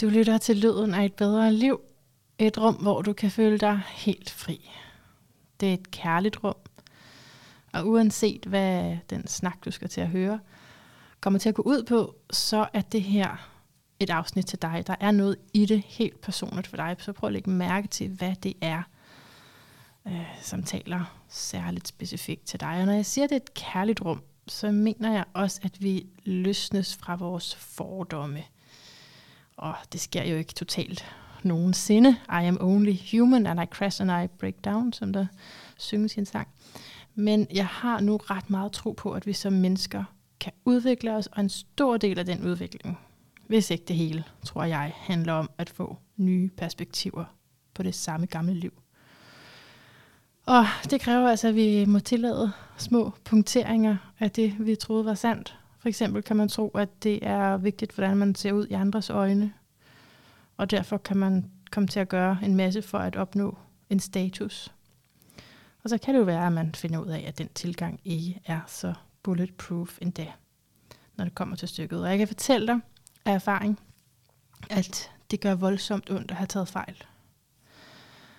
Du 0.00 0.08
lytter 0.08 0.38
til 0.38 0.56
lyden 0.56 0.94
af 0.94 1.04
et 1.04 1.14
bedre 1.14 1.52
liv. 1.52 1.80
Et 2.38 2.58
rum, 2.58 2.74
hvor 2.74 3.02
du 3.02 3.12
kan 3.12 3.30
føle 3.30 3.58
dig 3.58 3.80
helt 3.88 4.30
fri. 4.30 4.70
Det 5.60 5.68
er 5.68 5.74
et 5.74 5.90
kærligt 5.90 6.44
rum. 6.44 6.54
Og 7.72 7.88
uanset 7.88 8.44
hvad 8.44 8.96
den 9.10 9.26
snak, 9.26 9.64
du 9.64 9.70
skal 9.70 9.88
til 9.88 10.00
at 10.00 10.08
høre, 10.08 10.40
kommer 11.20 11.38
til 11.38 11.48
at 11.48 11.54
gå 11.54 11.62
ud 11.62 11.82
på, 11.82 12.14
så 12.30 12.68
er 12.72 12.80
det 12.80 13.02
her 13.02 13.50
et 14.00 14.10
afsnit 14.10 14.46
til 14.46 14.62
dig. 14.62 14.84
Der 14.86 14.94
er 15.00 15.10
noget 15.10 15.36
i 15.52 15.66
det 15.66 15.82
helt 15.86 16.20
personligt 16.20 16.66
for 16.66 16.76
dig. 16.76 16.96
Så 16.98 17.12
prøv 17.12 17.28
at 17.28 17.32
lægge 17.32 17.50
mærke 17.50 17.88
til, 17.88 18.08
hvad 18.08 18.34
det 18.42 18.54
er, 18.60 18.82
øh, 20.06 20.26
som 20.42 20.62
taler 20.62 21.18
særligt 21.28 21.88
specifikt 21.88 22.44
til 22.44 22.60
dig. 22.60 22.80
Og 22.80 22.86
når 22.86 22.92
jeg 22.92 23.06
siger, 23.06 23.24
at 23.24 23.30
det 23.30 23.36
er 23.36 23.40
et 23.40 23.54
kærligt 23.54 24.00
rum, 24.00 24.22
så 24.46 24.70
mener 24.70 25.12
jeg 25.12 25.24
også, 25.34 25.60
at 25.62 25.82
vi 25.82 26.06
løsnes 26.24 26.96
fra 26.96 27.16
vores 27.16 27.54
fordomme. 27.54 28.44
Og 29.58 29.74
det 29.92 30.00
sker 30.00 30.24
jo 30.24 30.36
ikke 30.36 30.54
totalt 30.54 31.06
nogensinde. 31.42 32.10
I 32.10 32.44
am 32.44 32.58
only 32.60 32.94
human, 33.12 33.46
and 33.46 33.62
I 33.62 33.66
crash 33.66 34.02
and 34.02 34.24
I 34.24 34.26
break 34.38 34.54
down, 34.64 34.92
som 34.92 35.12
der 35.12 35.26
synges 35.78 36.16
i 36.16 36.18
en 36.18 36.26
sang. 36.26 36.48
Men 37.14 37.46
jeg 37.54 37.66
har 37.66 38.00
nu 38.00 38.16
ret 38.16 38.50
meget 38.50 38.72
tro 38.72 38.92
på, 38.92 39.12
at 39.12 39.26
vi 39.26 39.32
som 39.32 39.52
mennesker 39.52 40.04
kan 40.40 40.52
udvikle 40.64 41.14
os, 41.14 41.26
og 41.26 41.40
en 41.40 41.48
stor 41.48 41.96
del 41.96 42.18
af 42.18 42.26
den 42.26 42.44
udvikling, 42.44 42.98
hvis 43.46 43.70
ikke 43.70 43.84
det 43.88 43.96
hele, 43.96 44.24
tror 44.44 44.64
jeg, 44.64 44.92
handler 44.96 45.32
om 45.32 45.50
at 45.58 45.70
få 45.70 45.96
nye 46.16 46.50
perspektiver 46.56 47.24
på 47.74 47.82
det 47.82 47.94
samme 47.94 48.26
gamle 48.26 48.54
liv. 48.54 48.72
Og 50.46 50.64
det 50.90 51.00
kræver 51.00 51.28
altså, 51.28 51.48
at 51.48 51.54
vi 51.54 51.84
må 51.84 51.98
tillade 51.98 52.52
små 52.76 53.12
punkteringer 53.24 53.96
af 54.18 54.30
det, 54.30 54.54
vi 54.58 54.76
troede 54.76 55.04
var 55.04 55.14
sandt. 55.14 55.58
For 55.88 55.90
eksempel 55.90 56.22
kan 56.22 56.36
man 56.36 56.48
tro, 56.48 56.68
at 56.68 57.02
det 57.02 57.18
er 57.22 57.56
vigtigt, 57.56 57.92
hvordan 57.92 58.16
man 58.16 58.34
ser 58.34 58.52
ud 58.52 58.66
i 58.66 58.72
andres 58.72 59.10
øjne. 59.10 59.52
Og 60.56 60.70
derfor 60.70 60.98
kan 60.98 61.16
man 61.16 61.50
komme 61.70 61.86
til 61.86 62.00
at 62.00 62.08
gøre 62.08 62.38
en 62.42 62.56
masse 62.56 62.82
for 62.82 62.98
at 62.98 63.16
opnå 63.16 63.58
en 63.90 64.00
status. 64.00 64.74
Og 65.84 65.90
så 65.90 65.98
kan 65.98 66.14
det 66.14 66.20
jo 66.20 66.24
være, 66.24 66.46
at 66.46 66.52
man 66.52 66.74
finder 66.74 66.98
ud 66.98 67.06
af, 67.06 67.24
at 67.26 67.38
den 67.38 67.48
tilgang 67.54 68.00
ikke 68.04 68.40
er 68.46 68.60
så 68.66 68.94
bulletproof 69.22 69.98
endda, 70.02 70.26
når 71.16 71.24
det 71.24 71.34
kommer 71.34 71.56
til 71.56 71.68
stykket. 71.68 72.02
Og 72.02 72.10
jeg 72.10 72.18
kan 72.18 72.28
fortælle 72.28 72.66
dig 72.66 72.80
af 73.24 73.32
erfaring, 73.32 73.80
at 74.70 75.10
det 75.30 75.40
gør 75.40 75.54
voldsomt 75.54 76.10
ondt 76.10 76.30
at 76.30 76.36
have 76.36 76.46
taget 76.46 76.68
fejl 76.68 77.04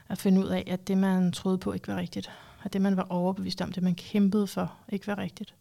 at 0.09 0.17
finde 0.17 0.41
ud 0.41 0.47
af, 0.47 0.63
at 0.67 0.87
det, 0.87 0.97
man 0.97 1.31
troede 1.31 1.57
på, 1.57 1.73
ikke 1.73 1.87
var 1.87 1.97
rigtigt. 1.97 2.31
At 2.63 2.73
det, 2.73 2.81
man 2.81 2.97
var 2.97 3.07
overbevist 3.09 3.61
om, 3.61 3.71
det 3.71 3.83
man 3.83 3.95
kæmpede 3.95 4.47
for, 4.47 4.77
ikke 4.89 5.07
var 5.07 5.17
rigtigt. 5.17 5.55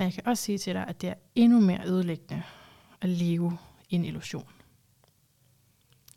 Men 0.00 0.04
jeg 0.04 0.14
kan 0.14 0.26
også 0.26 0.44
sige 0.44 0.58
til 0.58 0.74
dig, 0.74 0.86
at 0.86 1.00
det 1.00 1.08
er 1.08 1.14
endnu 1.34 1.60
mere 1.60 1.86
ødelæggende 1.86 2.42
at 3.00 3.08
leve 3.08 3.58
i 3.88 3.94
en 3.94 4.04
illusion. 4.04 4.48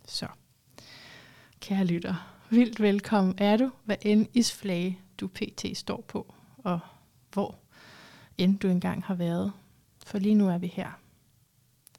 Så, 0.05 0.27
kære 1.59 1.85
lytter, 1.85 2.39
vildt 2.49 2.79
velkommen 2.79 3.35
er 3.37 3.57
du, 3.57 3.71
hvad 3.83 3.95
end 4.01 4.27
isflage 4.33 4.99
du 5.19 5.27
pt. 5.27 5.65
står 5.77 6.01
på, 6.07 6.33
og 6.57 6.79
hvor 7.33 7.59
end 8.37 8.59
du 8.59 8.67
engang 8.67 9.03
har 9.03 9.15
været. 9.15 9.53
For 10.05 10.17
lige 10.17 10.35
nu 10.35 10.49
er 10.49 10.57
vi 10.57 10.67
her 10.67 10.91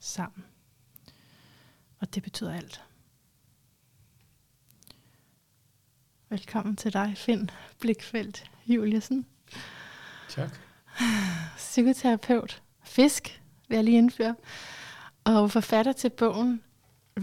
sammen. 0.00 0.44
Og 1.98 2.14
det 2.14 2.22
betyder 2.22 2.54
alt. 2.54 2.82
Velkommen 6.28 6.76
til 6.76 6.92
dig, 6.92 7.14
Finn 7.16 7.50
Blikfeldt 7.80 8.50
Juliusen. 8.66 9.26
Tak. 10.28 10.63
Psykoterapeut. 11.56 12.62
Fisk, 12.82 13.42
vil 13.68 13.76
jeg 13.76 13.84
lige 13.84 13.98
indføre. 13.98 14.34
Og 15.24 15.50
forfatter 15.50 15.92
til 15.92 16.10
bogen 16.10 16.62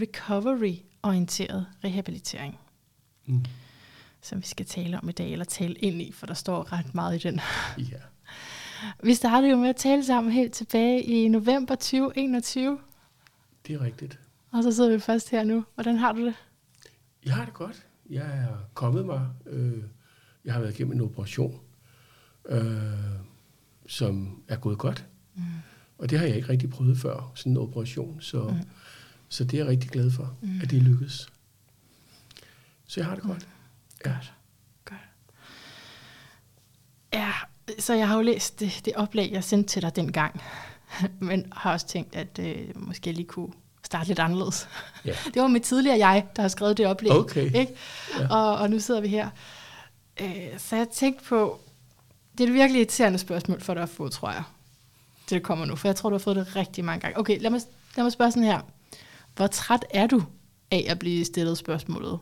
Recovery-orienteret 0.00 1.66
rehabilitering. 1.84 2.58
Mm. 3.26 3.44
Som 4.20 4.38
vi 4.38 4.46
skal 4.46 4.66
tale 4.66 4.98
om 4.98 5.08
i 5.08 5.12
dag, 5.12 5.32
eller 5.32 5.44
tale 5.44 5.74
ind 5.74 6.02
i, 6.02 6.12
for 6.12 6.26
der 6.26 6.34
står 6.34 6.72
ret 6.72 6.94
meget 6.94 7.24
i 7.24 7.28
den. 7.28 7.40
Ja. 7.78 7.84
Vi 9.02 9.14
startede 9.14 9.50
jo 9.50 9.56
med 9.56 9.68
at 9.68 9.76
tale 9.76 10.04
sammen 10.04 10.32
helt 10.32 10.52
tilbage 10.52 11.02
i 11.02 11.28
november 11.28 11.74
2021. 11.74 12.78
Det 13.66 13.74
er 13.74 13.80
rigtigt. 13.80 14.18
Og 14.50 14.62
så 14.62 14.72
sidder 14.72 14.90
vi 14.90 15.00
først 15.00 15.30
her 15.30 15.44
nu. 15.44 15.64
Hvordan 15.74 15.96
har 15.96 16.12
du 16.12 16.26
det? 16.26 16.34
Jeg 17.24 17.34
har 17.34 17.44
det 17.44 17.54
godt 17.54 17.86
jeg 18.12 18.24
er 18.24 18.56
kommet 18.74 19.06
mig. 19.06 19.28
Øh, 19.46 19.82
jeg 20.44 20.52
har 20.52 20.60
været 20.60 20.74
igennem 20.74 20.92
en 20.92 21.00
operation, 21.00 21.60
øh, 22.48 22.62
som 23.86 24.42
er 24.48 24.56
gået 24.56 24.78
godt. 24.78 25.06
Mm. 25.34 25.42
Og 25.98 26.10
det 26.10 26.18
har 26.18 26.26
jeg 26.26 26.36
ikke 26.36 26.48
rigtig 26.48 26.70
prøvet 26.70 26.98
før, 26.98 27.32
sådan 27.34 27.52
en 27.52 27.58
operation. 27.58 28.20
Så, 28.20 28.42
mm. 28.42 28.68
så 29.28 29.44
det 29.44 29.54
er 29.54 29.58
jeg 29.58 29.66
rigtig 29.66 29.90
glad 29.90 30.10
for, 30.10 30.36
mm. 30.42 30.60
at 30.62 30.70
det 30.70 30.82
lykkedes. 30.82 31.28
Så 32.86 33.00
jeg 33.00 33.06
har 33.06 33.14
det 33.14 33.24
godt. 33.24 33.38
Mm. 33.38 34.10
Ja. 34.10 34.10
Godt. 34.10 34.32
godt. 34.84 35.00
Ja, 37.12 37.32
så 37.78 37.94
jeg 37.94 38.08
har 38.08 38.16
jo 38.16 38.22
læst 38.22 38.60
det, 38.60 38.80
det 38.84 38.92
oplæg, 38.96 39.32
jeg 39.32 39.44
sendte 39.44 39.68
til 39.68 39.82
dig 39.82 39.96
dengang. 39.96 40.42
Men 41.20 41.52
har 41.52 41.72
også 41.72 41.86
tænkt, 41.86 42.16
at 42.16 42.38
øh, 42.38 42.68
måske 42.74 43.12
lige 43.12 43.26
kunne 43.26 43.52
starte 43.84 44.08
lidt 44.08 44.18
anderledes. 44.18 44.68
Ja. 45.04 45.14
Det 45.34 45.42
var 45.42 45.48
mit 45.48 45.62
tidligere 45.62 45.98
jeg, 45.98 46.26
der 46.36 46.42
har 46.42 46.48
skrevet 46.48 46.78
det 46.78 46.86
oplæg. 46.86 47.12
Okay. 47.12 47.44
Ikke? 47.44 47.74
Ja. 48.18 48.28
Og, 48.28 48.58
og 48.58 48.70
nu 48.70 48.78
sidder 48.78 49.00
vi 49.00 49.08
her. 49.08 49.30
Øh, 50.20 50.58
så 50.58 50.76
jeg 50.76 50.88
tænkte 50.88 51.24
på, 51.24 51.60
det 52.38 52.44
er 52.44 52.48
et 52.48 52.54
virkelig 52.54 52.78
irriterende 52.78 53.18
spørgsmål 53.18 53.60
for 53.60 53.74
dig 53.74 53.82
at 53.82 53.88
få, 53.88 54.08
tror 54.08 54.30
jeg. 54.30 54.42
Det, 55.22 55.30
der 55.30 55.38
kommer 55.38 55.64
nu, 55.64 55.76
for 55.76 55.88
jeg 55.88 55.96
tror, 55.96 56.10
du 56.10 56.14
har 56.14 56.18
fået 56.18 56.36
det 56.36 56.56
rigtig 56.56 56.84
mange 56.84 57.00
gange. 57.00 57.18
Okay, 57.18 57.40
lad 57.40 57.50
mig, 57.50 57.60
lad 57.96 58.04
mig 58.04 58.12
spørge 58.12 58.30
sådan 58.30 58.44
her. 58.44 58.60
Hvor 59.36 59.46
træt 59.46 59.84
er 59.90 60.06
du 60.06 60.22
af 60.70 60.86
at 60.88 60.98
blive 60.98 61.24
stillet 61.24 61.58
spørgsmålet 61.58 62.18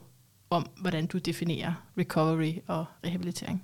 om, 0.51 0.67
hvordan 0.81 1.07
du 1.07 1.19
definerer 1.19 1.73
recovery 1.99 2.53
og 2.67 2.85
rehabilitering? 3.07 3.63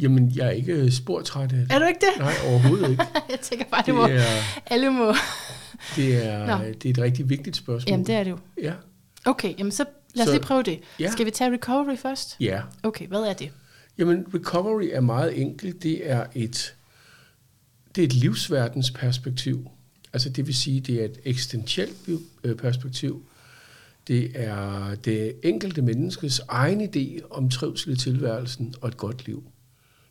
Jamen, 0.00 0.32
jeg 0.34 0.46
er 0.46 0.50
ikke 0.50 0.92
sportræt 0.92 1.42
af 1.42 1.48
det. 1.48 1.66
Er 1.70 1.78
du 1.78 1.84
ikke 1.84 2.00
det? 2.00 2.18
Nej, 2.18 2.32
overhovedet 2.46 2.90
ikke. 2.90 3.04
jeg 3.30 3.40
tænker 3.40 3.64
bare, 3.64 3.80
det, 3.80 3.86
det 3.86 3.94
må, 3.94 4.06
er, 4.06 4.22
alle 4.66 4.90
må... 4.90 5.14
det, 5.96 6.26
er, 6.26 6.58
det 6.58 6.84
er 6.84 6.90
et 6.90 6.98
rigtig 6.98 7.28
vigtigt 7.28 7.56
spørgsmål. 7.56 7.90
Jamen, 7.90 8.06
det 8.06 8.14
er 8.14 8.24
det 8.24 8.30
jo. 8.30 8.38
Ja. 8.62 8.72
Okay, 9.24 9.58
jamen 9.58 9.72
så 9.72 9.84
lad 10.14 10.24
os 10.24 10.28
så, 10.28 10.34
lige 10.34 10.42
prøve 10.42 10.62
det. 10.62 10.80
Ja. 11.00 11.10
Skal 11.10 11.26
vi 11.26 11.30
tage 11.30 11.52
recovery 11.52 11.96
først? 11.96 12.36
Ja. 12.40 12.60
Okay, 12.82 13.06
hvad 13.06 13.20
er 13.20 13.32
det? 13.32 13.50
Jamen, 13.98 14.26
recovery 14.34 14.88
er 14.92 15.00
meget 15.00 15.40
enkelt. 15.40 15.82
Det 15.82 16.10
er 16.10 16.26
et, 16.34 16.74
det 17.94 18.02
er 18.02 18.06
et 18.06 18.14
livsverdensperspektiv. 18.14 19.70
Altså 20.12 20.28
det 20.28 20.46
vil 20.46 20.54
sige, 20.54 20.80
det 20.80 21.00
er 21.00 21.04
et 21.04 21.20
eksistentielt 21.24 22.08
øh, 22.44 22.56
perspektiv. 22.56 23.26
Det 24.08 24.30
er 24.34 24.94
det 24.94 25.34
enkelte 25.42 25.82
menneskes 25.82 26.40
egen 26.48 26.80
idé 26.80 27.26
om 27.30 27.50
trivsel 27.50 27.92
i 27.92 27.96
tilværelsen 27.96 28.74
og 28.80 28.88
et 28.88 28.96
godt 28.96 29.26
liv. 29.26 29.44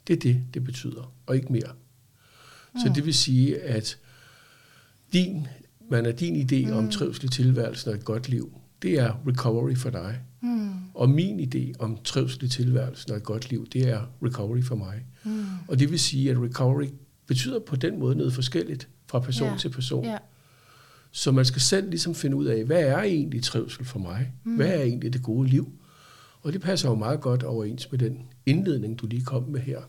Det 0.07 0.15
er 0.15 0.19
det, 0.19 0.43
det 0.53 0.63
betyder, 0.63 1.13
og 1.25 1.35
ikke 1.35 1.51
mere. 1.53 1.71
Mm. 2.73 2.79
Så 2.79 2.91
det 2.95 3.05
vil 3.05 3.13
sige, 3.13 3.61
at 3.61 3.97
din, 5.13 5.47
man 5.89 6.05
er 6.05 6.11
din 6.11 6.49
idé 6.51 6.67
mm. 6.67 6.77
om 6.77 6.91
trivsel 6.91 7.25
i 7.25 7.27
tilværelsen 7.27 7.89
og 7.89 7.97
et 7.97 8.05
godt 8.05 8.29
liv, 8.29 8.61
det 8.81 8.99
er 8.99 9.13
recovery 9.27 9.75
for 9.75 9.89
dig. 9.89 10.19
Mm. 10.41 10.69
Og 10.93 11.09
min 11.09 11.39
idé 11.39 11.73
om 11.79 11.97
trivsel 12.03 12.43
i 12.43 12.47
tilværelsen 12.47 13.11
og 13.11 13.17
et 13.17 13.23
godt 13.23 13.49
liv, 13.49 13.67
det 13.67 13.89
er 13.89 14.01
recovery 14.23 14.61
for 14.61 14.75
mig. 14.75 15.05
Mm. 15.23 15.45
Og 15.67 15.79
det 15.79 15.91
vil 15.91 15.99
sige, 15.99 16.31
at 16.31 16.37
recovery 16.37 16.87
betyder 17.27 17.59
på 17.59 17.75
den 17.75 17.99
måde 17.99 18.15
noget 18.15 18.33
forskelligt 18.33 18.89
fra 19.07 19.19
person 19.19 19.47
yeah. 19.47 19.59
til 19.59 19.69
person. 19.69 20.05
Yeah. 20.05 20.19
Så 21.11 21.31
man 21.31 21.45
skal 21.45 21.61
selv 21.61 21.89
ligesom 21.89 22.15
finde 22.15 22.35
ud 22.35 22.45
af, 22.45 22.63
hvad 22.63 22.83
er 22.83 23.01
egentlig 23.01 23.43
trivsel 23.43 23.85
for 23.85 23.99
mig? 23.99 24.33
Mm. 24.43 24.55
Hvad 24.55 24.67
er 24.67 24.81
egentlig 24.81 25.13
det 25.13 25.23
gode 25.23 25.49
liv? 25.49 25.71
Og 26.41 26.53
det 26.53 26.61
passer 26.61 26.89
jo 26.89 26.95
meget 26.95 27.21
godt 27.21 27.43
overens 27.43 27.91
med 27.91 27.99
den 27.99 28.17
indledning, 28.45 28.99
du 28.99 29.07
lige 29.07 29.25
kom 29.25 29.43
med 29.43 29.59
her 29.59 29.81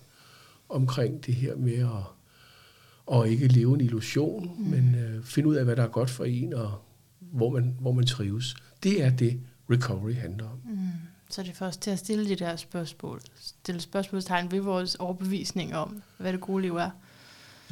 omkring 0.69 1.27
det 1.27 1.35
her 1.35 1.57
med 1.57 1.79
at, 1.79 3.19
at 3.19 3.31
ikke 3.31 3.49
leve 3.49 3.75
en 3.75 3.81
illusion, 3.81 4.51
mm. 4.59 4.65
men 4.65 4.95
uh, 4.95 5.25
finde 5.25 5.49
ud 5.49 5.55
af, 5.55 5.65
hvad 5.65 5.77
der 5.77 5.83
er 5.83 5.89
godt 5.89 6.11
for 6.11 6.25
en, 6.25 6.55
og 6.55 6.73
hvor 7.33 7.51
man, 7.51 7.77
hvor 7.81 7.93
man 7.93 8.07
trives. 8.07 8.57
Det 8.83 9.05
er 9.05 9.11
det, 9.11 9.41
recovery 9.71 10.15
handler 10.15 10.45
om. 10.45 10.59
Mm. 10.65 10.79
Så 11.31 11.43
det 11.43 11.51
er 11.51 11.55
først 11.55 11.81
til 11.81 11.91
at 11.91 11.99
stille 11.99 12.29
de 12.29 12.35
der 12.35 12.57
spørgsmål. 12.57 13.21
Stille 13.41 13.81
spørgsmålstegn 13.81 14.53
ved 14.53 14.61
vores 14.61 14.95
overbevisning 14.95 15.77
om, 15.77 16.03
hvad 16.19 16.33
det 16.33 16.41
gode 16.41 16.63
liv 16.63 16.77
er. 16.77 16.91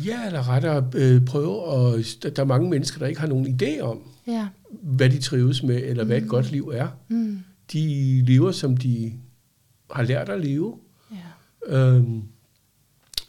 Ja, 0.04 0.26
eller 0.26 0.48
rettere 0.48 0.90
øh, 0.94 1.24
prøve, 1.24 1.62
og 1.62 1.98
der 2.22 2.42
er 2.42 2.44
mange 2.44 2.70
mennesker, 2.70 2.98
der 2.98 3.06
ikke 3.06 3.20
har 3.20 3.28
nogen 3.28 3.58
idé 3.62 3.80
om, 3.80 4.02
ja. 4.26 4.48
hvad 4.70 5.10
de 5.10 5.20
trives 5.20 5.62
med, 5.62 5.82
eller 5.82 6.04
mm. 6.04 6.08
hvad 6.08 6.16
et 6.16 6.22
mm. 6.22 6.28
godt 6.28 6.50
liv 6.50 6.68
er. 6.74 6.88
Mm. 7.08 7.38
De 7.72 8.22
lever, 8.24 8.52
som 8.52 8.76
de 8.76 9.12
har 9.90 10.02
lært 10.02 10.28
at 10.28 10.40
leve. 10.40 10.78
Ja. 11.12 11.76
Øhm, 11.76 12.22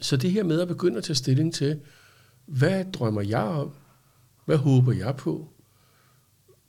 så 0.02 0.18
det 0.18 0.32
her 0.32 0.44
med 0.44 0.62
at 0.62 0.68
begynde 0.68 0.98
at 0.98 1.04
tage 1.04 1.16
stilling 1.16 1.54
til, 1.54 1.80
hvad 2.46 2.86
drømmer 2.94 3.22
jeg 3.22 3.44
om? 3.44 3.72
Hvad 4.46 4.58
håber 4.58 4.94
jeg 4.94 5.16
på? 5.16 5.48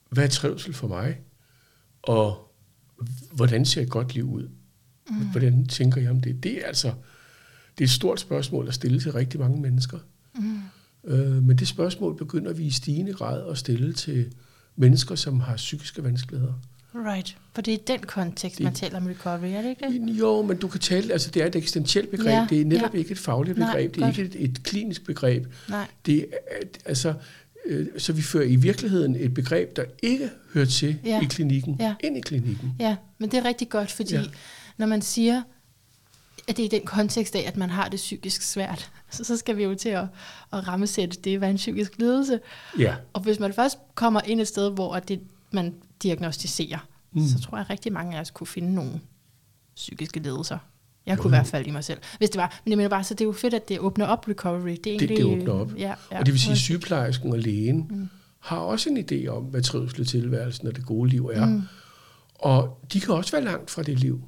Hvad 0.08 0.24
er 0.24 0.28
trivsel 0.28 0.74
for 0.74 0.88
mig? 0.88 1.18
Og 2.02 2.52
hvordan 3.32 3.64
ser 3.64 3.82
et 3.82 3.90
godt 3.90 4.14
liv 4.14 4.32
ud? 4.32 4.48
Mm. 5.10 5.16
Hvordan 5.16 5.66
tænker 5.66 6.00
jeg 6.00 6.10
om 6.10 6.20
det? 6.20 6.42
Det 6.42 6.52
er 6.52 6.66
altså 6.66 6.92
det 7.78 7.84
er 7.84 7.88
et 7.88 7.90
stort 7.90 8.20
spørgsmål 8.20 8.68
at 8.68 8.74
stille 8.74 9.00
til 9.00 9.12
rigtig 9.12 9.40
mange 9.40 9.60
mennesker. 9.60 9.98
Mm. 10.34 10.60
Øh, 11.04 11.42
men 11.42 11.58
det 11.58 11.68
spørgsmål 11.68 12.16
begynder 12.16 12.52
vi 12.52 12.64
i 12.64 12.70
stigende 12.70 13.12
grad 13.12 13.50
at 13.50 13.58
stille 13.58 13.92
til 13.92 14.32
mennesker, 14.76 15.14
som 15.14 15.40
har 15.40 15.56
psykiske 15.56 16.04
vanskeligheder. 16.04 16.52
Right. 16.94 17.36
For 17.54 17.62
det 17.62 17.74
er 17.74 17.78
den 17.86 18.00
kontekst, 18.00 18.58
det, 18.58 18.64
man 18.64 18.74
taler 18.74 18.96
om 18.96 19.06
recovery, 19.06 19.48
er 19.48 19.62
det 19.62 19.68
ikke 19.68 20.06
det? 20.06 20.18
Jo, 20.18 20.42
men 20.42 20.56
du 20.56 20.68
kan 20.68 20.80
tale, 20.80 21.12
altså 21.12 21.30
det 21.30 21.42
er 21.42 21.46
et 21.46 21.56
eksistentielt 21.56 22.10
begreb, 22.10 22.26
ja, 22.26 22.46
det 22.50 22.60
er 22.60 22.64
netop 22.64 22.94
ja. 22.94 22.98
ikke 22.98 23.10
et 23.10 23.18
fagligt 23.18 23.54
begreb, 23.54 23.74
Nej, 23.74 23.80
det 23.94 23.96
er 23.96 24.06
godt. 24.06 24.18
ikke 24.18 24.38
et, 24.38 24.50
et 24.50 24.62
klinisk 24.62 25.06
begreb. 25.06 25.46
Nej. 25.68 25.86
Det 26.06 26.18
er, 26.18 26.56
altså, 26.84 27.14
så 27.98 28.12
vi 28.12 28.22
fører 28.22 28.44
i 28.44 28.56
virkeligheden 28.56 29.16
et 29.16 29.34
begreb, 29.34 29.76
der 29.76 29.84
ikke 30.02 30.30
hører 30.54 30.66
til 30.66 30.98
ja. 31.04 31.20
i 31.22 31.24
klinikken, 31.24 31.76
ja. 31.80 31.94
ind 32.00 32.16
i 32.16 32.20
klinikken. 32.20 32.74
Ja, 32.78 32.96
men 33.18 33.30
det 33.30 33.38
er 33.38 33.44
rigtig 33.44 33.68
godt, 33.68 33.92
fordi 33.92 34.14
ja. 34.14 34.22
når 34.76 34.86
man 34.86 35.02
siger, 35.02 35.42
at 36.48 36.56
det 36.56 36.62
er 36.62 36.66
i 36.66 36.68
den 36.68 36.86
kontekst 36.86 37.34
af, 37.36 37.44
at 37.46 37.56
man 37.56 37.70
har 37.70 37.88
det 37.88 37.96
psykisk 37.96 38.42
svært, 38.42 38.90
så, 39.10 39.24
så 39.24 39.36
skal 39.36 39.56
vi 39.56 39.62
jo 39.62 39.74
til 39.74 39.88
at, 39.88 40.06
at 40.52 40.68
rammesætte 40.68 41.18
det, 41.24 41.38
hvad 41.38 41.50
en 41.50 41.56
psykisk 41.56 41.98
lidelse. 41.98 42.40
Ja. 42.78 42.94
Og 43.12 43.20
hvis 43.20 43.40
man 43.40 43.52
først 43.52 43.78
kommer 43.94 44.20
ind 44.20 44.40
et 44.40 44.48
sted, 44.48 44.70
hvor 44.70 44.98
det, 44.98 45.20
man 45.50 45.74
diagnostiserer, 46.02 46.88
mm. 47.12 47.28
så 47.28 47.40
tror 47.40 47.58
jeg, 47.58 47.64
at 47.64 47.70
rigtig 47.70 47.92
mange 47.92 48.16
af 48.16 48.20
os 48.20 48.30
kunne 48.30 48.46
finde 48.46 48.74
nogle 48.74 49.00
psykiske 49.76 50.20
lidelser. 50.20 50.58
Jeg 51.08 51.18
kunne 51.18 51.30
i 51.30 51.36
hvert 51.36 51.46
fald 51.46 51.66
i 51.66 51.70
mig 51.70 51.84
selv, 51.84 51.98
hvis 52.18 52.30
det 52.30 52.38
var. 52.38 52.60
Men 52.64 52.70
jeg 52.70 52.76
mener 52.76 52.88
bare, 52.88 53.04
så 53.04 53.14
det 53.14 53.20
er 53.20 53.24
jo 53.24 53.32
fedt, 53.32 53.54
at 53.54 53.68
det 53.68 53.78
åbner 53.78 54.06
op 54.06 54.28
recovery. 54.28 54.70
Det, 54.70 54.86
er 54.86 54.90
egentlig, 54.90 55.08
det, 55.08 55.16
det 55.16 55.24
åbner 55.24 55.52
op. 55.52 55.72
Ja, 55.78 55.94
ja. 56.12 56.18
Og 56.18 56.26
det 56.26 56.32
vil 56.34 56.40
sige, 56.40 56.52
at 56.52 56.58
sygeplejersken 56.58 57.32
og 57.32 57.38
lægen 57.38 57.86
mm. 57.90 58.08
har 58.38 58.56
også 58.56 58.90
en 58.90 58.98
idé 58.98 59.26
om, 59.26 59.42
hvad 59.42 59.62
trivsel 59.62 60.06
tilværelsen 60.06 60.68
og 60.68 60.76
det 60.76 60.86
gode 60.86 61.10
liv 61.10 61.30
er. 61.34 61.46
Mm. 61.46 61.62
Og 62.34 62.78
de 62.92 63.00
kan 63.00 63.14
også 63.14 63.32
være 63.32 63.44
langt 63.44 63.70
fra 63.70 63.82
det 63.82 63.98
liv. 63.98 64.22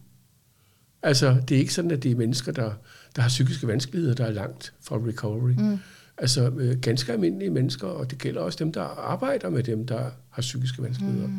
Altså, 1.03 1.37
det 1.49 1.55
er 1.55 1.59
ikke 1.59 1.75
sådan, 1.75 1.91
at 1.91 2.03
det 2.03 2.11
er 2.11 2.15
mennesker, 2.15 2.53
der, 2.53 2.73
der 3.17 3.23
har 3.23 3.29
psykiske 3.29 3.67
vanskeligheder, 3.67 4.15
der 4.15 4.25
er 4.25 4.33
langt 4.33 4.73
fra 4.83 4.97
recovery. 4.97 5.53
Mm. 5.53 5.79
Altså, 6.19 6.51
øh, 6.59 6.79
ganske 6.81 7.13
almindelige 7.13 7.51
mennesker, 7.51 7.87
og 7.87 8.11
det 8.11 8.19
gælder 8.19 8.41
også 8.41 8.59
dem, 8.59 8.73
der 8.73 8.83
arbejder 8.83 9.51
med 9.51 9.63
dem, 9.63 9.87
der 9.87 10.11
har 10.31 10.43
psykiske 10.43 10.83
vanskeligheder. 10.83 11.27
Mm. 11.27 11.35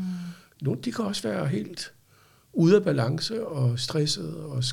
Nogle, 0.62 0.82
de 0.82 0.92
kan 0.92 1.06
også 1.06 1.28
være 1.28 1.48
helt 1.48 1.94
ude 2.54 2.76
af 2.76 2.84
balance 2.84 3.48
og 3.48 3.80
stresset 3.80 4.36
og 4.36 4.64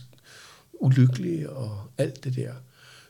ulykkelige 0.79 1.51
og 1.51 1.81
alt 1.99 2.25
det 2.25 2.37
der. 2.37 2.53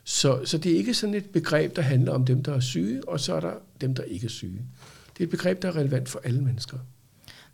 Så, 0.03 0.41
så 0.45 0.57
det 0.57 0.71
er 0.71 0.77
ikke 0.77 0.93
sådan 0.93 1.15
et 1.15 1.25
begreb, 1.25 1.75
der 1.75 1.81
handler 1.81 2.11
om 2.11 2.25
dem, 2.25 2.43
der 2.43 2.53
er 2.53 2.59
syge, 2.59 3.09
og 3.09 3.19
så 3.19 3.33
er 3.33 3.39
der 3.39 3.53
dem, 3.81 3.95
der 3.95 4.03
ikke 4.03 4.25
er 4.25 4.29
syge. 4.29 4.61
Det 5.13 5.19
er 5.19 5.23
et 5.23 5.29
begreb, 5.29 5.61
der 5.61 5.67
er 5.67 5.75
relevant 5.75 6.09
for 6.09 6.21
alle 6.23 6.41
mennesker. 6.41 6.77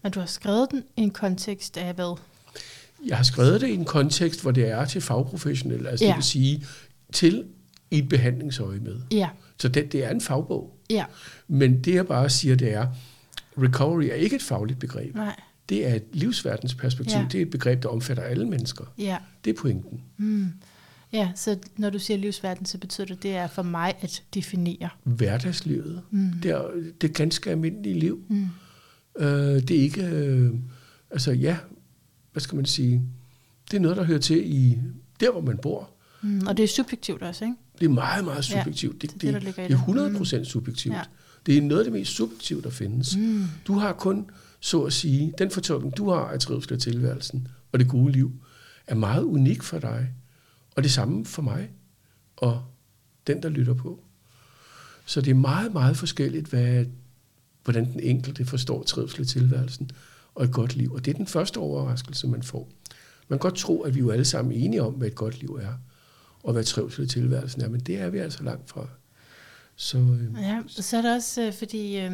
Men 0.04 0.12
du 0.12 0.20
har 0.20 0.28
skrevet 0.28 0.72
den 0.72 0.84
i 0.98 1.02
en 1.02 1.12
kontekst 1.12 1.78
af 1.78 1.94
hvad? 1.94 2.20
Jeg 3.08 3.18
har 3.18 3.24
skrevet 3.24 3.62
det 3.62 3.68
i 3.68 3.74
en 3.74 3.86
kontekst, 3.86 4.42
hvor 4.42 4.52
det 4.52 4.68
er 4.68 4.86
til 4.86 5.02
fagprofessionelle, 5.02 5.90
altså 5.90 6.06
ja. 6.06 6.10
det 6.10 6.16
vil 6.16 6.24
sige 6.24 6.66
til 7.14 7.46
i 7.92 7.98
et 7.98 8.10
behandlingsøje 8.10 8.80
med. 8.80 9.02
Ja. 9.12 9.30
Så 9.58 9.68
det, 9.68 9.92
det 9.92 10.06
er 10.06 10.10
en 10.10 10.22
fagbog. 10.22 10.78
Ja. 10.90 11.06
Men 11.48 11.84
det 11.84 11.94
jeg 11.94 12.08
bare 12.08 12.30
siger, 12.30 12.56
det 12.56 12.74
er, 12.74 12.88
recovery 13.58 14.04
er 14.04 14.14
ikke 14.14 14.36
et 14.36 14.42
fagligt 14.42 14.80
begreb. 14.80 15.16
Nej. 15.16 15.36
Det 15.70 15.88
er 15.88 15.96
et 15.96 16.04
livsverdensperspektiv. 16.14 17.18
Ja. 17.18 17.26
Det 17.32 17.38
er 17.38 17.42
et 17.42 17.50
begreb, 17.50 17.84
der 17.84 17.90
omfatter 17.90 18.24
alle 18.24 18.46
mennesker. 18.46 18.84
Ja. 18.98 19.18
Det 19.46 19.58
er 19.58 19.62
pointen. 19.62 20.02
Mm. 20.18 20.48
Ja, 21.14 21.32
så 21.36 21.58
når 21.78 21.90
du 21.90 22.00
siger 22.00 22.18
livsverden, 22.18 22.66
så 22.66 22.78
betyder 22.78 23.08
det, 23.08 23.24
det 23.24 23.36
er 23.36 23.48
for 23.48 23.64
mig 23.64 23.94
at 24.02 24.24
definere. 24.34 24.90
Hverdagslivet. 25.04 26.02
Mm. 26.12 26.32
Det, 26.44 26.52
er, 26.52 26.62
det 27.02 27.10
er 27.10 27.14
ganske 27.14 27.52
almindelige 27.52 28.00
liv. 28.00 28.24
Mm. 28.30 28.48
Øh, 29.20 29.62
det 29.62 29.72
er 29.72 29.82
ikke... 29.82 30.04
Øh, 30.04 30.54
altså 31.12 31.32
ja, 31.32 31.58
hvad 32.32 32.42
skal 32.42 32.56
man 32.56 32.66
sige? 32.66 33.02
Det 33.72 33.78
er 33.78 33.82
noget, 33.82 33.98
der 33.98 34.04
hører 34.04 34.20
til 34.20 34.54
i 34.54 34.78
der, 35.20 35.32
hvor 35.32 35.42
man 35.42 35.58
bor. 35.58 35.90
Mm. 36.22 36.48
Og 36.48 36.58
det 36.58 36.64
er 36.64 36.68
subjektivt 36.68 37.22
også, 37.22 37.46
ikke? 37.46 37.56
Det 37.80 37.86
er 37.86 37.90
meget, 37.90 38.26
meget 38.26 38.46
subjektivt. 38.46 39.04
Ja, 39.04 39.08
det, 39.08 39.22
det, 39.22 39.34
det, 39.34 39.42
det, 39.42 39.56
det 39.56 39.72
er 39.72 39.78
100 39.78 40.18
procent 40.18 40.42
mm. 40.42 40.46
subjektivt. 40.46 40.96
Ja. 40.96 41.02
Det 41.46 41.58
er 41.58 41.62
noget 41.62 41.82
af 41.82 41.86
det 41.86 41.94
mest 41.94 42.12
subjektive, 42.12 42.62
der 42.62 42.70
findes. 42.70 43.18
Mm. 43.18 43.44
Du 43.68 43.74
har 43.74 43.94
kun, 43.94 44.30
så 44.66 44.84
at 44.84 44.94
sige, 44.94 45.34
den 45.38 45.52
fortolkning, 45.52 45.98
du 45.98 46.10
har 46.10 46.20
af 46.20 46.40
trivsel 46.40 46.74
og 46.74 46.80
tilværelsen 46.80 47.48
og 47.72 47.80
det 47.80 47.90
gode 47.90 48.12
liv, 48.12 48.32
er 48.88 48.96
meget 48.96 49.24
unik 49.24 49.64
for 49.64 49.80
dig. 49.80 50.14
Og 50.76 50.84
det 50.84 50.92
samme 50.92 51.26
for 51.26 51.42
mig 51.42 51.70
og 52.38 52.64
den, 53.28 53.44
der 53.44 53.50
lytter 53.50 53.74
på. 53.74 54.04
Så 55.06 55.22
det 55.22 55.32
er 55.32 55.36
meget, 55.36 55.74
meget 55.74 55.98
forskelligt, 55.98 56.48
hvad, 56.48 56.86
hvordan 57.64 57.92
den 57.92 58.00
enkelte 58.00 58.46
forstår 58.46 58.84
trivsel 58.84 59.22
i 59.22 59.26
tilværelsen 59.26 59.92
og 60.36 60.44
et 60.44 60.52
godt 60.52 60.76
liv. 60.76 60.94
Og 60.94 61.06
det 61.06 61.12
er 61.12 61.18
den 61.18 61.28
første 61.28 61.58
overraskelse, 61.58 62.28
man 62.28 62.44
får. 62.44 62.70
Man 63.28 63.40
kan 63.40 63.50
godt 63.50 63.56
tro, 63.56 63.82
at 63.82 63.96
vi 63.96 64.00
jo 64.00 64.10
alle 64.10 64.26
sammen 64.26 64.52
er 64.52 64.66
enige 64.66 64.84
om, 64.84 64.94
hvad 64.94 65.08
et 65.08 65.16
godt 65.16 65.40
liv 65.40 65.60
er, 65.62 65.74
og 66.44 66.54
hvad 66.54 66.64
trivsel 66.64 67.04
i 67.04 67.08
tilværelsen 67.08 67.62
er, 67.62 67.70
men 67.70 67.80
det 67.80 68.00
er 68.00 68.10
vi 68.10 68.18
altså 68.18 68.44
langt 68.44 68.70
fra. 68.70 68.88
Så, 69.76 69.98
øh, 69.98 70.42
ja, 70.42 70.62
så 70.68 70.98
er 70.98 71.02
det 71.02 71.16
også, 71.16 71.42
øh, 71.42 71.54
fordi 71.54 72.00
øh, 72.00 72.12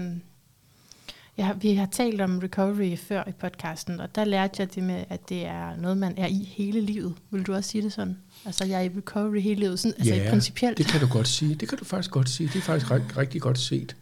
ja, 1.41 1.51
vi 1.61 1.73
har 1.73 1.87
talt 1.91 2.21
om 2.21 2.39
recovery 2.39 2.97
før 2.97 3.23
i 3.27 3.31
podcasten, 3.31 3.99
og 3.99 4.15
der 4.15 4.25
lærte 4.25 4.55
jeg 4.59 4.75
det 4.75 4.83
med, 4.83 5.03
at 5.09 5.29
det 5.29 5.45
er 5.45 5.75
noget, 5.75 5.97
man 5.97 6.13
er 6.17 6.27
i 6.27 6.43
hele 6.55 6.81
livet. 6.81 7.13
Vil 7.31 7.43
du 7.43 7.53
også 7.53 7.69
sige 7.69 7.81
det 7.83 7.93
sådan? 7.93 8.17
Altså, 8.45 8.65
jeg 8.65 8.79
er 8.79 8.81
i 8.81 8.91
recovery 8.97 9.41
hele 9.41 9.59
livet, 9.59 9.79
sådan, 9.79 9.93
altså 9.97 10.15
ja, 10.15 10.29
principielt. 10.29 10.77
det 10.77 10.85
kan 10.85 10.99
du 11.01 11.07
godt 11.07 11.27
sige. 11.27 11.55
Det 11.55 11.69
kan 11.69 11.77
du 11.77 11.85
faktisk 11.85 12.11
godt 12.11 12.29
sige. 12.29 12.47
Det 12.47 12.55
er 12.55 12.61
faktisk 12.61 12.91
rigtig, 12.91 13.17
rigtig 13.17 13.41
godt 13.41 13.59
set. 13.59 13.95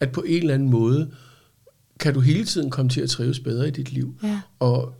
At 0.00 0.12
på 0.12 0.20
en 0.20 0.40
eller 0.40 0.54
anden 0.54 0.70
måde, 0.70 1.10
kan 2.00 2.14
du 2.14 2.20
hele 2.20 2.44
tiden 2.44 2.70
komme 2.70 2.88
til 2.90 3.00
at 3.00 3.10
trives 3.10 3.40
bedre 3.40 3.68
i 3.68 3.70
dit 3.70 3.92
liv. 3.92 4.14
Ja. 4.22 4.40
Og 4.58 4.94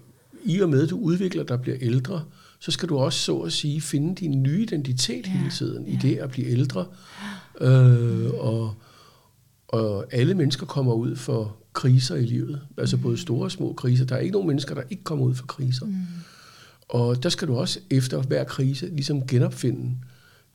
i 0.44 0.61
og 0.61 0.69
med, 0.69 0.82
at 0.82 0.91
du 0.91 0.99
udvikler 0.99 1.43
dig 1.43 1.56
og 1.56 1.62
bliver 1.62 1.79
ældre, 1.81 2.25
så 2.59 2.71
skal 2.71 2.88
du 2.88 2.99
også 2.99 3.19
så 3.19 3.38
at 3.38 3.53
sige 3.53 3.81
finde 3.81 4.14
din 4.14 4.43
nye 4.43 4.62
identitet 4.62 5.26
ja. 5.26 5.31
hele 5.31 5.50
tiden 5.50 5.87
ja. 5.87 5.93
i 5.93 5.97
det 5.97 6.17
at 6.17 6.31
blive 6.31 6.47
ældre. 6.47 6.87
Øh, 7.61 8.31
og, 8.31 8.75
og 9.69 10.06
alle 10.15 10.35
mennesker 10.35 10.67
kommer 10.67 10.93
ud 10.93 11.17
for 11.17 11.56
kriser 11.73 12.17
i 12.17 12.26
livet, 12.26 12.61
altså 12.79 12.97
både 12.97 13.19
store 13.19 13.44
og 13.44 13.50
små 13.50 13.73
kriser. 13.73 14.05
Der 14.05 14.15
er 14.15 14.20
ikke 14.20 14.32
nogen 14.32 14.49
mennesker, 14.49 14.75
der 14.75 14.82
ikke 14.91 15.05
kommer 15.05 15.25
ud 15.25 15.35
for 15.35 15.47
kriser. 15.47 15.87
Mm. 15.87 15.94
Og 16.88 17.23
der 17.23 17.29
skal 17.29 17.49
du 17.49 17.56
også 17.56 17.81
efter 17.91 18.23
hver 18.23 18.44
krise 18.44 18.87
ligesom 18.87 19.26
genopfinde 19.26 19.97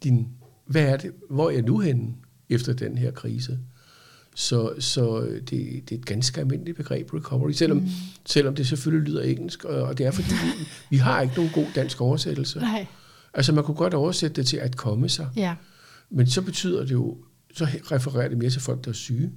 din, 0.04 0.28
hvad 0.66 0.84
er 0.84 0.98
det, 0.98 1.12
hvor 1.30 1.50
er 1.50 1.54
jeg 1.54 1.62
nu 1.62 1.80
henne 1.80 2.14
efter 2.50 2.74
den 2.74 2.98
her 2.98 3.12
krise? 3.12 3.60
Så, 4.36 4.74
så 4.80 5.22
det, 5.22 5.50
det 5.50 5.92
er 5.92 6.00
et 6.00 6.06
ganske 6.06 6.42
almindeligt 6.42 6.78
begreb, 6.78 7.14
recovery, 7.14 7.52
selvom, 7.52 7.78
mm. 7.78 7.88
selvom 8.26 8.56
det 8.56 8.68
selvfølgelig 8.68 9.10
lyder 9.10 9.22
engelsk, 9.22 9.64
og 9.66 9.98
det 9.98 10.06
er 10.06 10.12
fordi, 10.12 10.30
vi, 10.30 10.68
vi 10.96 10.98
har 10.98 11.22
ikke 11.22 11.36
nogen 11.36 11.52
god 11.54 11.66
dansk 11.76 12.02
oversættelse. 12.02 12.60
Nej. 12.60 12.86
Altså 13.34 13.52
man 13.54 13.64
kunne 13.64 13.78
godt 13.78 13.94
oversætte 13.94 14.36
det 14.36 14.48
til 14.48 14.58
at 14.58 14.78
komme 14.78 15.10
sig, 15.10 15.28
ja. 15.36 15.56
men 16.10 16.28
så 16.28 16.42
betyder 16.42 16.82
det 16.82 16.92
jo, 16.92 17.18
så 17.54 17.68
refererer 17.92 18.28
det 18.28 18.38
mere 18.38 18.50
til 18.50 18.62
folk, 18.62 18.86
der 18.86 18.90
er 18.90 18.96
syge. 18.96 19.32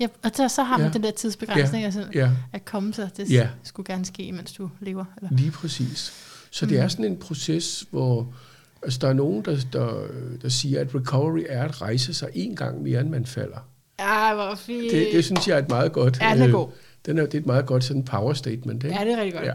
Ja, 0.00 0.06
og 0.22 0.30
så, 0.34 0.48
så 0.48 0.62
har 0.62 0.78
man 0.78 0.86
ja. 0.86 0.92
den 0.92 1.02
der 1.02 1.10
tidsbegrænsning, 1.10 1.82
ja. 1.82 1.86
altså 1.86 2.06
ja. 2.14 2.30
at 2.52 2.64
komme 2.64 2.94
sig, 2.94 3.10
det 3.16 3.30
ja. 3.30 3.48
skulle 3.62 3.86
gerne 3.86 4.04
ske, 4.04 4.32
mens 4.32 4.52
du 4.52 4.70
lever. 4.80 5.04
Eller? 5.16 5.36
Lige 5.36 5.50
præcis. 5.50 6.12
Så 6.50 6.64
mm. 6.64 6.68
det 6.68 6.78
er 6.78 6.88
sådan 6.88 7.04
en 7.04 7.16
proces, 7.16 7.84
hvor 7.90 8.34
altså, 8.82 8.98
der 9.02 9.08
er 9.08 9.12
nogen, 9.12 9.44
der, 9.44 9.60
der, 9.72 10.06
der 10.42 10.48
siger, 10.48 10.80
at 10.80 10.94
recovery 10.94 11.42
er 11.48 11.64
at 11.64 11.82
rejse 11.82 12.14
sig 12.14 12.28
en 12.34 12.56
gang 12.56 12.82
mere, 12.82 13.00
end 13.00 13.08
man 13.08 13.26
falder. 13.26 13.68
Ja, 14.00 14.34
hvor 14.34 14.54
fint. 14.54 14.92
Det, 14.92 15.08
det 15.12 15.24
synes 15.24 15.48
jeg 15.48 15.54
er 15.54 15.62
et 15.62 15.68
meget 15.68 15.92
godt... 15.92 16.20
Ja, 16.20 16.34
den 16.34 16.42
er 16.42 16.50
god. 16.50 16.68
Den 17.06 17.18
er, 17.18 17.22
det 17.22 17.34
er 17.34 17.38
et 17.38 17.46
meget 17.46 17.66
godt 17.66 17.84
sådan 17.84 18.04
power 18.04 18.32
statement. 18.32 18.84
Ikke? 18.84 18.96
Ja, 18.96 19.04
det 19.04 19.12
er 19.12 19.16
rigtig 19.16 19.32
godt. 19.32 19.44
Ja. 19.44 19.52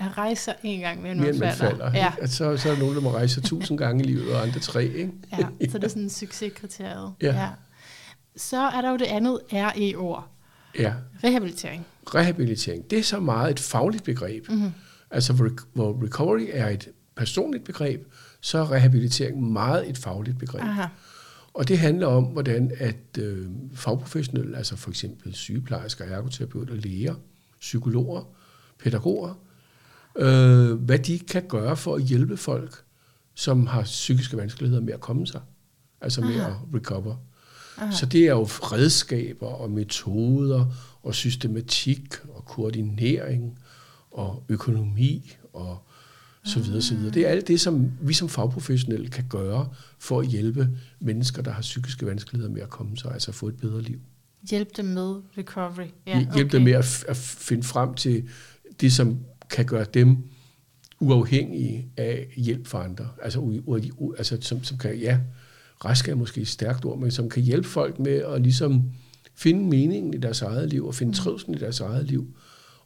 At 0.00 0.18
rejse 0.18 0.52
en 0.62 0.80
gang 0.80 1.08
end 1.08 1.18
man, 1.18 1.18
man 1.18 1.34
falder. 1.34 1.54
falder 1.54 1.92
ja. 1.94 2.12
at 2.20 2.30
så, 2.30 2.56
så 2.56 2.68
er 2.68 2.72
der 2.72 2.80
nogen, 2.80 2.94
der 2.94 3.00
må 3.00 3.10
rejse 3.10 3.40
tusind 3.40 3.78
gange 3.78 4.04
i 4.04 4.06
livet, 4.06 4.34
og 4.34 4.42
andre 4.42 4.60
tre. 4.60 4.84
Ikke? 4.84 5.12
ja, 5.32 5.68
så 5.70 5.78
det 5.78 5.84
er 5.84 5.88
sådan 5.88 6.02
en 6.02 6.10
succeskriteriet. 6.10 7.12
Ja. 7.22 7.34
ja. 7.34 7.48
Så 8.36 8.56
er 8.56 8.80
der 8.80 8.90
jo 8.90 8.96
det 8.96 9.04
andet 9.04 9.38
RE-ord. 9.52 10.28
Ja. 10.78 10.92
Rehabilitering. 11.24 11.86
Rehabilitering. 12.14 12.90
Det 12.90 12.98
er 12.98 13.02
så 13.02 13.20
meget 13.20 13.50
et 13.50 13.60
fagligt 13.60 14.04
begreb. 14.04 14.48
Mm-hmm. 14.48 14.72
Altså, 15.10 15.32
hvor 15.72 16.04
recovery 16.04 16.46
er 16.52 16.68
et 16.68 16.88
personligt 17.16 17.64
begreb, 17.64 18.12
så 18.40 18.58
er 18.58 18.72
rehabilitering 18.72 19.52
meget 19.52 19.90
et 19.90 19.98
fagligt 19.98 20.38
begreb. 20.38 20.62
Aha. 20.62 20.86
Og 21.54 21.68
det 21.68 21.78
handler 21.78 22.06
om, 22.06 22.24
hvordan 22.24 22.72
at 22.78 23.18
øh, 23.18 23.46
fagprofessionelle, 23.74 24.56
altså 24.56 24.76
for 24.76 24.90
eksempel 24.90 25.34
sygeplejersker, 25.34 26.04
ergoterapeuter, 26.04 26.74
læger, 26.74 27.14
psykologer, 27.60 28.22
pædagoger, 28.78 29.34
øh, 30.16 30.72
hvad 30.72 30.98
de 30.98 31.18
kan 31.18 31.42
gøre 31.48 31.76
for 31.76 31.94
at 31.94 32.02
hjælpe 32.02 32.36
folk, 32.36 32.84
som 33.34 33.66
har 33.66 33.82
psykiske 33.82 34.36
vanskeligheder 34.36 34.82
med 34.82 34.92
at 34.92 35.00
komme 35.00 35.26
sig, 35.26 35.40
altså 36.00 36.20
med 36.20 36.40
Aha. 36.40 36.50
at 36.50 36.56
recover. 36.74 37.16
Aha. 37.78 37.92
Så 37.92 38.06
det 38.06 38.20
er 38.20 38.30
jo 38.30 38.42
redskaber 38.42 39.46
og 39.46 39.70
metoder 39.70 40.66
og 41.02 41.14
systematik 41.14 42.14
og 42.28 42.44
koordinering 42.44 43.58
og 44.10 44.44
økonomi 44.48 45.32
og 45.52 45.78
så 46.44 46.60
videre, 46.60 46.82
så 46.82 46.94
videre. 46.94 47.14
Det 47.14 47.26
er 47.26 47.30
alt 47.30 47.48
det, 47.48 47.60
som 47.60 47.92
vi 48.00 48.14
som 48.14 48.28
fagprofessionelle 48.28 49.08
kan 49.08 49.24
gøre 49.28 49.68
for 49.98 50.20
at 50.20 50.26
hjælpe 50.26 50.68
mennesker, 51.00 51.42
der 51.42 51.50
har 51.50 51.60
psykiske 51.60 52.06
vanskeligheder 52.06 52.52
med 52.52 52.62
at 52.62 52.70
komme 52.70 52.96
sig, 52.96 53.12
altså 53.12 53.32
få 53.32 53.48
et 53.48 53.56
bedre 53.56 53.82
liv. 53.82 53.98
Hjælpe 54.50 54.70
dem 54.76 54.84
med 54.84 55.14
recovery. 55.38 55.86
Ja, 56.06 56.20
okay. 56.20 56.34
Hjælpe 56.34 56.52
dem 56.56 56.62
med 56.62 56.72
at, 56.72 57.04
at 57.08 57.16
finde 57.16 57.62
frem 57.62 57.94
til 57.94 58.28
det, 58.80 58.92
som 58.92 59.18
kan 59.50 59.66
gøre 59.66 59.86
dem 59.94 60.16
uafhængige 61.00 61.92
af 61.96 62.32
hjælp 62.36 62.66
fra 62.66 62.84
andre. 62.84 63.08
Altså, 63.22 63.40
u, 63.40 63.54
u, 63.66 63.78
u, 63.96 64.14
altså 64.14 64.38
som, 64.40 64.64
som 64.64 64.78
kan 64.78 64.98
ja, 64.98 65.20
rask 65.84 66.08
er 66.08 66.14
måske 66.14 66.40
et 66.40 66.48
stærkt 66.48 66.84
ord, 66.84 66.98
men 66.98 67.10
som 67.10 67.28
kan 67.28 67.42
hjælpe 67.42 67.68
folk 67.68 67.98
med 67.98 68.12
at 68.12 68.42
ligesom 68.42 68.90
finde 69.34 69.64
meningen 69.64 70.14
i 70.14 70.18
deres 70.18 70.42
eget 70.42 70.68
liv, 70.68 70.86
og 70.86 70.94
finde 70.94 71.12
trivsel 71.12 71.54
i 71.54 71.58
deres 71.58 71.80
eget 71.80 72.06
liv, 72.06 72.36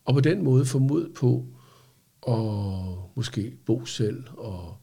og 0.05 0.15
på 0.15 0.21
den 0.21 0.45
måde 0.45 0.67
få 0.67 0.79
mod 0.79 1.09
på 1.15 1.47
at 2.29 3.15
måske 3.17 3.53
bo 3.67 3.85
selv, 3.85 4.25
og 4.37 4.77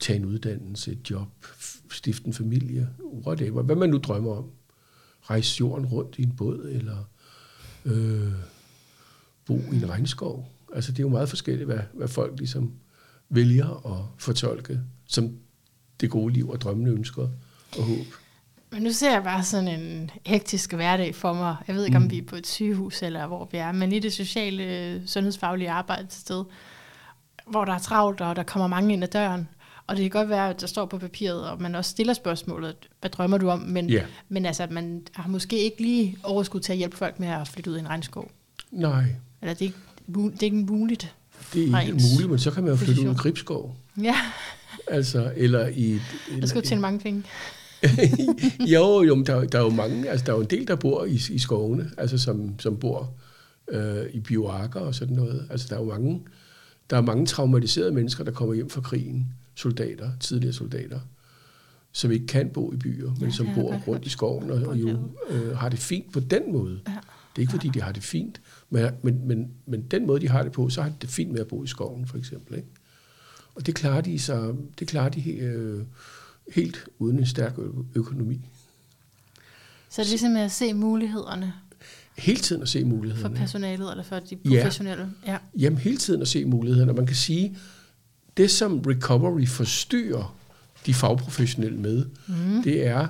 tage 0.00 0.18
en 0.18 0.24
uddannelse, 0.24 0.92
et 0.92 1.10
job, 1.10 1.28
stifte 1.90 2.26
en 2.26 2.32
familie, 2.32 2.88
whatever, 3.26 3.62
hvad 3.62 3.76
man 3.76 3.90
nu 3.90 3.98
drømmer 3.98 4.36
om. 4.36 4.50
Rejse 5.22 5.56
jorden 5.60 5.86
rundt 5.86 6.18
i 6.18 6.22
en 6.22 6.36
båd, 6.36 6.68
eller 6.72 6.96
øh, 7.84 8.32
bo 9.46 9.54
i 9.72 9.76
en 9.76 9.88
regnskov. 9.88 10.48
Altså 10.74 10.92
det 10.92 10.98
er 10.98 11.02
jo 11.02 11.08
meget 11.08 11.28
forskelligt, 11.28 11.66
hvad, 11.66 11.78
hvad 11.94 12.08
folk 12.08 12.38
ligesom 12.38 12.72
vælger 13.28 13.86
at 13.92 14.04
fortolke 14.18 14.80
som 15.06 15.36
det 16.00 16.10
gode 16.10 16.34
liv 16.34 16.50
og 16.50 16.60
drømmende 16.60 16.90
ønsker 16.92 17.22
og 17.78 17.84
håb. 17.84 18.06
Men 18.70 18.82
nu 18.82 18.92
ser 18.92 19.12
jeg 19.12 19.22
bare 19.22 19.42
sådan 19.44 19.68
en 19.80 20.10
hektisk 20.26 20.72
hverdag 20.72 21.14
for 21.14 21.32
mig. 21.32 21.56
Jeg 21.68 21.76
ved 21.76 21.84
ikke, 21.84 21.96
om 21.96 22.10
vi 22.10 22.18
er 22.18 22.22
på 22.26 22.36
et 22.36 22.46
sygehus 22.46 23.02
eller 23.02 23.26
hvor 23.26 23.48
vi 23.52 23.58
er, 23.58 23.72
men 23.72 23.92
i 23.92 23.98
det 23.98 24.12
sociale, 24.12 25.02
sundhedsfaglige 25.06 25.70
arbejdssted, 25.70 26.44
hvor 27.46 27.64
der 27.64 27.72
er 27.72 27.78
travlt, 27.78 28.20
og 28.20 28.36
der 28.36 28.42
kommer 28.42 28.66
mange 28.66 28.92
ind 28.92 29.02
ad 29.04 29.08
døren. 29.08 29.48
Og 29.86 29.96
det 29.96 30.02
kan 30.02 30.10
godt 30.20 30.28
være, 30.28 30.50
at 30.50 30.60
der 30.60 30.66
står 30.66 30.86
på 30.86 30.98
papiret, 30.98 31.50
og 31.50 31.62
man 31.62 31.74
også 31.74 31.90
stiller 31.90 32.12
spørgsmålet, 32.14 32.76
hvad 33.00 33.10
drømmer 33.10 33.38
du 33.38 33.48
om? 33.50 33.58
Men, 33.58 33.90
Ja. 33.90 34.04
men 34.28 34.46
altså, 34.46 34.66
man 34.70 35.02
har 35.12 35.28
måske 35.28 35.58
ikke 35.58 35.82
lige 35.82 36.18
overskud 36.22 36.60
til 36.60 36.72
at 36.72 36.78
hjælpe 36.78 36.96
folk 36.96 37.20
med 37.20 37.28
at 37.28 37.48
flytte 37.48 37.70
ud 37.70 37.76
i 37.76 37.80
en 37.80 37.88
regnskov. 37.88 38.30
Nej, 38.70 39.04
Eller 39.42 39.54
det 39.54 39.60
er 39.62 39.66
ikke, 39.66 39.78
det 40.06 40.40
er 40.40 40.42
ikke 40.44 40.56
muligt. 40.56 41.14
det 41.54 41.68
er 41.74 41.80
ikke 41.80 41.92
muligt, 42.12 42.30
men 42.30 42.38
så 42.38 42.50
kan 42.50 42.62
man 42.62 42.72
jo 42.72 42.76
flytte 42.76 43.08
ud 43.08 43.14
i 43.14 43.16
gribskov. 43.16 43.76
Ja, 44.02 44.16
Altså, 44.88 45.32
eller 45.36 45.66
i... 45.68 45.92
Et, 45.92 46.00
der 46.40 46.46
skal 46.46 46.62
jo 46.62 46.66
tjene 46.68 46.80
mange 46.80 47.00
penge. 47.00 47.22
jo, 48.74 49.02
jo, 49.02 49.14
men 49.14 49.26
der, 49.26 49.34
er- 49.36 49.44
der 49.44 49.58
er 49.58 49.62
jo 49.62 49.70
mange, 49.70 50.08
altså 50.08 50.26
der 50.26 50.32
er 50.32 50.36
jo 50.36 50.42
en 50.42 50.50
del, 50.50 50.68
der 50.68 50.76
bor 50.76 51.04
i, 51.04 51.20
i 51.30 51.38
skovene, 51.38 51.90
altså 51.98 52.18
som, 52.18 52.54
som 52.58 52.76
bor 52.76 53.10
øh, 53.70 54.04
i 54.12 54.20
bioarker 54.20 54.80
og 54.80 54.94
sådan 54.94 55.16
noget. 55.16 55.46
Altså 55.50 55.66
der 55.70 55.74
er 55.76 55.80
jo 55.80 55.88
mange, 55.88 56.22
der 56.90 56.96
er 56.96 57.00
mange 57.00 57.26
traumatiserede 57.26 57.92
mennesker, 57.92 58.24
der 58.24 58.32
kommer 58.32 58.54
hjem 58.54 58.70
fra 58.70 58.80
krigen, 58.80 59.26
soldater, 59.54 60.10
tidligere 60.20 60.52
soldater, 60.52 61.00
som 61.92 62.10
ikke 62.12 62.26
kan 62.26 62.48
bo 62.54 62.72
i 62.72 62.76
byer, 62.76 63.10
men 63.20 63.28
Ja, 63.28 63.30
som 63.30 63.46
det 63.46 63.54
bor 63.54 63.74
rundt 63.86 64.06
i 64.06 64.08
skoven 64.08 64.50
og, 64.50 64.62
og 64.68 64.76
jo 64.80 64.98
øh, 65.30 65.56
har 65.56 65.68
det 65.68 65.78
fint 65.78 66.12
på 66.12 66.20
den 66.20 66.52
måde. 66.52 66.80
Ja. 66.88 66.92
Det 66.92 67.36
er 67.36 67.40
ikke 67.40 67.50
fordi, 67.50 67.68
de 67.68 67.80
har 67.82 67.92
det 67.92 68.02
fint, 68.02 68.40
men, 68.72 68.90
men, 69.02 69.26
men, 69.26 69.50
men 69.66 69.82
den 69.82 70.06
måde, 70.06 70.20
de 70.20 70.28
har 70.28 70.42
det 70.42 70.52
på, 70.52 70.68
så 70.70 70.82
har 70.82 70.88
de 70.88 70.94
det 71.00 71.10
fint 71.10 71.32
med 71.32 71.40
at 71.40 71.48
bo 71.48 71.64
i 71.64 71.66
skoven, 71.66 72.06
for 72.06 72.18
eksempel. 72.18 72.56
Ikke? 72.56 72.68
Og 73.54 73.66
det 73.66 73.74
klarer 73.74 74.00
de, 74.00 74.18
så, 74.18 74.54
det 74.78 74.88
klarer 74.88 75.08
de 75.08 75.32
øh, 75.36 75.84
helt 76.54 76.84
uden 76.98 77.18
en 77.18 77.26
stærk 77.26 77.58
ø- 77.58 77.70
økonomi. 77.94 78.40
Så 79.90 80.00
det 80.02 80.06
er 80.06 80.10
ligesom 80.10 80.36
at 80.36 80.52
se 80.52 80.74
mulighederne 80.74 81.52
Hele 82.18 82.38
tiden 82.40 82.62
at 82.62 82.68
se 82.68 82.80
for 82.80 82.86
mulighederne. 82.88 83.36
personalet, 83.36 83.90
eller 83.90 84.04
for 84.04 84.18
de 84.18 84.38
Ja. 84.44 84.58
professionelle. 84.58 85.10
Ja. 85.26 85.38
Jamen 85.58 85.78
hele 85.78 85.96
tiden 85.96 86.22
at 86.22 86.28
se 86.28 86.44
mulighederne. 86.44 86.92
Man 86.92 87.06
kan 87.06 87.16
sige, 87.16 87.56
det 88.36 88.50
som 88.50 88.78
recovery 88.80 89.46
forstyrrer 89.46 90.36
de 90.86 90.94
fagprofessionelle 90.94 91.78
med, 91.78 92.04
mm. 92.28 92.62
det 92.64 92.86
er, 92.86 93.08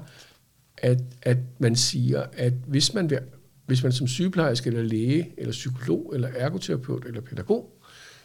at, 0.78 0.99
at 1.23 1.38
man 1.59 1.76
siger, 1.76 2.25
at 2.33 2.52
hvis 2.66 2.95
man, 2.95 3.11
vil, 3.11 3.19
hvis 3.66 3.83
man 3.83 3.92
som 3.92 4.07
sygeplejerske 4.07 4.69
eller 4.69 4.83
læge, 4.83 5.35
eller 5.38 5.52
psykolog, 5.52 6.11
eller 6.14 6.28
ergoterapeut, 6.28 7.04
eller 7.04 7.21
pædagog, 7.21 7.78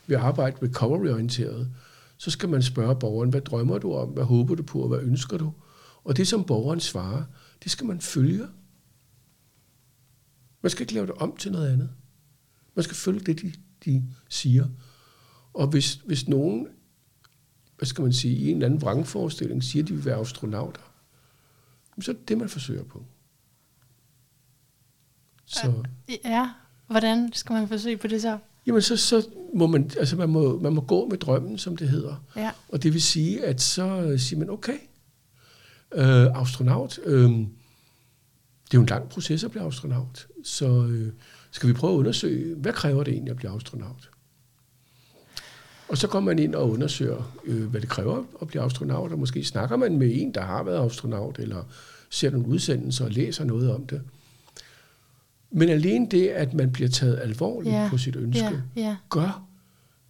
vil 0.08 0.16
arbejde 0.16 0.58
recovery-orienteret, 0.62 1.72
så 2.18 2.32
skal 2.32 2.50
man 2.50 2.64
spørge 2.64 3.00
borgeren, 3.00 3.30
hvad 3.30 3.42
drømmer 3.42 3.78
du 3.78 3.94
om, 3.94 4.10
hvad 4.10 4.24
håber 4.24 4.56
du 4.56 4.64
på, 4.64 4.82
og 4.82 4.88
hvad 4.88 5.00
ønsker 5.00 5.38
du? 5.38 5.54
Og 6.04 6.18
det, 6.18 6.28
som 6.28 6.44
borgeren 6.44 6.80
svarer, 6.80 7.24
det 7.64 7.72
skal 7.72 7.86
man 7.86 8.02
følge. 8.02 8.48
Man 10.62 10.70
skal 10.70 10.82
ikke 10.82 10.94
lave 10.94 11.08
det 11.08 11.16
om 11.16 11.38
til 11.38 11.52
noget 11.52 11.74
andet. 11.74 11.90
Man 12.76 12.84
skal 12.84 12.96
følge 12.96 13.20
det, 13.20 13.42
de, 13.42 13.54
de 13.86 14.04
siger. 14.30 14.68
Og 15.54 15.68
hvis, 15.68 15.94
hvis 15.94 16.28
nogen, 16.28 16.68
hvad 17.78 17.86
skal 17.86 18.02
man 18.02 18.14
sige, 18.14 18.36
i 18.36 18.50
en 18.50 18.56
eller 18.56 18.66
anden 18.66 18.82
vrangforestilling 18.82 19.64
siger, 19.64 19.84
at 19.84 19.90
de 19.90 19.94
vil 19.94 20.06
være 20.06 20.20
astronauter, 20.20 20.82
så 22.02 22.12
er 22.12 22.16
det 22.16 22.30
det, 22.30 22.38
man 22.38 22.50
forsøger 22.50 22.84
på. 22.84 23.06
Så, 25.48 25.74
ja, 26.26 26.50
hvordan 26.88 27.34
skal 27.34 27.54
man 27.54 27.68
forsøge 27.68 27.98
på 27.98 28.08
det 28.08 28.22
så? 28.22 28.38
jamen 28.68 28.82
så, 28.82 28.98
så 28.98 29.28
må 29.54 29.68
man, 29.68 29.92
altså 30.00 30.16
man 30.16 30.30
må, 30.30 30.60
man 30.60 30.74
må 30.74 30.82
gå 30.82 31.08
med 31.08 31.18
drømmen, 31.18 31.58
som 31.58 31.78
det 31.78 31.90
hedder. 31.90 32.24
Ja. 32.36 32.52
Og 32.70 32.84
det 32.84 32.94
vil 32.94 33.02
sige, 33.02 33.46
at 33.46 33.62
så 33.62 34.16
siger 34.18 34.40
man, 34.40 34.50
okay, 34.50 34.78
øh, 35.94 36.42
astronaut, 36.42 37.00
øh, 37.06 37.30
det 37.30 38.74
er 38.74 38.78
jo 38.78 38.82
en 38.82 38.88
lang 38.88 39.10
proces 39.10 39.44
at 39.44 39.52
blive 39.52 39.68
astronaut, 39.68 40.28
så 40.44 40.86
øh, 40.86 41.12
skal 41.52 41.70
vi 41.70 41.74
prøve 41.74 41.94
at 41.94 41.98
undersøge, 41.98 42.56
hvad 42.56 42.74
kræver 42.74 43.04
det 43.04 43.14
egentlig 43.14 43.32
at 43.32 43.38
blive 43.38 43.56
astronaut? 43.56 44.10
Og 45.90 45.98
så 45.98 46.08
går 46.08 46.20
man 46.20 46.40
ind 46.40 46.56
og 46.56 46.70
undersøger, 46.70 47.38
øh, 47.46 47.64
hvad 47.64 47.82
det 47.82 47.90
kræver 47.90 48.24
at 48.42 48.48
blive 48.48 48.64
astronaut, 48.64 49.12
og 49.12 49.20
måske 49.20 49.44
snakker 49.44 49.76
man 49.76 49.98
med 49.98 50.12
en, 50.14 50.34
der 50.34 50.42
har 50.42 50.64
været 50.64 50.86
astronaut, 50.86 51.40
eller 51.40 51.64
ser 52.10 52.30
nogle 52.30 52.48
udsendelser 52.48 53.06
og 53.06 53.12
læser 53.12 53.44
noget 53.44 53.72
om 53.72 53.88
det. 53.88 54.02
Men 55.52 55.70
alene 55.70 56.08
det, 56.12 56.28
at 56.28 56.54
man 56.54 56.72
bliver 56.72 56.90
taget 56.90 57.20
alvorligt 57.20 57.76
Ja, 57.76 57.88
på 57.90 57.98
sit 57.98 58.16
ønske, 58.16 58.44
Ja, 58.46 58.62
ja, 58.76 58.96
gør, 59.10 59.48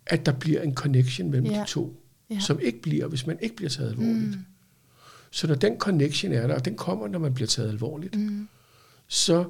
at 0.06 0.26
der 0.26 0.32
bliver 0.32 0.62
en 0.62 0.74
connection 0.76 1.32
mellem 1.32 1.48
Ja, 1.48 1.62
de 1.62 1.66
to, 1.68 2.04
ja. 2.30 2.40
som 2.40 2.60
ikke 2.60 2.82
bliver, 2.82 3.08
hvis 3.08 3.28
man 3.28 3.38
ikke 3.42 3.56
bliver 3.56 3.70
taget 3.70 3.90
alvorligt. 3.90 4.30
Mm. 4.30 4.46
Så 5.32 5.48
når 5.48 5.56
den 5.56 5.78
connection 5.78 6.32
er 6.32 6.48
der, 6.48 6.56
og 6.56 6.66
den 6.66 6.76
kommer, 6.76 7.08
når 7.08 7.20
man 7.20 7.34
bliver 7.34 7.48
taget 7.48 7.70
alvorligt, 7.70 8.16
mm. 8.16 8.48
så, 9.08 9.46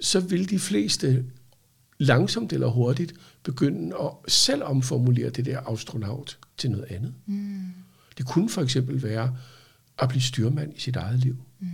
så 0.00 0.20
vil 0.20 0.50
de 0.50 0.58
fleste 0.58 1.24
langsomt 1.98 2.52
eller 2.52 2.66
hurtigt 2.66 3.14
begynde 3.42 3.96
at 4.00 4.32
selv 4.32 4.62
omformulere 4.62 5.30
det 5.30 5.44
der 5.44 5.60
astronaut 5.60 6.38
til 6.56 6.70
noget 6.70 6.86
andet. 6.90 7.14
Mm. 7.26 7.62
Det 8.18 8.26
kunne 8.26 8.48
for 8.48 8.62
eksempel 8.62 9.02
være 9.02 9.36
at 9.98 10.08
blive 10.08 10.22
styrmand 10.22 10.72
i 10.76 10.80
sit 10.80 10.96
eget 10.96 11.18
liv. 11.18 11.36
Mm. 11.60 11.68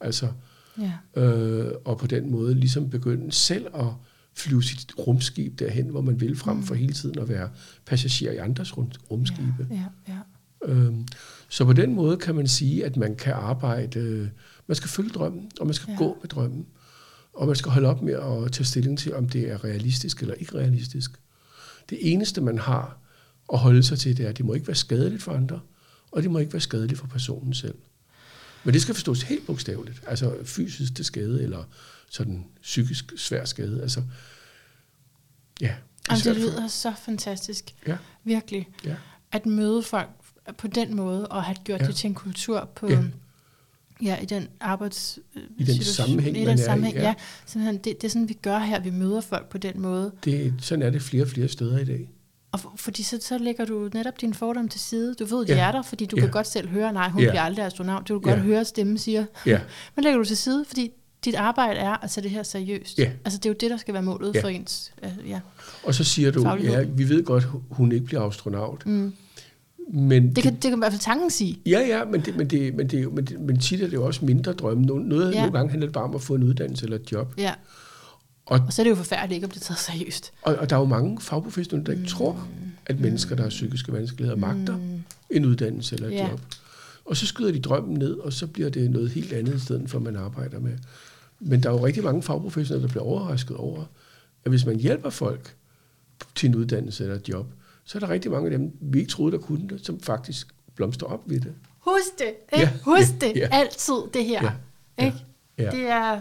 Altså, 0.00 0.32
ja. 0.78 1.22
øh, 1.22 1.72
og 1.84 1.98
på 1.98 2.06
den 2.06 2.30
måde 2.30 2.54
ligesom 2.54 2.90
begynde 2.90 3.32
selv 3.32 3.66
at 3.74 3.86
flyve 4.34 4.62
sit 4.62 4.92
rumskib 4.98 5.58
derhen, 5.58 5.88
hvor 5.88 6.00
man 6.00 6.20
vil, 6.20 6.36
frem 6.36 6.62
for 6.62 6.74
hele 6.74 6.92
tiden 6.92 7.18
at 7.18 7.28
være 7.28 7.50
passager 7.86 8.32
i 8.32 8.36
andres 8.36 8.76
rum, 8.76 8.90
rumskibe. 9.10 9.66
Ja, 9.70 9.84
ja. 10.08 10.18
Øhm, 10.64 11.06
så 11.48 11.64
på 11.64 11.72
den 11.72 11.94
måde 11.94 12.16
kan 12.16 12.34
man 12.34 12.46
sige, 12.48 12.84
at 12.84 12.96
man 12.96 13.16
kan 13.16 13.32
arbejde, 13.32 13.98
øh, 14.00 14.28
man 14.66 14.74
skal 14.76 14.88
følge 14.88 15.10
drømmen, 15.10 15.50
og 15.60 15.66
man 15.66 15.74
skal 15.74 15.86
Ja. 15.88 15.92
ja. 15.92 15.98
gå 15.98 16.18
med 16.22 16.28
drømmen, 16.28 16.66
og 17.34 17.46
man 17.46 17.56
skal 17.56 17.72
holde 17.72 17.88
op 17.88 18.02
med 18.02 18.12
at 18.14 18.52
tage 18.52 18.64
stilling 18.64 18.98
til, 18.98 19.14
om 19.14 19.28
det 19.28 19.50
er 19.50 19.64
realistisk 19.64 20.20
eller 20.20 20.34
ikke 20.34 20.54
realistisk. 20.54 21.10
Det 21.90 21.98
eneste, 22.12 22.40
man 22.40 22.58
har 22.58 22.98
at 23.52 23.58
holde 23.58 23.82
sig 23.82 23.98
til, 23.98 24.16
det 24.16 24.24
er, 24.24 24.28
at 24.28 24.38
det 24.38 24.46
må 24.46 24.54
ikke 24.54 24.66
være 24.66 24.76
skadeligt 24.76 25.22
for 25.22 25.32
andre, 25.32 25.60
og 26.12 26.22
det 26.22 26.30
må 26.30 26.38
ikke 26.38 26.52
være 26.52 26.60
skadeligt 26.60 27.00
for 27.00 27.06
personen 27.06 27.54
selv. 27.54 27.74
Men 28.64 28.74
det 28.74 28.82
skal 28.82 28.94
forstås 28.94 29.22
helt 29.22 29.46
bogstaveligt, 29.46 30.02
altså 30.06 30.36
fysisk 30.44 30.94
til 30.94 31.04
skade, 31.04 31.42
eller 31.42 31.64
sådan 32.10 32.44
psykisk 32.62 33.12
svær 33.16 33.44
skade. 33.44 33.82
Altså, 33.82 34.02
ja. 35.60 35.74
Det 36.10 36.22
for- 36.22 36.32
lyder 36.32 36.68
så 36.68 36.92
fantastisk. 37.04 37.64
Ja, 37.86 37.96
Virkelig. 38.24 38.68
ja. 38.84 38.96
At 39.32 39.46
møde 39.46 39.82
folk 39.82 40.08
på 40.58 40.66
den 40.66 40.96
måde, 40.96 41.28
og 41.28 41.44
have 41.44 41.56
gjort 41.64 41.80
Ja. 41.80 41.86
det 41.86 41.96
til 41.96 42.08
en 42.08 42.14
kultur 42.14 42.70
på... 42.74 42.88
Ja. 42.90 43.02
Ja, 44.02 44.16
i 44.22 44.24
den 44.24 44.48
arbejds... 44.60 45.18
I 45.58 45.64
den 45.64 45.82
sammenhæng, 45.84 46.36
i 46.36 46.40
den 46.40 46.48
er 46.48 46.54
i, 46.54 46.58
sammenhæng, 46.58 46.96
ja. 46.96 47.02
ja. 47.02 47.14
Simpelthen, 47.46 47.76
det, 47.76 48.00
det 48.00 48.04
er 48.04 48.08
sådan, 48.08 48.28
vi 48.28 48.34
gør 48.34 48.58
her. 48.58 48.80
Vi 48.80 48.90
møder 48.90 49.20
folk 49.20 49.48
på 49.48 49.58
den 49.58 49.80
måde. 49.80 50.12
Det, 50.24 50.54
sådan 50.60 50.82
er 50.82 50.90
det 50.90 51.02
flere 51.02 51.22
og 51.24 51.28
flere 51.28 51.48
steder 51.48 51.78
i 51.78 51.84
dag. 51.84 52.10
Og 52.52 52.60
for, 52.60 52.72
fordi 52.76 53.02
så, 53.02 53.18
så 53.20 53.38
lægger 53.38 53.64
du 53.64 53.90
netop 53.94 54.20
din 54.20 54.34
fordom 54.34 54.68
til 54.68 54.80
side. 54.80 55.14
Du 55.14 55.24
ved, 55.24 55.46
de 55.46 55.52
Ja. 55.54 55.68
er 55.68 55.72
der, 55.72 55.82
fordi 55.82 56.06
du 56.06 56.16
Ja. 56.16 56.22
kan 56.22 56.30
godt 56.30 56.46
selv 56.46 56.68
høre, 56.68 56.92
nej, 56.92 57.08
hun 57.08 57.22
Ja. 57.22 57.28
bliver 57.30 57.42
aldrig 57.42 57.64
astronaut. 57.66 58.08
Du 58.08 58.18
kan 58.20 58.28
Ja. 58.30 58.34
godt 58.34 58.44
høre, 58.46 58.64
stemmen 58.64 58.98
siger. 58.98 59.24
Ja, 59.46 59.60
Men 59.96 60.04
lægger 60.04 60.18
du 60.18 60.24
til 60.24 60.36
side, 60.36 60.64
fordi 60.68 60.90
dit 61.24 61.34
arbejde 61.34 61.80
er 61.80 62.04
at 62.04 62.10
tage 62.10 62.22
det 62.22 62.30
her 62.30 62.42
seriøst. 62.42 62.98
Ja. 62.98 63.10
Altså, 63.24 63.38
det 63.38 63.46
er 63.46 63.50
jo 63.50 63.56
det, 63.60 63.70
der 63.70 63.76
skal 63.76 63.94
være 63.94 64.02
målet 64.02 64.34
Ja. 64.34 64.42
for 64.42 64.48
ens... 64.48 64.92
Øh, 65.02 65.10
ja. 65.28 65.40
og 65.84 65.94
så 65.94 66.04
siger 66.04 66.30
du, 66.30 66.42
Faglighed. 66.42 66.78
ja, 66.78 66.86
vi 66.96 67.08
ved 67.08 67.24
godt, 67.24 67.44
hun 67.70 67.92
ikke 67.92 68.04
bliver 68.06 68.22
astronaut. 68.22 68.86
Mm. 68.86 69.12
Men 69.92 70.34
Det, 70.36 70.42
kan, 70.42 70.54
det 70.54 70.62
kan 70.62 70.74
i 70.74 70.78
hvert 70.78 70.92
fald 70.92 71.00
tanken 71.00 71.30
sige. 71.30 71.58
Ja, 71.66 71.80
ja, 71.80 72.04
men, 72.04 72.20
det, 72.20 72.36
men, 72.36 72.50
det, 72.50 72.74
men, 72.74 72.88
det, 72.88 73.02
jo- 73.02 73.10
men, 73.10 73.24
det, 73.24 73.40
men 73.40 73.58
tit 73.58 73.80
er 73.82 73.86
det 73.86 73.92
jo 73.94 74.06
også 74.06 74.24
mindre 74.24 74.52
drømme. 74.52 74.84
Noget, 74.84 75.32
ja. 75.34 75.38
nogle 75.40 75.52
gange 75.52 75.70
handler 75.70 75.86
det 75.86 75.94
bare 75.94 76.04
om 76.04 76.14
at 76.14 76.20
få 76.22 76.34
en 76.34 76.42
uddannelse 76.42 76.84
eller 76.84 76.96
et 76.98 77.12
job. 77.12 77.34
Ja. 77.38 77.52
Og, 78.52 78.60
Og 78.66 78.72
så 78.72 78.82
er 78.82 78.84
det 78.84 78.90
jo 78.90 78.94
forfærdeligt 78.94 79.32
ikke 79.36 79.44
at 79.44 79.50
blive 79.50 79.60
taget 79.60 79.78
seriøst. 79.78 80.32
og, 80.42 80.54
og 80.54 80.70
der 80.70 80.76
er 80.76 80.80
jo 80.80 80.86
mange 80.86 81.20
fagprofessionelle, 81.20 81.86
der 81.86 81.92
ikke 81.98 82.08
tror, 82.10 82.48
at 82.86 83.00
mennesker, 83.00 83.36
der 83.36 83.42
har 83.42 83.50
psykiske 83.50 83.92
vanskeligheder, 83.92 84.38
magter 84.38 84.78
en 85.30 85.44
uddannelse 85.44 85.94
eller 85.94 86.08
et 86.08 86.12
Ja. 86.14 86.28
job. 86.28 86.40
Og 87.04 87.16
så 87.16 87.26
skyder 87.26 87.52
de 87.52 87.60
drømmen 87.60 87.94
ned, 87.98 88.14
og 88.14 88.32
så 88.32 88.46
bliver 88.46 88.70
det 88.70 88.90
noget 88.90 89.10
helt 89.10 89.32
andet 89.32 89.54
i 89.54 89.60
stedet 89.60 89.90
for, 89.90 89.98
man 89.98 90.16
arbejder 90.16 90.58
med. 90.60 90.72
Men 91.40 91.62
der 91.62 91.68
er 91.70 91.72
jo 91.74 91.86
rigtig 91.86 92.04
mange 92.04 92.22
fagprofessionelle, 92.22 92.82
der 92.86 92.92
bliver 92.92 93.04
overrasket 93.04 93.56
over, 93.56 93.84
at 94.44 94.50
hvis 94.52 94.66
man 94.66 94.76
hjælper 94.76 95.10
folk 95.10 95.54
til 96.34 96.48
en 96.48 96.54
uddannelse 96.54 97.04
eller 97.04 97.16
et 97.16 97.28
job, 97.28 97.46
så 97.84 97.98
er 97.98 98.00
der 98.00 98.08
rigtig 98.08 98.30
mange 98.30 98.50
af 98.52 98.58
dem, 98.58 98.72
vi 98.80 98.98
ikke 98.98 99.10
troede, 99.10 99.32
der 99.32 99.38
kunne 99.38 99.68
det, 99.68 99.86
som 99.86 100.00
faktisk 100.00 100.48
blomster 100.74 101.06
op 101.06 101.20
ved 101.26 101.40
det. 101.40 101.52
husk 101.78 102.18
det, 102.18 102.26
ikke? 102.52 102.64
Ja, 102.64 102.70
husk 102.82 103.12
ja, 103.22 103.26
det, 103.28 103.36
ja. 103.40 103.48
altid 103.52 103.94
det 104.14 104.24
her. 104.24 104.42
Ja, 104.42 104.52
ja, 104.98 105.04
Ikke? 105.06 105.18
ja. 105.58 105.70
Det 105.70 105.86
er, 105.88 106.20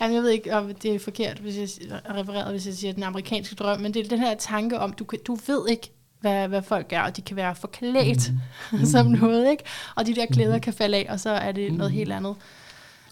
jamen 0.00 0.14
jeg 0.14 0.22
ved 0.22 0.30
ikke, 0.30 0.54
om 0.54 0.74
det 0.74 0.94
er 0.94 0.98
forkert, 0.98 1.38
hvis 1.38 1.56
jeg 1.56 1.68
refereret, 2.16 2.50
hvis 2.50 2.66
jeg 2.66 2.74
siger 2.74 2.92
den 2.92 3.02
amerikanske 3.02 3.54
drøm, 3.54 3.80
men 3.80 3.94
det 3.94 4.04
er 4.04 4.08
den 4.08 4.18
her 4.18 4.34
tanke 4.34 4.78
om, 4.78 4.92
du, 4.92 5.04
kan- 5.04 5.18
du 5.26 5.38
ved 5.46 5.68
ikke, 5.70 5.92
hvad, 6.20 6.48
hvad 6.48 6.62
folk 6.62 6.86
er, 6.92 7.00
og 7.00 7.16
de 7.16 7.22
kan 7.22 7.36
være 7.36 7.54
forklædt 7.54 8.32
mm. 8.72 8.84
som 8.92 9.06
noget, 9.06 9.50
ikke? 9.50 9.64
Og 9.96 10.06
de 10.06 10.14
der 10.14 10.26
klæder 10.26 10.54
mm. 10.54 10.60
kan 10.60 10.72
falde 10.72 10.96
af, 10.96 11.06
og 11.08 11.20
så 11.20 11.30
er 11.30 11.52
det 11.52 11.72
noget 11.72 11.92
helt 11.92 12.12
andet. 12.12 12.34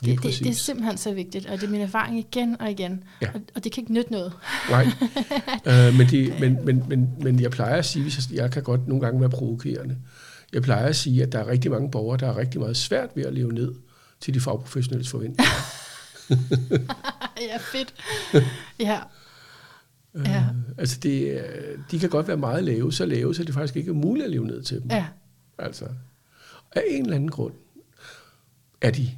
Det, 0.05 0.23
det, 0.23 0.39
det 0.39 0.49
er 0.49 0.53
simpelthen 0.55 0.99
så 0.99 1.13
vigtigt, 1.13 1.47
og 1.47 1.61
det 1.61 1.67
er 1.67 1.71
min 1.71 1.81
erfaring 1.81 2.19
igen 2.19 2.61
og 2.61 2.71
igen. 2.71 3.05
Ja. 3.23 3.29
Og, 3.35 3.41
og 3.55 3.65
det 3.65 3.73
kan 3.73 3.83
ikke 3.83 3.93
nytte 3.93 4.13
noget. 4.13 4.33
Nej, 4.71 4.87
øh, 5.67 5.95
men, 5.99 6.07
det, 6.07 6.41
men, 6.41 6.65
men, 6.65 6.85
men, 6.89 7.09
men 7.21 7.41
jeg 7.41 7.51
plejer 7.51 7.77
at 7.77 7.85
sige, 7.87 8.03
hvis 8.03 8.17
jeg, 8.31 8.37
jeg 8.37 8.51
kan 8.51 8.63
godt 8.63 8.89
nogle 8.89 9.05
gange 9.05 9.21
være 9.21 9.31
provokerende, 9.31 9.97
jeg 10.53 10.63
plejer 10.63 10.87
at 10.87 10.97
sige, 10.97 11.23
at 11.23 11.33
der 11.33 11.39
er 11.39 11.47
rigtig 11.47 11.71
mange 11.71 11.91
borgere, 11.91 12.17
der 12.19 12.27
er 12.29 12.37
rigtig 12.37 12.61
meget 12.61 12.77
svært 12.77 13.09
ved 13.15 13.25
at 13.25 13.35
leve 13.35 13.53
ned 13.53 13.75
til 14.21 14.35
de 14.35 14.41
fagprofessionelles 14.41 15.11
forventninger. 15.11 15.53
ja, 17.51 17.57
fedt. 17.73 17.95
Ja. 18.79 19.01
Ja. 20.15 20.39
Øh, 20.39 20.47
altså 20.79 20.99
det, 21.03 21.39
er- 21.39 21.77
de 21.91 21.99
kan 21.99 22.09
godt 22.11 22.29
være 22.29 22.37
meget 22.37 22.65
lave, 22.65 22.93
så 22.93 23.07
lave, 23.07 23.35
så 23.35 23.45
det 23.45 23.55
faktisk 23.55 23.77
ikke 23.77 23.89
er 23.91 23.95
muligt 23.95 24.25
at 24.25 24.31
leve 24.31 24.47
ned 24.47 24.63
til 24.63 24.83
dem. 24.83 24.91
ja. 24.91 25.07
Altså, 25.59 25.85
af 26.73 26.83
en 26.91 27.03
eller 27.03 27.17
anden 27.17 27.31
grund 27.31 27.55
er 28.81 28.91
de 28.91 29.11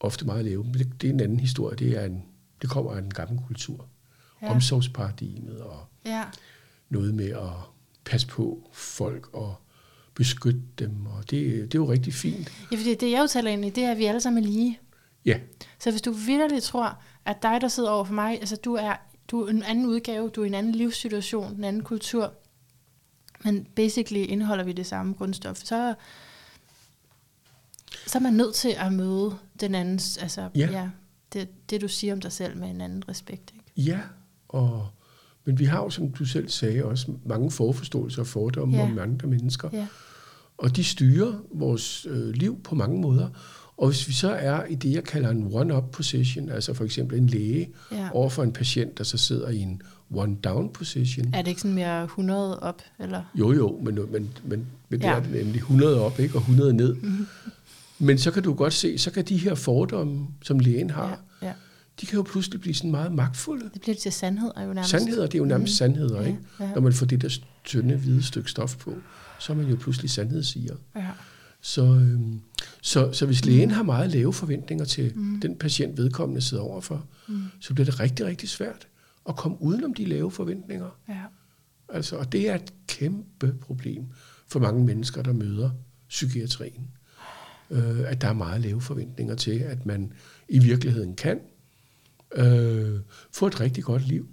ofte 0.00 0.24
meget 0.26 0.44
lave. 0.44 0.64
Men 0.64 0.74
det, 0.74 1.02
det 1.02 1.08
er 1.10 1.12
en 1.14 1.20
anden 1.20 1.40
historie. 1.40 1.76
Det, 1.76 1.88
er 1.98 2.04
en, 2.04 2.22
det 2.62 2.70
kommer 2.70 2.92
af 2.92 2.98
en 2.98 3.10
gammel 3.10 3.40
kultur. 3.46 3.86
Ja. 4.42 4.50
Omsorgsparadigmet 4.50 5.60
og 5.60 5.86
Ja. 6.06 6.24
noget 6.90 7.14
med 7.14 7.28
at 7.30 7.52
passe 8.04 8.26
på 8.26 8.70
folk 8.72 9.28
og 9.34 9.54
beskytte 10.14 10.60
dem. 10.78 11.06
Og 11.06 11.30
det, 11.30 11.46
det 11.72 11.74
er 11.74 11.78
jo 11.82 11.90
rigtig 11.92 12.14
fint. 12.14 12.52
ja, 12.72 12.76
fordi 12.76 12.94
det 12.94 13.10
jeg 13.10 13.20
jo 13.22 13.26
taler 13.26 13.50
ind 13.50 13.64
i, 13.64 13.70
det 13.70 13.84
er, 13.84 13.90
at 13.90 13.98
vi 13.98 14.04
alle 14.04 14.20
sammen 14.20 14.44
er 14.44 14.48
lige. 14.48 14.78
Ja, 15.26 15.38
Så 15.78 15.90
hvis 15.90 16.02
du 16.02 16.12
vidderligt 16.12 16.64
tror, 16.64 16.98
at 17.24 17.42
dig, 17.42 17.60
der 17.60 17.68
sidder 17.68 17.90
over 17.90 18.04
for 18.04 18.14
mig, 18.14 18.40
altså 18.40 18.56
du 18.56 18.74
er, 18.74 18.94
du 19.28 19.42
er 19.42 19.50
en 19.50 19.62
anden 19.62 19.86
udgave, 19.86 20.28
du 20.28 20.42
er 20.42 20.46
en 20.46 20.54
anden 20.54 20.72
livssituation, 20.72 21.56
en 21.56 21.64
anden 21.64 21.82
kultur, 21.82 22.32
men 23.44 23.66
basically 23.76 24.26
indeholder 24.28 24.64
vi 24.64 24.72
det 24.72 24.86
samme 24.86 25.14
grundstof, 25.14 25.56
så, 25.56 25.94
så 28.06 28.18
er 28.18 28.22
man 28.22 28.32
nødt 28.32 28.54
til 28.54 28.74
at 28.78 28.92
møde 28.92 29.38
den 29.60 29.74
andens, 29.74 30.16
altså 30.16 30.48
Ja. 30.54 30.70
ja 30.70 30.90
det, 31.32 31.70
det 31.70 31.80
du 31.80 31.88
siger 31.88 32.12
om 32.12 32.20
dig 32.20 32.32
selv 32.32 32.56
med 32.56 32.70
en 32.70 32.80
anden 32.80 33.08
respekt. 33.08 33.52
Ikke? 33.54 33.90
ja. 33.90 34.00
Og, 34.48 34.88
men 35.44 35.58
vi 35.58 35.64
har 35.64 35.82
jo, 35.82 35.90
som 35.90 36.12
du 36.12 36.24
selv 36.24 36.48
sagde, 36.48 36.84
også 36.84 37.12
mange 37.24 37.50
forforståelser 37.50 38.22
og 38.22 38.26
fordomme 38.26 38.76
ja. 38.76 38.82
om 38.82 38.98
andre 38.98 39.28
mennesker. 39.28 39.68
Ja. 39.72 39.86
Og 40.58 40.76
de 40.76 40.84
styrer 40.84 41.32
vores 41.50 42.06
øh, 42.10 42.28
liv 42.28 42.62
på 42.62 42.74
mange 42.74 43.00
måder. 43.00 43.28
Og 43.78 43.86
hvis 43.88 44.08
vi 44.08 44.12
så 44.12 44.30
er 44.30 44.64
i 44.64 44.74
det, 44.74 44.92
jeg 44.92 45.04
kalder 45.04 45.28
en 45.30 45.48
one-up 45.52 45.84
position, 45.92 46.48
altså 46.48 46.74
for 46.74 46.84
eksempel 46.84 47.18
en 47.18 47.26
læge 47.26 47.68
Ja. 47.92 48.08
over 48.12 48.28
for 48.30 48.42
en 48.42 48.52
patient, 48.52 48.98
der 48.98 49.04
så 49.04 49.18
sidder 49.18 49.48
i 49.48 49.58
en 49.58 49.82
one-down 50.14 50.72
position. 50.72 51.34
Er 51.34 51.42
det 51.42 51.48
ikke 51.48 51.60
sådan 51.60 51.74
mere 51.74 52.04
100 52.04 52.60
op? 52.60 52.82
Eller? 52.98 53.22
Jo, 53.34 53.52
jo, 53.52 53.80
men, 53.84 53.94
men, 53.94 54.30
men, 54.44 54.66
men 54.88 55.00
det 55.00 55.06
Ja. 55.06 55.12
er 55.14 55.20
det 55.20 55.30
nemlig 55.30 55.56
100 55.56 56.00
op 56.00 56.20
ikke, 56.20 56.34
og 56.34 56.40
100 56.40 56.72
ned. 56.72 56.94
Mm-hmm. 56.94 57.26
Men 57.98 58.18
så 58.18 58.30
kan 58.30 58.42
du 58.42 58.54
godt 58.54 58.72
se, 58.72 58.98
så 58.98 59.10
kan 59.10 59.24
de 59.24 59.36
her 59.36 59.54
fordomme, 59.54 60.26
som 60.42 60.58
lægen 60.58 60.90
har, 60.90 61.20
Ja, 61.42 61.46
ja. 61.46 61.52
de 62.00 62.06
kan 62.06 62.16
jo 62.16 62.22
pludselig 62.22 62.60
blive 62.60 62.74
sådan 62.74 62.90
meget 62.90 63.12
magtfulde. 63.12 63.70
Det 63.74 63.80
bliver 63.80 63.94
til 63.96 64.12
sandheder 64.12 64.62
jo 64.62 64.66
nærmest. 64.72 64.90
Sandheder, 64.90 65.22
det 65.26 65.34
er 65.34 65.38
jo 65.38 65.44
nærmest 65.44 65.72
mm. 65.72 65.76
sandheder, 65.76 66.20
Ja, 66.20 66.26
ikke? 66.26 66.38
ja. 66.60 66.70
Når 66.74 66.80
man 66.80 66.92
får 66.92 67.06
det 67.06 67.22
der 67.22 67.38
tynde, 67.64 67.96
hvide 67.96 68.22
stykke 68.22 68.50
stof 68.50 68.76
på, 68.76 68.94
så 69.38 69.52
er 69.52 69.56
man 69.56 69.66
jo 69.66 69.76
pludselig 69.76 70.10
sandhedssiger. 70.10 70.74
Ja. 70.96 71.06
Så, 71.60 71.84
øhm, 71.84 72.40
så, 72.82 73.12
så 73.12 73.26
hvis 73.26 73.44
lægen 73.44 73.70
har 73.70 73.82
meget 73.82 74.10
lave 74.10 74.32
forventninger 74.32 74.84
til 74.84 75.12
mm. 75.14 75.40
den 75.40 75.56
patient, 75.56 75.96
vedkommende 75.96 76.40
sidder 76.40 76.62
overfor, 76.62 77.06
mm. 77.28 77.42
så 77.60 77.74
bliver 77.74 77.84
det 77.84 78.00
rigtig, 78.00 78.26
rigtig 78.26 78.48
svært 78.48 78.88
at 79.28 79.36
komme 79.36 79.62
udenom 79.62 79.94
de 79.94 80.04
lave 80.04 80.30
forventninger. 80.30 80.98
Ja. 81.08 81.22
Altså, 81.88 82.16
og 82.16 82.32
det 82.32 82.48
er 82.48 82.54
et 82.54 82.72
kæmpe 82.86 83.54
problem 83.60 84.06
for 84.48 84.60
mange 84.60 84.84
mennesker, 84.84 85.22
der 85.22 85.32
møder 85.32 85.70
psykiatrien. 86.08 86.90
Øh, 87.70 88.10
at 88.10 88.20
der 88.20 88.28
er 88.28 88.32
meget 88.32 88.60
lave 88.60 88.80
forventninger 88.80 89.34
til, 89.34 89.58
at 89.58 89.86
man 89.86 90.12
i 90.48 90.58
virkeligheden 90.58 91.14
kan 91.14 91.40
øh, 92.34 93.00
få 93.32 93.46
et 93.46 93.60
rigtig 93.60 93.84
godt 93.84 94.08
liv. 94.08 94.28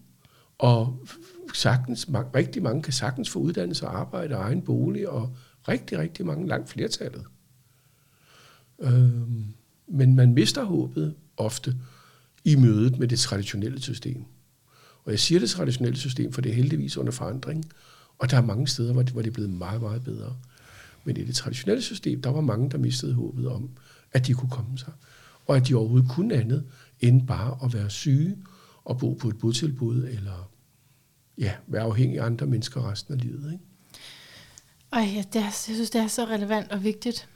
Og 0.57 1.07
sagtens, 1.53 2.07
rigtig 2.35 2.63
mange 2.63 2.81
kan 2.81 2.93
sagtens 2.93 3.29
få 3.29 3.39
uddannelse 3.39 3.87
og 3.87 3.99
arbejde 3.99 4.35
og 4.37 4.43
egen 4.43 4.61
bolig, 4.61 5.09
og 5.09 5.35
rigtig, 5.67 5.97
rigtig 5.97 6.25
mange, 6.25 6.47
langt 6.47 6.69
flertallet. 6.69 7.23
Øh, 8.79 9.21
men 9.87 10.15
man 10.15 10.33
mister 10.33 10.63
håbet 10.63 11.15
ofte 11.37 11.75
i 12.43 12.55
mødet 12.55 12.99
med 12.99 13.07
det 13.07 13.19
traditionelle 13.19 13.81
system. 13.81 14.25
Og 15.03 15.11
jeg 15.11 15.19
siger 15.19 15.39
det 15.39 15.49
traditionelle 15.49 15.97
system, 15.97 16.33
for 16.33 16.41
det 16.41 16.49
er 16.49 16.55
heldigvis 16.55 16.97
under 16.97 17.11
forandring, 17.11 17.71
og 18.19 18.31
der 18.31 18.37
er 18.37 18.41
mange 18.41 18.67
steder, 18.67 18.93
hvor 18.93 19.01
det, 19.01 19.11
hvor 19.11 19.21
det 19.21 19.29
er 19.29 19.33
blevet 19.33 19.49
meget, 19.49 19.81
meget 19.81 20.03
bedre. 20.03 20.35
Men 21.03 21.17
i 21.17 21.23
det 21.23 21.35
traditionelle 21.35 21.81
system, 21.81 22.21
der 22.21 22.29
var 22.29 22.41
mange, 22.41 22.69
der 22.69 22.77
mistede 22.77 23.13
håbet 23.13 23.47
om, 23.47 23.69
at 24.11 24.27
de 24.27 24.33
kunne 24.33 24.49
komme 24.49 24.77
sig, 24.77 24.93
og 25.45 25.57
at 25.57 25.67
de 25.67 25.75
overhovedet 25.75 26.09
kunne 26.09 26.35
andet, 26.35 26.65
end 26.99 27.27
bare 27.27 27.57
at 27.63 27.73
være 27.73 27.89
syge 27.89 28.37
og 28.83 28.97
bo 28.97 29.13
på 29.13 29.29
et 29.29 29.37
botilbud, 29.37 30.03
eller 30.03 30.51
ja, 31.37 31.53
være 31.67 31.81
afhængig 31.81 32.19
af 32.19 32.25
andre 32.25 32.45
mennesker 32.45 32.91
resten 32.91 33.13
af 33.13 33.21
livet. 33.21 33.51
Ikke? 33.53 33.63
Ej, 34.93 35.01
ja, 35.15 35.23
det 35.33 35.39
er, 35.39 35.43
jeg 35.43 35.53
synes, 35.53 35.89
det 35.89 36.01
er 36.01 36.07
så 36.07 36.25
relevant 36.25 36.71
og 36.71 36.83
vigtigt. 36.83 37.29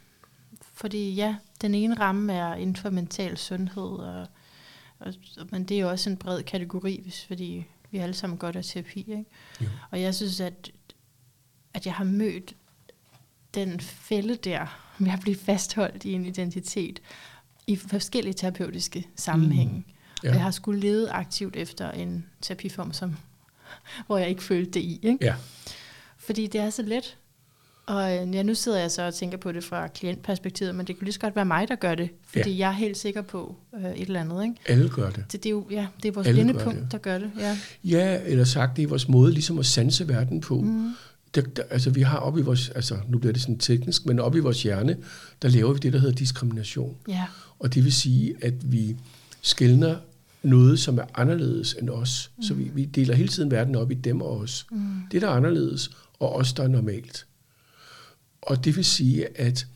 Fordi 0.74 1.14
ja, 1.14 1.36
den 1.62 1.76
ene 1.76 2.00
ramme 2.00 2.34
er 2.34 2.56
inden 2.56 2.76
for 2.76 2.90
mental 2.90 3.38
sundhed, 3.38 3.84
og, 3.84 4.28
og, 5.00 5.14
men 5.52 5.64
det 5.64 5.78
er 5.78 5.82
jo 5.82 5.90
også 5.90 6.10
en 6.10 6.18
bred 6.18 6.44
kategori, 6.44 7.00
hvis, 7.04 7.26
fordi 7.26 7.66
vi 7.92 7.98
alle 7.98 8.14
sammen 8.14 8.38
godt 8.40 8.56
af 8.56 8.66
terapi. 8.66 9.00
Ikke? 9.00 9.26
Jo. 9.62 9.68
Og 9.92 10.02
jeg 10.02 10.16
synes, 10.16 10.40
at, 10.40 10.72
at 11.74 11.86
jeg 11.86 11.94
har 11.94 12.04
mødt 12.04 12.56
den 13.54 13.80
fælde 13.80 14.36
der, 14.36 14.84
med 14.98 15.12
at 15.12 15.20
blive 15.20 15.36
fastholdt 15.36 16.06
i 16.06 16.14
en 16.14 16.26
identitet 16.26 17.02
i 17.68 17.76
forskellige 17.76 18.34
terapeutiske 18.34 19.08
sammenhænge. 19.16 19.76
Mm. 19.76 19.94
Ja. 20.24 20.30
Og 20.30 20.36
jeg 20.36 20.44
har 20.44 20.52
skulle 20.52 20.80
lede 20.80 21.12
aktivt 21.12 21.56
efter 21.56 21.92
en 21.92 22.26
terapiform, 22.42 22.94
som, 22.94 23.18
hvor 24.06 24.18
jeg 24.18 24.30
ikke 24.30 24.44
følte 24.44 24.72
det 24.72 24.80
i. 24.80 25.00
Ikke? 25.04 25.26
Ja, 25.26 25.36
Fordi 26.18 26.48
det 26.48 26.62
er 26.62 26.70
så 26.70 26.82
let. 26.82 27.18
Og 27.88 28.18
øh, 28.18 28.36
ja, 28.36 28.44
nu 28.44 28.54
sidder 28.54 28.80
jeg 28.80 28.92
så 28.92 29.02
og 29.02 29.14
tænker 29.14 29.38
på 29.38 29.52
det 29.52 29.64
fra 29.64 29.88
klientperspektivet, 29.88 30.76
men 30.76 30.88
det 30.88 30.98
kunne 30.98 31.06
lige 31.06 31.14
så 31.14 31.20
godt 31.20 31.36
være 31.36 31.46
mig, 31.46 31.68
der 31.68 31.76
gør 31.76 31.96
det. 31.96 32.10
Fordi 32.28 32.52
ja. 32.52 32.58
jeg 32.58 32.68
er 32.68 32.74
helt 32.74 32.98
sikker 32.98 33.22
på 33.22 33.56
øh, 33.76 33.92
et 33.92 34.02
eller 34.02 34.22
andet. 34.22 34.44
Ikke? 34.44 34.56
alle 34.66 34.90
gør 34.90 35.10
det. 35.10 35.24
Det, 35.32 35.44
det, 35.44 35.46
er 35.46 35.52
jo 35.52 35.68
ja, 35.72 35.88
det 36.04 36.10
er 36.10 36.14
vores 36.14 36.28
Alle 36.28 36.42
gør 36.42 36.46
blinde 36.46 36.64
punkt, 36.64 36.80
det. 36.80 36.92
der 36.92 36.98
gør 36.98 37.18
det. 37.18 37.32
Ja. 37.40 37.58
Ja, 37.84 38.20
eller 38.26 38.44
sagt, 38.44 38.78
det 38.78 38.84
er 38.84 38.88
vores 38.88 39.08
måde 39.08 39.32
ligesom 39.32 39.60
at 39.60 39.66
sanse 39.66 40.08
verden 40.08 40.42
på. 40.42 40.62
Mm. 40.62 40.94
Der, 41.36 41.42
der, 41.42 41.64
altså 41.70 41.90
vi 41.90 42.02
har 42.02 42.18
op 42.18 42.38
i 42.38 42.42
vores, 42.42 42.70
altså 42.70 42.98
nu 43.08 43.18
bliver 43.18 43.34
det 43.34 43.42
sådan 43.42 43.58
teknisk, 43.58 44.06
men 44.06 44.20
op 44.20 44.36
i 44.36 44.40
vores 44.40 44.64
hjerne, 44.64 44.98
der 45.42 45.50
laver 45.50 45.74
vi 45.74 45.80
det, 45.80 45.94
der 45.94 46.00
hedder 46.00 46.16
diskrimination. 46.16 46.96
ja. 47.08 47.24
Og 47.60 47.74
det 47.74 47.84
vil 47.84 47.94
sige, 47.94 48.36
at 48.42 48.72
vi 48.72 48.96
skældner 49.42 49.96
noget, 50.44 50.80
som 50.80 50.98
er 50.98 51.04
anderledes 51.16 51.76
end 51.80 51.90
os. 51.90 52.32
Mm. 52.38 52.44
Så 52.44 52.54
vi, 52.54 52.72
vi 52.74 52.86
deler 52.86 53.16
hele 53.16 53.30
tiden 53.30 53.52
verden 53.52 53.76
op 53.76 53.92
i 53.92 53.94
dem 53.94 54.22
og 54.22 54.38
os. 54.38 54.66
Mm. 54.72 54.80
Det, 55.12 55.22
der 55.22 55.28
er 55.28 55.32
anderledes, 55.32 55.92
og 56.20 56.36
os, 56.36 56.54
der 56.54 56.64
er 56.64 56.68
normalt. 56.68 57.26
Og 58.48 58.66
det 58.66 58.76
vil 58.76 58.86
sige, 58.86 59.40
at, 59.40 59.68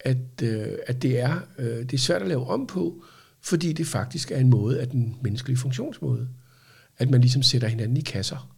at, 0.00 0.42
øh, 0.42 0.68
at 0.86 1.02
det, 1.02 1.20
er, 1.20 1.40
øh, 1.58 1.66
det 1.66 1.92
er 1.92 1.98
svært 1.98 2.22
at 2.22 2.28
lave 2.28 2.46
om 2.46 2.66
på, 2.66 3.04
fordi 3.40 3.72
det 3.72 3.86
faktisk 3.86 4.30
er 4.30 4.38
en 4.38 4.50
måde 4.50 4.80
af 4.80 4.88
den 4.88 5.16
menneskelige 5.22 5.58
funktionsmåde. 5.58 6.28
At 6.98 7.10
man 7.10 7.20
ligesom 7.20 7.42
sætter 7.42 7.68
hinanden 7.68 7.96
i 7.96 8.00
kasser, 8.00 8.52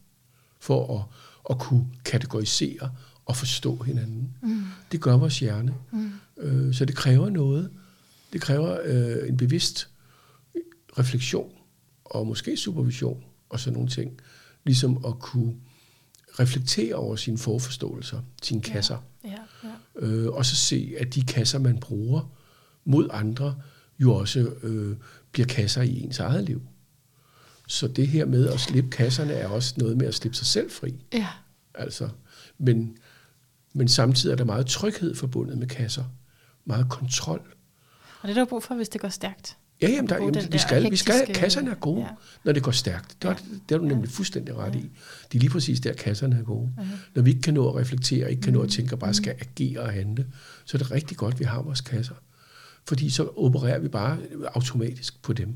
for 0.60 0.98
at, 0.98 1.04
at 1.50 1.58
kunne 1.58 1.86
kategorisere 2.04 2.90
og 3.24 3.36
forstå 3.36 3.76
hinanden. 3.82 4.30
Mm. 4.42 4.62
Det 4.92 5.00
gør 5.00 5.16
vores 5.16 5.40
hjerne. 5.40 5.74
Mm. 5.92 6.10
Øh, 6.38 6.74
så 6.74 6.84
det 6.84 6.96
kræver 6.96 7.30
noget. 7.30 7.70
Det 8.32 8.40
kræver 8.40 8.78
øh, 8.84 9.28
en 9.28 9.36
bevidst 9.36 9.88
refleksion 10.98 11.52
og 12.04 12.26
måske 12.26 12.56
supervision 12.56 13.24
og 13.48 13.60
sådan 13.60 13.74
nogle 13.74 13.88
ting. 13.88 14.20
Ligesom 14.64 15.04
at 15.06 15.18
kunne 15.18 15.54
reflektere 16.40 16.94
over 16.94 17.16
sine 17.16 17.38
forforståelser, 17.38 18.20
sine 18.42 18.62
kasser. 18.62 18.98
Ja, 19.24 19.38
ja. 19.64 20.06
Øh, 20.06 20.32
og 20.32 20.46
så 20.46 20.56
se, 20.56 20.94
at 21.00 21.14
de 21.14 21.22
kasser, 21.22 21.58
man 21.58 21.78
bruger 21.78 22.30
mod 22.84 23.08
andre, 23.12 23.56
jo 23.98 24.14
også 24.14 24.40
øh, 24.62 24.96
bliver 25.32 25.46
kasser 25.46 25.82
i 25.82 26.02
ens 26.02 26.18
eget 26.18 26.44
liv. 26.44 26.62
Så 27.66 27.88
det 27.88 28.08
her 28.08 28.26
med 28.26 28.48
at 28.48 28.60
slippe 28.60 28.90
kasserne 28.90 29.32
er 29.32 29.48
også 29.48 29.74
noget 29.76 29.96
med 29.96 30.06
at 30.06 30.14
slippe 30.14 30.36
sig 30.36 30.46
selv 30.46 30.70
fri. 30.70 31.04
ja. 31.12 31.28
Altså, 31.74 32.08
men, 32.58 32.96
men 33.72 33.88
samtidig 33.88 34.32
er 34.32 34.36
der 34.36 34.44
meget 34.44 34.66
tryghed 34.66 35.14
forbundet 35.14 35.58
med 35.58 35.66
kasser. 35.66 36.04
Meget 36.64 36.88
kontrol. 36.88 37.54
Og 38.22 38.28
det 38.28 38.36
er 38.36 38.40
der 38.40 38.44
brug 38.44 38.62
for, 38.62 38.74
hvis 38.74 38.88
det 38.88 39.00
går 39.00 39.08
stærkt. 39.08 39.56
Ja, 39.82 39.88
jamen, 39.90 40.08
der, 40.08 40.14
jamen, 40.16 40.34
vi, 40.34 40.40
der 40.40 40.58
skal, 40.58 40.90
vi 40.90 40.96
skal, 40.96 41.34
kasserne 41.34 41.70
er 41.70 41.74
gode, 41.74 42.00
Ja. 42.00 42.06
ja. 42.06 42.10
når 42.44 42.52
det 42.52 42.62
går 42.62 42.70
stærkt. 42.72 43.16
Det, 43.22 43.28
er, 43.30 43.34
det 43.68 43.74
er 43.74 43.78
du 43.78 43.84
nemlig 43.84 44.10
fuldstændig 44.10 44.56
ret 44.56 44.74
i. 44.74 44.90
Det 45.32 45.38
er 45.38 45.40
lige 45.40 45.50
præcis 45.50 45.80
der, 45.80 45.92
kasserne 45.92 46.36
er 46.38 46.42
gode. 46.42 46.70
Når 47.14 47.22
vi 47.22 47.30
ikke 47.30 47.42
kan 47.42 47.54
nå 47.54 47.68
at 47.68 47.76
reflektere, 47.76 48.30
ikke 48.30 48.42
kan 48.42 48.52
nå 48.52 48.62
at 48.62 48.70
tænke 48.70 48.94
og 48.94 48.98
bare 48.98 49.14
skal 49.14 49.34
agere 49.40 49.80
og 49.80 49.92
handle, 49.92 50.26
så 50.64 50.76
er 50.76 50.78
det 50.78 50.90
rigtig 50.90 51.16
godt, 51.16 51.34
at 51.34 51.40
vi 51.40 51.44
har 51.44 51.62
vores 51.62 51.80
kasser. 51.80 52.14
Fordi 52.88 53.10
så 53.10 53.28
opererer 53.36 53.78
vi 53.78 53.88
bare 53.88 54.18
automatisk 54.54 55.22
på 55.22 55.32
dem. 55.32 55.54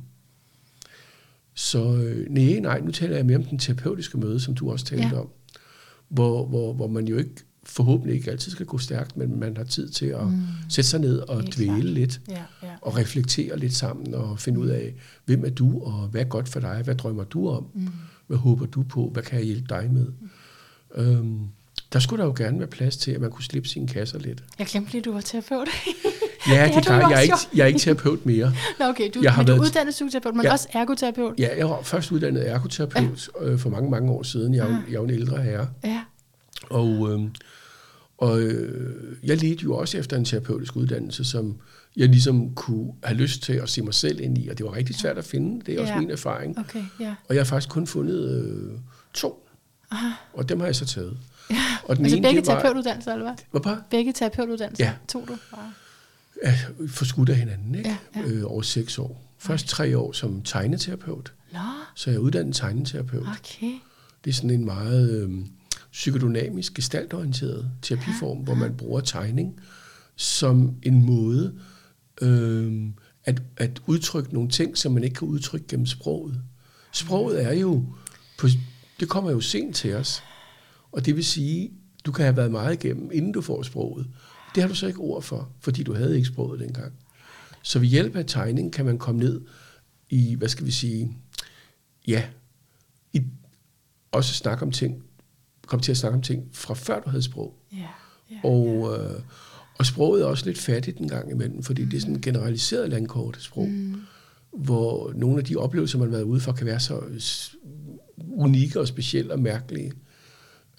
Så 1.55 1.95
øh, 1.95 2.27
nej, 2.31 2.59
nej, 2.61 2.81
nu 2.81 2.91
taler 2.91 3.17
jeg 3.17 3.27
mere 3.27 3.37
om 3.39 3.45
den 3.45 3.59
terapeutiske 3.59 4.19
møde, 4.19 4.41
som 4.41 4.55
du 4.55 4.71
også 4.71 4.85
talte 4.85 5.05
Ja. 5.05 5.15
ja. 5.15 5.21
om. 5.21 5.29
Hvor, 6.09 6.47
hvor, 6.47 6.73
hvor 6.73 6.87
man 6.89 7.09
jo 7.09 7.17
ikke, 7.17 7.31
forhåbentlig 7.69 8.17
ikke 8.17 8.31
altid 8.31 8.53
skal 8.53 8.67
gå 8.67 8.79
stærkt, 8.79 9.17
men 9.17 9.41
man 9.41 9.57
har 9.57 9.65
tid 9.65 9.89
til 9.89 10.07
at 10.07 10.27
mm. 10.27 10.39
sætte 10.69 10.91
sig 10.91 11.01
ned 11.01 11.19
og 11.19 11.43
dvæle 11.57 11.71
klart. 11.71 11.85
lidt 11.85 12.21
Ja, 12.29 12.35
ja. 12.63 12.69
og 12.83 12.97
reflektere 12.97 13.59
lidt 13.59 13.75
sammen 13.75 14.15
og 14.15 14.39
finde 14.39 14.61
ud 14.61 14.67
af, 14.69 14.95
hvem 15.25 15.45
er 15.45 15.51
du, 15.51 15.81
og 15.83 15.93
hvad 16.09 16.21
er 16.21 16.25
godt 16.25 16.49
for 16.49 16.61
dig, 16.61 16.81
hvad 16.85 16.95
drømmer 16.95 17.25
du 17.25 17.49
om, 17.49 17.67
mm. 17.75 17.89
hvad 18.27 18.39
håber 18.39 18.67
du 18.67 18.83
på, 18.83 19.11
hvad 19.13 19.23
kan 19.23 19.39
jeg 19.39 19.47
hjælpe 19.47 19.67
dig 19.69 19.91
med. 19.93 20.07
Mm. 20.07 21.03
Øhm, 21.03 21.39
der 21.93 21.99
skulle 21.99 22.21
der 22.23 22.27
jo 22.27 22.35
gerne 22.37 22.59
være 22.59 22.69
plads 22.69 22.97
til, 22.97 23.11
at 23.11 23.21
man 23.21 23.31
kunne 23.31 23.45
slippe 23.45 23.69
sine 23.69 23.89
kasser 23.89 24.19
lidt. 24.19 24.45
Jeg 24.59 24.67
glemte 24.67 24.93
lige, 24.93 25.03
du 25.03 25.13
var 25.13 25.21
terapeut. 25.21 25.69
Ja, 26.49 26.65
det 26.69 26.77
er 26.77 26.81
klart. 26.81 27.11
Jeg 27.11 27.17
er, 27.19 27.21
ikke, 27.21 27.35
jeg 27.55 27.63
er 27.63 27.67
ikke 27.67 27.79
terapeut 27.81 28.27
mere. 28.27 28.53
Nå, 28.79 28.85
okay, 28.85 29.11
du, 29.15 29.21
Jeg 29.23 29.33
har 29.33 29.43
men 29.43 29.47
du 29.47 29.53
er 29.53 29.57
været- 29.57 29.67
uddannet 29.69 29.93
psykoterapeut, 29.93 30.35
men 30.37 30.45
Ja. 30.45 30.53
også 30.53 30.69
ergoterapeut. 30.73 31.35
Ja, 31.39 31.49
jeg 31.59 31.69
var 31.71 31.83
først 31.83 32.13
uddannet 32.13 32.49
ergoterapeut 32.51 33.29
øh, 33.41 33.59
for 33.59 33.71
mange, 33.71 33.91
mange 33.91 34.11
år 34.13 34.23
siden. 34.23 34.55
Jeg 34.55 34.67
er, 34.67 34.71
jo- 34.71 34.83
jeg 34.91 34.95
er 34.99 35.05
en 35.05 35.11
ældre 35.11 35.43
herre. 35.43 35.69
Ja. 35.85 36.01
Og, 36.71 37.11
øh, 37.13 37.21
og 38.19 38.41
øh, 38.41 39.17
jeg 39.25 39.37
ledte 39.37 39.65
jo 39.65 39.77
også 39.77 39.99
efter 39.99 40.17
en 40.17 40.25
terapeutisk 40.25 40.77
uddannelse, 40.77 41.25
som 41.25 41.57
jeg 41.97 42.09
ligesom 42.09 42.55
kunne 42.55 42.93
have 43.05 43.17
lyst 43.17 43.43
til 43.43 43.53
at 43.53 43.69
se 43.69 43.83
mig 43.83 43.95
selv 43.95 44.21
ind 44.21 44.39
i, 44.39 44.49
og 44.49 44.59
det 44.59 44.67
var 44.67 44.77
rigtig 44.77 44.97
svært 44.97 45.19
at 45.19 45.25
finde. 45.25 45.63
Det 45.67 45.75
er 45.75 45.81
også 45.81 45.93
Ja. 45.93 45.99
min 46.01 46.11
erfaring. 46.11 46.59
Okay, 46.59 46.83
ja. 47.01 47.15
Og 47.29 47.35
jeg 47.35 47.41
har 47.41 47.45
faktisk 47.45 47.69
kun 47.69 47.87
fundet 47.87 48.45
øh, 48.45 48.73
to, 49.15 49.49
og 50.33 50.49
dem 50.49 50.59
har 50.61 50.67
jeg 50.67 50.77
så 50.77 50.87
taget. 50.87 51.17
Og 51.85 51.97
den 51.97 52.05
Altså 52.05 52.17
ene, 52.19 52.27
begge 52.29 52.43
terapeutuddannelser, 52.43 53.13
eller 53.13 53.25
hvad? 53.27 53.35
Var 53.53 53.61
bare 53.61 53.83
Begge 53.91 54.13
terapeutuddannelser 54.13 54.85
Ja. 54.85 54.93
tog 55.09 55.25
du? 55.29 55.37
Bare. 55.51 55.73
ja, 56.45 56.55
forskudt 56.89 57.29
af 57.29 57.37
hinanden, 57.37 57.75
ikke? 57.75 57.89
Ja, 58.15 58.21
ja. 58.21 58.27
Øh, 58.27 58.43
over 58.53 58.63
seks 58.63 58.99
år. 58.99 59.25
Først 59.39 59.67
tre 59.69 59.99
år 59.99 60.13
som 60.13 60.43
tegneterapeut, 60.43 61.33
Nå, 61.53 61.59
så 61.95 62.11
er 62.11 62.13
jeg 62.15 62.21
uddannet 62.21 62.57
tegneterapeut. 62.57 63.27
okay. 63.41 63.73
Det 64.25 64.31
er 64.31 64.35
sådan 64.35 64.51
en 64.51 64.65
meget 64.65 65.11
øh, 65.11 65.31
psykodynamisk, 65.93 66.75
gestaltorienteret 66.75 67.71
terapiform, 67.83 68.39
hvor 68.39 68.55
man 68.55 68.77
bruger 68.77 69.01
tegning 69.01 69.61
som 70.17 70.77
en 70.83 71.07
måde 71.07 71.59
øh, 72.23 72.91
at, 73.25 73.43
at 73.57 73.83
udtrykke 73.87 74.35
nogle 74.35 74.49
ting, 74.49 74.79
som 74.79 74.93
man 74.93 75.05
ikke 75.05 75.15
kan 75.15 75.29
udtrykke 75.29 75.67
gennem 75.67 75.87
sproget. 75.87 76.43
Sproget 76.93 77.45
er 77.45 77.53
jo, 77.53 77.85
på, 78.39 78.49
det 79.01 79.09
kommer 79.09 79.31
jo 79.31 79.41
sent 79.41 79.77
til 79.77 79.95
os, 79.95 80.23
og 80.93 81.07
det 81.07 81.17
vil 81.17 81.25
sige, 81.25 81.73
du 82.05 82.13
kan 82.13 82.25
have 82.25 82.37
været 82.37 82.51
meget 82.51 82.85
igennem, 82.85 83.11
inden 83.13 83.33
du 83.33 83.41
får 83.41 83.63
sproget. 83.63 84.07
Det 84.55 84.63
har 84.63 84.69
du 84.69 84.75
så 84.75 84.87
ikke 84.87 84.99
ord 84.99 85.23
for, 85.23 85.53
fordi 85.61 85.83
du 85.83 85.95
havde 85.95 86.17
ikke 86.17 86.29
sproget 86.29 86.61
dengang. 86.61 86.93
Så 87.63 87.79
ved 87.79 87.89
hjælp 87.89 88.17
af 88.17 88.25
tegning 88.27 88.73
kan 88.73 88.85
man 88.85 88.99
komme 88.99 89.21
ned 89.21 89.41
i, 90.11 90.35
hvad 90.35 90.49
skal 90.49 90.67
vi 90.67 90.71
sige, 90.71 91.17
ja, 92.07 92.29
i, 93.13 93.23
også 94.13 94.35
snakke 94.35 94.65
om 94.65 94.73
ting, 94.73 95.03
komme 95.69 95.83
til 95.83 95.91
at 95.91 95.97
snakke 95.97 96.17
om 96.17 96.23
ting 96.23 96.49
fra 96.53 96.75
før 96.75 97.01
du 97.01 97.11
havde 97.11 97.23
sprog. 97.23 97.55
Ja, 97.73 97.79
ja. 98.31 98.49
Og, 98.49 98.99
øh, 98.99 99.21
og 99.79 99.87
sproget 99.87 100.23
er 100.23 100.27
også 100.27 100.47
lidt 100.47 100.59
fattigt 100.59 100.99
en 100.99 101.09
gang 101.09 101.31
imellem, 101.31 101.63
fordi 101.63 101.85
det 101.85 101.97
er 101.97 102.01
sådan 102.01 102.17
et 102.17 102.23
generaliseret 102.23 102.91
landkort 102.91 103.37
sprog, 103.41 103.69
mm. 103.69 104.01
hvor 104.53 105.13
nogle 105.17 105.39
af 105.39 105.45
de 105.45 105.57
oplevelser, 105.57 105.99
man 105.99 106.09
har 106.09 106.13
været 106.13 106.23
ude 106.23 106.41
for, 106.41 106.53
kan 106.53 106.67
være 106.67 106.81
så 106.81 107.01
unikke 108.31 108.81
og 108.81 108.89
specielle 108.89 109.33
og 109.33 109.41
mærkelige, 109.41 109.93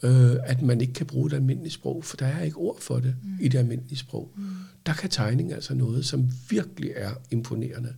øh, 0.04 0.36
at 0.44 0.62
man 0.62 0.82
ikke 0.82 0.94
kan 0.94 1.06
bruge 1.06 1.30
det 1.30 1.36
almindelige 1.36 1.74
sprog, 1.74 2.04
for 2.04 2.18
der 2.18 2.26
er 2.26 2.44
ikke 2.44 2.58
ord 2.58 2.82
for 2.82 3.00
det 3.00 3.16
mm. 3.24 3.30
i 3.42 3.48
det 3.48 3.58
almindelige 3.58 3.98
sprog. 3.98 4.32
Mm. 4.36 4.44
Der 4.86 4.94
kan 4.94 5.10
tegning 5.10 5.54
altså 5.54 5.74
noget, 5.74 6.06
som 6.06 6.30
virkelig 6.50 6.92
er 6.96 7.12
imponerende. 7.32 7.94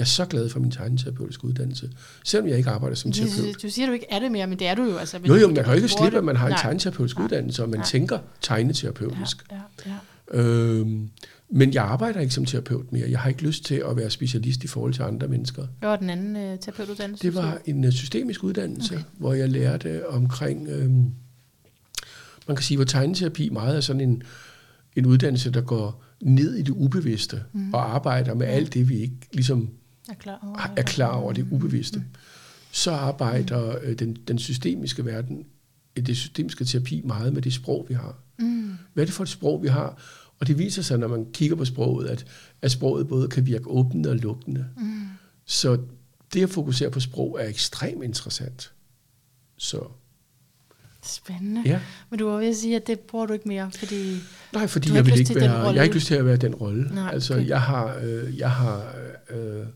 Jeg 0.00 0.04
er 0.04 0.08
så 0.08 0.24
glad 0.24 0.48
for 0.48 0.60
min 0.60 0.70
tegneterapeutiske 0.70 1.44
uddannelse, 1.44 1.90
selvom 2.24 2.48
jeg 2.48 2.58
ikke 2.58 2.70
arbejder 2.70 2.96
som 2.96 3.12
terapeut. 3.12 3.62
Du, 3.62 3.70
siger, 3.70 3.86
du 3.86 3.92
ikke 3.92 4.06
er 4.10 4.18
det 4.18 4.32
mere, 4.32 4.46
men 4.46 4.58
det 4.58 4.66
er 4.66 4.74
du 4.74 4.82
jo. 4.82 4.96
Altså, 4.96 5.20
Jo, 5.28 5.34
jo, 5.34 5.46
man 5.46 5.56
kan 5.56 5.66
jo 5.66 5.72
ikke 5.72 5.88
slippe, 5.88 6.18
at 6.18 6.24
man 6.24 6.36
har 6.36 6.48
en 6.48 6.54
tegneterapeutisk 6.60 7.20
uddannelse, 7.20 7.62
og 7.62 7.68
man 7.68 7.78
Nej. 7.78 7.86
tænker 7.86 8.18
tegneterapeutisk. 8.40 9.44
Ja, 9.50 9.56
ja, 9.86 9.92
ja. 10.34 10.42
Øhm, 10.42 11.10
men 11.50 11.74
jeg 11.74 11.84
arbejder 11.84 12.20
ikke 12.20 12.34
som 12.34 12.44
terapeut 12.44 12.92
mere. 12.92 13.10
Jeg 13.10 13.20
har 13.20 13.28
ikke 13.28 13.42
lyst 13.42 13.64
til 13.64 13.82
at 13.90 13.96
være 13.96 14.10
specialist 14.10 14.64
i 14.64 14.66
forhold 14.66 14.94
til 14.94 15.02
andre 15.02 15.28
mennesker. 15.28 15.66
Hvad 15.78 15.88
var 15.88 15.96
den 15.96 16.10
anden 16.10 16.36
øh, 16.36 16.58
terapeutuddannelse? 16.58 17.22
Det 17.22 17.34
var 17.34 17.58
en 17.66 17.84
øh, 17.84 17.92
systemisk 17.92 18.44
uddannelse, 18.44 18.94
okay. 18.94 19.04
hvor 19.18 19.32
jeg 19.32 19.48
lærte 19.48 20.08
omkring, 20.08 20.68
øhm, 20.68 21.10
man 22.48 22.56
kan 22.56 22.62
sige, 22.62 22.78
hvor 22.78 22.84
tegneterapi 22.84 23.48
meget 23.48 23.76
er 23.76 23.80
sådan 23.80 24.00
en, 24.00 24.22
en 24.96 25.06
uddannelse, 25.06 25.50
der 25.50 25.60
går 25.60 26.04
ned 26.20 26.54
i 26.54 26.62
det 26.62 26.72
ubevidste 26.72 27.42
mm. 27.52 27.74
og 27.74 27.94
arbejder 27.94 28.34
med 28.34 28.46
alt 28.46 28.74
det, 28.74 28.88
vi 28.88 28.98
ikke 28.98 29.16
ligesom 29.32 29.70
er 30.08 30.14
klar 30.14 30.38
over. 30.42 30.72
er 30.76 30.82
klar 30.82 31.12
over 31.12 31.32
det 31.32 31.46
ubevidste. 31.50 32.04
Så 32.72 32.90
arbejder 32.90 33.78
øh, 33.82 33.98
den, 33.98 34.16
den 34.28 34.38
systemiske 34.38 35.04
verden, 35.04 35.46
øh, 35.96 36.06
det 36.06 36.16
systemiske 36.16 36.64
terapi 36.64 37.02
meget 37.04 37.32
med 37.32 37.42
det 37.42 37.52
sprog, 37.52 37.86
vi 37.88 37.94
har. 37.94 38.18
Mm. 38.38 38.78
Hvad 38.94 39.04
er 39.04 39.06
det 39.06 39.14
for 39.14 39.22
et 39.22 39.28
sprog, 39.28 39.62
vi 39.62 39.68
har? 39.68 40.02
Og 40.38 40.46
det 40.46 40.58
viser 40.58 40.82
sig, 40.82 40.98
når 40.98 41.08
man 41.08 41.26
kigger 41.32 41.56
på 41.56 41.64
sproget, 41.64 42.08
at, 42.08 42.26
at 42.62 42.70
sproget 42.70 43.08
både 43.08 43.28
kan 43.28 43.46
virke 43.46 43.66
åbne 43.66 44.08
og 44.08 44.16
lukkende. 44.16 44.66
Mm. 44.76 45.08
Så 45.46 45.78
det 46.34 46.42
at 46.42 46.50
fokusere 46.50 46.90
på 46.90 47.00
sprog 47.00 47.38
er 47.40 47.48
ekstremt 47.48 48.04
interessant. 48.04 48.72
Så 49.56 49.86
Spændende. 51.02 51.62
ja. 51.64 51.80
Men 52.10 52.18
du 52.18 52.28
var 52.28 52.38
ved 52.38 52.48
at 52.48 52.56
sige, 52.56 52.76
at 52.76 52.86
det 52.86 53.00
bruger 53.00 53.26
du 53.26 53.32
ikke 53.32 53.48
mere, 53.48 53.70
fordi... 53.70 54.16
Nej, 54.52 54.66
fordi 54.66 54.94
jeg 54.94 55.06
vil 55.06 55.18
ikke 55.18 55.34
være, 55.34 55.60
jeg 55.60 55.74
har 55.74 55.82
ikke 55.82 55.94
lyst 55.94 56.06
til 56.06 56.14
at 56.14 56.26
være 56.26 56.36
den 56.36 56.54
rolle. 56.54 56.94
Nej, 56.94 57.10
altså, 57.12 57.34
okay. 57.34 57.48
jeg 57.48 57.62
har, 57.62 57.98
øh, 58.02 58.38
jeg 58.38 58.50
har, 58.50 58.94
øh, 59.30 59.66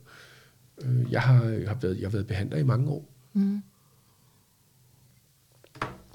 jeg 1.10 1.20
har, 1.22 1.44
jeg 1.44 1.68
har 1.68 1.78
været, 1.82 1.96
jeg 2.00 2.06
har 2.06 2.10
været 2.12 2.26
behandler 2.26 2.56
i 2.56 2.62
mange 2.62 2.88
år. 2.90 3.08
Mm. 3.32 3.62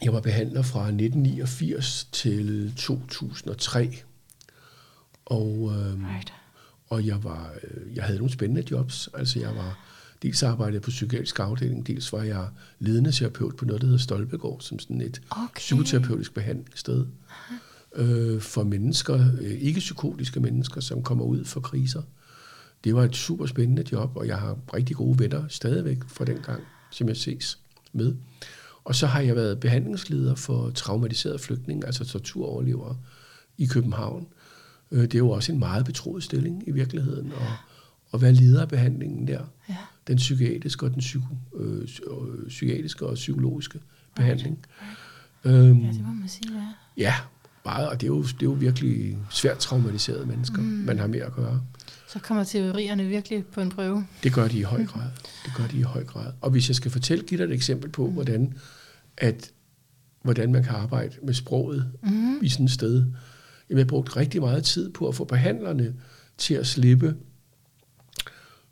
Jeg 0.03 0.13
var 0.13 0.21
behandler 0.21 0.61
fra 0.61 0.79
1989 0.87 2.09
til 2.11 2.73
2003. 2.77 3.97
Og, 5.25 5.71
øh, 5.75 6.09
Right. 6.15 6.33
og 6.89 7.05
jeg, 7.05 7.23
var, 7.23 7.53
øh, 7.63 7.95
jeg 7.95 8.03
havde 8.03 8.17
nogle 8.17 8.33
spændende 8.33 8.63
jobs. 8.71 9.09
Altså 9.13 9.39
jeg 9.39 9.55
var, 9.55 9.79
dels 10.23 10.43
arbejdede 10.43 10.73
jeg 10.75 10.81
på 10.81 10.89
psykiatrisk 10.89 11.39
afdeling, 11.39 11.87
dels 11.87 12.13
var 12.13 12.23
jeg 12.23 12.47
ledende 12.79 13.11
terapeut 13.11 13.55
på 13.55 13.65
noget, 13.65 13.81
der 13.81 13.87
hedder 13.87 13.99
Stolpegård, 14.01 14.61
som 14.61 14.79
sådan 14.79 15.01
et 15.01 15.21
Okay. 15.29 15.47
psykoterapeutisk 15.55 16.33
behandlingssted 16.33 17.05
øh, 17.95 18.41
for 18.41 18.63
mennesker, 18.63 19.31
øh, 19.41 19.51
ikke 19.51 19.79
psykotiske 19.79 20.39
mennesker, 20.39 20.81
som 20.81 21.03
kommer 21.03 21.25
ud 21.25 21.45
for 21.45 21.59
kriser. 21.59 22.01
Det 22.83 22.95
var 22.95 23.03
et 23.03 23.15
super 23.15 23.45
spændende 23.45 23.83
job, 23.91 24.11
og 24.15 24.27
jeg 24.27 24.37
har 24.37 24.57
rigtig 24.73 24.95
gode 24.95 25.19
venner 25.19 25.43
stadigvæk 25.47 25.97
fra 26.07 26.25
den 26.25 26.37
gang, 26.37 26.63
som 26.91 27.07
jeg 27.07 27.17
ses 27.17 27.59
med. 27.93 28.15
Og 28.83 28.95
så 28.95 29.07
har 29.07 29.19
jeg 29.21 29.35
været 29.35 29.59
behandlingsleder 29.59 30.35
for 30.35 30.69
traumatiserede 30.69 31.39
flygtninge, 31.39 31.85
altså 31.85 32.05
torturoverlevere 32.05 32.97
i 33.57 33.65
København. 33.65 34.27
Øh, 34.91 35.01
Det 35.01 35.15
er 35.15 35.19
jo 35.19 35.29
også 35.29 35.51
en 35.51 35.59
meget 35.59 35.85
betroet 35.85 36.23
stilling 36.23 36.63
i 36.67 36.71
virkeligheden, 36.71 37.31
at, 37.31 37.47
at 38.13 38.21
være 38.21 38.33
leder 38.33 38.61
af 38.61 38.67
behandlingen 38.69 39.27
der. 39.27 39.41
Ja. 39.69 39.75
Den 40.07 40.17
psykiatriske 40.17 40.85
og 40.85 40.91
den 40.91 40.99
psyko, 40.99 41.25
øh, 41.55 41.81
øh, 41.81 42.47
psykiatriske 42.47 43.05
og 43.05 43.13
psykologiske 43.15 43.79
behandling. 44.15 44.59
Øhm, 45.43 45.79
Ja, 45.79 45.87
det 45.91 46.01
må 46.05 46.13
man 46.13 46.27
sige, 46.29 46.53
ja. 46.53 46.63
Ja, 46.97 47.13
meget, 47.65 47.89
og 47.89 48.01
det 48.01 48.03
er 48.03 48.07
jo, 48.07 48.21
det 48.21 48.33
er 48.33 48.43
jo 48.43 48.51
virkelig 48.51 49.17
svært 49.29 49.57
traumatiserede 49.57 50.25
mennesker, 50.25 50.61
mm. 50.61 50.67
man 50.67 50.99
har 50.99 51.07
med 51.07 51.19
at 51.19 51.33
gøre. 51.33 51.61
Så 52.13 52.19
kommer 52.19 52.43
teorierne 52.43 53.03
virkelig 53.05 53.45
på 53.45 53.61
en 53.61 53.69
prøve. 53.69 54.07
Det 54.23 54.33
gør 54.33 54.47
de 54.47 54.57
i 54.57 54.61
høj 54.61 54.85
grad. 54.85 55.09
Det 55.45 55.53
gør 55.55 55.67
de 55.67 55.77
i 55.77 55.81
høj 55.81 56.03
grad. 56.03 56.33
Og 56.41 56.49
hvis 56.51 56.67
jeg 56.67 56.75
skal 56.75 56.91
fortælle, 56.91 57.23
give 57.23 57.37
dig 57.37 57.43
et 57.45 57.51
eksempel 57.53 57.89
på, 57.91 58.09
hvordan, 58.09 58.53
at, 59.17 59.51
hvordan 60.21 60.51
man 60.51 60.63
kan 60.63 60.75
arbejde 60.75 61.15
med 61.23 61.33
sproget 61.33 61.91
Mm. 62.03 62.39
i 62.41 62.49
sådan 62.49 62.65
et 62.65 62.71
sted. 62.71 62.95
Jamen, 63.69 63.77
jeg 63.77 63.77
har 63.77 63.85
brugt 63.85 64.17
rigtig 64.17 64.41
meget 64.41 64.63
tid 64.63 64.93
på 64.93 65.07
at 65.07 65.15
få 65.15 65.23
behandlerne 65.23 65.95
til 66.37 66.53
at 66.53 66.67
slippe 66.67 67.15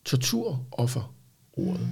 torturoffer-ordet. 0.05 1.81
Mm. 1.81 1.87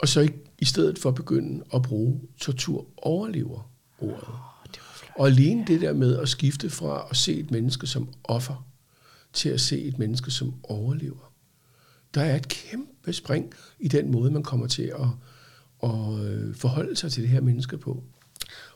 Og 0.00 0.08
så 0.08 0.20
i, 0.20 0.28
i 0.58 0.64
stedet 0.64 0.98
for 0.98 1.10
begynde 1.10 1.64
at 1.74 1.82
bruge 1.82 2.20
torturoverlever-ordet. 2.40 4.28
Det 4.74 4.80
var 4.80 4.94
flot. 4.94 5.12
Og 5.18 5.26
alene 5.26 5.64
det 5.66 5.80
der 5.80 5.92
med 5.92 6.16
at 6.18 6.28
skifte 6.28 6.70
fra 6.70 7.06
at 7.10 7.16
se 7.16 7.34
et 7.34 7.50
menneske 7.50 7.86
som 7.86 8.08
offer, 8.24 8.64
til 9.32 9.48
at 9.48 9.60
se 9.60 9.80
et 9.80 9.98
menneske 9.98 10.30
som 10.30 10.54
overlever. 10.62 11.32
Der 12.14 12.20
er 12.20 12.36
et 12.36 12.48
kæmpe 12.48 13.12
spring 13.12 13.52
i 13.78 13.88
den 13.88 14.10
måde, 14.10 14.30
man 14.30 14.42
kommer 14.42 14.66
til 14.66 14.82
at, 14.82 15.08
at 15.82 16.24
øh, 16.24 16.54
forholde 16.54 16.96
sig 16.96 17.12
til 17.12 17.22
det 17.22 17.30
her 17.30 17.40
menneske 17.40 17.78
på. 17.78 18.02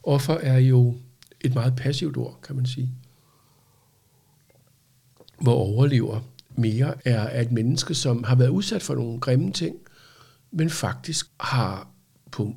Offer 0.03 0.35
er 0.35 0.59
jo 0.59 0.97
et 1.41 1.55
meget 1.55 1.77
passivt 1.77 2.17
ord, 2.17 2.39
kan 2.43 2.57
man 2.57 2.67
sige. 2.67 2.91
Hvor 5.41 5.55
overlever 5.55 6.21
mere 6.57 7.09
er 7.09 7.41
et 7.41 7.53
menneske, 7.53 7.95
som 7.95 8.25
har 8.25 8.35
været 8.35 8.49
udsat 8.49 8.83
for 8.83 8.95
nogle 8.95 9.21
grimme 9.21 9.53
ting, 9.53 9.77
men 10.51 10.71
faktisk 10.71 11.27
har 11.41 11.89
på 12.31 12.55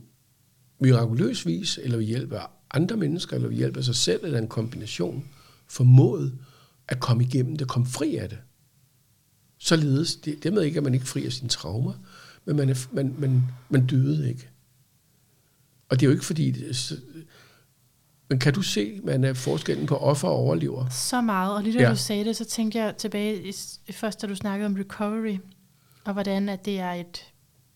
mirakuløs 0.79 1.45
vis, 1.45 1.79
eller 1.83 1.97
ved 1.97 2.05
hjælp 2.05 2.33
af 2.33 2.47
andre 2.71 2.97
mennesker, 2.97 3.35
eller 3.35 3.47
ved 3.47 3.57
hjælp 3.57 3.77
af 3.77 3.83
sig 3.83 3.95
selv, 3.95 4.19
eller 4.23 4.39
en 4.39 4.47
kombination, 4.47 5.29
formået 5.67 6.39
at 6.87 6.99
komme 6.99 7.23
igennem 7.23 7.55
det, 7.55 7.67
komme 7.67 7.87
fri 7.87 8.15
af 8.15 8.29
det. 8.29 8.37
Således, 9.57 10.15
det, 10.15 10.43
det 10.43 10.53
med 10.53 10.63
ikke, 10.63 10.77
at 10.77 10.83
man 10.83 10.93
ikke 10.93 11.05
fri 11.05 11.25
af 11.25 11.31
sine 11.31 11.49
traumer, 11.49 11.93
men 12.45 12.55
man, 12.55 12.69
er, 12.69 12.87
man, 12.91 13.15
man, 13.17 13.43
man 13.69 13.87
døde 13.87 14.29
ikke. 14.29 14.49
Og 15.89 15.99
det 15.99 16.05
er 16.05 16.07
jo 16.07 16.11
ikke 16.11 16.25
fordi, 16.25 16.51
det, 16.51 16.99
men 18.29 18.39
kan 18.39 18.53
du 18.53 18.61
se, 18.61 18.99
man 19.03 19.23
er 19.23 19.33
forskellen 19.33 19.87
på 19.87 19.97
offer 19.97 20.27
og 20.27 20.35
overlever? 20.35 20.89
Så 20.89 21.21
meget, 21.21 21.55
og 21.55 21.63
lige 21.63 21.79
da 21.79 21.83
ja. 21.83 21.89
du 21.89 21.95
sagde 21.95 22.25
det, 22.25 22.35
så 22.35 22.45
tænkte 22.45 22.77
jeg 22.77 22.97
tilbage, 22.97 23.47
i, 23.87 23.91
først 23.91 24.21
da 24.21 24.27
du 24.27 24.35
snakkede 24.35 24.65
om 24.65 24.75
recovery, 24.75 25.37
og 26.05 26.13
hvordan 26.13 26.49
at 26.49 26.65
det 26.65 26.79
er 26.79 26.91
et 26.91 27.33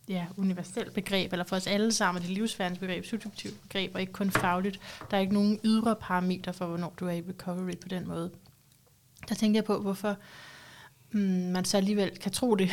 ja, 0.10 0.26
universelt 0.38 0.94
begreb, 0.94 1.32
eller 1.34 1.46
for 1.46 1.56
os 1.56 1.68
alle 1.68 1.92
sammen, 1.92 2.24
det 2.24 2.32
livsværensbegreb, 2.32 3.06
subjektivt 3.06 3.62
begreb, 3.62 3.92
og 3.96 4.02
ikke 4.02 4.14
kun 4.14 4.32
fagligt. 4.32 4.80
Der 5.12 5.18
er 5.18 5.22
ikke 5.22 5.34
nogen 5.34 5.60
ydre 5.64 5.96
parametre 6.02 6.54
for, 6.54 6.66
hvornår 6.66 6.94
du 7.00 7.06
er 7.06 7.12
i 7.12 7.24
recovery 7.30 7.78
på 7.82 7.88
den 7.88 8.08
måde. 8.08 8.32
Der 9.30 9.36
tænkte 9.36 9.58
jeg 9.58 9.64
på, 9.64 9.82
hvorfor 9.82 10.18
mm, 11.12 11.20
man 11.52 11.66
så 11.66 11.78
alligevel 11.78 12.18
kan 12.18 12.32
tro 12.32 12.56
det. 12.56 12.72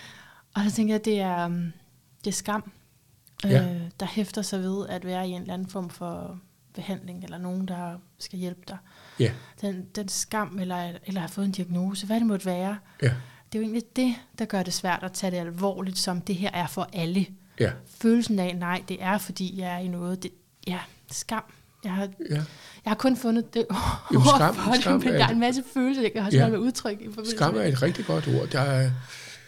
og 0.54 0.64
der 0.64 0.70
tænker 0.70 0.94
jeg, 0.94 1.00
at 1.00 1.04
det 1.04 1.20
er, 1.20 1.46
um, 1.46 1.72
det 2.24 2.30
er 2.30 2.34
skam, 2.34 2.72
ja. 3.44 3.74
øh, 3.74 3.80
der 4.00 4.06
hæfter 4.06 4.42
sig 4.42 4.60
ved 4.60 4.88
at 4.88 5.04
være 5.04 5.28
i 5.28 5.30
en 5.30 5.40
eller 5.40 5.54
anden 5.54 5.68
form 5.68 5.90
for 5.90 6.40
behandling, 6.74 7.24
eller 7.24 7.38
nogen, 7.38 7.68
der 7.68 7.98
skal 8.18 8.38
hjælpe 8.38 8.60
dig. 8.68 8.78
Ja. 9.18 9.32
Den, 9.60 9.86
den 9.94 10.08
skam, 10.08 10.58
eller, 10.58 10.92
eller 11.04 11.20
har 11.20 11.28
fået 11.28 11.46
en 11.46 11.52
diagnose, 11.52 12.06
hvad 12.06 12.16
det 12.16 12.26
måtte 12.26 12.46
være. 12.46 12.78
Ja. 13.02 13.12
Det 13.52 13.58
er 13.58 13.62
jo 13.62 13.62
egentlig 13.62 13.96
det, 13.96 14.14
der 14.38 14.44
gør 14.44 14.62
det 14.62 14.72
svært 14.72 15.02
at 15.02 15.12
tage 15.12 15.30
det 15.30 15.36
alvorligt, 15.36 15.98
som 15.98 16.20
det 16.20 16.34
her 16.34 16.50
er 16.50 16.66
for 16.66 16.88
alle. 16.92 17.26
Ja. 17.60 17.72
Følelsen 17.86 18.38
af, 18.38 18.56
nej, 18.56 18.82
det 18.88 19.02
er, 19.02 19.18
fordi 19.18 19.60
jeg 19.60 19.74
er 19.74 19.78
i 19.78 19.88
noget. 19.88 20.22
Det, 20.22 20.30
ja, 20.66 20.78
skam. 21.10 21.44
Jeg 21.84 21.92
har, 21.92 22.08
Ja. 22.30 22.34
jeg 22.34 22.44
har 22.86 22.94
kun 22.94 23.16
fundet 23.16 23.54
det 23.54 23.66
Jamen, 24.12 24.26
ord 24.26 24.40
skam- 24.40 24.54
for 24.54 24.72
det, 24.72 24.80
skam 24.80 24.98
men 24.98 25.08
er 25.08 25.12
der 25.18 25.24
er 25.24 25.28
en 25.28 25.40
masse 25.40 25.62
følelser, 25.74 26.02
jeg 26.02 26.12
kan 26.12 26.22
have 26.22 26.34
Ja. 26.34 26.46
at 26.46 26.56
udtrykke. 26.56 27.04
I 27.04 27.08
Skam 27.24 27.54
med 27.54 27.62
er 27.62 27.66
et 27.66 27.82
rigtig 27.82 28.04
godt 28.06 28.28
ord. 28.28 28.48
Der 28.48 28.60
er, 28.60 28.90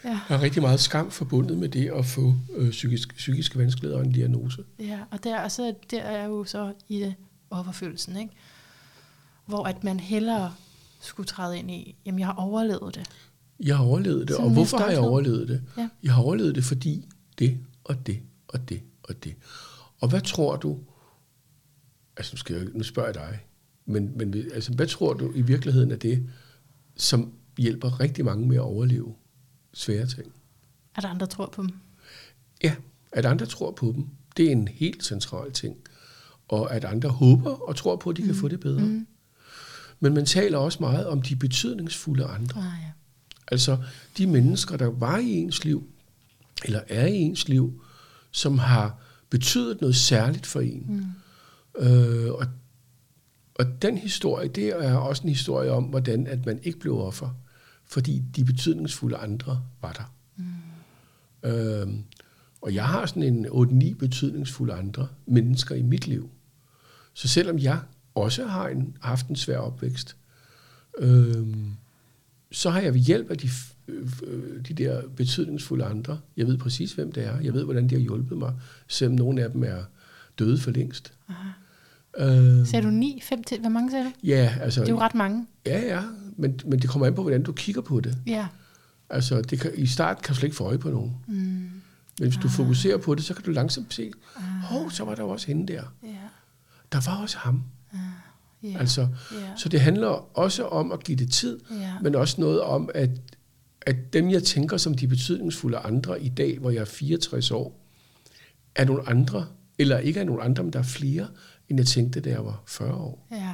Ja. 0.05 0.19
der 0.27 0.35
er 0.35 0.41
rigtig 0.41 0.61
meget 0.61 0.79
skam 0.79 1.11
forbundet 1.11 1.57
med 1.57 1.69
det 1.69 1.91
at 1.95 2.05
få 2.05 2.33
øh, 2.55 2.71
psykisk, 2.71 3.15
psykiske 3.15 3.59
vanskeligheder 3.59 3.99
og 3.99 4.05
en 4.05 4.11
diagnose. 4.11 4.63
Ja, 4.79 4.99
og 5.11 5.23
der, 5.23 5.39
og 5.41 5.51
så, 5.51 5.73
der 5.91 6.01
er 6.01 6.25
jo 6.25 6.43
så 6.43 6.73
i 6.89 6.99
det 6.99 7.13
overfølelsen, 7.49 8.17
ikke? 8.17 8.33
hvor 9.45 9.63
at 9.63 9.83
man 9.83 9.99
hellere 9.99 10.53
skulle 11.01 11.27
træde 11.27 11.57
ind 11.59 11.71
i, 11.71 11.95
jamen 12.05 12.19
jeg 12.19 12.27
har 12.27 12.33
overlevet 12.33 12.95
det. 12.95 13.09
Jeg 13.59 13.77
har 13.77 13.83
overlevet 13.83 14.21
det, 14.27 14.29
Sådan 14.29 14.45
og 14.45 14.51
hvorfor 14.53 14.77
har 14.77 14.89
jeg 14.89 14.99
overlevet 14.99 15.47
det? 15.47 15.61
Ja. 15.77 15.89
Jeg 16.03 16.13
har 16.13 16.21
overlevet 16.23 16.55
det, 16.55 16.63
fordi 16.63 17.05
det 17.39 17.57
og 17.83 18.07
det 18.07 18.19
og 18.47 18.69
det 18.69 18.81
og 19.03 19.23
det. 19.23 19.35
Og 20.01 20.09
hvad 20.09 20.21
tror 20.21 20.55
du, 20.55 20.77
altså 22.17 22.35
nu, 22.35 22.37
skal 22.37 22.55
jeg, 22.55 22.65
nu 22.73 22.83
spørger 22.83 23.07
jeg 23.07 23.15
dig, 23.15 23.39
men, 23.85 24.17
men 24.17 24.33
altså, 24.53 24.73
hvad 24.73 24.87
tror 24.87 25.13
du 25.13 25.31
i 25.35 25.41
virkeligheden 25.41 25.91
er 25.91 25.95
det, 25.95 26.29
som 26.95 27.33
hjælper 27.57 27.99
rigtig 27.99 28.25
mange 28.25 28.47
med 28.47 28.55
at 28.55 28.61
overleve 28.61 29.15
svære 29.73 30.07
ting? 30.07 30.33
At 30.95 31.05
andre 31.05 31.27
tror 31.27 31.49
på 31.55 31.61
dem. 31.61 31.71
Ja, 32.63 32.75
at 33.11 33.25
andre 33.25 33.45
tror 33.45 33.71
på 33.71 33.93
dem, 33.95 34.07
det 34.37 34.47
er 34.47 34.51
en 34.51 34.67
helt 34.67 35.03
central 35.03 35.51
ting. 35.51 35.75
Og 36.47 36.75
at 36.75 36.85
andre 36.85 37.09
håber 37.09 37.51
og 37.51 37.75
tror 37.75 37.95
på, 37.95 38.09
at 38.09 38.17
de 38.17 38.21
kan 38.21 38.35
få 38.35 38.47
det 38.47 38.59
bedre. 38.59 38.85
Mm. 38.85 39.07
Men 39.99 40.13
man 40.13 40.25
taler 40.25 40.57
også 40.57 40.77
meget 40.81 41.07
om 41.07 41.21
de 41.21 41.35
betydningsfulde 41.35 42.25
andre. 42.25 42.59
Ah, 42.59 42.79
ja. 42.83 42.91
Altså 43.51 43.77
de 44.17 44.27
mennesker, 44.27 44.77
der 44.77 44.85
var 44.85 45.17
i 45.17 45.31
ens 45.31 45.65
liv, 45.65 45.87
eller 46.65 46.79
er 46.87 47.07
i 47.07 47.15
ens 47.15 47.47
liv, 47.47 47.83
som 48.31 48.57
har 48.57 48.99
betydet 49.29 49.81
noget 49.81 49.95
særligt 49.95 50.45
for 50.45 50.59
en. 50.59 50.85
Mm. 50.87 51.05
Øh, 51.79 52.31
og, 52.31 52.45
og 53.55 53.81
den 53.81 53.97
historie, 53.97 54.47
det 54.47 54.67
er 54.67 54.95
også 54.95 55.23
en 55.23 55.29
historie 55.29 55.71
om, 55.71 55.83
hvordan 55.83 56.27
at 56.27 56.45
man 56.45 56.59
ikke 56.63 56.79
blev 56.79 56.97
offer, 56.99 57.29
fordi 57.85 58.23
de 58.35 58.45
betydningsfulde 58.45 59.17
andre 59.17 59.61
var 59.81 59.91
der. 59.91 60.13
Mm. 60.37 61.49
Øh, 61.49 61.87
og 62.61 62.73
jeg 62.73 62.85
har 62.85 63.05
sådan 63.05 63.23
en 63.23 63.45
8-9 63.45 63.95
betydningsfulde 63.95 64.73
andre 64.73 65.07
mennesker 65.25 65.75
i 65.75 65.81
mit 65.81 66.07
liv. 66.07 66.29
Så 67.13 67.27
selvom 67.27 67.59
jeg 67.59 67.79
også 68.15 68.45
har 68.45 68.67
en, 68.67 68.97
haft 69.01 69.27
en 69.27 69.35
svær 69.35 69.57
opvækst, 69.57 70.15
øh, 70.97 71.47
så 72.51 72.69
har 72.69 72.81
jeg 72.81 72.93
ved 72.93 73.01
hjælp 73.01 73.29
af 73.29 73.37
de, 73.37 73.49
øh, 73.87 74.65
de 74.67 74.73
der 74.73 75.01
betydningsfulde 75.07 75.85
andre, 75.85 76.19
jeg 76.37 76.47
ved 76.47 76.57
præcis, 76.57 76.93
hvem 76.93 77.11
det 77.11 77.25
er, 77.25 77.39
jeg 77.39 77.53
ved, 77.53 77.63
hvordan 77.63 77.89
de 77.89 77.95
har 77.95 78.01
hjulpet 78.01 78.37
mig, 78.37 78.53
selvom 78.87 79.15
nogle 79.15 79.43
af 79.43 79.51
dem 79.51 79.63
er 79.63 79.83
døde 80.39 80.57
for 80.57 80.71
længst. 80.71 81.13
Øh, 82.17 82.67
Sagde 82.67 82.85
du 82.85 82.91
9, 82.91 83.19
5 83.23 83.43
til? 83.43 83.59
Hvor 83.59 83.69
mange 83.69 83.91
sagde 83.91 84.05
du? 84.05 84.11
ja, 84.23 84.53
altså, 84.61 84.81
Det 84.81 84.87
er 84.87 84.91
jo 84.93 84.99
ret 84.99 85.15
mange. 85.15 85.47
ja, 85.65 85.79
ja, 85.95 86.01
men, 86.37 86.59
men 86.65 86.79
det 86.79 86.89
kommer 86.89 87.07
an 87.07 87.15
på, 87.15 87.21
hvordan 87.21 87.43
du 87.43 87.51
kigger 87.51 87.81
på 87.81 87.99
det. 87.99 88.17
Ja. 88.27 88.47
Altså, 89.09 89.41
det 89.41 89.59
kan, 89.59 89.71
i 89.75 89.85
start 89.87 90.21
kan 90.21 90.33
du 90.33 90.39
slet 90.39 90.47
ikke 90.47 90.55
få 90.55 90.63
øje 90.63 90.77
på 90.77 90.89
nogen. 90.89 91.15
Mm. 91.27 91.33
Men 92.19 92.29
hvis 92.29 92.37
du 92.37 92.49
fokuserer 92.49 92.97
på 92.97 93.15
det, 93.15 93.23
så 93.23 93.33
kan 93.33 93.43
du 93.43 93.51
langsomt 93.51 93.93
se, 93.93 94.11
hov, 94.63 94.91
så 94.91 95.03
var 95.05 95.15
der 95.15 95.23
jo 95.23 95.29
også 95.29 95.47
hende 95.47 95.73
der. 95.73 95.81
Ja. 96.03 96.07
Der 96.91 97.11
var 97.11 97.21
også 97.21 97.37
ham. 97.37 97.63
Ja. 98.63 98.77
Altså, 98.79 99.01
ja. 99.31 99.37
så 99.57 99.69
det 99.69 99.81
handler 99.81 100.37
også 100.37 100.65
om 100.65 100.91
at 100.91 101.03
give 101.03 101.17
det 101.17 101.31
tid, 101.31 101.59
Ja. 101.71 101.91
men 102.01 102.15
også 102.15 102.41
noget 102.41 102.61
om, 102.61 102.89
at, 102.95 103.09
at 103.81 104.13
dem, 104.13 104.29
jeg 104.29 104.43
tænker 104.43 104.77
som 104.77 104.93
de 104.93 105.07
betydningsfulde 105.07 105.77
andre 105.77 106.21
i 106.23 106.29
dag, 106.29 106.57
hvor 106.59 106.69
jeg 106.69 106.81
er 106.81 106.85
64 106.85 107.51
år, 107.51 107.79
er 108.75 108.85
nogle 108.85 109.09
andre, 109.09 109.45
eller 109.79 109.97
ikke 109.97 110.19
er 110.19 110.23
nogle 110.23 110.41
andre, 110.43 110.63
men 110.63 110.73
der 110.73 110.79
er 110.79 110.83
flere, 110.83 111.27
end 111.73 111.79
jeg 111.79 111.87
tænkte, 111.87 112.19
da 112.19 112.29
jeg 112.29 112.45
var 112.45 112.63
40 112.67 112.93
år. 112.93 113.27
Ja. 113.31 113.49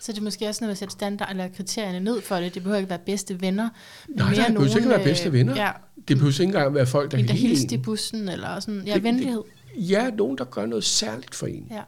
Så 0.00 0.12
det 0.12 0.18
er 0.18 0.22
måske 0.22 0.48
også 0.48 0.64
noget 0.64 0.70
at 0.72 0.78
sætte 0.78 0.92
standard 0.92 1.30
eller 1.30 1.48
kriterierne 1.56 2.00
ned 2.00 2.20
for 2.20 2.36
det. 2.36 2.54
Det 2.54 2.62
behøver 2.62 2.78
ikke 2.78 2.90
være 2.90 2.98
bedste 3.06 3.40
venner. 3.40 3.68
men 4.08 4.16
Nej, 4.16 4.26
mere 4.28 4.36
nej, 4.38 4.46
det 4.46 4.54
behøver 4.56 4.76
ikke 4.76 4.88
være 4.88 4.98
øh, 4.98 5.04
bedste 5.04 5.32
venner. 5.32 5.56
Ja, 5.56 5.70
Det 6.08 6.16
behøver 6.16 6.32
ikke 6.32 6.44
engang 6.44 6.74
være 6.74 6.86
folk, 6.86 7.10
der 7.12 7.18
en, 7.18 7.24
kan 7.24 7.34
der 7.36 7.40
lide 7.42 7.48
hilste 7.48 7.74
i 7.74 7.78
en. 7.78 7.82
bussen, 7.84 8.28
eller 8.28 8.60
sådan, 8.60 8.82
ja, 8.86 8.94
Det- 8.94 9.02
venlighed. 9.02 9.42
Ja, 9.76 10.10
nogen, 10.10 10.38
der 10.38 10.44
gør 10.44 10.66
noget 10.66 10.84
særligt 10.84 11.34
for 11.34 11.46
en. 11.46 11.66
Ja. 11.70 11.80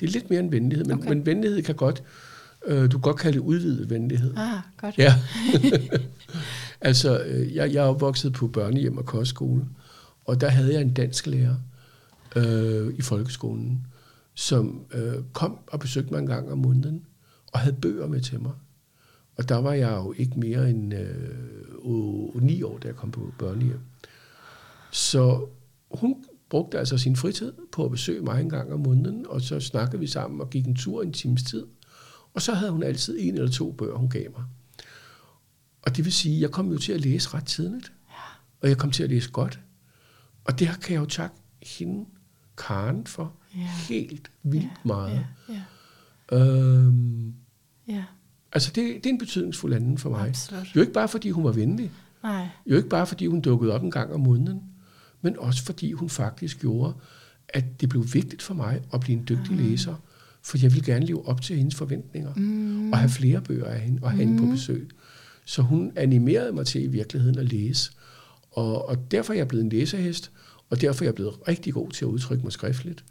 Det 0.00 0.06
er 0.08 0.10
lidt 0.12 0.30
mere 0.30 0.40
end 0.40 0.50
venlighed, 0.50 0.84
men, 0.84 0.92
Okay. 0.92 1.02
okay. 1.06 1.14
men 1.16 1.26
venlighed 1.26 1.62
kan 1.62 1.74
godt, 1.74 2.02
øh, 2.66 2.82
du 2.82 2.88
kan 2.90 3.00
godt 3.00 3.16
kalde 3.16 3.38
det 3.38 3.44
udvidet 3.44 3.90
venlighed. 3.90 4.34
Ah, 4.36 4.58
godt. 4.76 4.98
Ja. 4.98 5.14
altså, 6.80 7.18
øh, 7.22 7.54
jeg, 7.54 7.72
jeg 7.74 7.84
er 7.84 7.88
opvokset 7.88 8.32
på 8.32 8.48
børnehjem 8.48 8.98
og 8.98 9.06
kostskole, 9.06 9.64
og 10.24 10.40
der 10.40 10.48
havde 10.48 10.72
jeg 10.74 10.82
en 10.82 10.92
dansk 10.94 11.26
lærer 11.26 11.54
øh, 12.36 12.94
i 12.98 13.02
folkeskolen, 13.02 13.86
som 14.34 14.86
øh, 14.94 15.24
kom 15.32 15.58
og 15.66 15.80
besøgte 15.80 16.10
mig 16.10 16.18
en 16.18 16.26
gang 16.26 16.52
om 16.52 16.58
måneden, 16.58 17.06
og 17.52 17.60
havde 17.60 17.76
bøger 17.76 18.06
med 18.06 18.20
til 18.20 18.40
mig. 18.40 18.52
Og 19.36 19.48
der 19.48 19.56
var 19.56 19.72
jeg 19.72 19.92
jo 19.92 20.14
ikke 20.16 20.40
mere 20.40 20.70
end 20.70 20.94
øh, 20.94 22.42
9 22.42 22.62
år, 22.62 22.78
da 22.78 22.88
jeg 22.88 22.96
kom 22.96 23.10
på 23.10 23.32
børnehjem. 23.38 23.80
Så 24.90 25.46
hun 25.90 26.24
brugte 26.50 26.78
altså 26.78 26.98
sin 26.98 27.16
fritid 27.16 27.52
på 27.72 27.84
at 27.84 27.90
besøge 27.90 28.22
mig 28.22 28.40
en 28.40 28.50
gang 28.50 28.72
om 28.72 28.80
måneden, 28.80 29.26
og 29.26 29.40
så 29.40 29.60
snakkede 29.60 30.00
vi 30.00 30.06
sammen 30.06 30.40
og 30.40 30.50
gik 30.50 30.66
en 30.66 30.76
tur 30.76 31.02
en 31.02 31.12
times 31.12 31.42
tid. 31.42 31.66
Og 32.34 32.42
så 32.42 32.54
havde 32.54 32.72
hun 32.72 32.82
altid 32.82 33.16
en 33.20 33.34
eller 33.34 33.50
to 33.50 33.72
bøger, 33.72 33.96
hun 33.96 34.08
gav 34.08 34.30
mig. 34.30 34.44
Og 35.82 35.96
det 35.96 36.04
vil 36.04 36.12
sige, 36.12 36.34
at 36.36 36.40
jeg 36.40 36.50
kom 36.50 36.72
jo 36.72 36.78
til 36.78 36.92
at 36.92 37.00
læse 37.00 37.34
ret 37.34 37.46
tidligt. 37.46 37.92
Og 38.60 38.68
jeg 38.68 38.78
kom 38.78 38.90
til 38.90 39.02
at 39.02 39.10
læse 39.10 39.30
godt. 39.30 39.60
Og 40.44 40.58
det 40.58 40.68
kan 40.82 40.94
jeg 40.94 41.00
jo 41.00 41.06
takke 41.06 41.36
hende, 41.62 42.06
Karen, 42.56 43.06
for 43.06 43.36
Ja. 43.56 43.60
helt 43.88 44.30
vildt 44.42 44.64
ja, 44.64 44.70
meget. 44.84 45.26
Ja, 45.48 45.54
Ja. 45.54 46.38
Øhm, 46.38 47.34
ja, 47.88 48.04
altså, 48.52 48.72
det, 48.74 48.94
det 48.94 49.06
er 49.06 49.10
en 49.10 49.18
betydningsfuld 49.18 49.74
anden 49.74 49.98
for 49.98 50.10
mig. 50.10 50.28
absolut. 50.28 50.66
Jo 50.76 50.80
ikke 50.80 50.92
bare, 50.92 51.08
fordi 51.08 51.30
hun 51.30 51.44
var 51.44 51.52
venlig. 51.52 51.90
Nej, 52.22 52.46
Jo 52.66 52.76
ikke 52.76 52.88
bare, 52.88 53.06
fordi 53.06 53.26
hun 53.26 53.40
dukkede 53.40 53.72
op 53.72 53.82
en 53.82 53.90
gang 53.90 54.12
om 54.12 54.20
måneden. 54.20 54.62
Men 55.22 55.38
også, 55.38 55.64
fordi 55.64 55.92
hun 55.92 56.08
faktisk 56.08 56.60
gjorde, 56.60 56.94
at 57.48 57.80
det 57.80 57.88
blev 57.88 58.04
vigtigt 58.12 58.42
for 58.42 58.54
mig 58.54 58.80
at 58.92 59.00
blive 59.00 59.18
en 59.18 59.24
dygtig 59.28 59.56
læser. 59.56 59.94
For 60.42 60.58
jeg 60.62 60.72
ville 60.74 60.86
gerne 60.92 61.06
leve 61.06 61.28
op 61.28 61.40
til 61.42 61.56
hendes 61.56 61.74
forventninger. 61.74 62.32
mm, 62.36 62.92
Og 62.92 62.98
have 62.98 63.10
flere 63.10 63.40
bøger 63.40 63.64
af 63.64 63.80
hende, 63.80 63.98
og 64.02 64.10
have 64.10 64.24
hende 64.26 64.42
på 64.42 64.46
besøg. 64.50 64.90
Så 65.44 65.62
hun 65.62 65.92
animerede 65.96 66.52
mig 66.52 66.66
til 66.66 66.82
i 66.82 66.86
virkeligheden 66.86 67.38
at 67.38 67.48
læse. 67.52 67.92
Og, 68.50 68.88
og 68.88 69.10
derfor 69.10 69.32
er 69.32 69.36
jeg 69.36 69.48
blevet 69.48 69.64
en 69.64 69.70
læsehest, 69.70 70.30
og 70.70 70.80
derfor 70.80 71.04
er 71.04 71.06
jeg 71.06 71.14
blevet 71.14 71.48
rigtig 71.48 71.74
god 71.74 71.90
til 71.90 72.04
at 72.04 72.08
udtrykke 72.08 72.42
mig 72.44 72.52
skriftligt, 72.52 73.04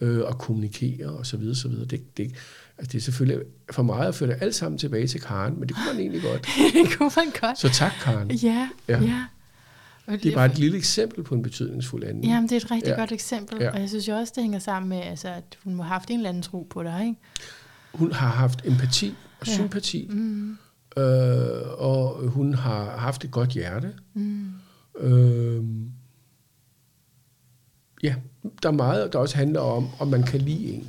øh, 0.00 0.20
og 0.20 0.38
kommunikere 0.38 1.06
og 1.08 1.26
så 1.26 1.36
videre, 1.36 1.54
så 1.54 1.68
videre. 1.68 1.84
Det, 1.84 2.16
det, 2.16 2.32
altså 2.78 2.92
det 2.92 2.94
er 2.94 3.02
selvfølgelig 3.02 3.38
for 3.70 3.82
meget 3.82 4.08
at 4.08 4.14
føre 4.14 4.30
det 4.30 4.38
alt 4.40 4.54
sammen 4.54 4.78
tilbage 4.78 5.06
til 5.06 5.20
Karen, 5.20 5.60
men 5.60 5.68
det 5.68 5.76
kunne 5.76 5.86
man 5.92 6.00
egentlig 6.00 6.22
godt. 6.22 6.40
det 6.74 6.98
kunne 6.98 7.10
man 7.16 7.26
godt. 7.40 7.58
Så 7.58 7.68
tak, 7.68 7.92
Karen. 8.02 8.30
Ja, 8.30 8.68
Ja. 8.88 9.00
ja. 9.02 9.24
Og 10.06 10.12
Det 10.22 10.26
er 10.26 10.34
bare 10.34 10.46
et 10.46 10.58
lille 10.58 10.76
eksempel 10.78 11.22
på 11.24 11.34
en 11.34 11.42
betydningsfuld 11.42 12.04
anden. 12.04 12.24
Jamen, 12.24 12.42
det 12.48 12.52
er 12.52 12.56
et 12.56 12.70
rigtig 12.70 12.90
Ja. 12.90 12.94
godt 12.98 13.12
eksempel. 13.12 13.58
Ja. 13.60 13.70
Og 13.70 13.80
jeg 13.80 13.88
synes 13.88 14.08
jo 14.08 14.14
også, 14.14 14.32
det 14.36 14.42
hænger 14.42 14.58
sammen 14.58 14.88
med, 14.88 14.98
altså, 14.98 15.28
at 15.28 15.58
hun 15.64 15.74
må 15.74 15.82
have 15.82 15.92
haft 15.92 16.10
en 16.10 16.16
eller 16.16 16.28
anden 16.28 16.42
tro 16.42 16.66
på 16.70 16.82
dig, 16.82 17.00
ikke? 17.06 17.20
Hun 17.94 18.12
har 18.12 18.28
haft 18.28 18.60
empati 18.66 19.14
og 19.40 19.46
Ja. 19.46 19.52
sympati 19.52 20.06
Mm. 20.10 20.50
øh, 20.98 21.68
og 21.78 22.28
hun 22.28 22.54
har 22.54 22.98
haft 22.98 23.24
et 23.24 23.30
godt 23.30 23.50
hjerte. 23.50 23.92
Mm. 24.14 24.46
Øh, 25.00 25.62
ja, 28.02 28.14
der 28.62 28.68
er 28.68 28.72
meget, 28.72 29.12
der 29.12 29.18
også 29.18 29.36
handler 29.36 29.60
om, 29.60 29.88
om 29.98 30.08
man 30.08 30.22
kan 30.22 30.40
lide 30.40 30.72
en. 30.72 30.86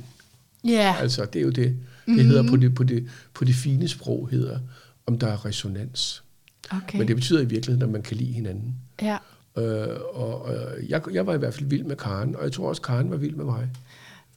Ja, 0.64 0.94
Altså, 1.00 1.24
det 1.24 1.38
er 1.38 1.42
jo 1.42 1.50
det, 1.50 1.56
det 1.56 1.76
Mhm. 2.06 2.18
hedder 2.18 2.48
på 2.50 2.56
det, 2.56 2.74
på, 2.74 2.82
det, 2.84 3.08
på 3.34 3.44
det 3.44 3.54
fine 3.54 3.88
sprog, 3.88 4.28
hedder, 4.30 4.58
om 5.06 5.18
der 5.18 5.26
er 5.26 5.44
resonans. 5.44 6.22
okay. 6.70 6.98
Men 6.98 7.08
det 7.08 7.16
betyder 7.16 7.40
i 7.40 7.44
virkeligheden, 7.44 7.82
at 7.82 7.88
man 7.92 8.02
kan 8.02 8.16
lide 8.16 8.32
hinanden. 8.32 8.74
ja. 9.02 9.16
Øh, 9.58 9.96
og 10.14 10.42
og 10.42 10.54
jeg, 10.88 11.02
jeg 11.12 11.26
var 11.26 11.34
i 11.34 11.38
hvert 11.38 11.54
fald 11.54 11.66
vild 11.66 11.84
med 11.84 11.96
Karen, 11.96 12.36
og 12.36 12.44
jeg 12.44 12.52
tror 12.52 12.68
også, 12.68 12.82
Karen 12.82 13.10
var 13.10 13.16
vild 13.16 13.34
med 13.34 13.44
mig. 13.44 13.68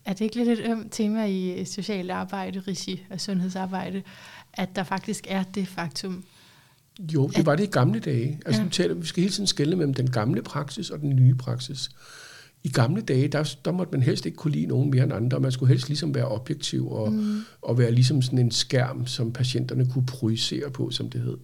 Er 0.05 0.13
det 0.13 0.21
ikke 0.25 0.35
lidt 0.35 0.49
et 0.49 0.65
ømt 0.71 0.91
tema 0.91 1.25
i 1.25 1.65
socialt 1.65 2.11
arbejde, 2.11 2.59
regi 2.67 3.03
og 3.09 3.21
sundhedsarbejde, 3.21 4.03
at 4.53 4.69
der 4.75 4.83
faktisk 4.83 5.25
er 5.29 5.43
det 5.43 5.67
faktum? 5.67 6.23
Jo, 6.99 7.27
det 7.35 7.45
var 7.45 7.55
det 7.55 7.63
i 7.63 7.67
gamle 7.67 7.99
dage. 7.99 8.39
Altså, 8.45 8.61
Ja. 8.61 8.65
ja. 8.65 8.71
taler, 8.71 8.93
vi 8.93 9.05
skal 9.07 9.21
hele 9.21 9.33
tiden 9.33 9.47
skelne 9.47 9.75
mellem 9.75 9.93
den 9.93 10.09
gamle 10.11 10.41
praksis 10.41 10.89
og 10.89 10.99
den 10.99 11.15
nye 11.15 11.35
praksis. 11.35 11.89
I 12.63 12.69
gamle 12.69 13.01
dage, 13.01 13.27
der, 13.27 13.55
der 13.65 13.71
måtte 13.71 13.91
man 13.91 14.03
helst 14.03 14.25
ikke 14.25 14.35
kunne 14.35 14.53
lide 14.53 14.65
nogen 14.65 14.91
mere 14.91 15.03
end 15.03 15.13
andre, 15.13 15.37
og 15.37 15.41
man 15.41 15.51
skulle 15.51 15.69
helst 15.69 15.87
ligesom 15.87 16.15
være 16.15 16.27
objektiv 16.27 16.91
og, 16.91 17.13
mm. 17.13 17.39
og 17.61 17.77
være 17.77 17.91
ligesom 17.91 18.21
sådan 18.21 18.39
en 18.39 18.51
skærm, 18.51 19.07
som 19.07 19.33
patienterne 19.33 19.85
kunne 19.85 20.05
projicere 20.05 20.71
på, 20.71 20.89
som 20.89 21.09
det 21.09 21.21
hed. 21.21 21.37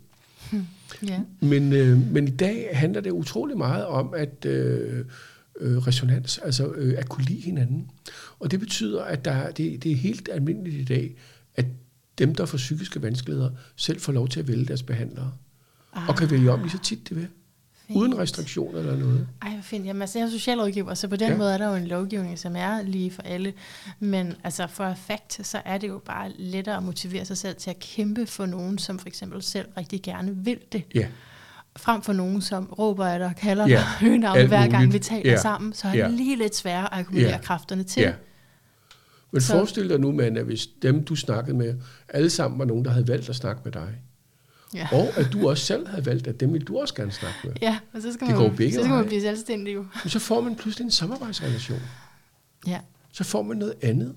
Ja. 1.04 1.22
Men, 1.40 1.74
øh, 1.74 2.12
men 2.12 2.28
i 2.28 2.32
dag 2.32 2.70
handler 2.74 3.02
det 3.02 3.12
utrolig 3.12 3.58
meget 3.58 3.86
om 3.86 4.14
at 4.18 4.46
øh, 4.46 5.06
øh, 5.60 5.78
resonans, 5.78 6.38
altså 6.38 6.72
øh, 6.72 6.96
at 6.98 7.10
kunne 7.10 7.26
lide 7.26 7.42
hinanden. 7.42 7.90
Og 8.40 8.52
det 8.52 8.60
betyder, 8.60 9.04
at 9.04 9.26
der, 9.26 9.52
det, 9.52 9.84
det 9.84 9.92
er 9.92 9.96
helt 9.96 10.30
almindeligt 10.34 10.76
i 10.76 10.84
dag, 10.84 11.16
at 11.56 11.66
dem, 12.18 12.36
der 12.36 12.46
får 12.46 12.58
psykiske 12.58 13.02
vanskeligheder, 13.02 13.50
selv 13.76 14.00
får 14.00 14.14
lov 14.14 14.28
til 14.28 14.40
at 14.40 14.48
vælge 14.48 14.66
deres 14.66 14.84
behandlere. 14.84 15.32
Og 16.08 16.16
kan 16.16 16.32
vælge 16.32 16.52
om 16.52 16.60
lige 16.60 16.72
så 16.72 16.80
tit 16.84 17.10
de 17.10 17.16
vil. 17.16 17.28
Fint. 17.88 17.98
Uden 18.00 18.18
restriktioner 18.18 18.80
eller 18.80 18.96
noget. 18.98 19.28
Ej, 19.42 19.50
hvor 19.54 19.62
fint. 19.62 19.86
Jamen, 19.86 20.02
altså, 20.02 20.20
jeg 20.20 20.26
er 20.26 20.30
socialrådgiver, 20.30 20.94
så 20.94 21.08
på 21.08 21.16
den 21.16 21.30
ja. 21.32 21.38
Måde 21.38 21.54
er 21.54 21.58
der 21.58 21.68
jo 21.70 21.76
en 21.76 21.88
lovgivning, 21.88 22.40
som 22.40 22.56
er 22.56 22.82
lige 22.82 23.12
for 23.12 23.22
alle. 23.22 23.54
Men 24.00 24.34
altså, 24.44 24.68
for 24.68 24.88
effekt, 24.88 25.48
så 25.48 25.62
er 25.66 25.78
det 25.78 25.88
jo 25.88 26.02
bare 26.06 26.32
lettere 26.38 26.78
at 26.78 26.84
motivere 26.84 27.26
sig 27.26 27.38
selv 27.38 27.56
til 27.56 27.70
at 27.70 27.80
kæmpe 27.80 28.26
for 28.26 28.46
nogen, 28.46 28.78
som 28.78 29.00
for 29.00 29.08
eksempel 29.08 29.42
selv 29.44 29.66
rigtig 29.78 30.02
gerne 30.02 30.36
vil 30.36 30.60
det. 30.72 30.84
Ja, 30.96 31.08
Frem 31.78 32.02
for 32.02 32.14
nogen, 32.14 32.42
som 32.42 32.66
råber 32.80 33.06
af 33.06 33.20
dig 33.20 33.28
og 33.28 33.36
kalder 33.36 33.68
Ja, 33.68 33.84
dig 34.02 34.30
alt 34.36 34.48
hver 34.48 34.68
gang 34.68 34.94
vi 34.94 35.00
taler 35.00 35.32
Ja. 35.32 35.38
sammen. 35.42 35.74
Så 35.74 35.88
er 35.88 35.92
det 35.92 36.00
Ja. 36.00 36.08
lige 36.08 36.36
lidt 36.36 36.56
sværere 36.56 36.94
at 36.94 37.00
akkumulere 37.00 37.30
Ja. 37.30 37.38
kræfterne 37.38 37.84
til. 37.84 38.02
ja. 38.02 38.14
Men 39.32 39.42
Så- 39.42 39.54
forestil 39.54 39.90
dig 39.90 40.00
nu, 40.00 40.12
man, 40.12 40.38
at 40.38 40.44
hvis 40.46 40.68
dem, 40.82 41.04
du 41.06 41.16
snakkede 41.16 41.58
med, 41.58 41.76
alle 42.10 42.30
sammen 42.30 42.60
var 42.60 42.66
nogen, 42.66 42.86
der 42.86 42.92
havde 42.92 43.08
valgt 43.08 43.30
at 43.30 43.36
snakke 43.36 43.62
med 43.66 43.72
dig. 43.72 43.88
Ja. 44.74 44.88
Og 44.92 45.18
at 45.18 45.30
du 45.34 45.50
også 45.50 45.66
selv 45.66 45.88
havde 45.88 46.06
valgt, 46.06 46.28
at 46.28 46.40
dem 46.40 46.54
vil 46.54 46.64
du 46.64 46.80
også 46.80 46.94
gerne 46.96 47.12
snakke 47.12 47.38
med. 47.44 47.54
Ja, 47.62 47.80
og 47.94 48.02
så 48.02 48.14
skal 48.14 48.28
Det 48.28 48.38
man, 48.60 48.72
så 48.72 48.80
skal 48.84 48.90
man 48.90 49.06
blive 49.06 49.22
selvstændig 49.22 49.74
jo. 49.76 49.86
Men 50.04 50.10
så 50.10 50.20
får 50.20 50.42
man 50.42 50.56
pludselig 50.56 50.86
en 50.86 50.92
samarbejdsrelation. 50.92 51.80
Ja. 52.68 52.80
så 53.12 53.24
får 53.24 53.42
man 53.42 53.58
noget 53.58 53.74
andet, 53.82 54.16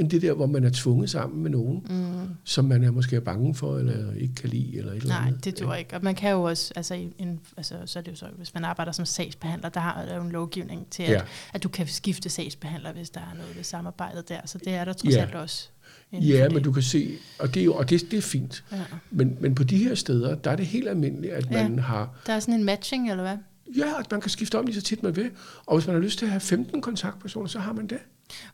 end 0.00 0.10
det 0.10 0.22
der, 0.22 0.32
hvor 0.32 0.46
man 0.46 0.64
er 0.64 0.70
tvunget 0.74 1.10
sammen 1.10 1.42
med 1.42 1.50
nogen, 1.50 1.86
mm. 1.90 2.28
som 2.44 2.64
man 2.64 2.84
er 2.84 2.90
måske 2.90 3.16
er 3.16 3.20
bange 3.20 3.54
for, 3.54 3.78
eller 3.78 4.12
ikke 4.14 4.34
kan 4.34 4.48
lide, 4.48 4.78
eller 4.78 4.92
et 4.92 4.96
eller 4.96 5.08
Nej, 5.18 5.26
andet. 5.28 5.44
det 5.44 5.60
dur 5.60 5.74
ikke. 5.74 5.94
Og 5.96 6.04
man 6.04 6.14
kan 6.14 6.30
jo 6.30 6.42
også, 6.42 6.72
altså, 6.76 6.94
en, 7.18 7.40
altså 7.56 7.74
så 7.86 7.98
er 7.98 8.02
det 8.02 8.10
jo 8.10 8.16
så, 8.16 8.26
hvis 8.36 8.54
man 8.54 8.64
arbejder 8.64 8.92
som 8.92 9.04
sagsbehandler, 9.04 9.68
der 9.68 9.80
har 9.80 10.04
der 10.04 10.16
jo 10.16 10.22
en 10.22 10.30
lovgivning 10.32 10.86
til, 10.90 11.02
at, 11.02 11.10
Ja. 11.10 11.20
at 11.54 11.62
du 11.62 11.68
kan 11.68 11.86
skifte 11.86 12.28
sagsbehandler, 12.28 12.92
hvis 12.92 13.10
der 13.10 13.20
er 13.20 13.34
noget 13.38 13.56
ved 13.56 13.64
samarbejdet 13.64 14.28
der. 14.28 14.40
Så 14.44 14.58
det 14.58 14.74
er 14.74 14.84
der 14.84 14.92
trods 14.92 15.14
Ja. 15.14 15.20
alt 15.22 15.34
også. 15.34 15.68
Ja, 16.12 16.48
men 16.48 16.62
du 16.62 16.72
kan 16.72 16.82
se, 16.82 17.16
og 17.38 17.54
det 17.54 17.60
er, 17.60 17.64
jo, 17.64 17.74
og 17.74 17.90
det, 17.90 18.10
det 18.10 18.16
er 18.16 18.22
fint. 18.22 18.64
Ja. 18.72 18.84
Men, 19.10 19.36
men 19.40 19.54
på 19.54 19.64
de 19.64 19.76
her 19.84 19.94
steder, 19.94 20.34
der 20.34 20.50
er 20.50 20.56
det 20.56 20.66
helt 20.66 20.88
almindeligt, 20.88 21.32
at 21.32 21.46
Ja. 21.50 21.68
man 21.68 21.78
har, 21.78 22.14
Der 22.26 22.32
er 22.32 22.40
sådan 22.40 22.54
en 22.54 22.64
matching, 22.64 23.10
eller 23.10 23.22
hvad? 23.22 23.36
ja, 23.76 23.98
at 24.00 24.10
man 24.10 24.20
kan 24.20 24.30
skifte 24.30 24.58
om 24.58 24.64
lige 24.66 24.74
så 24.74 24.80
tit 24.82 25.02
man 25.02 25.16
vil. 25.16 25.30
Og 25.66 25.76
hvis 25.78 25.86
man 25.86 25.96
har 25.96 26.02
lyst 26.02 26.18
til 26.18 26.26
at 26.26 26.30
have 26.30 26.40
15 26.40 26.80
kontaktpersoner, 26.82 27.46
så 27.46 27.58
har 27.58 27.72
man 27.72 27.86
det. 27.86 27.98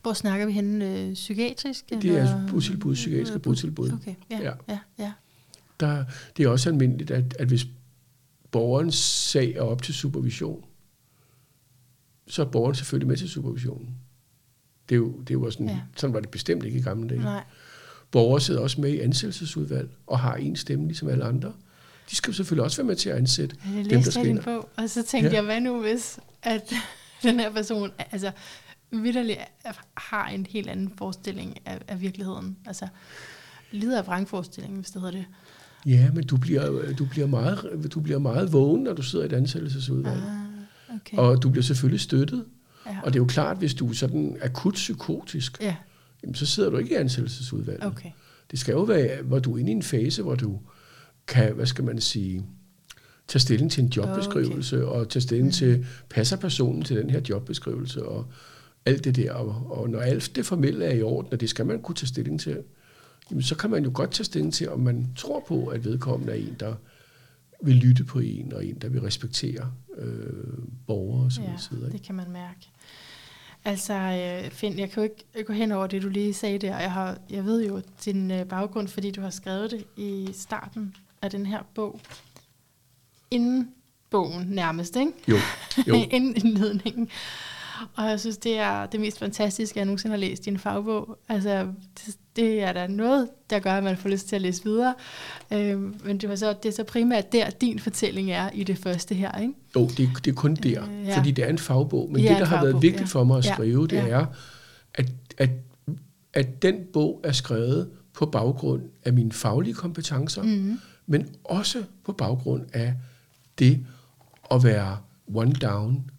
Hvor 0.03 0.13
snakker 0.13 0.47
vi 0.47 0.53
henne? 0.53 0.99
Øh, 1.01 1.15
psykiatrisk? 1.15 1.91
Det 1.91 2.05
er 2.05 2.49
botilbud, 2.49 2.95
psykiatriske 2.95 3.39
botilbud. 3.39 3.93
Okay, 3.93 4.15
ja, 4.31 4.39
Ja. 4.43 4.53
ja. 4.69 4.79
ja. 4.99 5.13
Der, 5.81 6.05
det 6.37 6.45
er 6.45 6.49
også 6.49 6.69
almindeligt, 6.71 7.11
at, 7.11 7.37
at 7.39 7.49
hvis 7.49 7.67
borgerens 8.51 8.95
sag 8.97 9.55
er 9.55 9.63
op 9.63 9.83
til 9.83 9.95
supervision, 9.95 10.65
så 12.27 12.43
er 12.43 12.47
borgeren 12.47 12.75
selvfølgelig 12.75 13.09
med 13.09 13.17
til 13.17 13.29
supervisionen. 13.29 13.89
Det 14.89 14.95
er 14.95 14.99
jo, 14.99 15.13
det 15.29 15.31
jo 15.35 15.51
sådan, 15.51 15.69
Ja. 15.69 15.79
sådan 15.97 16.15
var 16.15 16.21
det 16.21 16.29
bestemt 16.29 16.65
ikke 16.65 16.79
i 16.79 16.83
gamle 16.83 17.09
dage. 17.09 17.21
Nej. 17.21 17.43
Borgere 18.11 18.41
sidder 18.41 18.61
også 18.61 18.81
med 18.81 18.91
i 18.91 19.01
ansættelsesudvalg 19.01 19.89
og 20.07 20.19
har 20.19 20.35
en 20.35 20.57
stemme 20.57 20.87
ligesom 20.87 21.09
alle 21.09 21.25
andre. 21.25 21.53
De 22.11 22.17
skal 22.17 22.35
selvfølgelig 22.35 22.65
også 22.65 22.77
være 22.77 22.87
med 22.87 22.97
til 22.97 23.09
at 23.11 23.17
ansætte 23.17 23.57
Jeg 23.77 23.85
dem, 23.91 24.03
der 24.03 24.11
skal 24.11 24.43
bog, 24.45 24.69
og 24.77 24.91
så 24.91 25.03
tænkte 25.03 25.31
Ja. 25.31 25.37
jeg, 25.37 25.45
hvad 25.45 25.61
nu 25.61 25.81
hvis, 25.83 26.19
at 26.43 26.73
den 27.23 27.41
her 27.41 27.53
person, 27.53 27.91
altså 28.13 28.31
vidderligt 28.91 29.39
har 29.97 30.29
en 30.29 30.47
helt 30.51 30.69
anden 30.69 30.93
forestilling 30.99 31.59
af, 31.67 31.79
af 31.89 32.01
virkeligheden. 32.01 32.57
Altså 32.67 32.89
lider 33.73 33.99
af 33.99 34.07
vrangforestilling, 34.07 34.75
hvis 34.75 34.91
det 34.91 35.01
hedder 35.03 35.17
det. 35.17 35.25
Ja, 35.87 36.11
men 36.15 36.27
du 36.27 36.37
bliver, 36.37 36.93
du, 36.93 37.05
bliver 37.05 37.27
meget, 37.27 37.89
du 37.95 38.01
bliver 38.01 38.19
meget 38.19 38.53
vågen, 38.53 38.83
når 38.83 38.93
du 38.93 39.03
sidder 39.03 39.25
i 39.25 39.29
et 39.29 39.33
ansættelsesudvalg. 39.33 40.23
Ah, 40.23 40.97
okay. 40.97 41.17
Og 41.17 41.43
du 41.43 41.51
bliver 41.51 41.63
selvfølgelig 41.63 42.01
støttet. 42.01 42.45
Ja. 42.87 43.01
Og 43.03 43.13
det 43.13 43.19
er 43.19 43.23
jo 43.23 43.27
klart, 43.27 43.59
hvis 43.59 43.75
du 43.75 43.89
er 43.89 43.93
sådan 43.93 44.37
akut 44.41 44.75
psykotisk, 44.75 45.61
ja, 45.61 45.77
jamen, 46.23 46.35
så 46.35 46.47
sidder 46.47 46.71
du 46.71 46.77
ikke 46.77 46.91
i 46.91 46.95
ansættelsesudvalget. 46.95 47.87
okay. 47.87 48.11
Det 48.51 48.59
skal 48.59 48.73
jo 48.73 48.83
være, 48.83 49.23
hvor 49.23 49.39
du 49.39 49.55
er 49.55 49.59
inde 49.59 49.71
i 49.71 49.75
en 49.75 49.83
fase, 49.83 50.23
hvor 50.23 50.35
du 50.35 50.61
kan, 51.27 51.55
hvad 51.55 51.67
skal 51.67 51.85
man 51.85 52.01
sige, 52.01 52.45
tage 53.29 53.41
stilling 53.41 53.71
til 53.71 53.85
en 53.85 53.89
jobbeskrivelse, 53.89 54.87
okay. 54.87 54.99
og 54.99 55.09
tage 55.09 55.23
stilling 55.23 55.53
til, 55.53 55.87
passer 56.11 56.37
personen 56.37 56.83
til 56.83 56.97
den 56.97 57.11
her 57.11 57.21
jobbeskrivelse, 57.29 58.05
og 58.09 58.27
alt 58.87 59.05
det 59.05 59.17
der. 59.17 59.33
Og, 59.33 59.79
og 59.79 59.91
når 59.91 60.01
alt 60.01 60.37
det 60.37 60.47
formelle 60.47 60.85
er 60.85 60.95
i 60.95 61.03
orden, 61.03 61.33
og 61.33 61.41
det 61.41 61.51
skal 61.51 61.67
man 61.67 61.83
kunne 61.83 61.95
tage 61.95 62.09
stilling 62.09 62.41
til, 62.41 62.59
jamen, 63.31 63.43
så 63.43 63.57
kan 63.57 63.71
man 63.71 63.85
jo 63.85 63.91
godt 63.95 64.11
tage 64.11 64.25
stilling 64.25 64.55
til, 64.55 64.71
om 64.71 64.81
man 64.81 65.09
tror 65.17 65.45
på, 65.49 65.67
at 65.67 65.85
vedkommende 65.85 66.33
er 66.33 66.37
en, 66.37 66.57
der 66.61 66.75
vil 67.63 67.77
lytte 67.77 68.05
på 68.05 68.19
en, 68.19 68.53
og 68.53 68.67
en, 68.67 68.75
der 68.75 68.89
vil 68.89 69.01
respektere 69.01 69.73
øh, 69.99 70.59
borgere 70.87 71.27
osv. 71.27 71.43
Ja, 71.43 71.79
Ja, 71.83 71.89
det 71.93 72.03
kan 72.03 72.15
man 72.15 72.31
mærke. 72.31 72.71
Altså, 73.65 73.93
øh, 73.93 74.51
Finn, 74.51 74.79
jeg 74.79 74.91
kan 74.91 75.03
jo 75.03 75.11
ikke 75.35 75.45
gå 75.45 75.53
hen 75.53 75.73
over 75.73 75.87
det, 75.87 76.03
du 76.03 76.09
lige 76.09 76.35
sagde 76.35 76.59
der. 76.59 76.79
Jeg, 76.79 76.93
har, 76.93 77.19
jeg 77.31 77.45
ved 77.45 77.67
jo 77.67 77.83
din 78.05 78.31
øh, 78.31 78.47
baggrund, 78.47 78.89
fordi 78.89 79.11
du 79.11 79.21
har 79.21 79.31
skrevet 79.31 79.71
det 79.71 79.85
i 79.97 80.29
starten 80.33 80.97
af 81.23 81.31
den 81.31 81.47
her 81.47 81.63
bog. 81.75 82.01
Inden 83.31 83.71
bogen 84.11 84.47
nærmest, 84.49 84.97
ikke? 84.97 85.13
Jo, 85.29 85.37
jo. 85.87 85.95
Inden 86.11 86.37
indledningen. 86.37 87.09
Og 87.97 88.05
jeg 88.11 88.21
synes, 88.21 88.37
det 88.37 88.59
er 88.59 88.87
det 88.87 89.01
mest 89.01 89.19
fantastiske, 89.19 89.79
jeg 89.79 89.85
nogensinde 89.87 90.13
har 90.13 90.21
læst 90.21 90.47
i 90.47 90.51
en 90.51 90.59
fagbog. 90.59 91.19
Altså, 91.29 91.67
det, 92.07 92.17
det 92.37 92.63
er 92.63 92.73
da 92.73 92.87
noget, 92.87 93.29
der 93.51 93.59
gør, 93.59 93.73
at 93.73 93.85
man 93.85 93.97
får 93.97 94.09
lyst 94.09 94.29
til 94.29 94.37
at 94.37 94.43
læse 94.43 94.65
videre. 94.65 94.95
Øhm, 95.53 95.95
men 96.05 96.19
det, 96.19 96.29
var 96.29 96.37
så, 96.37 96.53
det 96.63 96.69
er 96.69 96.73
så 96.73 96.85
primært 96.85 97.33
der, 97.33 97.51
din 97.51 97.79
fortælling 97.79 98.31
er 98.31 98.51
i 98.55 98.65
det 98.65 98.79
første 98.79 99.15
her, 99.15 99.39
ikke? 99.41 99.55
Jo, 99.77 99.87
det, 99.87 100.09
det 100.25 100.31
er 100.31 100.35
kun 100.35 100.55
der, 100.55 100.83
Øh, 100.85 101.01
øh, 101.01 101.07
ja. 101.07 101.19
fordi 101.19 101.31
det 101.31 101.45
er 101.45 101.49
en 101.49 101.59
fagbog. 101.59 102.07
Men 102.13 102.15
Det 102.15 102.23
det, 102.23 102.31
er 102.31 102.35
det 102.35 102.41
der 102.41 102.47
har 102.47 102.57
fagbog, 102.57 102.73
været 102.73 102.83
vigtigt 102.83 103.01
ja. 103.01 103.07
for 103.07 103.25
mig 103.25 103.39
at 103.39 103.47
Ja, 103.47 103.53
skrive, 103.55 103.87
det 103.87 103.97
ja. 103.97 104.07
er, 104.09 104.27
at, 104.95 105.11
at, 105.39 105.51
at 106.33 106.63
den 106.63 106.75
bog 106.93 107.21
er 107.25 107.33
skrevet 107.33 107.91
på 108.13 108.27
baggrund 108.27 108.83
af 109.05 109.13
mine 109.13 109.33
faglige 109.33 109.75
kompetencer, 109.75 110.43
Mm. 110.43 110.81
men 111.07 111.29
også 111.45 111.83
på 112.05 112.13
baggrund 112.13 112.63
af 112.73 112.95
det 113.59 113.87
at 114.51 114.65
være 114.65 114.97
one 115.35 115.53
down 115.53 116.11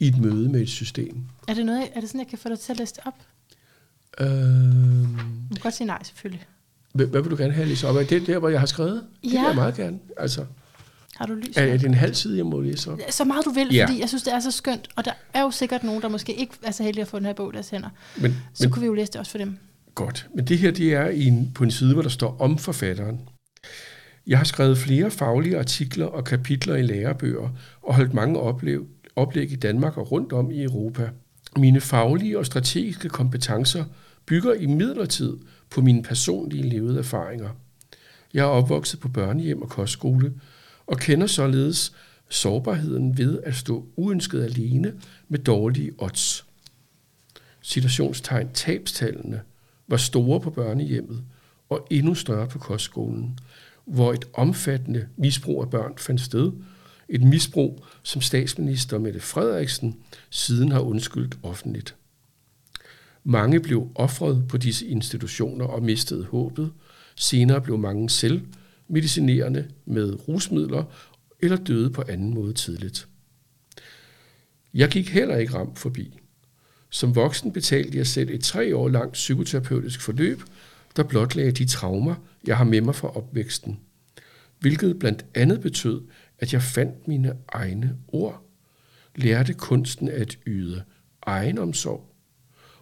i 0.00 0.06
et 0.08 0.18
møde 0.18 0.48
med 0.48 0.60
et 0.60 0.68
system. 0.68 1.16
Er 1.48 1.54
det, 1.54 1.66
noget, 1.66 1.88
er 1.94 2.00
det 2.00 2.08
sådan, 2.08 2.20
jeg 2.20 2.28
kan 2.28 2.38
få 2.38 2.48
dig 2.48 2.58
til 2.58 2.72
at 2.72 2.78
læse 2.78 2.94
det 2.94 3.02
op? 3.06 3.14
Øh, 4.20 4.26
Du 4.28 5.54
kan 5.54 5.62
godt 5.62 5.74
sige 5.74 5.86
nej, 5.86 6.02
selvfølgelig. 6.02 6.46
hvad, 6.94 7.06
hvad 7.06 7.22
vil 7.22 7.30
du 7.30 7.36
gerne 7.36 7.52
have 7.52 7.68
læst 7.68 7.84
op? 7.84 7.96
Er 7.96 8.02
det 8.02 8.26
der, 8.26 8.38
hvor 8.38 8.48
jeg 8.48 8.60
har 8.60 8.66
skrevet? 8.66 9.04
Det 9.24 9.32
Ja. 9.32 9.38
vil 9.40 9.46
jeg 9.46 9.54
meget 9.54 9.74
gerne. 9.76 9.98
Altså, 10.16 10.44
Har 11.16 11.26
du 11.26 11.34
lys? 11.34 11.56
er, 11.56 11.62
er 11.62 11.76
det 11.76 11.84
en 11.86 11.94
halv 11.94 12.14
side, 12.14 12.36
jeg 12.36 12.46
må 12.46 12.60
læse 12.60 12.90
op? 12.92 12.98
Så 13.10 13.24
meget 13.24 13.44
du 13.44 13.50
vil, 13.50 13.68
Ja. 13.74 13.86
fordi 13.86 14.00
jeg 14.00 14.08
synes, 14.08 14.22
det 14.22 14.32
er 14.34 14.40
så 14.40 14.50
skønt. 14.50 14.88
Og 14.96 15.04
der 15.04 15.12
er 15.34 15.42
jo 15.42 15.50
sikkert 15.50 15.84
nogen, 15.84 16.02
der 16.02 16.08
måske 16.08 16.34
ikke 16.34 16.54
er 16.62 16.70
så 16.70 16.82
heldige 16.82 17.02
at 17.02 17.08
få 17.08 17.18
den 17.18 17.26
her 17.26 17.32
bog 17.32 17.50
i 17.52 17.54
deres 17.54 17.70
hænder. 17.70 17.88
Men, 18.20 18.36
Så 18.54 18.64
men 18.64 18.70
kunne 18.72 18.80
vi 18.80 18.86
jo 18.86 18.94
læse 18.94 19.12
det 19.12 19.18
også 19.20 19.30
for 19.30 19.38
dem. 19.38 19.58
Godt, 19.94 20.28
men 20.34 20.44
det 20.46 20.58
her 20.58 20.70
det 20.70 20.94
er 20.94 21.08
i 21.08 21.24
en, 21.26 21.52
på 21.54 21.64
en 21.64 21.70
side, 21.70 21.92
hvor 21.92 22.02
der 22.02 22.08
står 22.08 22.36
om 22.40 22.58
forfatteren. 22.58 23.20
Jeg 24.26 24.38
har 24.38 24.44
skrevet 24.44 24.78
flere 24.78 25.10
faglige 25.10 25.58
artikler 25.58 26.06
og 26.06 26.24
kapitler 26.24 26.76
i 26.76 26.82
lærebøger 26.82 27.48
og 27.82 27.94
holdt 27.94 28.14
mange 28.14 28.38
oplev, 28.40 28.86
oplæg 29.16 29.52
i 29.52 29.56
Danmark 29.56 29.96
og 29.96 30.12
rundt 30.12 30.32
om 30.32 30.50
i 30.50 30.62
Europa. 30.62 31.10
Mine 31.56 31.80
faglige 31.80 32.38
og 32.38 32.46
strategiske 32.46 33.08
kompetencer 33.08 33.84
bygger 34.26 34.54
i 34.54 34.66
midlertid 34.66 35.38
på 35.70 35.80
mine 35.80 36.02
personlige 36.02 36.68
levede 36.68 36.98
erfaringer. 36.98 37.50
Jeg 38.34 38.40
er 38.40 38.48
opvokset 38.48 39.00
på 39.00 39.08
børnehjem 39.08 39.62
og 39.62 39.68
kostskole 39.68 40.32
og 40.86 40.98
kender 40.98 41.26
således 41.26 41.92
sårbarheden 42.28 43.18
ved 43.18 43.40
at 43.42 43.54
stå 43.54 43.86
uønsket 43.96 44.42
alene 44.42 44.92
med 45.28 45.38
dårlige 45.38 45.92
odds 45.98 46.46
Situationstegn 47.62 48.48
tabstallene 48.54 49.40
var 49.88 49.96
store 49.96 50.40
på 50.40 50.50
børnehjemmet 50.50 51.24
og 51.68 51.86
endnu 51.90 52.14
større 52.14 52.48
på 52.48 52.58
kostskolen. 52.58 53.38
hvor 53.84 54.12
et 54.12 54.24
omfattende 54.34 55.08
misbrug 55.16 55.62
af 55.62 55.70
børn 55.70 55.92
fandt 55.98 56.20
sted. 56.20 56.52
Et 57.10 57.22
misbrug, 57.22 57.84
som 58.02 58.20
statsminister 58.20 58.98
Mette 58.98 59.20
Frederiksen 59.20 59.96
siden 60.30 60.72
har 60.72 60.80
undskyldt 60.80 61.38
offentligt. 61.42 61.96
Mange 63.24 63.60
blev 63.60 63.88
offret 63.94 64.44
på 64.48 64.56
disse 64.56 64.86
institutioner 64.86 65.64
og 65.64 65.82
mistede 65.82 66.24
håbet. 66.24 66.72
Senere 67.16 67.60
blev 67.60 67.78
mange 67.78 68.10
selv 68.10 68.40
medicinerende 68.88 69.68
med 69.84 70.28
rusmidler 70.28 70.84
eller 71.40 71.56
døde 71.56 71.90
på 71.90 72.02
anden 72.08 72.34
måde 72.34 72.52
tidligt. 72.52 73.08
Jeg 74.74 74.88
gik 74.88 75.08
heller 75.08 75.36
ikke 75.36 75.54
ramt 75.54 75.78
forbi. 75.78 76.18
Som 76.90 77.14
voksen 77.14 77.52
betalte 77.52 77.98
jeg 77.98 78.06
selv 78.06 78.30
et 78.30 78.44
tre 78.44 78.76
år 78.76 78.88
langt 78.88 79.12
psykoterapeutisk 79.12 80.00
forløb, 80.00 80.42
der 80.96 81.02
blotlagde 81.02 81.52
de 81.52 81.66
traumer, 81.66 82.14
jeg 82.46 82.56
har 82.56 82.64
med 82.64 82.80
mig 82.80 82.94
fra 82.94 83.16
opvæksten. 83.16 83.80
Hvilket 84.60 84.98
blandt 84.98 85.24
andet 85.34 85.60
betød, 85.60 86.00
at 86.40 86.52
jeg 86.52 86.62
fandt 86.62 87.08
mine 87.08 87.36
egne 87.48 87.96
ord, 88.08 88.42
lærte 89.14 89.54
kunsten 89.54 90.08
at 90.08 90.38
yde 90.46 90.84
egenomsorg 91.22 92.14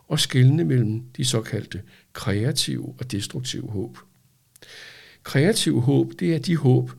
og 0.09 0.21
skelne 0.21 0.65
mellem 0.65 1.11
de 1.17 1.25
såkaldte 1.25 1.83
kreative 2.13 2.95
og 2.99 3.11
destruktive 3.11 3.71
håb. 3.71 3.99
Kreativ 5.23 5.81
håb, 5.81 6.13
det 6.19 6.35
er 6.35 6.39
de 6.39 6.57
håb, 6.57 6.91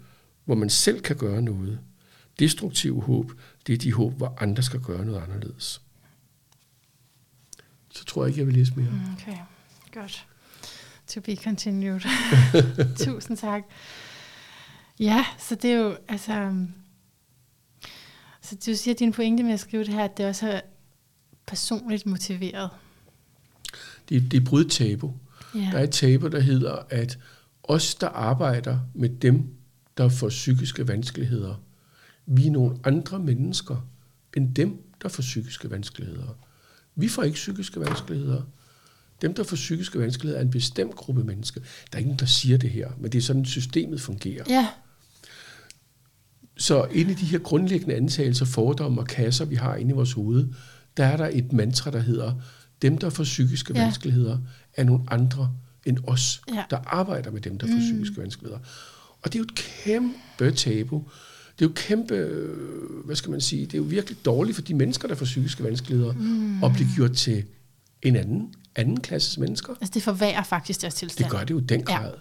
hvor 0.45 0.55
man 0.55 0.69
selv 0.69 1.01
kan 1.01 1.15
gøre 1.15 1.41
noget. 1.41 1.79
Destruktiv 2.39 3.01
håb, 3.01 3.31
det 3.67 3.73
er 3.73 3.77
de 3.77 3.93
håb, 3.93 4.13
hvor 4.17 4.37
andre 4.41 4.63
skal 4.63 4.79
gøre 4.79 5.05
noget 5.05 5.21
anderledes. 5.21 5.81
Så 7.89 8.05
tror 8.05 8.23
jeg 8.23 8.29
ikke, 8.29 8.39
jeg 8.39 8.47
vil 8.47 8.55
læse 8.55 8.73
mere. 8.75 9.15
Okay, 9.17 9.37
godt. 9.93 10.27
To 11.07 11.21
be 11.21 11.35
continued. 11.35 11.99
Tusind 13.05 13.37
tak. 13.37 13.63
Ja, 14.99 15.25
så 15.37 15.55
det 15.55 15.71
er 15.71 15.77
jo, 15.77 15.97
altså... 16.07 16.55
Så 18.41 18.55
du 18.55 18.75
siger, 18.75 18.93
at 18.93 18.99
din 18.99 19.11
pointe 19.11 19.43
med 19.43 19.53
at 19.53 19.59
skrive 19.59 19.83
det 19.83 19.93
her, 19.93 20.03
at 20.03 20.17
det 20.17 20.25
også 20.25 20.49
er 20.51 20.61
personligt 21.45 22.05
motiveret. 22.05 22.69
Det, 24.09 24.31
det 24.31 24.41
er 24.41 24.45
brudt 24.45 24.71
tabu. 24.71 25.13
Ja. 25.55 25.59
Der 25.59 25.77
er 25.77 25.83
et 25.83 25.91
tabu, 25.91 26.27
der 26.27 26.39
hedder, 26.39 26.77
at 26.89 27.19
os, 27.63 27.95
der 27.95 28.07
arbejder 28.07 28.79
med 28.93 29.09
dem, 29.09 29.55
der 29.97 30.09
får 30.09 30.29
psykiske 30.29 30.87
vanskeligheder, 30.87 31.55
vi 32.25 32.47
er 32.47 32.51
nogle 32.51 32.79
andre 32.83 33.19
mennesker 33.19 33.87
end 34.37 34.55
dem, 34.55 34.83
der 35.01 35.09
får 35.09 35.21
psykiske 35.21 35.71
vanskeligheder. 35.71 36.37
Vi 36.95 37.07
får 37.07 37.23
ikke 37.23 37.35
psykiske 37.35 37.79
vanskeligheder. 37.79 38.41
Dem, 39.21 39.33
der 39.33 39.43
får 39.43 39.55
psykiske 39.55 39.99
vanskeligheder, 39.99 40.39
er 40.39 40.45
en 40.45 40.51
bestemt 40.51 40.95
gruppe 40.95 41.23
mennesker. 41.23 41.61
Der 41.61 41.97
er 41.97 42.01
ingen, 42.01 42.19
der 42.19 42.25
siger 42.25 42.57
det 42.57 42.69
her, 42.69 42.91
men 42.97 43.11
det 43.11 43.17
er 43.17 43.21
sådan, 43.21 43.45
systemet 43.45 44.01
fungerer. 44.01 44.43
Ja, 44.49 44.67
Så 46.59 46.87
inde 46.91 47.11
i 47.11 47.15
de 47.15 47.25
her 47.25 47.39
grundlæggende 47.39 47.95
antagelser, 47.95 48.45
fordomme 48.45 49.01
og 49.01 49.07
kasser, 49.07 49.45
vi 49.45 49.55
har 49.55 49.75
inde 49.75 49.91
i 49.91 49.93
vores 49.93 50.13
hoved, 50.13 50.47
der 50.97 51.05
er 51.05 51.17
der 51.17 51.29
et 51.33 51.53
mantra, 51.53 51.91
der 51.91 51.99
hedder, 51.99 52.33
dem, 52.81 52.97
der 52.97 53.09
får 53.09 53.23
psykiske 53.23 53.73
Ja. 53.75 53.83
vanskeligheder, 53.83 54.37
er 54.73 54.83
nogle 54.83 55.03
andre 55.07 55.51
end 55.85 55.97
os, 56.07 56.41
Ja. 56.53 56.63
der 56.69 56.77
arbejder 56.85 57.31
med 57.31 57.41
dem, 57.41 57.57
der 57.57 57.67
får 57.67 57.73
mm. 57.73 57.79
psykiske 57.79 58.17
vanskeligheder. 58.21 58.59
Og 59.21 59.33
det 59.33 59.35
er 59.35 59.39
jo 59.39 59.43
et 59.43 59.55
kæmpe 59.55 60.51
tabu. 60.51 61.03
Det 61.59 61.65
er 61.65 61.69
jo 61.69 61.73
kæmpe, 61.75 62.15
øh, 62.15 63.05
hvad 63.05 63.15
skal 63.15 63.31
man 63.31 63.41
sige, 63.41 63.65
det 63.65 63.73
er 63.73 63.77
jo 63.77 63.83
virkelig 63.83 64.25
dårligt 64.25 64.55
for 64.55 64.61
de 64.61 64.73
mennesker, 64.73 65.07
der 65.07 65.15
får 65.15 65.25
psykiske 65.25 65.63
vanskeligheder, 65.63 66.13
mm. 66.13 66.63
at 66.63 66.73
blive 66.73 66.87
gjort 66.95 67.11
til 67.11 67.43
en 68.01 68.15
anden, 68.15 68.53
anden 68.75 68.99
klasses 68.99 69.37
mennesker. 69.37 69.73
altså 69.81 69.91
det 69.93 70.03
forværrer 70.03 70.43
faktisk 70.43 70.81
deres 70.81 70.93
tilstand. 70.95 71.25
Det 71.25 71.31
gør 71.37 71.43
det 71.43 71.51
jo 71.53 71.59
den 71.59 71.83
grad. 71.83 72.13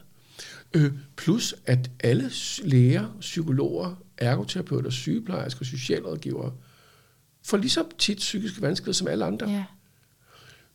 Ja. 0.74 0.80
Øh, 0.80 0.92
plus 1.16 1.54
at 1.66 1.90
alle 2.00 2.30
læger, 2.64 3.06
psykologer, 3.20 4.02
ergoterapeuter, 4.18 4.90
sygeplejersker, 4.90 5.64
socialrådgivere 5.64 6.52
får 7.44 7.56
lige 7.56 7.70
så 7.70 7.84
tit 7.98 8.18
psykiske 8.18 8.62
vanskeligheder 8.62 8.98
som 8.98 9.08
alle 9.08 9.24
andre. 9.24 9.50
Ja. 9.50 9.64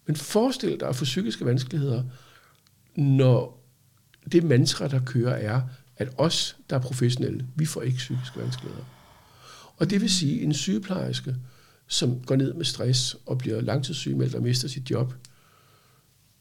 Men 0.05 0.15
forestil 0.15 0.79
dig 0.79 0.89
at 0.89 0.95
få 0.95 1.03
psykiske 1.03 1.45
vanskeligheder, 1.45 2.03
når 2.95 3.63
det 4.31 4.43
mantra, 4.43 4.87
der 4.87 5.05
kører, 5.05 5.33
er, 5.35 5.61
at 5.97 6.09
os, 6.17 6.57
der 6.69 6.75
er 6.75 6.81
professionelle, 6.81 7.47
vi 7.55 7.65
får 7.65 7.81
ikke 7.81 7.97
psykiske 7.97 8.39
vanskeligheder. 8.39 8.85
Og 9.77 9.89
det 9.89 10.01
vil 10.01 10.09
sige, 10.09 10.41
en 10.41 10.53
sygeplejerske, 10.53 11.35
som 11.87 12.19
går 12.19 12.35
ned 12.35 12.53
med 12.53 12.65
stress 12.65 13.17
og 13.25 13.37
bliver 13.37 13.61
langtidssygemeldt 13.61 14.35
og 14.35 14.43
mister 14.43 14.67
sit 14.67 14.91
job, 14.91 15.13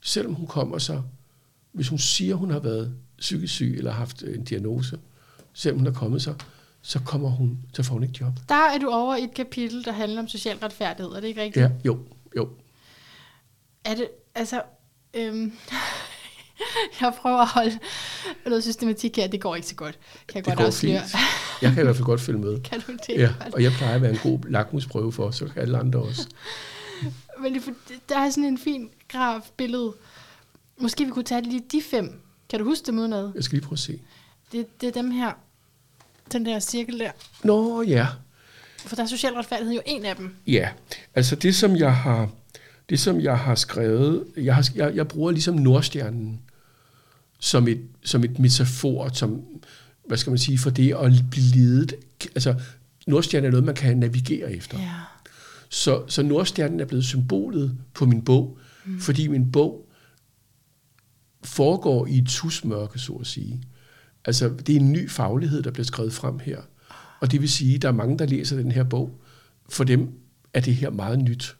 selvom 0.00 0.34
hun 0.34 0.46
kommer 0.46 0.78
sig, 0.78 1.02
hvis 1.72 1.88
hun 1.88 1.98
siger, 1.98 2.34
hun 2.34 2.50
har 2.50 2.58
været 2.58 2.94
psykisk 3.18 3.54
syg 3.54 3.74
eller 3.78 3.90
haft 3.90 4.22
en 4.22 4.44
diagnose, 4.44 4.98
selvom 5.52 5.78
hun 5.78 5.86
har 5.86 5.92
kommet 5.92 6.22
sig, 6.22 6.34
så 6.82 7.00
kommer 7.06 7.28
hun, 7.30 7.58
så 7.74 7.82
får 7.82 7.92
hun 7.94 8.02
ikke 8.02 8.14
job. 8.20 8.32
Der 8.48 8.54
er 8.54 8.78
du 8.78 8.88
over 8.90 9.16
i 9.16 9.24
et 9.24 9.34
kapitel, 9.34 9.84
der 9.84 9.92
handler 9.92 10.20
om 10.22 10.28
social 10.28 10.56
retfærdighed, 10.56 11.12
er 11.12 11.20
det 11.20 11.28
ikke 11.28 11.42
rigtigt? 11.42 11.62
Ja, 11.64 11.70
jo, 11.84 11.98
jo. 12.36 12.48
Er 13.84 13.94
det, 13.94 14.08
altså, 14.34 14.62
øhm, 15.14 15.52
jeg 17.00 17.14
prøver 17.18 17.38
at 17.38 17.48
holde 17.48 17.78
noget 18.46 18.62
systematik 18.62 19.16
her, 19.16 19.26
det 19.26 19.40
går 19.40 19.54
ikke 19.56 19.68
så 19.68 19.74
godt. 19.74 19.98
Kan 20.28 20.36
jeg 20.36 20.44
Det 20.44 20.50
godt 20.50 20.58
går 20.58 20.66
afsløre. 20.66 21.00
fint. 21.00 21.12
Jeg 21.62 21.72
kan 21.72 21.82
i 21.82 21.84
hvert 21.84 21.96
fald 21.96 22.06
godt 22.06 22.20
følge 22.20 22.38
med. 22.38 22.60
Kan 22.70 22.80
du 22.80 22.92
det? 22.92 23.14
Ja, 23.20 23.32
Godt. 23.42 23.54
og 23.54 23.62
jeg 23.62 23.72
plejer 23.72 23.94
at 23.94 24.02
være 24.02 24.10
en 24.12 24.18
god 24.22 24.38
lakmusprøve 24.50 25.12
for, 25.12 25.30
så 25.30 25.46
kan 25.46 25.62
alle 25.62 25.78
andre 25.78 26.02
også. 26.02 26.26
Men 27.42 27.54
det, 27.54 27.62
er 27.68 27.72
der 28.08 28.18
er 28.18 28.30
sådan 28.30 28.44
en 28.44 28.58
fin 28.58 28.90
graf 29.08 29.50
billede. 29.56 29.92
Måske 30.80 31.04
vi 31.04 31.10
kunne 31.10 31.24
tage 31.24 31.42
lige 31.42 31.62
de 31.72 31.82
fem. 31.90 32.20
Kan 32.48 32.58
du 32.58 32.64
huske 32.64 32.86
dem 32.86 32.98
udenad? 32.98 33.32
Jeg 33.34 33.44
skal 33.44 33.56
lige 33.58 33.66
prøve 33.66 33.74
at 33.74 33.78
se. 33.78 34.00
Det, 34.52 34.80
det 34.80 34.86
er 34.86 34.92
dem 34.92 35.10
her. 35.10 35.32
Den 36.32 36.46
der 36.46 36.60
cirkel 36.60 36.98
der. 36.98 37.10
Nå 37.44 37.82
ja, 37.82 38.06
For 38.78 38.96
der 38.96 39.02
er 39.02 39.06
social 39.06 39.32
retfærdighed 39.32 39.74
jo 39.74 39.82
en 39.86 40.04
af 40.04 40.16
dem. 40.16 40.34
ja. 40.46 40.68
Altså 41.14 41.36
det, 41.36 41.54
som 41.54 41.76
jeg 41.76 41.96
har, 41.96 42.30
det, 42.88 43.00
som 43.00 43.20
jeg 43.20 43.38
har 43.38 43.54
skrevet, 43.54 44.24
jeg, 44.36 44.54
har, 44.54 44.68
jeg, 44.74 44.96
jeg 44.96 45.08
bruger 45.08 45.30
ligesom 45.30 45.54
Nordstjernen 45.54 46.40
som 47.38 47.68
et, 47.68 47.80
som 48.04 48.24
et 48.24 48.38
metafor, 48.38 49.10
som, 49.12 49.42
hvad 50.06 50.18
skal 50.18 50.30
man 50.30 50.38
sige, 50.38 50.58
for 50.58 50.70
det 50.70 50.94
at 50.94 51.12
blive 51.30 51.46
ledet. 51.46 51.94
Altså, 52.34 52.54
Nordstjernen 53.06 53.46
er 53.46 53.50
noget, 53.50 53.64
man 53.64 53.74
kan 53.74 53.98
navigere 53.98 54.52
efter. 54.52 54.78
Ja. 54.78 54.90
Så, 55.68 56.02
så 56.08 56.22
Nordstjernen 56.22 56.80
er 56.80 56.84
blevet 56.84 57.04
symbolet 57.04 57.78
på 57.94 58.06
min 58.06 58.22
bog, 58.24 58.58
mm. 58.84 59.00
fordi 59.00 59.28
min 59.28 59.52
bog 59.52 59.88
foregår 61.44 62.06
i 62.06 62.18
et 62.18 62.26
tusmørke, 62.28 62.98
så 62.98 63.12
at 63.12 63.26
sige. 63.26 63.62
Altså, 64.24 64.48
det 64.48 64.76
er 64.76 64.80
en 64.80 64.92
ny 64.92 65.10
faglighed, 65.10 65.62
der 65.62 65.70
bliver 65.70 65.84
skrevet 65.84 66.12
frem 66.12 66.38
her. 66.38 66.60
Og 67.20 67.32
det 67.32 67.40
vil 67.40 67.50
sige, 67.50 67.74
at 67.74 67.82
der 67.82 67.88
er 67.88 67.92
mange, 67.92 68.18
der 68.18 68.26
læser 68.26 68.56
den 68.56 68.72
her 68.72 68.84
bog. 68.84 69.20
For 69.68 69.84
dem 69.84 70.08
er 70.54 70.60
det 70.60 70.74
her 70.74 70.90
meget 70.90 71.18
nyt, 71.18 71.56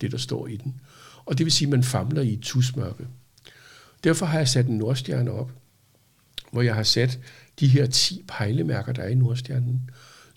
det 0.00 0.12
der 0.12 0.18
står 0.18 0.46
i 0.46 0.56
den. 0.56 0.80
Og 1.24 1.38
det 1.38 1.46
vil 1.46 1.52
sige, 1.52 1.66
at 1.66 1.70
man 1.70 1.82
famler 1.82 2.22
i 2.22 2.32
et 2.32 2.40
tusmørke. 2.40 3.06
Derfor 4.04 4.26
har 4.26 4.38
jeg 4.38 4.48
sat 4.48 4.66
en 4.66 4.78
nordstjerne 4.78 5.30
op, 5.30 5.52
hvor 6.52 6.62
jeg 6.62 6.74
har 6.74 6.82
sat 6.82 7.18
de 7.60 7.68
her 7.68 7.86
10 7.86 8.24
pejlemærker, 8.28 8.92
der 8.92 9.02
er 9.02 9.08
i 9.08 9.14
Nordstjernen, 9.14 9.90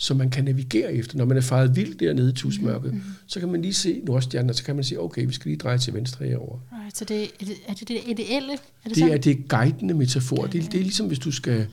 som 0.03 0.17
man 0.17 0.29
kan 0.29 0.43
navigere 0.43 0.93
efter. 0.93 1.17
Når 1.17 1.25
man 1.25 1.37
er 1.37 1.41
faret 1.41 1.75
vildt 1.75 1.99
dernede 1.99 2.29
i 2.29 2.33
tusmørket, 2.33 2.93
mm-hmm. 2.93 3.13
så 3.27 3.39
kan 3.39 3.49
man 3.51 3.61
lige 3.61 3.73
se 3.73 4.01
Nordstjernen, 4.03 4.49
og 4.49 4.55
så 4.55 4.63
kan 4.63 4.75
man 4.75 4.83
sige, 4.83 4.99
okay, 5.01 5.25
vi 5.25 5.33
skal 5.33 5.49
lige 5.49 5.57
dreje 5.57 5.77
til 5.77 5.93
venstre 5.93 6.25
herover. 6.25 6.59
Right, 6.81 6.97
så 6.97 7.05
det, 7.05 7.23
er, 7.23 7.27
det, 7.39 7.55
er 7.67 7.73
det 7.73 7.87
det 7.87 7.97
ideelle? 8.07 8.53
Er 8.53 8.57
det, 8.89 8.95
Det 8.95 9.03
er 9.13 9.17
det 9.17 9.47
guidende 9.49 9.93
metafor. 9.93 10.45
Det, 10.45 10.71
det 10.71 10.79
er 10.79 10.83
ligesom, 10.83 11.07
hvis 11.07 11.19
du 11.19 11.31
skal... 11.31 11.67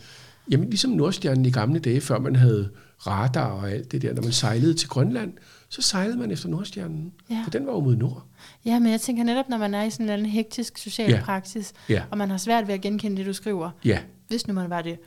Jamen, 0.51 0.71
ligesom 0.71 0.91
Nordstjernen 0.91 1.47
i 1.47 1.51
gamle 1.51 1.79
dage, 1.81 2.01
før 2.01 2.19
man 2.19 2.37
havde 2.37 2.71
radar 3.07 3.47
og 3.51 3.71
alt 3.71 3.93
det 3.93 4.03
der. 4.03 4.15
Når 4.15 4.23
man 4.23 4.33
sejlede 4.33 4.75
til 4.75 4.89
Grønland, 4.89 5.33
så 5.69 5.83
sejlede 5.83 6.19
man 6.19 6.31
efter 6.31 6.49
Nordstjernen, 6.49 7.13
Ja. 7.31 7.41
for 7.45 7.51
den 7.51 7.67
var 7.67 7.73
jo 7.73 7.81
mod 7.81 7.97
nord. 7.97 8.27
Ja, 8.65 8.79
men 8.79 8.93
jeg 8.93 9.01
tænker 9.01 9.25
netop, 9.25 9.49
når 9.49 9.59
man 9.59 9.75
er 9.75 9.83
i 9.83 9.91
sådan 9.91 10.07
en 10.07 10.11
anden 10.11 10.27
hektisk 10.27 10.79
social 10.79 11.11
Ja. 11.11 11.21
praksis, 11.25 11.73
Ja, 11.89 12.03
og 12.11 12.19
man 12.19 12.31
har 12.31 12.37
svært 12.37 12.67
ved 12.67 12.75
at 12.75 12.81
genkende 12.81 13.17
det, 13.17 13.27
du 13.27 13.33
skriver, 13.33 13.71
ja. 13.85 13.99
hvis 14.29 14.47
nu 14.47 14.55
man 14.55 14.71
var 14.71 14.83
det, 14.83 14.99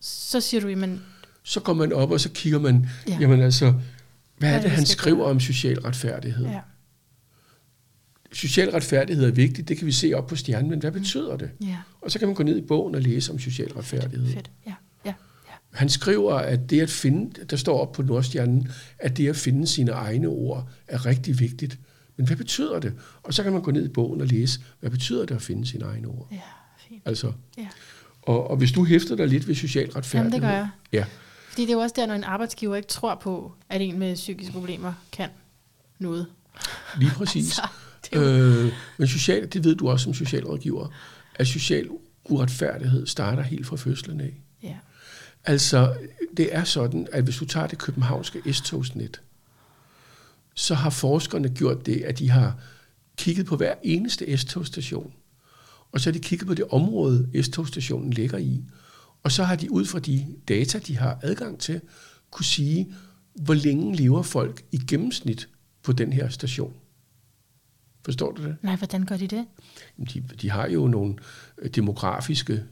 så 0.00 0.40
siger 0.40 0.60
du, 0.60 0.68
jamen, 0.68 1.02
Så 1.44 1.60
går 1.60 1.72
man 1.72 1.92
op, 1.92 2.10
og 2.10 2.20
så 2.20 2.30
kigger 2.30 2.58
man, 2.58 2.86
Ja. 3.06 3.12
ja. 3.12 3.18
jamen 3.20 3.40
altså, 3.40 3.74
hvad 4.38 4.54
er 4.54 4.60
det, 4.60 4.70
han 4.70 4.86
skriver 4.86 5.24
om 5.24 5.40
social 5.40 5.78
retfærdighed? 5.80 6.46
ja, 6.46 6.60
Social 8.32 8.70
retfærdighed 8.70 9.26
er 9.26 9.30
vigtigt, 9.30 9.68
det 9.68 9.78
kan 9.78 9.86
vi 9.86 9.92
se 9.92 10.12
op 10.14 10.26
på 10.26 10.36
stjernen, 10.36 10.70
men 10.70 10.78
hvad 10.78 10.92
betyder 10.92 11.36
det? 11.36 11.50
ja, 11.60 11.76
Og 12.00 12.10
så 12.10 12.18
kan 12.18 12.28
man 12.28 12.34
gå 12.34 12.42
ned 12.42 12.56
i 12.56 12.60
bogen 12.60 12.94
og 12.94 13.00
læse 13.00 13.32
om 13.32 13.38
social 13.38 13.72
retfærdighed. 13.72 14.32
fedt, 14.32 14.50
ja, 14.66 14.74
ja, 15.04 15.14
ja. 15.48 15.52
Han 15.72 15.88
skriver, 15.88 16.34
at 16.34 16.70
det 16.70 16.80
at 16.80 16.90
finde, 16.90 17.44
der 17.50 17.56
står 17.56 17.80
op 17.80 17.92
på 17.92 18.02
Nordstjernen, 18.02 18.68
at 18.98 19.16
det 19.16 19.28
at 19.28 19.36
finde 19.36 19.66
sine 19.66 19.90
egne 19.90 20.28
ord 20.28 20.68
er 20.88 21.06
rigtig 21.06 21.40
vigtigt. 21.40 21.78
Men 22.16 22.26
hvad 22.26 22.36
betyder 22.36 22.78
det? 22.78 22.92
Og 23.22 23.34
så 23.34 23.42
kan 23.42 23.52
man 23.52 23.62
gå 23.62 23.70
ned 23.70 23.84
i 23.84 23.88
bogen 23.88 24.20
og 24.20 24.26
læse, 24.26 24.60
hvad 24.80 24.90
betyder 24.90 25.26
det 25.26 25.34
at 25.34 25.42
finde 25.42 25.66
sine 25.66 25.84
egne 25.84 26.08
ord? 26.08 26.28
Ja, 26.32 26.38
fint. 26.88 27.02
Altså, 27.04 27.32
Ja. 27.58 27.68
og, 28.22 28.50
og 28.50 28.56
hvis 28.56 28.72
du 28.72 28.84
hæfter 28.84 29.16
dig 29.16 29.28
lidt 29.28 29.48
ved 29.48 29.54
social 29.54 29.90
retfærdighed... 29.90 30.32
Jamen, 30.32 30.32
det 30.32 30.40
gør 30.40 30.56
jeg. 30.56 30.68
Ja, 30.92 31.04
Fordi 31.54 31.62
det 31.62 31.70
er 31.70 31.74
jo 31.74 31.80
også 31.80 31.94
der, 31.96 32.06
når 32.06 32.14
en 32.14 32.24
arbejdsgiver 32.24 32.76
ikke 32.76 32.88
tror 32.88 33.14
på, 33.14 33.52
at 33.68 33.80
en 33.80 33.98
med 33.98 34.14
psykiske 34.14 34.52
problemer 34.52 34.92
kan 35.12 35.30
noget. 35.98 36.26
lige 36.98 37.10
præcis. 37.10 37.52
Så, 37.54 37.62
det 38.04 38.16
jo, 38.16 38.20
Øh, 38.20 38.72
men 38.96 39.08
social, 39.08 39.52
det 39.52 39.64
ved 39.64 39.74
du 39.74 39.90
også 39.90 40.04
som 40.04 40.14
socialrådgiver, 40.14 40.88
at 41.34 41.46
social 41.46 41.88
uretfærdighed 42.24 43.06
starter 43.06 43.42
helt 43.42 43.66
fra 43.66 43.76
fødslen 43.76 44.20
af. 44.20 44.34
Ja. 44.62 44.76
Altså, 45.44 45.96
det 46.36 46.54
er 46.54 46.64
sådan, 46.64 47.08
at 47.12 47.24
hvis 47.24 47.36
du 47.36 47.44
tager 47.44 47.66
det 47.66 47.78
københavnske 47.78 48.52
S-togsnet, 48.52 49.20
så 50.54 50.74
har 50.74 50.90
forskerne 50.90 51.48
gjort 51.48 51.86
det, 51.86 52.02
at 52.02 52.18
de 52.18 52.30
har 52.30 52.58
kigget 53.16 53.46
på 53.46 53.56
hver 53.56 53.74
eneste 53.82 54.36
S-togstation, 54.36 55.12
og 55.92 56.00
så 56.00 56.10
har 56.10 56.12
de 56.12 56.20
kigget 56.20 56.48
på 56.48 56.54
det 56.54 56.64
område, 56.70 57.42
S-togstationen 57.42 58.12
ligger 58.12 58.38
i, 58.38 58.64
og 59.24 59.32
så 59.32 59.44
har 59.44 59.56
de 59.56 59.72
ud 59.72 59.84
fra 59.84 59.98
de 59.98 60.26
data, 60.48 60.78
de 60.78 60.98
har 60.98 61.18
adgang 61.22 61.58
til, 61.58 61.80
kunne 62.30 62.44
sige, 62.44 62.94
hvor 63.34 63.54
længe 63.54 63.96
lever 63.96 64.22
folk 64.22 64.64
i 64.72 64.78
gennemsnit 64.88 65.48
på 65.82 65.92
den 65.92 66.12
her 66.12 66.28
station. 66.28 66.72
Forstår 68.04 68.32
du 68.32 68.42
det? 68.42 68.56
Nej, 68.62 68.76
hvordan 68.76 69.04
gør 69.04 69.16
de 69.16 69.26
det? 69.26 69.46
De, 70.14 70.22
de 70.40 70.50
har 70.50 70.68
jo 70.68 70.86
nogle 70.86 71.14
øh, 71.58 71.70
demografiske, 71.70 72.62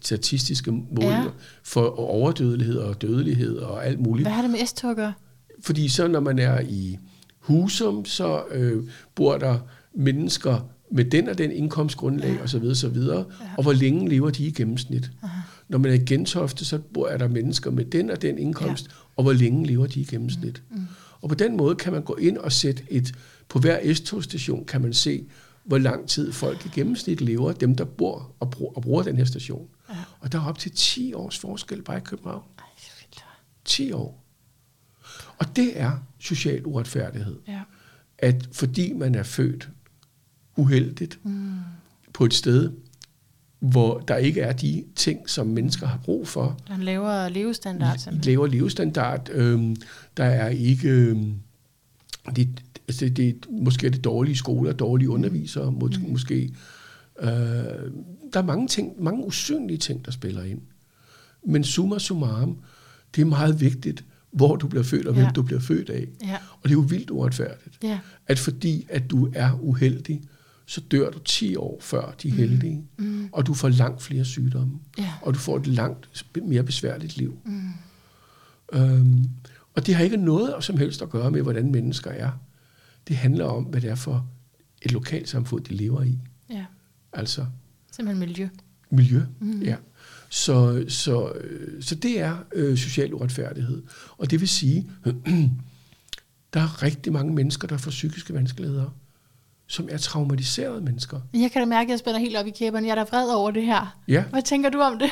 statistiske 0.00 0.70
målinger 0.72 1.22
ja. 1.22 1.30
for 1.62 2.00
overdødelighed 2.00 2.76
og 2.76 3.02
dødelighed 3.02 3.56
og 3.56 3.86
alt 3.86 4.00
muligt. 4.00 4.24
Hvad 4.24 4.32
har 4.32 4.42
det 4.42 4.50
med 4.50 4.66
S-tog 4.66 4.90
at 4.90 4.96
gøre? 4.96 5.12
Fordi 5.60 5.88
så 5.88 6.08
når 6.08 6.20
man 6.20 6.38
er 6.38 6.60
i 6.60 6.98
Husum, 7.38 8.04
så 8.04 8.44
øh, 8.50 8.90
bor 9.14 9.38
der 9.38 9.58
mennesker 9.94 10.68
med 10.90 11.04
den 11.04 11.28
og 11.28 11.38
den 11.38 11.50
indkomstgrundlag 11.50 12.34
ja. 12.34 12.42
osv. 12.42 12.64
osv. 12.64 12.96
Ja. 12.96 13.22
Og 13.56 13.62
hvor 13.62 13.72
længe 13.72 14.08
lever 14.08 14.30
de 14.30 14.44
i 14.44 14.50
gennemsnit? 14.50 15.10
Aha. 15.22 15.37
Når 15.68 15.78
man 15.78 15.90
er 15.90 15.94
i 15.94 16.04
Gentofte, 16.04 16.64
så 16.64 16.78
bor 16.78 17.08
er 17.08 17.18
der 17.18 17.28
mennesker 17.28 17.70
med 17.70 17.84
den 17.84 18.10
og 18.10 18.22
den 18.22 18.38
indkomst, 18.38 18.86
ja. 18.86 18.92
og 19.16 19.22
hvor 19.22 19.32
længe 19.32 19.66
lever 19.66 19.86
de 19.86 20.00
i 20.00 20.04
gennemsnit? 20.04 20.62
Mm. 20.70 20.76
Mm. 20.76 20.86
Og 21.20 21.28
på 21.28 21.34
den 21.34 21.56
måde 21.56 21.74
kan 21.74 21.92
man 21.92 22.02
gå 22.02 22.14
ind 22.14 22.38
og 22.38 22.52
sætte 22.52 22.82
et, 22.90 23.14
på 23.48 23.58
hver 23.58 23.94
S-togstation 23.94 24.64
kan 24.64 24.82
man 24.82 24.92
se, 24.92 25.26
hvor 25.64 25.78
lang 25.78 26.08
tid 26.08 26.32
folk 26.32 26.66
i 26.66 26.68
gennemsnit 26.68 27.20
lever, 27.20 27.52
dem 27.52 27.74
der 27.76 27.84
bor 27.84 28.34
og 28.40 28.50
bruger, 28.50 28.72
og 28.72 28.82
bruger 28.82 29.02
den 29.02 29.16
her 29.16 29.24
station. 29.24 29.68
Ja. 29.90 29.94
Og 30.20 30.32
der 30.32 30.40
er 30.40 30.46
op 30.46 30.58
til 30.58 30.70
10 30.70 31.12
års 31.14 31.38
forskel 31.38 31.82
bare 31.82 31.98
i 31.98 32.00
København. 32.00 32.42
Ej, 32.58 32.64
10 33.64 33.92
år. 33.92 34.24
Og 35.38 35.56
det 35.56 35.80
er 35.80 35.92
social 36.18 36.66
uretfærdighed. 36.66 37.36
Ja. 37.48 37.60
At 38.18 38.48
fordi 38.52 38.92
man 38.92 39.14
er 39.14 39.22
født 39.22 39.68
uheldigt 40.56 41.20
mm. 41.24 41.50
på 42.12 42.24
et 42.24 42.34
sted, 42.34 42.72
hvor 43.60 43.98
der 43.98 44.16
ikke 44.16 44.40
er 44.40 44.52
de 44.52 44.84
ting, 44.96 45.30
som 45.30 45.46
mennesker 45.46 45.86
har 45.86 45.98
brug 46.04 46.28
for. 46.28 46.58
Der 46.66 46.72
er 46.72 46.76
en 46.76 46.82
lavere 46.82 47.32
levestandard. 47.32 47.98
Simpelthen. 47.98 48.32
Lavere 48.32 48.50
levestandard. 48.50 49.28
Øhm, 49.32 49.76
der 50.16 50.24
er 50.24 50.48
ikke... 50.48 50.88
Øhm, 50.88 51.34
det, 52.36 52.48
altså 52.88 53.04
det, 53.04 53.16
det, 53.16 53.46
måske 53.50 53.86
er 53.86 53.90
det 53.90 54.04
dårlige 54.04 54.36
skoler, 54.36 54.72
dårlige 54.72 55.10
undervisere, 55.10 55.72
måske, 55.72 56.02
mm. 56.04 56.12
måske 56.12 56.54
øh, 57.20 57.28
der 58.32 58.40
er 58.40 58.42
mange 58.42 58.68
ting, 58.68 59.02
mange 59.02 59.26
usynlige 59.26 59.78
ting, 59.78 60.04
der 60.04 60.10
spiller 60.10 60.42
ind. 60.42 60.60
Men 61.46 61.64
summa 61.64 61.98
summarum, 61.98 62.58
det 63.14 63.20
er 63.20 63.26
meget 63.26 63.60
vigtigt, 63.60 64.04
hvor 64.30 64.56
du 64.56 64.68
bliver 64.68 64.82
født 64.82 65.06
og 65.06 65.14
ja. 65.14 65.20
hvem 65.20 65.32
du 65.32 65.42
bliver 65.42 65.60
født 65.60 65.90
af. 65.90 66.06
Ja. 66.24 66.36
Og 66.50 66.62
det 66.62 66.70
er 66.70 66.74
jo 66.74 66.86
vildt 66.88 67.10
uretfærdigt. 67.10 67.78
Ja. 67.82 67.98
At 68.26 68.38
fordi 68.38 68.86
at 68.88 69.10
du 69.10 69.30
er 69.34 69.58
uheldig, 69.60 70.22
så 70.68 70.80
dør 70.80 71.10
du 71.10 71.18
10 71.18 71.56
år 71.56 71.78
før 71.80 72.14
de 72.22 72.30
mm. 72.30 72.36
heldige, 72.36 72.84
mm. 72.98 73.28
og 73.32 73.46
du 73.46 73.54
får 73.54 73.68
langt 73.68 74.02
flere 74.02 74.24
sygdomme, 74.24 74.78
ja. 74.98 75.12
og 75.22 75.34
du 75.34 75.38
får 75.38 75.56
et 75.56 75.66
langt 75.66 76.24
mere 76.42 76.62
besværligt 76.62 77.16
liv. 77.16 77.38
Mm. 77.44 77.70
Øhm, 78.72 79.24
og 79.74 79.86
det 79.86 79.94
har 79.94 80.04
ikke 80.04 80.16
noget 80.16 80.64
som 80.64 80.76
helst 80.76 81.02
at 81.02 81.10
gøre 81.10 81.30
med, 81.30 81.42
hvordan 81.42 81.70
mennesker 81.70 82.10
er. 82.10 82.30
Det 83.08 83.16
handler 83.16 83.44
om, 83.44 83.64
hvad 83.64 83.80
det 83.80 83.90
er 83.90 83.94
for 83.94 84.30
et 84.82 84.92
lokalsamfund, 84.92 85.64
de 85.64 85.74
lever 85.74 86.02
i. 86.02 86.18
Ja. 86.50 86.64
Altså. 87.12 87.46
Simpelthen 87.92 88.28
miljø. 88.28 88.48
Miljø, 88.90 89.22
mm. 89.40 89.62
ja. 89.62 89.76
Så, 90.28 90.84
så, 90.88 91.32
så 91.80 91.94
det 91.94 92.20
er 92.20 92.36
øh, 92.54 92.78
social 92.78 93.14
uretfærdighed. 93.14 93.82
Og 94.18 94.30
det 94.30 94.40
vil 94.40 94.48
sige, 94.48 94.90
der 96.54 96.60
er 96.60 96.82
rigtig 96.82 97.12
mange 97.12 97.34
mennesker, 97.34 97.68
der 97.68 97.76
får 97.76 97.90
psykiske 97.90 98.34
vanskeligheder 98.34 98.90
som 99.68 99.88
er 99.90 99.96
traumatiserede 99.96 100.80
mennesker. 100.80 101.20
Jeg 101.34 101.50
kan 101.50 101.62
da 101.62 101.66
mærke, 101.66 101.86
at 101.86 101.90
jeg 101.90 101.98
spænder 101.98 102.20
helt 102.20 102.36
op 102.36 102.46
i 102.46 102.50
kæberne. 102.50 102.86
Jeg 102.86 102.98
er 102.98 103.04
da 103.04 103.16
vred 103.16 103.34
over 103.34 103.50
det 103.50 103.64
her. 103.66 103.98
Ja. 104.08 104.24
Hvad 104.30 104.42
tænker 104.42 104.70
du 104.70 104.80
om 104.80 104.98
det? 104.98 105.10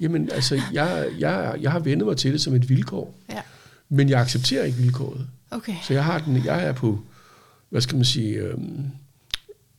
Jamen, 0.00 0.30
altså, 0.32 0.60
jeg, 0.72 1.08
jeg, 1.18 1.56
jeg 1.60 1.72
har 1.72 1.78
vendet 1.78 2.06
mig 2.06 2.16
til 2.16 2.32
det 2.32 2.40
som 2.40 2.54
et 2.54 2.68
vilkår. 2.68 3.14
Ja. 3.30 3.40
Men 3.88 4.08
jeg 4.08 4.20
accepterer 4.20 4.64
ikke 4.64 4.78
vilkåret. 4.78 5.28
Okay. 5.50 5.74
Så 5.82 5.92
jeg 5.92 6.04
har 6.04 6.18
den, 6.18 6.44
jeg 6.44 6.66
er 6.66 6.72
på, 6.72 7.00
hvad 7.68 7.80
skal 7.80 7.96
man 7.96 8.04
sige, 8.04 8.34
øhm, 8.34 8.86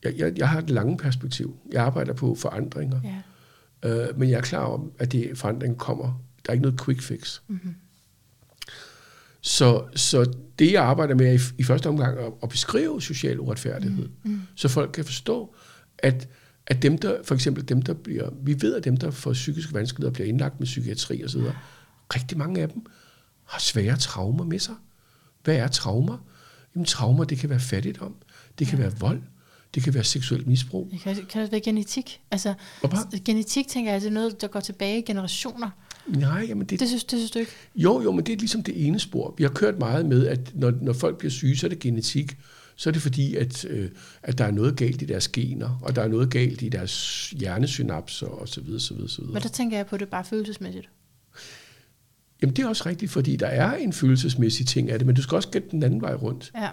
jeg, 0.02 0.14
jeg, 0.16 0.38
jeg 0.38 0.48
har 0.48 0.58
et 0.58 0.70
lange 0.70 0.96
perspektiv. 0.96 1.56
Jeg 1.72 1.82
arbejder 1.82 2.12
på 2.12 2.34
forandringer. 2.34 3.00
Ja. 3.04 3.88
Øh, 3.88 4.18
men 4.18 4.30
jeg 4.30 4.36
er 4.36 4.42
klar 4.42 4.64
om, 4.64 4.92
at 4.98 5.12
det 5.12 5.38
forandring 5.38 5.78
kommer. 5.78 6.04
Der 6.46 6.50
er 6.50 6.52
ikke 6.52 6.62
noget 6.62 6.80
quick 6.80 7.02
fix. 7.02 7.40
Mm-hmm. 7.48 7.74
Så, 9.42 9.84
så 9.96 10.32
det, 10.58 10.72
jeg 10.72 10.84
arbejder 10.84 11.14
med, 11.14 11.26
er 11.26 11.32
i, 11.32 11.38
i 11.58 11.62
første 11.62 11.88
omgang 11.88 12.18
at, 12.18 12.32
at 12.42 12.48
beskrive 12.48 13.02
social 13.02 13.40
uretfærdighed, 13.40 14.08
mm. 14.24 14.30
Mm. 14.30 14.40
så 14.54 14.68
folk 14.68 14.90
kan 14.92 15.04
forstå, 15.04 15.54
at, 15.98 16.28
at 16.66 16.82
dem, 16.82 16.98
der, 16.98 17.16
for 17.24 17.34
eksempel 17.34 17.68
dem, 17.68 17.82
der 17.82 17.94
bliver, 17.94 18.30
vi 18.42 18.62
ved, 18.62 18.74
at 18.74 18.84
dem, 18.84 18.96
der 18.96 19.10
får 19.10 19.32
psykiske 19.32 19.74
vanskeligheder, 19.74 20.12
bliver 20.12 20.28
indlagt 20.28 20.60
med 20.60 20.66
psykiatri 20.66 21.24
osv., 21.24 21.40
rigtig 22.14 22.38
mange 22.38 22.62
af 22.62 22.68
dem 22.68 22.86
har 23.44 23.60
svære 23.60 23.96
traumer 23.96 24.44
med 24.44 24.58
sig. 24.58 24.74
Hvad 25.44 25.56
er 25.56 25.68
traumer? 25.68 26.18
Jamen 26.74 26.86
traumer, 26.86 27.24
det 27.24 27.38
kan 27.38 27.50
være 27.50 27.60
fattigdom, 27.60 28.16
det 28.58 28.66
kan 28.66 28.78
ja. 28.78 28.84
være 28.84 28.94
vold, 28.98 29.22
det 29.74 29.82
kan 29.82 29.94
være 29.94 30.04
seksuelt 30.04 30.46
misbrug. 30.46 30.88
Det 30.90 31.00
kan, 31.00 31.26
kan 31.26 31.42
det 31.42 31.52
være 31.52 31.60
genetik? 31.60 32.20
Altså, 32.30 32.54
genetik, 33.24 33.68
tænker 33.68 33.92
jeg, 33.92 34.04
er 34.04 34.10
noget, 34.10 34.40
der 34.40 34.46
går 34.46 34.60
tilbage 34.60 34.98
i 34.98 35.02
generationer. 35.02 35.70
Nej, 36.06 36.44
jamen 36.48 36.66
det, 36.66 36.80
det, 36.80 36.88
synes, 36.88 37.04
det 37.04 37.18
synes 37.18 37.30
du 37.30 37.38
ikke? 37.38 37.52
Jo, 37.74 38.02
jo, 38.02 38.12
men 38.12 38.26
det 38.26 38.32
er 38.32 38.36
ligesom 38.36 38.62
det 38.62 38.86
ene 38.86 38.98
spor. 38.98 39.34
Vi 39.38 39.44
har 39.44 39.50
kørt 39.50 39.78
meget 39.78 40.06
med, 40.06 40.26
at 40.26 40.52
når, 40.54 40.72
når 40.80 40.92
folk 40.92 41.18
bliver 41.18 41.30
syge, 41.30 41.56
så 41.56 41.66
er 41.66 41.68
det 41.68 41.78
genetik. 41.78 42.36
Så 42.76 42.90
er 42.90 42.92
det 42.92 43.02
fordi, 43.02 43.36
at, 43.36 43.64
øh, 43.64 43.90
at 44.22 44.38
der 44.38 44.44
er 44.44 44.50
noget 44.50 44.76
galt 44.76 45.02
i 45.02 45.04
deres 45.04 45.28
gener, 45.28 45.78
og 45.82 45.96
der 45.96 46.02
er 46.02 46.08
noget 46.08 46.30
galt 46.30 46.62
i 46.62 46.68
deres 46.68 47.30
hjernesynapser 47.30 48.26
osv. 48.26 48.46
så 48.48 48.60
videre, 48.60 48.80
så 48.80 48.94
videre. 48.94 49.32
Men 49.32 49.42
der 49.42 49.48
tænker 49.48 49.76
jeg 49.76 49.86
på 49.86 49.96
det 49.96 50.08
bare 50.08 50.24
følelsesmæssigt. 50.24 50.88
Jamen 52.42 52.56
det 52.56 52.64
er 52.64 52.68
også 52.68 52.86
rigtigt, 52.86 53.10
fordi 53.10 53.36
der 53.36 53.46
er 53.46 53.74
en 53.74 53.92
følelsesmæssig 53.92 54.66
ting 54.66 54.90
af 54.90 54.98
det, 54.98 55.06
men 55.06 55.16
du 55.16 55.22
skal 55.22 55.36
også 55.36 55.48
gætte 55.48 55.68
den 55.70 55.82
anden 55.82 56.00
vej 56.00 56.14
rundt. 56.14 56.52
Ja. 56.54 56.68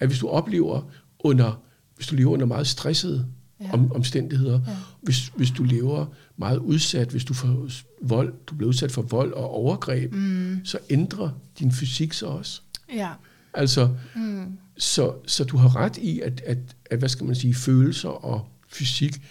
At 0.00 0.08
hvis 0.08 0.18
du 0.18 0.28
oplever 0.28 0.90
under, 1.18 1.62
hvis 1.96 2.06
du 2.06 2.16
lever 2.16 2.32
under 2.32 2.46
meget 2.46 2.66
stressede 2.66 3.26
ja. 3.60 3.72
om, 3.72 3.92
omstændigheder. 3.92 4.60
Ja. 4.66 4.76
Hvis, 5.02 5.28
hvis 5.36 5.50
du 5.50 5.62
lever 5.62 6.06
meget 6.36 6.58
udsat, 6.58 7.08
hvis 7.08 7.24
du 7.24 7.34
får 7.34 7.68
vold, 8.02 8.34
du 8.46 8.54
bliver 8.54 8.68
udsat 8.68 8.92
for 8.92 9.02
vold 9.02 9.32
og 9.32 9.50
overgreb, 9.50 10.12
mm. 10.12 10.60
så 10.64 10.78
ændrer 10.90 11.30
din 11.58 11.72
fysik 11.72 12.12
sig 12.12 12.28
også. 12.28 12.60
Ja. 12.92 13.10
Altså, 13.54 13.94
mm. 14.16 14.58
så, 14.78 15.14
så 15.26 15.44
du 15.44 15.56
har 15.56 15.76
ret 15.76 15.96
i, 15.96 16.20
at, 16.20 16.40
at, 16.40 16.58
at, 16.90 16.98
hvad 16.98 17.08
skal 17.08 17.26
man 17.26 17.34
sige, 17.34 17.54
følelser 17.54 18.08
og 18.08 18.48
fysik 18.68 19.22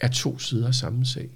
er 0.00 0.08
to 0.08 0.38
sider 0.38 0.66
af 0.66 0.74
samme 0.74 1.06
sag. 1.06 1.28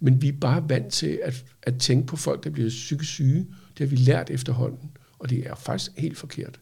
Men 0.00 0.22
vi 0.22 0.28
er 0.28 0.32
bare 0.40 0.68
vant 0.68 0.92
til 0.92 1.20
at, 1.24 1.44
at 1.62 1.78
tænke 1.78 2.06
på 2.06 2.16
folk, 2.16 2.44
der 2.44 2.50
bliver 2.50 2.68
psykisk 2.68 3.10
syge. 3.10 3.46
Det 3.78 3.78
har 3.78 3.86
vi 3.86 3.96
lært 3.96 4.30
efterhånden, 4.30 4.90
og 5.18 5.30
det 5.30 5.46
er 5.46 5.54
faktisk 5.54 5.90
helt 5.98 6.18
forkert. 6.18 6.60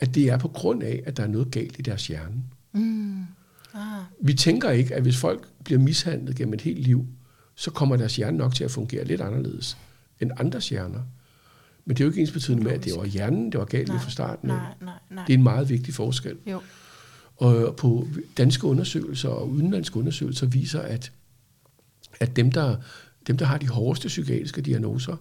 At 0.00 0.14
det 0.14 0.28
er 0.28 0.38
på 0.38 0.48
grund 0.48 0.82
af, 0.82 1.02
at 1.06 1.16
der 1.16 1.22
er 1.22 1.28
noget 1.28 1.50
galt 1.50 1.78
i 1.78 1.82
deres 1.82 2.06
hjerne. 2.06 2.42
Mm. 2.72 3.24
Ah. 3.74 4.02
Vi 4.20 4.34
tænker 4.34 4.70
ikke, 4.70 4.94
at 4.94 5.02
hvis 5.02 5.16
folk 5.16 5.48
bliver 5.64 5.80
mishandlet 5.80 6.36
gennem 6.36 6.54
et 6.54 6.60
helt 6.60 6.78
liv, 6.78 7.06
så 7.54 7.70
kommer 7.70 7.96
deres 7.96 8.16
hjerne 8.16 8.36
nok 8.36 8.54
til 8.54 8.64
at 8.64 8.70
fungere 8.70 9.04
lidt 9.04 9.20
anderledes 9.20 9.76
end 10.20 10.30
andres 10.36 10.68
hjerner. 10.68 11.00
Men 11.84 11.96
det 11.96 12.02
er 12.02 12.04
jo 12.04 12.10
ikke 12.10 12.20
ens 12.20 12.32
betydende 12.32 12.64
med, 12.64 12.72
at 12.72 12.84
det 12.84 12.92
var 12.96 13.04
hjernen, 13.04 13.52
det 13.52 13.60
var 13.60 13.66
galt 13.66 13.88
nej, 13.88 13.98
fra 13.98 14.10
starten. 14.10 14.48
Nej, 14.48 14.74
nej, 14.80 14.94
nej. 15.10 15.24
Det 15.26 15.32
er 15.32 15.38
en 15.38 15.42
meget 15.42 15.68
vigtig 15.68 15.94
forskel. 15.94 16.36
Jo. 16.46 16.60
Og 17.36 17.76
på 17.76 18.08
danske 18.36 18.66
undersøgelser 18.66 19.28
og 19.28 19.50
udenlandske 19.50 19.96
undersøgelser 19.96 20.46
viser, 20.46 20.80
at, 20.80 21.12
at 22.20 22.36
dem, 22.36 22.52
der, 22.52 22.76
dem, 23.26 23.36
der 23.36 23.44
har 23.44 23.58
de 23.58 23.68
hårdeste 23.68 24.08
psykiatriske 24.08 24.60
diagnoser, 24.60 25.16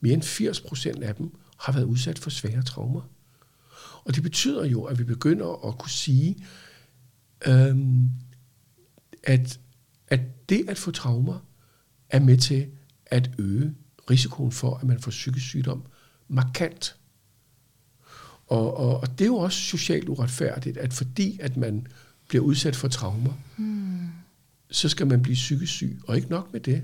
mere 0.00 0.14
end 0.14 0.22
80 0.22 0.60
procent 0.60 1.02
af 1.02 1.14
dem 1.14 1.30
har 1.56 1.72
været 1.72 1.84
udsat 1.84 2.18
for 2.18 2.30
svære 2.30 2.62
traumer. 2.62 3.00
Og 4.04 4.14
det 4.14 4.22
betyder 4.22 4.64
jo, 4.64 4.82
at 4.82 4.98
vi 4.98 5.04
begynder 5.04 5.68
at 5.68 5.78
kunne 5.78 5.90
sige, 5.90 6.36
øhm, 7.46 8.10
at, 9.24 9.60
at 10.08 10.20
det 10.48 10.68
at 10.68 10.78
få 10.78 10.90
traumer 10.90 11.38
er 12.10 12.20
med 12.20 12.36
til 12.36 12.66
at 13.06 13.30
øge 13.38 13.74
risikoen 14.10 14.52
for, 14.52 14.76
at 14.76 14.84
man 14.84 15.00
får 15.00 15.10
psykisk 15.10 15.46
sygdom 15.46 15.82
markant. 16.28 16.96
Og, 18.46 18.76
og, 18.76 19.00
og 19.00 19.18
det 19.18 19.24
er 19.24 19.28
jo 19.28 19.36
også 19.36 19.58
socialt 19.58 20.08
uretfærdigt, 20.08 20.76
at 20.76 20.92
fordi 20.92 21.38
at 21.40 21.56
man 21.56 21.86
bliver 22.28 22.44
udsat 22.44 22.76
for 22.76 22.88
traumer, 22.88 23.32
hmm. 23.56 24.08
så 24.70 24.88
skal 24.88 25.06
man 25.06 25.22
blive 25.22 25.34
psykisk 25.34 25.72
syg. 25.72 26.00
Og 26.04 26.16
ikke 26.16 26.30
nok 26.30 26.52
med 26.52 26.60
det. 26.60 26.82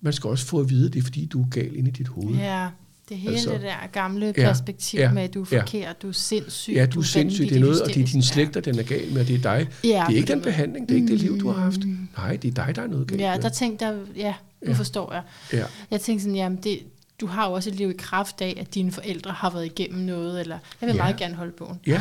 Man 0.00 0.12
skal 0.12 0.30
også 0.30 0.46
få 0.46 0.60
at 0.60 0.70
vide, 0.70 0.88
det 0.90 1.04
fordi, 1.04 1.26
du 1.26 1.42
er 1.42 1.48
gal 1.50 1.76
inde 1.76 1.90
i 1.90 1.92
dit 1.92 2.08
hoved. 2.08 2.36
Ja, 2.36 2.70
Det 3.08 3.16
hele 3.16 3.32
Altså, 3.34 3.50
det 3.52 3.60
der 3.62 3.86
gamle 3.92 4.26
ja, 4.26 4.32
perspektiv 4.32 5.00
ja, 5.00 5.12
med, 5.12 5.22
at 5.22 5.34
du 5.34 5.42
er 5.42 5.46
ja. 5.52 5.60
forkert, 5.60 6.02
du 6.02 6.08
er 6.08 6.12
sindssyg, 6.12 6.72
Ja, 6.72 6.86
du 6.86 7.00
er 7.00 7.04
sindssyg, 7.04 7.48
det 7.48 7.56
er 7.56 7.60
noget, 7.60 7.82
og 7.82 7.88
det 7.94 8.02
er 8.02 8.06
din 8.06 8.22
slægter, 8.22 8.60
den 8.60 8.78
er 8.78 8.82
gal 8.82 9.12
med, 9.12 9.20
og 9.20 9.28
det 9.28 9.34
er 9.34 9.42
dig. 9.42 9.68
Ja, 9.84 9.88
det 9.88 10.12
er 10.12 10.16
ikke 10.16 10.28
den 10.28 10.38
måde. 10.38 10.44
behandling, 10.44 10.88
det 10.88 10.94
er 10.94 11.00
ikke 11.00 11.12
det 11.12 11.20
liv, 11.20 11.40
du 11.40 11.48
har 11.50 11.60
haft. 11.62 11.80
Nej, 12.16 12.36
det 12.36 12.58
er 12.58 12.64
dig, 12.66 12.76
der 12.76 12.82
er 12.82 12.86
noget 12.86 13.06
galt 13.08 13.20
Ja, 13.20 13.34
med. 13.34 13.42
der 13.42 13.48
tænkte 13.48 13.86
jeg, 13.86 13.96
ja, 14.16 14.34
nu 14.62 14.70
Ja. 14.70 14.78
forstår 14.78 15.12
jeg. 15.12 15.22
Ja. 15.52 15.64
Jeg 15.90 16.00
tænkte 16.00 16.22
sådan, 16.22 16.36
jamen 16.36 16.58
det, 16.62 16.78
du 17.20 17.26
har 17.26 17.46
jo 17.48 17.52
også 17.52 17.70
et 17.70 17.76
liv 17.76 17.90
i 17.90 17.94
kraft 17.98 18.40
af, 18.40 18.56
at 18.60 18.74
dine 18.74 18.92
forældre 18.92 19.30
har 19.32 19.50
været 19.50 19.66
igennem 19.66 20.00
noget, 20.00 20.40
eller 20.40 20.58
jeg 20.80 20.86
vil 20.86 20.94
Ja. 20.94 21.02
meget 21.02 21.16
gerne 21.16 21.34
holde 21.34 21.52
bogen. 21.52 21.80
Ja. 21.86 22.00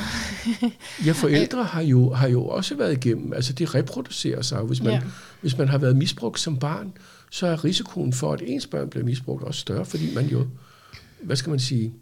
ja, 1.06 1.12
forældre 1.12 1.64
har 1.64 1.82
jo, 1.82 2.14
har 2.14 2.28
jo 2.28 2.46
også 2.48 2.76
været 2.76 2.94
igennem, 3.06 3.34
altså 3.34 3.54
det 3.54 3.76
reproducerer 3.76 4.42
sig. 4.42 4.60
Hvis 4.62 4.82
man, 4.82 4.90
Ja. 4.94 4.96
ja. 4.96 5.02
hvis 5.42 5.58
man 5.58 5.68
har 5.68 5.78
været 5.78 5.96
misbrugt 5.98 6.40
som 6.40 6.58
barn, 6.58 6.94
så 7.32 7.48
er 7.48 7.66
risikoen 7.66 8.14
for, 8.14 8.34
at 8.34 8.42
ens 8.46 8.68
børn 8.68 8.90
bliver 8.90 9.06
misbrugt 9.06 9.44
også 9.44 9.60
større, 9.60 9.86
fordi 9.86 10.14
man 10.16 10.26
jo, 10.26 10.48
hvad 11.24 11.36
skal 11.36 11.50
man 11.50 11.60
sige, 11.60 11.94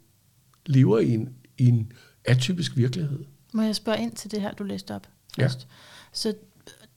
lever 0.65 0.99
i 0.99 1.13
en, 1.13 1.29
i 1.57 1.65
en 1.65 1.91
atypisk 2.25 2.77
virkelighed. 2.77 3.19
Må 3.53 3.61
jeg 3.61 3.75
spørge 3.75 3.99
ind 4.01 4.11
til 4.11 4.31
det 4.31 4.41
her, 4.41 4.53
du 4.53 4.63
læste 4.63 4.95
op 4.95 5.07
Ja. 5.37 5.43
først? 5.43 5.67
Så 6.13 6.33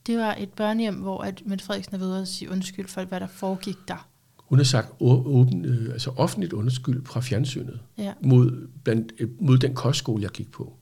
det 0.07 0.17
var 0.17 0.35
et 0.39 0.49
børnehjem, 0.49 0.95
hvor 0.95 1.21
at 1.21 1.41
Mette 1.45 1.65
Frederiksen 1.65 1.95
er 1.95 1.99
ved 1.99 2.21
at 2.21 2.27
sige 2.27 2.51
undskyld 2.51 2.87
for, 2.87 3.03
hvad 3.03 3.19
der 3.19 3.27
foregik 3.27 3.75
der. 3.87 4.07
Hun 4.37 4.59
har 4.59 4.63
sagt 4.65 4.93
åben, 4.99 5.65
øh, 5.65 5.93
altså 5.93 6.09
offentligt 6.09 6.53
undskyld 6.53 7.05
fra 7.05 7.19
fjernsynet 7.21 7.79
Ja. 7.97 8.13
mod, 8.21 8.67
blandt, 8.83 9.11
øh, 9.19 9.29
mod 9.41 9.57
den 9.57 9.75
kostskole, 9.75 10.23
jeg 10.23 10.29
gik 10.31 10.51
på, 10.51 10.73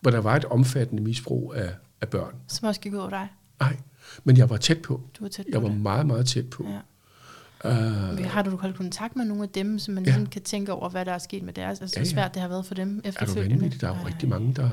hvor 0.00 0.10
der 0.10 0.18
var 0.18 0.36
et 0.36 0.44
omfattende 0.44 1.02
misbrug 1.02 1.54
af, 1.56 1.74
af 2.00 2.08
børn. 2.08 2.34
Som 2.48 2.68
også 2.68 2.80
gik 2.80 2.92
ud 2.92 2.98
over 2.98 3.10
dig. 3.10 3.28
Nej, 3.60 3.76
men 4.24 4.36
jeg 4.36 4.50
var 4.50 4.56
tæt 4.56 4.82
på. 4.82 5.00
Du 5.18 5.24
var 5.24 5.28
tæt 5.28 5.44
på 5.46 5.50
Jeg 5.52 5.62
var 5.62 5.68
det. 5.68 5.80
meget, 5.80 6.06
meget 6.06 6.26
tæt 6.26 6.50
på. 6.50 6.64
Ja. 6.68 6.78
Uh, 7.64 7.70
Har 8.24 8.42
du 8.42 8.56
holdt 8.56 8.76
kontakt 8.76 9.16
med 9.16 9.24
nogle 9.24 9.42
af 9.42 9.48
dem, 9.48 9.78
så 9.78 9.90
man 9.90 10.04
Ja. 10.04 10.10
ligesom 10.10 10.26
kan 10.26 10.42
tænke 10.42 10.72
over, 10.72 10.88
hvad 10.88 11.04
der 11.04 11.12
er 11.12 11.18
sket 11.18 11.42
med 11.42 11.52
deres? 11.52 11.80
Altså, 11.80 12.00
Ja, 12.00 12.04
ja. 12.04 12.10
svært 12.10 12.34
det 12.34 12.42
har 12.42 12.48
været 12.48 12.66
for 12.66 12.74
dem 12.74 12.96
er 12.98 13.02
du 13.02 13.08
efterfølgende? 13.08 13.70
Der 13.80 13.86
er 13.88 13.96
jo 13.96 14.00
Ej. 14.02 14.06
rigtig 14.06 14.28
mange, 14.28 14.54
der, 14.54 14.70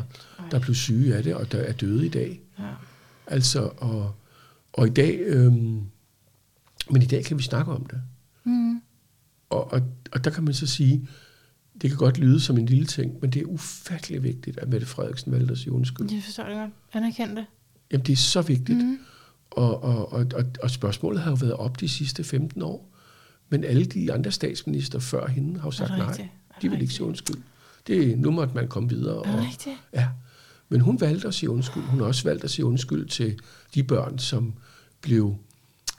der 0.52 0.60
blev 0.60 0.76
syge 0.76 1.16
af 1.16 1.24
det, 1.24 1.36
og 1.36 1.52
der 1.52 1.58
er 1.60 1.74
døde 1.74 2.06
i 2.06 2.10
dag. 2.10 2.42
Ja. 2.60 2.64
Altså, 3.28 3.70
og, 3.78 4.16
og 4.74 4.88
i 4.88 4.90
dag, 4.90 5.20
øhm, 5.22 5.82
men 6.92 7.02
i 7.02 7.06
dag 7.06 7.24
kan 7.26 7.38
vi 7.38 7.44
snakke 7.44 7.72
om 7.72 7.86
det. 7.86 8.02
Mm. 8.44 8.82
Og, 9.50 9.74
og, 9.74 9.82
og 10.12 10.24
der 10.24 10.32
kan 10.32 10.44
man 10.44 10.54
så 10.54 10.68
sige, 10.68 11.08
det 11.82 11.90
kan 11.90 11.98
godt 11.98 12.18
lyde 12.18 12.40
som 12.40 12.58
en 12.58 12.66
lille 12.66 12.86
ting, 12.86 13.14
men 13.22 13.30
det 13.30 13.42
er 13.42 13.46
ufattelig 13.46 14.24
vigtigt, 14.24 14.58
at 14.60 14.68
Mette 14.70 14.86
Frederiksen 14.88 15.32
valgte 15.32 15.52
at 15.52 15.58
sige 15.58 15.72
undskyld. 15.72 16.08
Det 16.08 16.24
forstår 16.24 16.46
jeg 16.46 16.56
godt. 16.58 16.72
Anerkend 17.04 17.36
det. 17.36 17.46
Jamen, 17.92 18.06
det 18.06 18.14
er 18.14 18.18
så 18.18 18.42
vigtigt. 18.42 18.78
Mm. 18.86 19.00
Og, 19.52 19.84
og, 19.84 20.12
og, 20.14 20.26
og, 20.36 20.44
og 20.64 20.72
spørgsmålet 20.72 21.22
har 21.22 21.32
jo 21.32 21.38
været 21.42 21.54
op 21.54 21.80
de 21.80 21.90
sidste 21.90 22.24
15 22.24 22.62
år. 22.62 22.90
Men 23.50 23.64
alle 23.64 23.86
de 23.86 24.14
andre 24.14 24.32
statsminister 24.32 25.00
før 25.00 25.28
hende 25.28 25.60
har 25.60 25.68
jo 25.68 25.72
sagt 25.72 25.90
nej. 25.98 26.08
rigtigt? 26.08 26.28
De 26.62 26.70
vil 26.70 26.82
ikke 26.82 26.94
sige 26.94 27.06
undskyld. 27.06 27.36
Det, 27.88 28.20
nu 28.20 28.32
måtte 28.32 28.56
man 28.56 28.68
komme 28.68 28.90
videre. 28.90 29.26
Er 29.26 29.38
Og, 29.38 29.44
ja. 29.94 30.08
Men 30.70 30.82
hun 30.82 31.02
valgte 31.02 31.28
at 31.28 31.34
sige 31.34 31.50
undskyld. 31.50 31.84
Hun 31.84 32.00
har 32.00 32.08
også 32.08 32.24
valgt 32.24 32.44
at 32.44 32.50
sige 32.52 32.66
undskyld 32.66 33.08
til 33.10 33.40
de 33.76 33.84
børn, 33.84 34.20
som 34.20 34.54
blev 35.02 35.36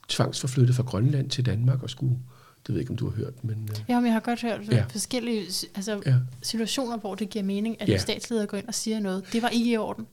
tvangsforflyttet 0.08 0.76
fra 0.76 0.82
Grønland 0.82 1.30
til 1.30 1.46
Danmark 1.46 1.82
og 1.82 1.90
skulle, 1.90 2.12
det 2.12 2.68
ved 2.68 2.74
jeg 2.74 2.80
ikke, 2.80 2.90
om 2.90 2.96
du 2.96 3.08
har 3.10 3.16
hørt, 3.16 3.44
men 3.44 3.68
øh, 3.72 3.76
Ja, 3.88 3.94
men 3.96 4.04
jeg 4.06 4.12
har 4.12 4.20
godt 4.20 4.42
hørt 4.42 4.60
Ja. 4.72 4.84
forskellige 4.90 5.40
altså, 5.74 6.02
ja. 6.06 6.14
situationer, 6.42 6.96
hvor 6.98 7.14
det 7.14 7.30
giver 7.30 7.44
mening, 7.44 7.80
at 7.82 7.88
Ja. 7.88 7.92
ja. 7.92 7.98
statsleder 7.98 8.46
går 8.46 8.56
ind 8.56 8.68
og 8.68 8.74
siger 8.74 9.00
noget. 9.00 9.24
Det 9.32 9.42
var 9.42 9.48
ikke 9.48 9.70
i 9.72 9.76
orden. 9.76 10.06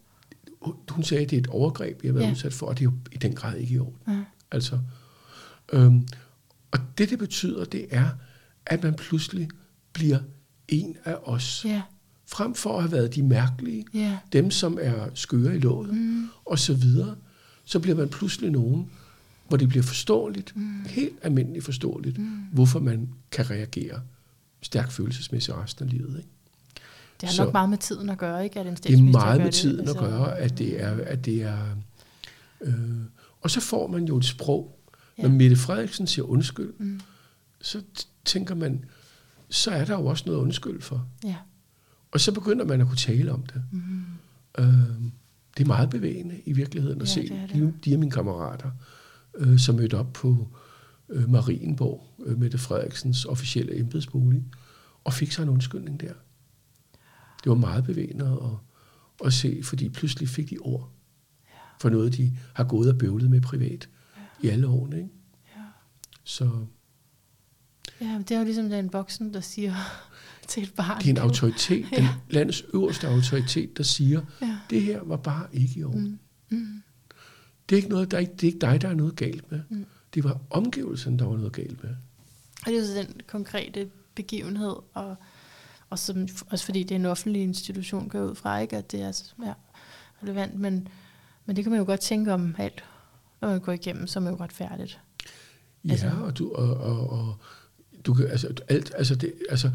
Hun- 0.90 1.04
sagde, 1.04 1.24
at 1.24 1.30
det 1.30 1.36
er 1.36 1.42
et 1.42 1.48
overgreb, 1.48 2.04
jeg 2.04 2.10
har 2.10 2.14
været 2.14 2.26
Ja. 2.26 2.32
udsat 2.32 2.54
for, 2.54 2.66
og 2.66 2.74
det 2.80 2.82
er 2.82 2.90
jo 2.90 2.94
i 3.12 3.18
den 3.18 3.36
grad 3.36 3.58
ikke 3.58 3.74
i 3.74 3.80
orden. 3.80 3.98
Ja. 4.08 4.24
Altså, 4.52 4.80
øhm, 5.74 6.08
og 6.72 6.80
det, 6.98 7.10
det 7.10 7.20
betyder, 7.20 7.66
det 7.66 7.86
er, 7.90 8.10
at 8.66 8.84
man 8.84 8.94
pludselig 8.94 9.50
bliver 9.94 10.20
en 10.68 10.98
af 11.06 11.16
os. 11.24 11.66
Ja, 11.66 11.82
Frem 12.28 12.56
for 12.56 12.76
at 12.78 12.82
have 12.84 12.92
været 12.92 13.16
de 13.16 13.24
mærkelige, 13.24 13.86
ja. 13.94 14.18
dem 14.34 14.52
som 14.52 14.78
er 14.82 15.08
skøre 15.14 15.56
i 15.56 15.60
låget, 15.60 15.94
mm. 15.94 16.28
og 16.46 16.60
så 16.60 16.74
videre, 16.74 17.16
så 17.66 17.80
bliver 17.80 17.98
man 17.98 18.10
pludselig 18.10 18.52
nogen, 18.52 18.90
hvor 19.48 19.58
det 19.58 19.70
bliver 19.70 19.84
forståeligt, 19.84 20.56
mm. 20.56 20.86
helt 20.88 21.16
almindeligt 21.22 21.66
forståeligt, 21.66 22.18
mm. 22.18 22.26
hvorfor 22.52 22.80
man 22.80 23.10
kan 23.32 23.50
reagere 23.50 24.02
stærkt 24.62 24.94
følelsesmæssigt 24.94 25.58
resten 25.58 25.86
af 25.86 25.92
livet. 25.92 26.18
Ikke? 26.18 26.30
Det 27.22 27.30
har 27.30 27.34
Så- 27.34 27.44
nok 27.44 27.54
meget 27.54 27.70
med 27.70 27.78
tiden 27.78 28.10
at 28.10 28.18
gøre, 28.18 28.44
ikke? 28.44 28.60
At 28.60 28.68
en 28.68 28.76
Det 28.76 28.94
er 29.00 29.02
meget 29.12 29.42
med 29.42 29.52
tiden 29.52 29.80
at 29.80 29.88
altså. 29.90 30.00
gøre, 30.06 30.38
at 30.40 30.58
det 30.58 30.82
er... 30.84 30.98
At 31.06 31.26
det 31.26 31.42
er 31.44 31.58
øh, 32.62 32.74
og 33.42 33.52
så 33.52 33.62
får 33.62 33.88
man 33.88 34.06
jo 34.06 34.18
et 34.18 34.26
sprog. 34.26 34.80
Ja. 35.18 35.24
Når 35.24 35.30
Mette 35.30 35.56
Frederiksen 35.56 36.08
siger 36.08 36.26
undskyld, 36.26 36.74
Mm. 36.80 37.00
så 37.62 37.82
tænker 38.26 38.56
man, 38.56 38.86
så 39.50 39.72
er 39.72 39.86
der 39.86 39.94
jo 39.94 40.06
også 40.06 40.24
noget 40.28 40.40
undskyld 40.40 40.82
for. 40.82 41.08
Ja. 41.24 41.36
Og 42.12 42.20
så 42.20 42.32
begynder 42.32 42.66
man 42.66 42.82
at 42.82 42.88
kunne 42.88 42.98
tale 42.98 43.32
om 43.32 43.44
det. 43.46 43.64
Mm. 43.72 44.02
Øh, 44.60 44.66
det 45.58 45.64
er 45.64 45.68
meget 45.68 45.90
bevægende 45.90 46.42
i 46.46 46.54
virkeligheden 46.54 47.02
at 47.02 47.08
Ja, 47.08 47.14
se 47.14 47.22
det 47.30 47.50
det. 47.54 47.56
de, 47.62 47.74
de 47.86 47.94
af 47.94 48.00
mine 48.00 48.12
kammerater, 48.12 48.72
øh, 49.38 49.60
som 49.60 49.76
mødte 49.76 49.98
op 49.98 50.14
på 50.14 50.48
øh, 51.10 51.30
Marienborg, 51.30 52.04
øh, 52.26 52.40
Mette 52.40 52.58
Frederiksens 52.58 53.26
officielle 53.26 53.80
embedsbolig, 53.80 54.44
og 55.04 55.14
fik 55.14 55.32
sig 55.32 55.44
en 55.44 55.50
undskyldning 55.50 56.02
der. 56.02 56.14
Det 57.46 57.50
var 57.52 57.58
meget 57.58 57.84
bevægende 57.84 58.26
at, 58.26 59.26
at 59.28 59.34
se, 59.34 59.60
fordi 59.64 59.90
pludselig 59.90 60.30
fik 60.30 60.50
de 60.50 60.58
ord 60.58 60.92
for 61.82 61.90
noget, 61.90 62.18
de 62.18 62.38
har 62.54 62.64
gået 62.64 62.90
og 62.90 62.98
bøvlet 62.98 63.30
med 63.30 63.42
privat 63.42 63.90
i 64.42 64.48
alle 64.48 64.68
årene. 64.68 64.98
Ikke? 64.98 65.10
Ja. 65.58 65.62
Så 66.24 66.66
ja, 68.02 68.06
men 68.14 68.22
det 68.22 68.32
er 68.32 68.38
jo 68.40 68.46
ligesom 68.46 68.70
den 68.70 68.94
voksen, 68.94 69.34
der 69.34 69.40
siger 69.40 69.74
til 70.48 70.64
et 70.64 70.74
barn. 70.74 70.98
det 71.02 71.06
er 71.08 71.10
en 71.12 71.18
autoritet, 71.18 71.86
den 71.96 72.06
landets 72.30 72.64
øverste 72.74 73.08
autoritet, 73.08 73.78
der 73.78 73.84
siger, 73.84 74.22
Ja. 74.42 74.58
det 74.70 74.82
her 74.82 75.04
var 75.04 75.18
bare 75.18 75.48
ikke 75.54 75.80
i 75.80 75.84
orden. 75.84 76.20
Mm. 76.50 76.58
Mm. 76.58 76.82
Det 77.70 77.76
er 77.76 77.78
ikke, 77.78 77.90
noget, 77.90 78.12
der 78.12 78.18
er, 78.18 78.22
ikke- 78.22 78.34
det 78.34 78.44
er 78.44 78.48
ikke 78.48 78.60
dig, 78.60 78.82
der 78.82 78.88
er 78.90 78.94
noget 78.96 79.16
galt 79.16 79.52
med. 79.52 79.62
Mm. 79.70 79.86
Det 80.14 80.24
var 80.24 80.42
omgivelserne, 80.50 81.20
der 81.20 81.26
var 81.26 81.38
noget 81.38 81.54
galt 81.54 81.84
med. 81.84 81.92
Og 82.62 82.66
det 82.66 82.76
er 82.76 82.80
jo 82.80 82.86
så 82.88 82.94
den 82.94 83.22
konkrete 83.28 83.90
begivenhed, 84.16 84.76
og, 84.94 85.16
og 85.90 86.00
som, 86.00 86.28
også 86.50 86.66
fordi 86.66 86.84
det 86.84 86.92
er 86.92 87.00
en 87.00 87.06
offentlig 87.06 87.42
institution, 87.42 88.10
går 88.10 88.22
ud 88.30 88.36
fra, 88.36 88.60
ikke, 88.60 88.78
at 88.78 88.92
det 88.92 89.02
er 89.02 89.22
ja, 89.46 89.54
relevant, 90.24 90.60
men, 90.60 90.88
men 91.46 91.56
det 91.56 91.64
kan 91.66 91.72
man 91.72 91.80
jo 91.80 91.86
godt 91.86 92.00
tænke 92.00 92.34
om 92.34 92.56
alt, 92.58 92.84
når 93.42 93.50
man 93.50 93.60
går 93.60 93.72
igennem, 93.72 94.08
som 94.08 94.26
er 94.26 94.30
jo 94.32 94.38
retfærdigt. 94.40 95.00
Ja, 95.86 95.92
Altså- 95.92 96.12
og 96.24 96.38
du, 96.38 96.52
og, 96.54 96.78
og, 96.78 97.10
og 97.10 97.36
du 98.06 98.14
kan, 98.14 98.28
altså, 98.28 98.54
alt, 98.68 98.92
altså, 98.98 99.16
det, 99.16 99.34
altså, 99.50 99.72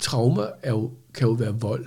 traumer 0.00 0.46
er 0.62 0.70
jo, 0.70 0.92
kan 1.14 1.26
jo 1.28 1.32
være 1.32 1.60
vold. 1.60 1.86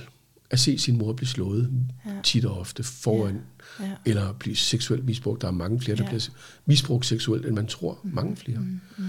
At 0.49 0.60
se 0.60 0.78
sin 0.78 0.97
mor 0.97 1.14
blive 1.14 1.28
slået 1.28 1.72
Ja. 2.06 2.12
tit 2.24 2.45
og 2.45 2.60
ofte 2.60 2.84
foran, 2.84 3.41
Ja. 3.80 3.86
Ja. 3.86 3.91
eller 4.06 4.34
blive 4.34 4.56
seksuelt 4.56 5.06
misbrugt. 5.06 5.41
Der 5.41 5.47
er 5.47 5.52
mange 5.52 5.82
flere, 5.82 5.97
der 5.97 6.04
Ja. 6.04 6.10
bliver 6.10 6.30
misbrugt 6.66 7.06
seksuelt, 7.06 7.45
end 7.45 7.56
man 7.56 7.68
tror. 7.68 7.99
Mange 8.04 8.36
flere. 8.36 8.60
Mm, 8.60 8.80
mm. 8.97 9.04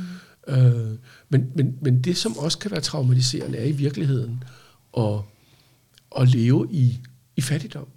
Øh, 0.49 0.99
men, 1.29 1.53
men, 1.55 1.79
men 1.83 2.01
det, 2.03 2.17
som 2.17 2.37
også 2.39 2.59
kan 2.59 2.71
være 2.71 2.81
traumatiserende, 2.81 3.59
er 3.59 3.65
i 3.65 3.73
virkeligheden 3.73 4.45
at, 4.99 5.21
at 6.19 6.29
leve 6.29 6.69
i, 6.71 6.99
i 7.37 7.41
fattigdom. 7.41 7.89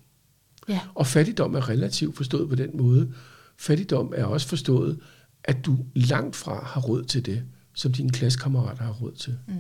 Ja. 0.70 0.80
Og 0.96 1.08
fattigdom 1.08 1.56
er 1.56 1.70
relativt 1.70 2.16
forstået 2.18 2.50
på 2.50 2.56
den 2.56 2.78
måde. 2.78 3.14
Fattigdom 3.58 4.14
er 4.16 4.26
også 4.26 4.48
forstået, 4.48 5.00
at 5.44 5.66
du 5.66 5.78
langt 5.96 6.36
fra 6.36 6.64
har 6.66 6.82
råd 6.82 7.04
til 7.04 7.26
det, 7.26 7.44
som 7.74 7.92
dine 7.94 8.10
klassekammerater 8.10 8.84
har 8.84 8.92
råd 8.94 9.12
til. 9.12 9.38
Mm. 9.48 9.54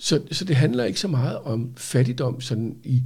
Så, 0.00 0.22
så 0.32 0.44
det 0.44 0.56
handler 0.56 0.84
ikke 0.84 1.00
så 1.00 1.08
meget 1.08 1.38
om 1.38 1.72
fattigdom 1.76 2.40
sådan 2.40 2.76
i 2.84 3.02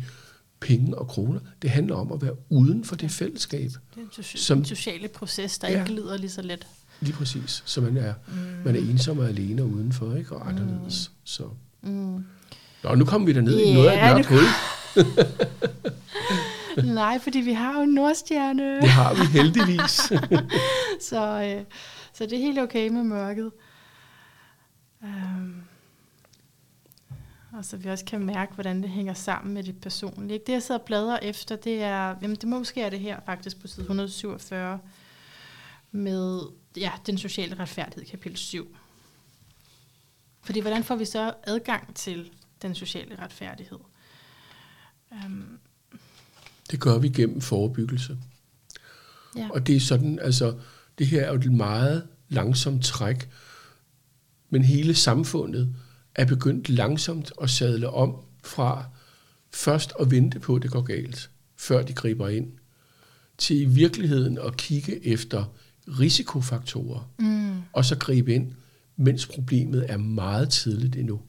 penge 0.61 0.99
og 0.99 1.09
kroner. 1.09 1.41
Det 1.62 1.71
handler 1.71 1.95
om 1.95 2.12
at 2.12 2.23
være 2.23 2.37
uden 2.49 2.85
for 2.85 2.97
det 2.97 3.11
fællesskab. 3.11 3.71
Det 3.71 3.77
er 3.97 4.01
en 4.01 4.07
soci- 4.12 4.37
Som- 4.39 4.64
sociale 4.64 5.09
proces, 5.09 5.59
der 5.59 5.69
ja. 5.69 5.81
ikke 5.81 5.93
glider 5.95 6.16
lige 6.16 6.31
så 6.31 6.43
let. 6.43 6.66
Lige 7.01 7.12
præcis. 7.12 7.62
Så 7.66 7.80
man 7.80 7.96
er, 7.96 8.14
mm. 8.26 8.34
man 8.64 8.76
er 8.76 8.80
ensom 8.80 9.18
og 9.18 9.28
alene 9.28 9.62
og 9.62 9.68
udenfor, 9.68 10.14
ikke? 10.14 10.36
Og 10.36 10.49
anderledes. 10.49 11.11
Så. 11.24 11.49
Mm. 11.82 12.24
Nå, 12.84 12.94
nu 12.94 13.05
kommer 13.05 13.26
vi 13.26 13.32
derned 13.32 13.59
i 13.59 13.68
Ja, 13.68 13.74
noget 13.74 13.88
af 13.88 14.11
et 14.11 14.14
mørkt 14.14 14.26
hul. 14.28 14.44
Nej, 16.94 17.18
fordi 17.18 17.38
vi 17.38 17.53
har 17.53 17.72
jo 17.74 17.80
en 17.80 17.88
nordstjerne. 17.88 18.76
Det 18.82 18.88
har 18.88 19.14
vi 19.14 19.38
heldigvis. 19.38 20.12
Så, 21.09 21.42
øh, 21.42 21.64
så 22.12 22.24
det 22.24 22.32
er 22.32 22.42
helt 22.42 22.59
okay 22.59 22.88
med 22.88 23.03
mørket. 23.03 23.51
Um, 25.03 25.62
og 27.53 27.64
så 27.64 27.76
vi 27.76 27.88
også 27.88 28.05
kan 28.05 28.20
mærke, 28.20 28.55
hvordan 28.55 28.82
det 28.82 28.90
hænger 28.90 29.14
sammen 29.14 29.55
med 29.55 29.62
det 29.62 29.80
personlige. 29.80 30.34
Ikke? 30.34 30.46
Det, 30.46 30.53
jeg 30.53 30.62
sidder 30.62 30.80
og 30.80 30.84
bladrer 30.86 31.18
efter, 31.22 31.57
det 31.57 31.82
er, 31.82 32.14
jamen 32.22 32.36
det 32.36 32.49
må 32.49 32.59
måske 32.59 32.82
er 32.82 32.90
det 32.90 33.01
her 33.01 33.20
faktisk 33.26 33.61
på 33.61 33.66
side 33.66 33.82
147, 33.82 34.78
med 35.90 36.40
ja, 36.79 36.93
den 37.07 37.18
sociale 37.18 37.59
retfærdighed, 37.59 38.05
kapitel 38.05 38.39
7. 38.39 38.76
Fordi 40.43 40.61
hvordan 40.61 40.85
får 40.85 40.97
vi 40.97 41.05
så 41.05 41.35
adgang 41.45 41.95
til 41.95 42.31
den 42.62 42.74
sociale 42.74 43.18
retfærdighed? 43.18 43.79
Um, 45.11 45.59
Det 46.70 46.81
gør 46.81 46.99
vi 46.99 47.09
gennem 47.09 47.41
forebyggelse. 47.41 48.18
ja. 49.37 49.49
Og 49.51 49.66
det 49.66 49.76
er 49.76 49.81
sådan, 49.81 50.18
altså, 50.18 50.59
det 50.99 51.07
her 51.07 51.22
er 51.22 51.29
jo 51.29 51.35
et 51.35 51.53
meget 51.53 52.07
langsomt 52.29 52.85
træk, 52.85 53.29
men 54.51 54.64
hele 54.64 54.95
samfundet 54.95 55.74
er 56.14 56.24
begyndt 56.24 56.68
langsomt 56.68 57.33
at 57.43 57.51
sadle 57.51 57.91
om 57.91 58.16
fra 58.45 58.85
først 59.51 59.93
at 60.01 60.11
vente 60.11 60.41
på, 60.41 60.57
at 60.57 60.62
det 60.62 60.70
går 60.70 60.83
galt, 60.83 61.31
før 61.57 61.83
de 61.83 61.93
griber 61.93 62.29
ind, 62.29 62.53
til 63.39 63.61
i 63.61 63.64
virkeligheden 63.64 64.39
at 64.39 64.57
kigge 64.57 65.07
efter 65.07 65.45
risikofaktorer, 65.89 67.11
mm. 67.18 67.62
og 67.72 67.84
så 67.84 67.99
gribe 67.99 68.34
ind, 68.34 68.53
mens 68.97 69.26
problemet 69.26 69.86
er 69.89 69.97
meget 69.97 70.51
tidligt 70.51 70.97
endnu. 70.97 71.20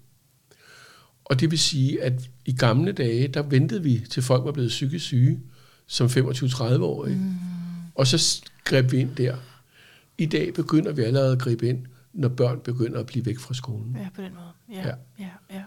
Og 1.26 1.39
det 1.39 1.51
vil 1.51 1.60
sige, 1.60 2.03
at 2.03 2.30
i 2.45 2.55
gamle 2.55 2.91
dage, 2.91 3.28
der 3.28 3.41
ventede 3.41 3.84
vi 3.84 4.05
til 4.10 4.24
folk 4.24 4.45
var 4.45 4.51
blevet 4.51 4.70
psykisk 4.70 5.05
syge, 5.05 5.39
som 5.88 6.07
25-30-årige, 6.07 7.16
mm. 7.16 7.34
og 7.95 8.07
så 8.07 8.41
greb 8.64 8.91
vi 8.91 8.97
ind 8.97 9.16
der. 9.16 9.38
I 10.18 10.26
dag 10.26 10.53
begynder 10.53 10.91
vi 10.91 11.01
allerede 11.01 11.32
at 11.32 11.39
gribe 11.39 11.70
ind, 11.70 11.86
når 12.14 12.30
børn 12.30 12.60
begynder 12.60 12.99
at 12.99 13.05
blive 13.05 13.26
væk 13.26 13.39
fra 13.39 13.53
skolen. 13.53 13.95
Ja, 13.95 14.10
på 14.16 14.22
den 14.22 14.34
måde. 14.34 14.80
Ja, 14.82 14.88
ja. 14.88 14.95
ja, 15.20 15.30
ja. 15.55 15.64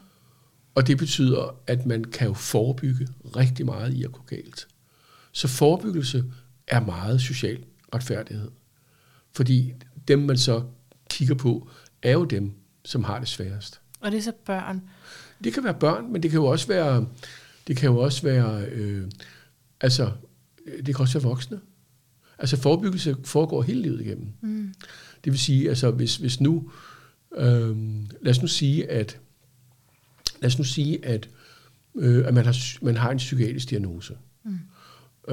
Og 0.74 0.86
det 0.86 0.98
betyder, 0.98 1.56
at 1.66 1.86
man 1.86 2.04
kan 2.04 2.26
jo 2.26 2.34
forebygge 2.34 3.08
rigtig 3.36 3.66
meget 3.66 3.92
i 3.92 4.04
at 4.04 4.12
gå 4.12 4.22
galt. 4.26 4.68
Så 5.32 5.48
forebyggelse 5.48 6.24
er 6.68 6.80
meget 6.80 7.20
social 7.20 7.64
retfærdighed. 7.94 8.50
Fordi 9.32 9.72
dem, 10.08 10.18
man 10.18 10.38
så 10.38 10.62
kigger 11.10 11.34
på, 11.34 11.68
er 12.02 12.12
jo 12.12 12.24
dem, 12.24 12.52
som 12.84 13.04
har 13.04 13.18
det 13.18 13.28
sværest. 13.28 13.80
Og 14.00 14.10
det 14.10 14.18
er 14.18 14.22
så 14.22 14.32
børn? 14.44 14.82
Det 15.44 15.52
kan 15.52 15.64
være 15.64 15.74
børn, 15.74 16.12
men 16.12 16.22
det 16.22 16.30
kan 16.30 16.40
jo 16.40 16.46
også 16.46 16.66
være, 16.66 17.06
det 17.66 17.76
kan 17.76 17.90
jo 17.90 17.98
også 17.98 18.22
være, 18.22 18.64
øh, 18.64 19.10
altså, 19.80 20.12
det 20.86 20.94
kan 20.94 21.00
også 21.00 21.18
være 21.18 21.28
voksne. 21.28 21.60
Altså 22.38 22.56
forebyggelse 22.56 23.16
foregår 23.24 23.62
hele 23.62 23.82
livet 23.82 24.00
igennem. 24.00 24.32
Mm. 24.40 24.74
Det 25.24 25.32
vil 25.32 25.40
sige, 25.40 25.68
altså 25.68 25.90
hvis, 25.90 26.16
hvis 26.16 26.40
nu, 26.40 26.70
øh, 27.36 27.76
lad 28.22 28.30
os 28.30 28.42
nu 28.42 28.48
sige, 28.48 28.90
at 28.90 29.20
lad 30.40 30.46
os 30.46 30.58
nu 30.58 30.64
sige, 30.64 31.04
at, 31.04 31.28
øh, 31.94 32.26
at 32.26 32.34
man, 32.34 32.44
har, 32.44 32.84
man 32.84 32.96
har 32.96 33.10
en 33.10 33.18
psykiatrisk 33.18 33.70
diagnose, 33.70 34.16
mm. 34.44 34.58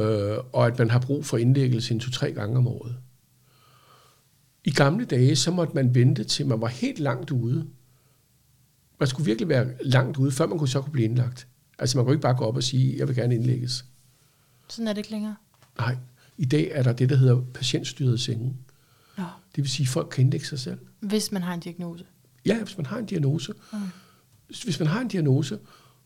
øh, 0.01 0.37
og 0.53 0.67
at 0.67 0.79
man 0.79 0.89
har 0.89 0.99
brug 0.99 1.25
for 1.25 1.37
indlæggelse 1.37 1.93
en 1.93 1.99
to-tre 1.99 2.31
gange 2.31 2.57
om 2.57 2.67
året. 2.67 2.95
I 4.63 4.71
gamle 4.71 5.05
dage, 5.05 5.35
så 5.35 5.51
måtte 5.51 5.73
man 5.75 5.95
vente 5.95 6.23
til 6.23 6.45
man 6.47 6.61
var 6.61 6.67
helt 6.67 6.99
langt 6.99 7.31
ude. 7.31 7.67
Man 8.99 9.07
skulle 9.07 9.25
virkelig 9.25 9.49
være 9.49 9.67
langt 9.81 10.17
ude, 10.17 10.31
før 10.31 10.47
man 10.47 10.57
kunne 10.57 10.67
så 10.67 10.81
kunne 10.81 10.91
blive 10.91 11.05
indlagt. 11.05 11.47
Altså 11.79 11.97
man 11.97 12.05
kunne 12.05 12.13
ikke 12.13 12.21
bare 12.21 12.35
gå 12.35 12.45
op 12.45 12.55
og 12.55 12.63
sige, 12.63 12.97
jeg 12.97 13.07
vil 13.07 13.15
gerne 13.15 13.35
indlægges. 13.35 13.85
Sådan 14.69 14.87
er 14.87 14.93
det 14.93 14.97
ikke 14.97 15.11
længere? 15.11 15.35
Nej. 15.79 15.97
I 16.37 16.45
dag 16.45 16.71
er 16.71 16.83
der 16.83 16.93
det, 16.93 17.09
der 17.09 17.15
hedder 17.15 17.41
patientstyret 17.53 18.19
senge. 18.19 18.55
Ja. 19.17 19.23
Det 19.55 19.63
vil 19.63 19.69
sige, 19.69 19.85
at 19.85 19.89
folk 19.89 20.09
kan 20.11 20.23
indlægge 20.23 20.45
sig 20.45 20.59
selv. 20.59 20.79
Hvis 20.99 21.31
man 21.31 21.41
har 21.41 21.53
en 21.53 21.59
diagnose? 21.59 22.05
Ja, 22.45 22.63
hvis 22.63 22.77
man 22.77 22.85
har 22.85 22.97
en 22.97 23.05
diagnose. 23.05 23.53
Mm. 23.73 23.79
Hvis 24.47 24.79
man 24.79 24.87
har 24.87 25.01
en 25.01 25.07
diagnose, 25.07 25.59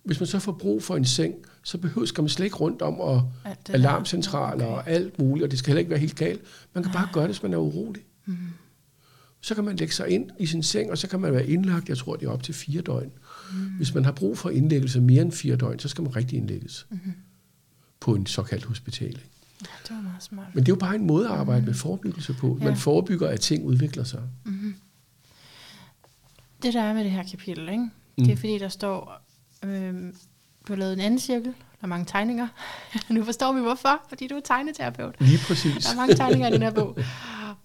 hvis 0.04 0.20
man 0.20 0.28
så 0.28 0.40
får 0.40 0.52
brug 0.52 0.84
for 0.84 0.96
en 0.96 1.06
seng, 1.06 1.34
så 1.64 1.78
behøver 1.78 2.06
skal 2.06 2.22
man 2.22 2.30
slet 2.30 2.46
ikke 2.46 2.58
rundt 2.58 2.82
om 2.82 3.00
og 3.00 3.32
alarmcentraler 3.70 4.66
okay. 4.66 4.76
og 4.76 4.90
alt 4.90 5.20
muligt, 5.20 5.44
og 5.44 5.52
det 5.52 5.60
skal 5.60 5.68
heller 5.68 5.80
ikke 5.80 5.90
være 5.90 6.00
helt 6.00 6.16
galt. 6.16 6.42
Man 6.74 6.84
kan 6.84 6.94
bare 6.94 7.10
gøre 7.14 7.24
det, 7.24 7.30
hvis 7.30 7.44
man 7.44 7.54
er 7.54 7.58
urolig. 7.58 8.04
Mm. 8.26 8.38
Så 9.42 9.56
kan 9.56 9.64
man 9.64 9.76
lægge 9.76 9.94
sig 9.94 10.10
ind 10.10 10.30
i 10.40 10.46
sin 10.46 10.64
seng, 10.64 10.92
og 10.92 10.98
så 10.98 11.08
kan 11.08 11.20
man 11.20 11.34
være 11.34 11.48
indlagt, 11.48 11.90
jeg 11.90 11.98
tror, 11.98 12.16
det 12.16 12.28
er 12.28 12.32
op 12.32 12.44
til 12.44 12.54
fire 12.54 12.82
døgn. 12.82 13.12
Mm. 13.52 13.58
Hvis 13.58 13.94
man 13.94 14.06
har 14.06 14.12
brug 14.12 14.38
for 14.38 14.50
indlæggelse 14.50 15.02
mere 15.02 15.22
end 15.22 15.32
fire 15.32 15.56
døgn, 15.56 15.80
så 15.80 15.88
skal 15.88 16.04
man 16.04 16.16
rigtig 16.16 16.38
indlægges 16.38 16.88
mm. 16.90 17.00
på 18.00 18.16
en 18.16 18.26
såkaldt 18.26 18.66
hospitaling. 18.66 19.24
Ja, 19.62 19.68
det 19.88 19.96
var 19.96 20.02
meget 20.02 20.24
smart. 20.24 20.56
Men 20.56 20.64
det 20.64 20.72
er 20.72 20.76
jo 20.76 20.80
bare 20.80 20.96
en 20.96 21.08
måde 21.08 21.26
at 21.26 21.32
arbejde 21.32 21.62
mm. 21.62 21.66
med 21.66 21.74
forebyggelse 21.74 22.34
på. 22.34 22.58
Ja. 22.60 22.66
Man 22.66 22.78
forebygger, 22.78 23.28
at 23.28 23.40
ting 23.40 23.66
udvikler 23.66 24.04
sig. 24.04 24.22
Mm. 24.46 24.76
Det 26.64 26.74
der 26.74 26.82
er 26.82 26.94
med 26.94 27.04
det 27.04 27.12
her 27.12 27.24
kapitel, 27.24 27.70
ikke? 27.70 27.84
Mm. 28.18 28.24
det 28.26 28.32
er 28.32 28.36
fordi, 28.36 28.58
der 28.58 28.70
står, 28.70 29.22
øh, 29.64 29.94
du 30.68 30.74
har 30.74 30.76
lavet 30.76 30.94
en 30.94 31.00
anden 31.00 31.20
cirkel, 31.20 31.46
der 31.46 31.82
er 31.82 31.88
mange 31.88 32.06
tegninger. 32.06 32.48
nu 33.10 33.24
forstår 33.24 33.54
vi 33.54 33.60
hvorfor, 33.60 34.06
fordi 34.10 34.28
du 34.28 34.36
er 34.36 34.42
tegneterapeut. 34.46 35.16
Lige 35.20 35.40
præcis. 35.48 35.86
Der 35.86 35.92
er 35.92 35.96
mange 35.96 36.16
tegninger 36.16 36.48
i 36.48 36.52
den 36.52 36.62
her 36.62 36.72
bog. 36.72 36.98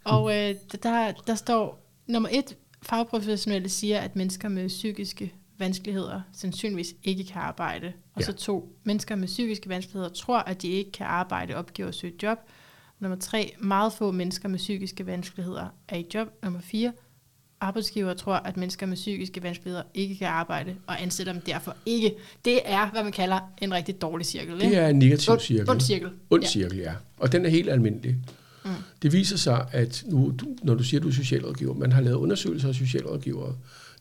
Og 0.08 0.30
øh, 0.30 0.54
der, 0.82 1.12
der 1.26 1.34
står, 1.34 1.86
nummer 2.06 2.28
et, 2.32 2.56
fagprofessionelle 2.82 3.68
siger, 3.68 4.00
at 4.00 4.16
mennesker 4.16 4.48
med 4.48 4.68
psykiske 4.68 5.32
vanskeligheder 5.58 6.20
sandsynligvis 6.32 6.94
ikke 7.04 7.24
kan 7.24 7.42
arbejde. 7.42 7.92
Og 8.14 8.20
ja. 8.20 8.26
så 8.26 8.32
to, 8.32 8.76
mennesker 8.84 9.16
med 9.16 9.26
psykiske 9.26 9.68
vanskeligheder 9.68 10.14
tror, 10.14 10.38
at 10.38 10.62
de 10.62 10.68
ikke 10.68 10.92
kan 10.92 11.06
arbejde, 11.06 11.54
opgiver 11.54 11.88
at 11.88 11.94
søge 11.94 12.12
job. 12.22 12.38
Nummer 13.00 13.18
tre, 13.18 13.54
meget 13.58 13.92
få 13.92 14.10
mennesker 14.10 14.48
med 14.48 14.58
psykiske 14.58 15.06
vanskeligheder 15.06 15.66
er 15.88 15.96
i 15.96 16.06
job. 16.14 16.28
Nummer 16.42 16.60
fire, 16.60 16.92
arbejdsgiver 17.60 18.14
tror, 18.14 18.34
at 18.34 18.56
mennesker 18.56 18.86
med 18.86 18.96
psykiske 18.96 19.42
vanskeligheder 19.42 19.82
ikke 19.94 20.16
kan 20.16 20.26
arbejde, 20.26 20.76
og 20.86 21.02
ansætter 21.02 21.32
dem 21.32 21.42
derfor 21.42 21.76
ikke. 21.86 22.14
Det 22.44 22.60
er, 22.64 22.90
hvad 22.90 23.02
man 23.02 23.12
kalder 23.12 23.40
en 23.62 23.74
rigtig 23.74 24.00
dårlig 24.02 24.26
cirkel. 24.26 24.54
Ikke? 24.54 24.66
Det 24.66 24.76
er 24.76 24.88
en 24.88 24.98
negativ 24.98 25.38
cirkel. 25.40 25.70
Ond 25.70 25.80
cirkel. 25.80 26.10
Ond 26.30 26.44
cirkel, 26.44 26.78
ja. 26.78 26.92
Og 27.18 27.32
den 27.32 27.44
er 27.44 27.50
helt 27.50 27.70
almindelig. 27.70 28.16
Mm. 28.64 28.70
Det 29.02 29.12
viser 29.12 29.36
sig, 29.36 29.66
at 29.72 30.04
nu, 30.06 30.34
du, 30.38 30.46
når 30.62 30.74
du 30.74 30.82
siger, 30.82 31.00
at 31.00 31.02
du 31.02 31.08
er 31.08 31.12
socialrådgiver, 31.12 31.74
man 31.74 31.92
har 31.92 32.00
lavet 32.00 32.16
undersøgelser 32.16 32.68
af 32.68 32.74
socialrådgivere, 32.74 33.54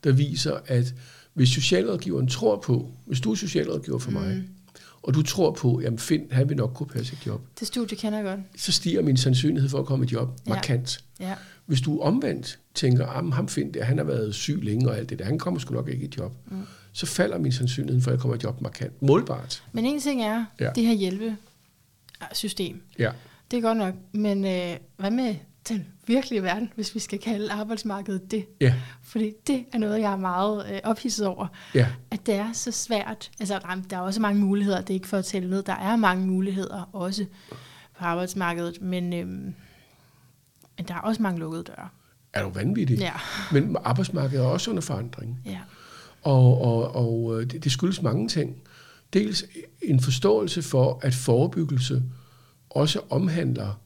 der 0.04 0.12
viser, 0.12 0.58
at 0.66 0.94
hvis 1.34 1.48
socialrådgiveren 1.48 2.28
tror 2.28 2.56
på, 2.56 2.90
hvis 3.06 3.20
du 3.20 3.30
er 3.30 3.34
socialrådgiver 3.34 3.98
for 3.98 4.10
mm. 4.10 4.16
mig, 4.16 4.44
og 5.02 5.14
du 5.14 5.22
tror 5.22 5.50
på, 5.50 5.76
at 5.76 6.00
Finn, 6.00 6.26
han 6.30 6.48
vil 6.48 6.56
nok 6.56 6.72
kunne 6.74 6.86
passe 6.86 7.12
et 7.12 7.26
job. 7.26 7.40
Det 7.60 7.68
studie 7.68 7.96
kender 7.96 8.18
jeg 8.18 8.26
godt. 8.26 8.40
Så 8.56 8.72
stiger 8.72 9.02
min 9.02 9.16
sandsynlighed 9.16 9.70
for 9.70 9.78
at 9.78 9.86
komme 9.86 10.06
i 10.06 10.08
job 10.12 10.40
ja. 10.46 10.54
markant. 10.54 11.04
Ja. 11.20 11.34
Hvis 11.66 11.80
du 11.80 12.00
omvendt 12.00 12.58
tænker, 12.74 13.06
at 13.06 13.32
ham 13.32 13.48
Finn 13.48 13.74
der, 13.74 13.84
han 13.84 13.98
har 13.98 14.04
været 14.04 14.34
syg 14.34 14.58
længe 14.62 14.88
og 14.88 14.96
alt 14.96 15.10
det 15.10 15.18
der, 15.18 15.24
han 15.24 15.38
kommer 15.38 15.60
sgu 15.60 15.74
nok 15.74 15.88
ikke 15.88 16.06
i 16.06 16.10
job, 16.18 16.32
mm. 16.50 16.62
så 16.92 17.06
falder 17.06 17.38
min 17.38 17.52
sandsynlighed 17.52 18.02
for, 18.02 18.10
at 18.10 18.12
jeg 18.12 18.20
kommer 18.20 18.36
i 18.36 18.40
job 18.44 18.60
markant. 18.60 19.02
Målbart. 19.02 19.62
Men 19.72 19.84
en 19.84 20.00
ting 20.00 20.22
er, 20.22 20.44
ja. 20.60 20.70
det 20.74 20.84
her 20.84 20.94
hjælpesystem. 20.94 22.80
Ja. 22.98 23.10
Det 23.50 23.56
er 23.56 23.60
godt 23.60 23.78
nok, 23.78 23.94
men 24.12 24.44
øh, 24.44 24.76
hvad 24.96 25.10
med 25.10 25.34
den 25.68 25.86
virkelige 26.06 26.42
verden, 26.42 26.72
hvis 26.74 26.94
vi 26.94 27.00
skal 27.00 27.18
kalde 27.18 27.52
arbejdsmarkedet 27.52 28.30
det. 28.30 28.46
Ja. 28.60 28.74
Fordi 29.02 29.32
det 29.46 29.64
er 29.72 29.78
noget, 29.78 30.00
jeg 30.00 30.12
er 30.12 30.16
meget 30.16 30.72
øh, 30.72 30.80
ophidset 30.84 31.26
over. 31.26 31.46
Ja. 31.74 31.86
At 32.10 32.26
det 32.26 32.34
er 32.34 32.52
så 32.52 32.70
svært. 32.70 33.30
Altså, 33.40 33.60
der 33.90 33.96
er 33.96 34.00
også 34.00 34.20
mange 34.20 34.40
muligheder, 34.40 34.80
det 34.80 34.90
er 34.90 34.94
ikke 34.94 35.08
for 35.08 35.16
at 35.16 35.24
tælle 35.24 35.50
noget. 35.50 35.66
Der 35.66 35.72
er 35.72 35.96
mange 35.96 36.26
muligheder 36.26 36.90
også 36.92 37.26
på 37.98 38.04
arbejdsmarkedet, 38.04 38.82
men, 38.82 39.12
øh, 39.12 39.26
men 39.26 39.54
der 40.88 40.94
er 40.94 41.00
også 41.00 41.22
mange 41.22 41.40
lukkede 41.40 41.62
døre. 41.62 41.88
Er 42.32 42.42
du 42.42 42.48
vanvittig? 42.48 42.98
Ja. 42.98 43.12
Men 43.52 43.76
arbejdsmarkedet 43.84 44.44
er 44.44 44.48
også 44.48 44.70
under 44.70 44.82
forandring. 44.82 45.40
Ja. 45.44 45.58
Og, 46.22 46.62
og, 46.62 46.96
og 46.96 47.40
øh, 47.40 47.50
det, 47.50 47.64
det 47.64 47.72
skyldes 47.72 48.02
mange 48.02 48.28
ting. 48.28 48.56
Dels 49.12 49.44
en 49.82 50.00
forståelse 50.00 50.62
for, 50.62 51.00
at 51.02 51.14
forebyggelse 51.14 52.02
også 52.70 53.00
omhandler 53.10 53.80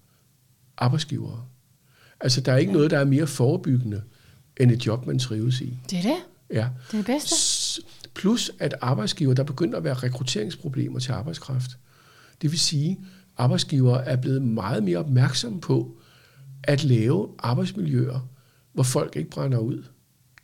arbejdsgivere. 0.76 1.44
Altså, 2.20 2.40
der 2.40 2.52
er 2.52 2.56
ikke 2.56 2.70
ja. 2.70 2.76
noget, 2.76 2.90
der 2.90 2.98
er 2.98 3.04
mere 3.04 3.26
forebyggende, 3.26 4.02
end 4.60 4.70
et 4.70 4.86
job, 4.86 5.06
man 5.06 5.18
trives 5.18 5.60
i. 5.60 5.78
Det 5.90 5.98
er 5.98 6.02
det? 6.02 6.16
Ja. 6.50 6.68
Det 6.90 6.92
er 6.92 6.96
det 6.96 7.06
bedste. 7.06 7.82
Plus, 8.14 8.50
at 8.58 8.74
arbejdsgiver, 8.80 9.34
der 9.34 9.42
begynder 9.42 9.78
at 9.78 9.84
være 9.84 9.94
rekrutteringsproblemer 9.94 10.98
til 10.98 11.12
arbejdskraft. 11.12 11.70
Det 12.42 12.50
vil 12.50 12.58
sige, 12.58 13.00
arbejdsgiver 13.36 13.96
er 13.96 14.16
blevet 14.16 14.42
meget 14.42 14.82
mere 14.82 14.98
opmærksomme 14.98 15.60
på 15.60 15.96
at 16.62 16.84
lave 16.84 17.28
arbejdsmiljøer, 17.38 18.28
hvor 18.72 18.82
folk 18.82 19.16
ikke 19.16 19.30
brænder 19.30 19.58
ud. 19.58 19.84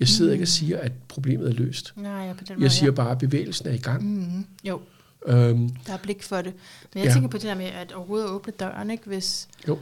Jeg 0.00 0.08
sidder 0.08 0.30
mm. 0.30 0.32
ikke 0.32 0.44
og 0.44 0.48
siger, 0.48 0.78
at 0.78 0.92
problemet 1.08 1.48
er 1.48 1.52
løst. 1.52 1.92
Nej, 1.96 2.12
ja, 2.12 2.32
på 2.32 2.44
den 2.44 2.54
måde, 2.56 2.62
jeg 2.62 2.72
siger 2.72 2.90
ja. 2.90 2.94
bare, 2.94 3.10
at 3.10 3.18
bevægelsen 3.18 3.68
er 3.68 3.72
i 3.72 3.78
gang. 3.78 4.02
Mm. 4.02 4.46
Jo. 4.64 4.80
Øhm, 5.26 5.68
der 5.86 5.92
er 5.92 5.98
blik 6.02 6.22
for 6.22 6.36
det. 6.36 6.54
Men 6.94 7.02
jeg 7.02 7.08
ja. 7.08 7.12
tænker 7.12 7.28
på 7.28 7.38
det 7.38 7.46
der 7.46 7.54
med 7.54 7.66
at 7.66 7.92
overhovedet 7.92 8.28
åbne 8.28 8.52
døren, 8.60 8.90
ikke? 8.90 9.06
hvis 9.06 9.48
jo. 9.68 9.78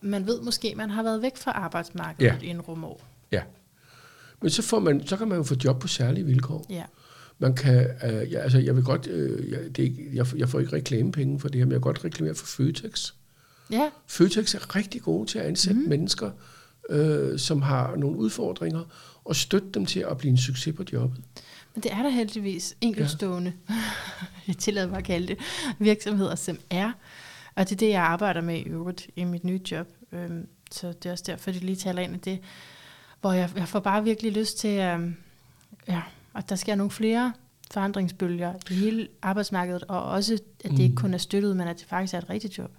man 0.00 0.26
ved 0.26 0.40
måske, 0.40 0.68
at 0.68 0.76
man 0.76 0.90
har 0.90 1.02
været 1.02 1.22
væk 1.22 1.36
fra 1.36 1.50
arbejdsmarkedet 1.50 2.42
ja. 2.42 2.46
i 2.46 2.50
en 2.50 2.60
rumår. 2.60 3.00
Ja. 3.32 3.42
Men 4.42 4.50
så, 4.50 4.62
får 4.62 4.78
man, 4.78 5.06
så 5.06 5.16
kan 5.16 5.28
man 5.28 5.36
jo 5.36 5.42
få 5.42 5.54
job 5.64 5.80
på 5.80 5.88
særlige 5.88 6.26
vilkår. 6.26 6.66
Ja. 6.70 6.84
Man 7.38 7.54
kan, 7.54 7.90
øh, 8.04 8.32
ja, 8.32 8.38
altså 8.38 8.58
jeg 8.58 8.76
vil 8.76 8.84
godt, 8.84 9.06
øh, 9.06 9.50
jeg, 9.50 9.76
det 9.76 9.84
er, 9.84 9.90
jeg, 10.12 10.26
jeg 10.36 10.48
får 10.48 10.60
ikke 10.60 10.72
reklamepenge 10.72 11.40
for 11.40 11.48
det 11.48 11.58
her, 11.58 11.64
men 11.64 11.72
jeg 11.72 11.76
vil 11.76 11.82
godt 11.82 12.04
reklamere 12.04 12.34
for 12.34 12.46
Føtex. 12.46 13.12
Ja. 13.70 13.90
Føtex 14.06 14.54
er 14.54 14.76
rigtig 14.76 15.02
gode 15.02 15.28
til 15.28 15.38
at 15.38 15.46
ansætte 15.46 15.80
mm. 15.80 15.88
mennesker, 15.88 16.30
øh, 16.90 17.38
som 17.38 17.62
har 17.62 17.96
nogle 17.96 18.18
udfordringer, 18.18 18.82
og 19.24 19.36
støtte 19.36 19.68
dem 19.74 19.86
til 19.86 20.00
at 20.00 20.18
blive 20.18 20.30
en 20.30 20.38
succes 20.38 20.76
på 20.76 20.84
jobbet. 20.92 21.20
Men 21.74 21.82
det 21.82 21.92
er 21.92 22.02
der 22.02 22.08
heldigvis 22.08 22.76
enkeltstående, 22.80 23.52
ja. 23.68 23.74
jeg 24.48 24.56
tillader 24.56 24.88
mig 24.88 24.98
at 24.98 25.04
kalde 25.04 25.26
det, 25.26 25.38
virksomheder, 25.78 26.34
som 26.34 26.58
er. 26.70 26.92
Og 27.54 27.68
det 27.68 27.72
er 27.72 27.76
det, 27.76 27.90
jeg 27.90 28.02
arbejder 28.02 28.40
med 28.40 28.58
i 28.58 28.62
øvrigt 28.62 29.10
i 29.16 29.24
mit 29.24 29.44
nye 29.44 29.60
job. 29.70 29.88
Øhm, 30.12 30.48
så 30.70 30.88
det 30.88 31.06
er 31.06 31.12
også 31.12 31.24
derfor, 31.26 31.50
det 31.50 31.64
lige 31.64 31.76
taler 31.76 32.02
ind 32.02 32.14
i 32.14 32.18
det. 32.18 32.40
Hvor 33.20 33.32
jeg, 33.32 33.50
jeg 33.56 33.68
får 33.68 33.80
bare 33.80 34.04
virkelig 34.04 34.32
lyst 34.32 34.58
til, 34.58 34.78
øhm, 34.78 35.16
ja, 35.88 36.02
at 36.34 36.48
der 36.48 36.56
sker 36.56 36.74
nogle 36.74 36.90
flere 36.90 37.32
forandringsbølger 37.70 38.54
i 38.70 38.74
hele 38.74 39.08
arbejdsmarkedet, 39.22 39.84
og 39.88 40.02
også, 40.02 40.34
at 40.34 40.40
det 40.62 40.72
mm. 40.72 40.80
ikke 40.80 40.94
kun 40.94 41.14
er 41.14 41.18
støttet, 41.18 41.56
men 41.56 41.68
at 41.68 41.78
det 41.78 41.86
faktisk 41.86 42.14
er 42.14 42.18
et 42.18 42.30
rigtigt 42.30 42.58
job. 42.58 42.70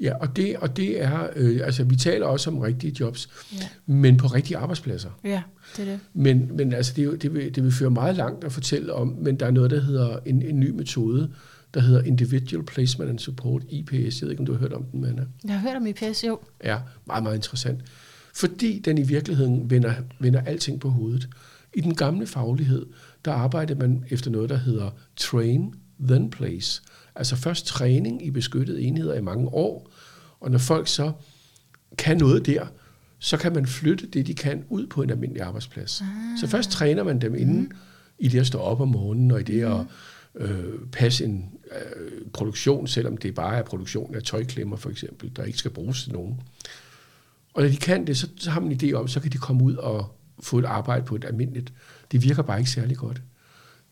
Ja, 0.00 0.14
og 0.20 0.36
det, 0.36 0.56
og 0.56 0.76
det 0.76 1.02
er, 1.02 1.26
øh, 1.36 1.60
altså 1.64 1.84
vi 1.84 1.96
taler 1.96 2.26
også 2.26 2.50
om 2.50 2.58
rigtige 2.58 2.96
jobs, 3.00 3.28
Ja. 3.52 3.58
men 3.86 4.16
på 4.16 4.26
rigtige 4.26 4.56
arbejdspladser. 4.56 5.10
Ja, 5.24 5.42
det 5.76 5.86
er 5.88 5.90
det. 5.90 6.00
Men, 6.14 6.56
men 6.56 6.72
altså, 6.72 6.92
det, 6.96 7.04
jo- 7.04 7.14
det, 7.14 7.34
vil, 7.34 7.54
det 7.54 7.64
vil 7.64 7.72
føre 7.72 7.90
meget 7.90 8.16
langt 8.16 8.44
at 8.44 8.52
fortælle 8.52 8.92
om, 8.92 9.08
men 9.20 9.36
der 9.40 9.46
er 9.46 9.50
noget, 9.50 9.70
der 9.70 9.80
hedder 9.80 10.18
en, 10.26 10.42
en 10.42 10.60
ny 10.60 10.70
metode, 10.70 11.30
der 11.74 11.80
hedder 11.80 12.02
Individual 12.02 12.64
Placement 12.64 13.10
and 13.10 13.18
Support, 13.18 13.62
IPS. 13.68 13.92
Jeg 13.92 14.02
ved 14.22 14.30
ikke, 14.30 14.40
om 14.40 14.46
du 14.46 14.52
har 14.52 14.58
hørt 14.60 14.72
om 14.72 14.84
den, 14.84 15.00
Manna. 15.00 15.26
Jeg 15.44 15.52
har 15.60 15.68
hørt 15.68 15.76
om 15.76 15.86
IPS, 15.86 16.24
jo. 16.24 16.38
er 16.60 16.78
meget, 17.06 17.22
meget 17.22 17.36
interessant. 17.36 17.80
Fordi 18.34 18.78
den 18.84 18.98
i 18.98 19.02
virkeligheden 19.02 19.70
vender, 19.70 19.94
vender 20.20 20.40
alting 20.40 20.80
på 20.80 20.88
hovedet. 20.88 21.28
I 21.74 21.80
den 21.80 21.94
gamle 21.94 22.26
faglighed, 22.26 22.86
der 23.24 23.32
arbejdede 23.32 23.78
man 23.78 24.04
efter 24.10 24.30
noget, 24.30 24.50
der 24.50 24.56
hedder 24.56 24.90
train, 25.16 25.74
then 26.00 26.30
place. 26.30 26.82
Altså 27.14 27.36
først 27.36 27.66
træning 27.66 28.26
i 28.26 28.30
beskyttede 28.30 28.82
enheder 28.82 29.14
i 29.14 29.20
mange 29.20 29.48
år, 29.48 29.90
og 30.40 30.50
når 30.50 30.58
folk 30.58 30.88
så 30.88 31.12
kan 31.98 32.16
noget 32.16 32.46
der, 32.46 32.66
så 33.18 33.36
kan 33.36 33.52
man 33.52 33.66
flytte 33.66 34.06
det, 34.06 34.26
de 34.26 34.34
kan, 34.34 34.64
ud 34.68 34.86
på 34.86 35.02
en 35.02 35.10
almindelig 35.10 35.42
arbejdsplads. 35.42 36.00
Ah. 36.00 36.38
Så 36.40 36.46
først 36.46 36.70
træner 36.70 37.02
man 37.02 37.20
dem 37.20 37.34
inden 37.34 37.60
mm. 37.60 37.76
i 38.18 38.28
det 38.28 38.40
at 38.40 38.46
stå 38.46 38.58
op 38.58 38.80
om 38.80 38.88
morgenen, 38.88 39.30
og 39.30 39.40
i 39.40 39.42
det 39.42 39.62
at 39.62 39.80
øh, 40.34 40.78
passe 40.92 41.24
en 41.24 41.50
øh, 41.72 42.26
produktion, 42.32 42.86
selvom 42.86 43.16
det 43.16 43.34
bare 43.34 43.56
er 43.56 43.62
produktion 43.62 44.14
af 44.14 44.22
tøjklemmer 44.22 44.76
for 44.76 44.90
eksempel, 44.90 45.32
der 45.36 45.44
ikke 45.44 45.58
skal 45.58 45.70
bruges 45.70 46.02
til 46.02 46.12
nogen. 46.12 46.40
Og 47.54 47.62
når 47.62 47.70
de 47.70 47.76
kan 47.76 48.06
det, 48.06 48.18
så, 48.18 48.28
så 48.36 48.50
har 48.50 48.60
man 48.60 48.72
en 48.72 48.80
idé 48.82 48.92
om, 48.92 49.08
så 49.08 49.20
kan 49.20 49.32
de 49.32 49.38
komme 49.38 49.64
ud 49.64 49.74
og 49.74 50.16
få 50.40 50.58
et 50.58 50.64
arbejde 50.64 51.04
på 51.04 51.16
et 51.16 51.24
almindeligt. 51.24 51.72
Det 52.12 52.22
virker 52.22 52.42
bare 52.42 52.58
ikke 52.58 52.70
særlig 52.70 52.96
godt. 52.96 53.22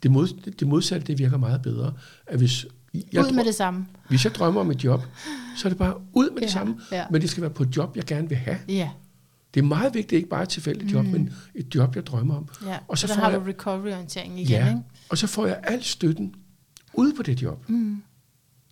Det, 0.06 0.12
mod, 0.12 0.28
det 0.58 0.68
modsatte, 0.68 1.06
det 1.06 1.18
virker 1.18 1.36
meget 1.36 1.62
bedre. 1.62 1.92
At 2.26 2.38
hvis, 2.38 2.66
jeg 3.12 3.26
Ud 3.26 3.32
med 3.32 3.44
det 3.44 3.54
samme. 3.54 3.86
hvis 4.08 4.24
jeg 4.24 4.34
drømmer 4.34 4.60
om 4.60 4.70
et 4.70 4.84
job, 4.84 5.02
så 5.56 5.68
er 5.68 5.70
det 5.70 5.78
bare 5.78 5.94
ud 6.12 6.30
med 6.30 6.36
det 6.40 6.46
Ja, 6.46 6.52
samme. 6.52 6.80
ja. 6.92 7.04
Men 7.10 7.20
det 7.22 7.30
skal 7.30 7.40
være 7.40 7.50
på 7.50 7.62
et 7.62 7.76
job, 7.76 7.96
jeg 7.96 8.04
gerne 8.04 8.28
vil 8.28 8.36
have. 8.36 8.58
Ja, 8.68 8.90
Det 9.54 9.60
er 9.60 9.64
meget 9.64 9.94
vigtigt, 9.94 10.12
ikke 10.12 10.28
bare 10.28 10.42
et 10.42 10.48
tilfældigt 10.48 10.92
job, 10.92 11.04
men 11.06 11.32
et 11.54 11.74
job, 11.74 11.96
jeg 11.96 12.06
drømmer 12.06 12.34
om. 12.36 12.48
ja. 12.66 12.76
Og 12.88 12.98
så 12.98 13.06
så, 13.06 13.14
får 13.14 13.20
har 13.22 13.30
jeg- 13.30 13.40
du 13.40 13.44
recovery-orienteringen 13.46 14.38
igen, 14.38 14.48
Ja, 14.50 14.68
ikke? 14.68 14.80
og 15.08 15.18
så 15.18 15.26
får 15.26 15.46
jeg 15.46 15.60
al 15.62 15.82
støtten 15.84 16.34
ude 16.94 17.14
på 17.16 17.22
det 17.22 17.42
job. 17.42 17.68
Mm. 17.68 18.02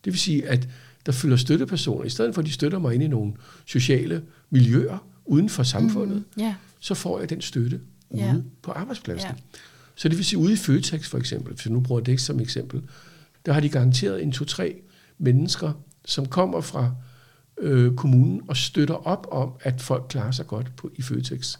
Det 0.04 0.12
vil 0.12 0.20
sige, 0.20 0.48
at 0.48 0.68
der 1.06 1.12
følger 1.12 1.36
støttepersoner. 1.36 2.04
I 2.04 2.10
stedet 2.10 2.34
for, 2.34 2.42
at 2.42 2.46
de 2.46 2.52
støtter 2.52 2.78
mig 2.78 2.94
ind 2.94 3.02
i 3.02 3.08
nogle 3.08 3.32
sociale 3.66 4.22
miljøer 4.50 4.98
uden 5.24 5.48
for 5.48 5.62
samfundet, 5.62 6.16
mm. 6.36 6.42
Ja, 6.42 6.54
så 6.80 6.94
får 6.94 7.18
jeg 7.20 7.30
den 7.30 7.40
støtte 7.40 7.80
ude 8.10 8.22
Ja. 8.22 8.34
på 8.62 8.72
arbejdspladsen. 8.72 9.30
Ja. 9.30 9.58
Så 9.94 10.08
det 10.08 10.16
vil 10.16 10.24
sige, 10.24 10.38
ude 10.38 10.52
i 10.52 10.56
Føtex 10.56 11.08
for 11.08 11.18
eksempel, 11.18 11.54
hvis 11.54 11.66
jeg 11.66 11.72
nu 11.72 11.80
bruger 11.80 12.00
det 12.00 12.20
som 12.20 12.40
eksempel, 12.40 12.82
der 13.46 13.52
har 13.52 13.60
de 13.60 13.68
garanteret 13.68 14.22
en 14.22 14.32
to-tre 14.32 14.76
mennesker, 15.18 15.72
som 16.04 16.26
kommer 16.26 16.60
fra 16.60 16.94
øh, 17.58 17.94
kommunen 17.94 18.42
og 18.48 18.56
støtter 18.56 18.94
op 18.94 19.26
om, 19.30 19.52
at 19.60 19.80
folk 19.82 20.06
klarer 20.08 20.30
sig 20.30 20.46
godt 20.46 20.76
på, 20.76 20.90
i 20.94 21.02
Føtex. 21.02 21.56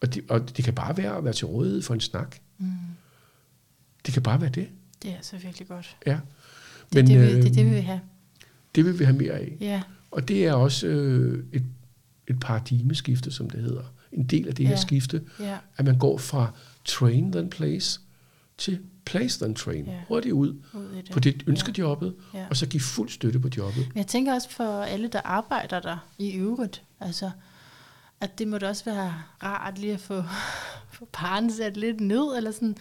Og 0.00 0.14
det, 0.14 0.24
og 0.28 0.56
det 0.56 0.64
kan 0.64 0.74
bare 0.74 0.96
være 0.96 1.16
at 1.16 1.24
være 1.24 1.32
til 1.32 1.46
rådighed 1.46 1.82
for 1.82 1.94
en 1.94 2.00
snak. 2.00 2.36
Mm. 2.58 2.66
Det 4.06 4.14
kan 4.14 4.22
bare 4.22 4.40
være 4.40 4.50
det. 4.50 4.68
det 5.02 5.10
er 5.10 5.16
altså 5.16 5.36
virkelig 5.36 5.68
godt. 5.68 5.96
Ja. 6.06 6.18
Det, 6.92 6.98
er 6.98 7.06
det, 7.06 7.20
vi, 7.20 7.26
det 7.26 7.38
er 7.38 7.42
det, 7.42 7.56
vi 7.56 7.60
øh, 7.62 7.70
vil 7.70 7.82
have. 7.82 8.00
det 8.74 8.84
vil 8.84 8.98
vi 8.98 9.04
have 9.04 9.16
mere 9.18 9.32
af. 9.32 9.56
Ja, 9.60 9.82
Og 10.10 10.28
det 10.28 10.46
er 10.46 10.52
også 10.52 10.86
øh, 10.86 11.44
et, 11.52 11.64
et 12.28 12.40
paradigmeskifte, 12.40 13.30
som 13.30 13.50
det 13.50 13.60
hedder. 13.62 13.82
En 14.12 14.24
del 14.26 14.48
af 14.48 14.54
det 14.54 14.66
her 14.66 14.74
Ja. 14.74 14.80
skifte, 14.80 15.22
ja, 15.40 15.58
at 15.76 15.84
man 15.84 15.98
går 15.98 16.18
fra 16.18 16.52
train 16.86 17.32
then 17.32 17.50
place 17.50 18.00
til 18.58 18.78
place 19.04 19.44
then 19.44 19.54
train. 19.54 19.84
Ja. 19.86 19.92
Hurtigt 20.08 20.32
ud 20.32 20.48
ud 20.48 21.02
på 21.12 21.20
det 21.20 21.42
ønskejobbet, 21.46 22.14
Ja. 22.34 22.44
og 22.50 22.56
så 22.56 22.66
give 22.66 22.80
fuld 22.80 23.08
støtte 23.08 23.38
på 23.38 23.48
jobbet. 23.56 23.88
Men 23.88 23.96
jeg 23.98 24.06
tænker 24.06 24.34
også 24.34 24.50
for 24.50 24.82
alle, 24.82 25.08
der 25.08 25.20
arbejder 25.24 25.80
der 25.80 25.96
i 26.18 26.32
øvrigt, 26.36 26.82
altså, 27.00 27.30
at 28.20 28.38
det 28.38 28.48
må 28.48 28.58
da 28.58 28.68
også 28.68 28.84
være 28.84 29.14
rart 29.42 29.78
lige 29.78 29.92
at 29.92 30.00
få, 30.00 30.22
få 30.98 31.08
paren 31.12 31.52
sat 31.52 31.76
lidt 31.76 32.00
ned, 32.00 32.36
eller 32.36 32.50
sådan, 32.50 32.76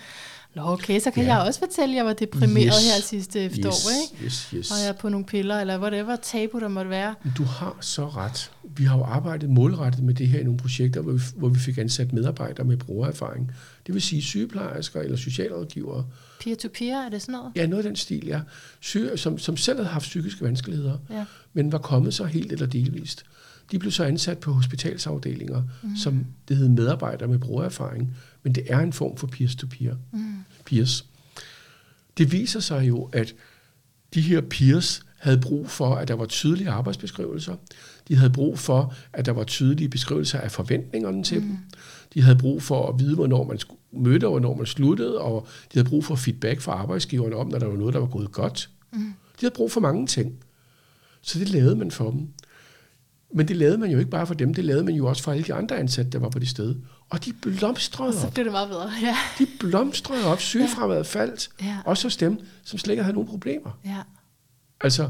Nå 0.56 0.62
okay, 0.62 1.00
så 1.00 1.12
kan 1.12 1.24
Ja. 1.26 1.36
jeg 1.36 1.48
også 1.48 1.60
fortælle, 1.60 1.94
at 1.94 1.98
jeg 1.98 2.06
var 2.06 2.14
deprimeret 2.14 2.66
Yes. 2.66 2.94
her 2.96 3.02
sidste 3.02 3.40
efterår, 3.42 3.72
yes, 3.72 4.12
ikke? 4.12 4.26
yes, 4.26 4.50
yes. 4.56 4.72
Og 4.72 4.78
jeg 4.84 4.88
er 4.88 4.94
på 4.94 5.10
nogle 5.10 5.26
piller, 5.26 5.60
eller 5.60 5.80
whatever 5.80 6.16
tabu 6.16 6.60
der 6.60 6.68
måtte 6.68 6.90
være. 6.90 7.16
Du 7.38 7.44
har 7.44 7.78
så 7.82 8.08
ret. 8.08 8.52
Vi 8.64 8.84
har 8.84 8.98
jo 8.98 9.04
arbejdet 9.04 9.50
målrettet 9.50 10.04
med 10.04 10.14
det 10.14 10.28
her 10.28 10.40
i 10.40 10.44
nogle 10.44 10.58
projekter, 10.60 11.02
hvor 11.02 11.12
vi, 11.12 11.20
hvor 11.36 11.50
vi 11.50 11.60
fik 11.60 11.78
ansat 11.78 12.14
medarbejdere 12.14 12.66
med 12.66 12.78
brugererfaring. 12.78 13.52
Det 13.86 13.94
vil 13.94 14.02
sige 14.02 14.22
sygeplejersker 14.22 15.02
eller 15.02 15.18
socialrådgivere. 15.18 16.06
Peer-to-peer, 16.42 16.98
er 16.98 17.10
det 17.10 17.22
sådan 17.22 17.34
noget? 17.34 17.52
Ja, 17.56 17.66
noget 17.68 17.84
af 17.84 17.90
den 17.90 17.96
stil, 17.96 18.26
ja. 18.28 18.42
Syge, 18.80 19.18
som, 19.18 19.38
som 19.38 19.58
selv 19.58 19.78
havde 19.78 19.90
haft 19.90 20.04
psykiske 20.04 20.46
vanskeligheder, 20.46 20.98
Ja. 21.10 21.26
men 21.54 21.72
var 21.72 21.78
kommet 21.78 22.14
så 22.14 22.24
helt 22.26 22.52
eller 22.52 22.66
delvist. 22.66 23.24
De 23.72 23.80
blev 23.80 23.92
så 23.92 24.04
ansat 24.04 24.38
på 24.38 24.52
hospitalsafdelinger, 24.52 25.64
mm. 25.84 25.98
som 25.98 26.26
det 26.48 26.58
hed 26.58 26.70
medarbejdere 26.70 27.28
med 27.28 27.40
brugererfaring, 27.40 28.16
men 28.44 28.56
det 28.56 28.64
er 28.68 28.80
en 28.80 28.94
form 28.94 29.18
for 29.18 29.28
peers-to-peer. 29.28 29.96
Mm. 30.12 30.36
Peers. 30.66 31.06
Det 32.18 32.32
viser 32.32 32.60
sig 32.60 32.88
jo, 32.88 33.10
at 33.14 33.36
de 34.14 34.22
her 34.22 34.42
peers 34.42 35.02
havde 35.18 35.38
brug 35.42 35.70
for, 35.70 35.96
at 35.96 36.08
der 36.08 36.14
var 36.14 36.26
tydelige 36.26 36.70
arbejdsbeskrivelser. 36.70 37.56
De 38.08 38.16
havde 38.16 38.30
brug 38.30 38.60
for, 38.60 38.94
at 39.14 39.26
der 39.26 39.32
var 39.32 39.44
tydelige 39.44 39.90
beskrivelser 39.90 40.40
af 40.40 40.52
forventningerne 40.52 41.24
til 41.24 41.42
mm. 41.42 41.48
dem. 41.48 41.58
De 42.14 42.22
havde 42.22 42.38
brug 42.38 42.64
for 42.64 42.90
at 42.90 43.00
vide, 43.00 43.16
hvornår 43.16 43.44
man 43.44 43.60
skulle 43.60 43.75
mødte, 43.92 44.26
og 44.26 44.32
hvornår 44.32 44.56
man 44.56 44.66
sluttede, 44.66 45.22
og 45.22 45.48
de 45.74 45.80
havde 45.80 45.90
brug 45.90 46.06
for 46.06 46.16
feedback 46.16 46.62
fra 46.62 46.72
arbejdsgiverne 46.72 47.36
om, 47.36 47.48
når 47.48 47.60
der 47.60 47.66
var 47.68 47.76
noget, 47.78 47.94
der 47.94 48.00
var 48.00 48.08
gået 48.08 48.32
godt. 48.32 48.70
Mm. 48.94 49.00
De 49.00 49.14
havde 49.42 49.54
brug 49.56 49.72
for 49.72 49.80
mange 49.82 50.08
ting. 50.08 50.36
Så 51.22 51.40
det 51.40 51.50
lavede 51.50 51.76
man 51.76 51.92
for 51.92 52.12
dem. 52.12 52.28
Men 53.34 53.48
det 53.48 53.56
lavede 53.56 53.78
man 53.78 53.92
jo 53.92 53.98
ikke 54.00 54.12
bare 54.12 54.28
for 54.28 54.34
dem, 54.34 54.54
det 54.54 54.66
lavede 54.66 54.84
man 54.84 54.94
jo 54.96 55.06
også 55.08 55.24
for 55.24 55.32
alle 55.32 55.44
de 55.44 55.54
andre 55.54 55.78
ansatte, 55.78 56.12
der 56.12 56.20
var 56.20 56.30
på 56.30 56.40
det 56.40 56.50
sted. 56.50 56.76
Og 57.10 57.26
de 57.26 57.34
blomstrede 57.34 58.14
Så 58.14 58.28
op. 58.28 58.34
blev 58.34 58.46
det 58.46 58.52
meget 58.52 58.70
bedre, 58.70 58.92
ja. 59.02 59.18
De 59.40 59.48
blomstrede 59.60 60.26
op. 60.26 60.40
Sygefraværet 60.40 61.08
faldt. 61.08 61.50
Ja. 61.62 61.78
Også 61.86 62.06
hos 62.06 62.18
dem, 62.18 62.40
som 62.64 62.80
slet 62.80 62.92
ikke 62.94 63.04
havde 63.04 63.14
nogen 63.14 63.30
problemer. 63.30 63.80
Ja, 63.86 64.02
Altså, 64.82 65.10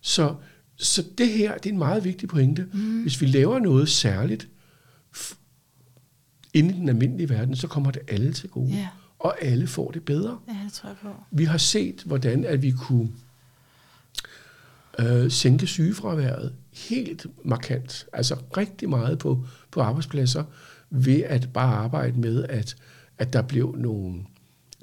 så, 0.00 0.34
så 0.76 1.04
det 1.18 1.28
her, 1.28 1.58
det 1.58 1.66
er 1.66 1.72
en 1.72 1.78
meget 1.78 2.04
vigtig 2.04 2.28
pointe. 2.28 2.66
Mm. 2.72 3.02
Hvis 3.02 3.20
vi 3.20 3.26
laver 3.26 3.58
noget 3.58 3.88
særligt 3.88 4.48
inde 6.54 6.74
i 6.74 6.78
den 6.78 6.88
almindelige 6.88 7.28
verden, 7.28 7.56
så 7.56 7.68
kommer 7.68 7.90
det 7.90 8.02
alle 8.08 8.32
til 8.32 8.48
gode. 8.48 8.72
Ja. 8.72 8.88
Og 9.18 9.42
alle 9.42 9.66
får 9.66 9.90
det 9.90 10.04
bedre. 10.04 10.38
ja, 10.48 10.58
det 10.64 10.72
tror 10.72 10.88
jeg 10.88 10.96
på. 11.02 11.14
Vi 11.30 11.44
har 11.44 11.58
set, 11.58 12.02
hvordan 12.06 12.44
at 12.44 12.62
vi 12.62 12.70
kunne 12.70 13.10
øh, 14.98 15.30
sænke 15.30 15.66
sygefraværet 15.66 16.54
helt 16.72 17.26
markant. 17.44 18.06
Altså 18.12 18.36
rigtig 18.56 18.88
meget 18.88 19.18
på, 19.18 19.46
på 19.70 19.80
arbejdspladser, 19.80 20.44
ved 20.90 21.22
at 21.22 21.52
bare 21.52 21.74
arbejde 21.74 22.20
med, 22.20 22.44
at, 22.44 22.76
at 23.18 23.32
der 23.32 23.42
blev 23.42 23.76
nogle 23.78 24.24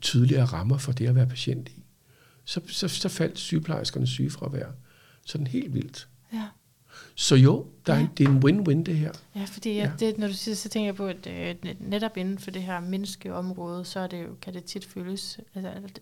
tydeligere 0.02 0.46
rammer 0.46 0.78
for 0.78 0.92
det 0.92 1.08
at 1.08 1.16
være 1.16 1.28
patient 1.28 1.70
i. 1.70 1.84
Så, 2.46 2.62
så, 2.68 2.88
så 2.88 3.10
faldt 3.10 3.40
sygeplejerskernes 3.40 4.10
sygefravær 4.10 4.68
sådan 5.26 5.48
helt 5.48 5.74
vildt. 5.74 6.08
Ja. 6.34 6.44
Så 7.16 7.36
jo, 7.36 7.66
der 7.88 7.94
er 7.94 8.00
Ja. 8.00 8.08
det 8.18 8.28
er 8.28 8.30
en 8.32 8.38
win-win 8.46 8.84
det 8.84 8.96
her. 8.96 9.12
Ja, 9.36 9.44
fordi 9.46 9.70
ja. 9.74 9.84
Ja. 9.84 9.92
Det, 10.00 10.18
når 10.18 10.28
du 10.28 10.34
siger, 10.34 10.56
så 10.56 10.70
tænker 10.70 10.88
jeg 10.88 10.96
på, 10.96 11.06
at 11.08 11.28
øh, 11.28 11.56
net- 11.66 11.78
netop 11.90 12.18
inden 12.18 12.40
for 12.40 12.52
det 12.52 12.62
her 12.62 12.80
menneskeområde, 12.80 13.86
så 13.86 14.00
er 14.00 14.08
det 14.08 14.22
jo, 14.24 14.28
kan 14.42 14.54
det 14.54 14.64
tit 14.64 14.86
føles, 14.86 15.40
altså, 15.56 15.72
det, 15.88 16.00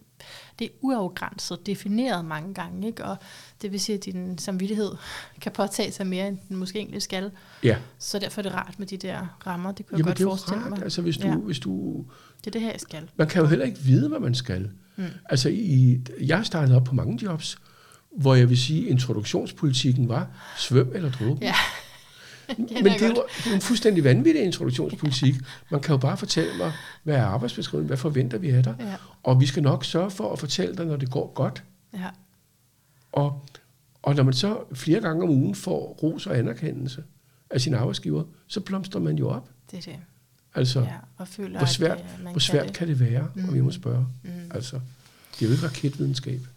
det 0.59 0.65
er 0.65 0.69
uafgrænset, 0.81 1.65
defineret 1.65 2.25
mange 2.25 2.53
gange, 2.53 2.87
ikke? 2.87 3.05
og 3.05 3.17
det 3.61 3.71
vil 3.71 3.79
sige, 3.79 3.97
at 3.97 4.05
din 4.05 4.37
samvittighed 4.37 4.91
kan 5.41 5.51
påtage 5.51 5.91
sig 5.91 6.07
mere, 6.07 6.27
end 6.27 6.37
den 6.49 6.57
måske 6.57 6.79
egentlig 6.79 7.01
skal. 7.01 7.31
Ja, 7.63 7.77
Så 7.99 8.19
derfor 8.19 8.41
er 8.41 8.43
det 8.43 8.53
rart 8.53 8.79
med 8.79 8.87
de 8.87 8.97
der 8.97 9.37
rammer, 9.47 9.71
det 9.71 9.85
kunne 9.85 9.93
jeg 9.93 9.99
Jamen, 9.99 10.05
godt 10.09 10.17
det 10.17 10.23
er 10.23 10.25
jo 10.25 10.29
forestille 10.29 10.61
rart. 10.61 10.69
mig. 10.69 10.83
Altså, 10.83 11.01
hvis 11.01 11.17
du, 11.17 11.27
Ja. 11.27 11.35
hvis 11.35 11.59
du 11.59 12.05
Det 12.39 12.47
er 12.47 12.51
det 12.51 12.61
her, 12.61 12.71
jeg 12.71 12.79
skal. 12.79 13.09
Man 13.15 13.27
kan 13.27 13.41
jo 13.41 13.47
heller 13.47 13.65
ikke 13.65 13.79
vide, 13.79 14.09
hvad 14.09 14.19
man 14.19 14.35
skal. 14.35 14.69
Mm. 14.95 15.03
Altså, 15.29 15.49
i, 15.49 16.01
jeg 16.21 16.37
har 16.37 16.43
startet 16.43 16.75
op 16.75 16.83
på 16.83 16.95
mange 16.95 17.19
jobs, 17.23 17.57
hvor 18.15 18.35
jeg 18.35 18.49
vil 18.49 18.57
sige, 18.57 18.87
introduktionspolitikken 18.87 20.09
var 20.09 20.27
svøm 20.57 20.91
eller 20.93 21.11
drukke. 21.11 21.45
Ja. 21.45 21.55
Men 22.57 22.67
det 22.67 23.01
er, 23.01 23.07
jo, 23.07 23.23
det 23.43 23.51
er 23.51 23.55
en 23.55 23.61
fuldstændig 23.61 24.03
vanvittig 24.03 24.43
introduktionspolitik. 24.43 25.35
Man 25.71 25.81
kan 25.81 25.93
jo 25.93 25.97
bare 25.97 26.17
fortælle 26.17 26.57
mig, 26.57 26.71
hvad 27.03 27.15
er 27.15 27.25
arbejdsbeskrivelsen, 27.25 27.87
hvad 27.87 27.97
forventer 27.97 28.37
vi 28.37 28.49
af 28.49 28.63
dig? 28.63 28.75
Ja. 28.79 28.95
Og 29.23 29.41
vi 29.41 29.45
skal 29.45 29.63
nok 29.63 29.85
sørge 29.85 30.11
for 30.11 30.33
at 30.33 30.39
fortælle 30.39 30.75
dig, 30.75 30.85
når 30.85 30.95
det 30.95 31.11
går 31.11 31.33
godt. 31.33 31.63
Ja. 31.93 32.09
Og, 33.11 33.45
og 34.03 34.15
når 34.15 34.23
man 34.23 34.33
så 34.33 34.57
flere 34.73 35.01
gange 35.01 35.23
om 35.23 35.29
ugen 35.29 35.55
får 35.55 35.99
ros 36.03 36.27
og 36.27 36.37
anerkendelse 36.37 37.03
af 37.49 37.61
sin 37.61 37.73
arbejdsgiver, 37.73 38.23
så 38.47 38.59
blomstrer 38.59 39.01
man 39.01 39.15
jo 39.15 39.29
op. 39.29 39.49
Det 39.71 39.77
er 39.77 39.91
det. 39.91 39.99
Altså, 40.55 40.79
Ja, 40.79 40.87
og 41.17 41.27
føler, 41.27 41.57
hvor 41.57 41.67
svært, 41.67 41.97
at 41.97 42.05
øh, 42.17 42.23
man 42.23 42.31
hvor 42.33 42.39
svært 42.39 42.67
det. 42.67 42.73
kan 42.75 42.87
det 42.87 42.99
være, 42.99 43.27
mm. 43.35 43.49
om 43.49 43.55
jeg 43.55 43.63
må 43.63 43.71
spørge? 43.71 44.07
Mm. 44.23 44.29
Altså, 44.51 44.79
det 45.33 45.45
er 45.45 45.49
jo 45.49 45.53
ikke 45.53 45.65
raketvidenskab. 45.65 46.47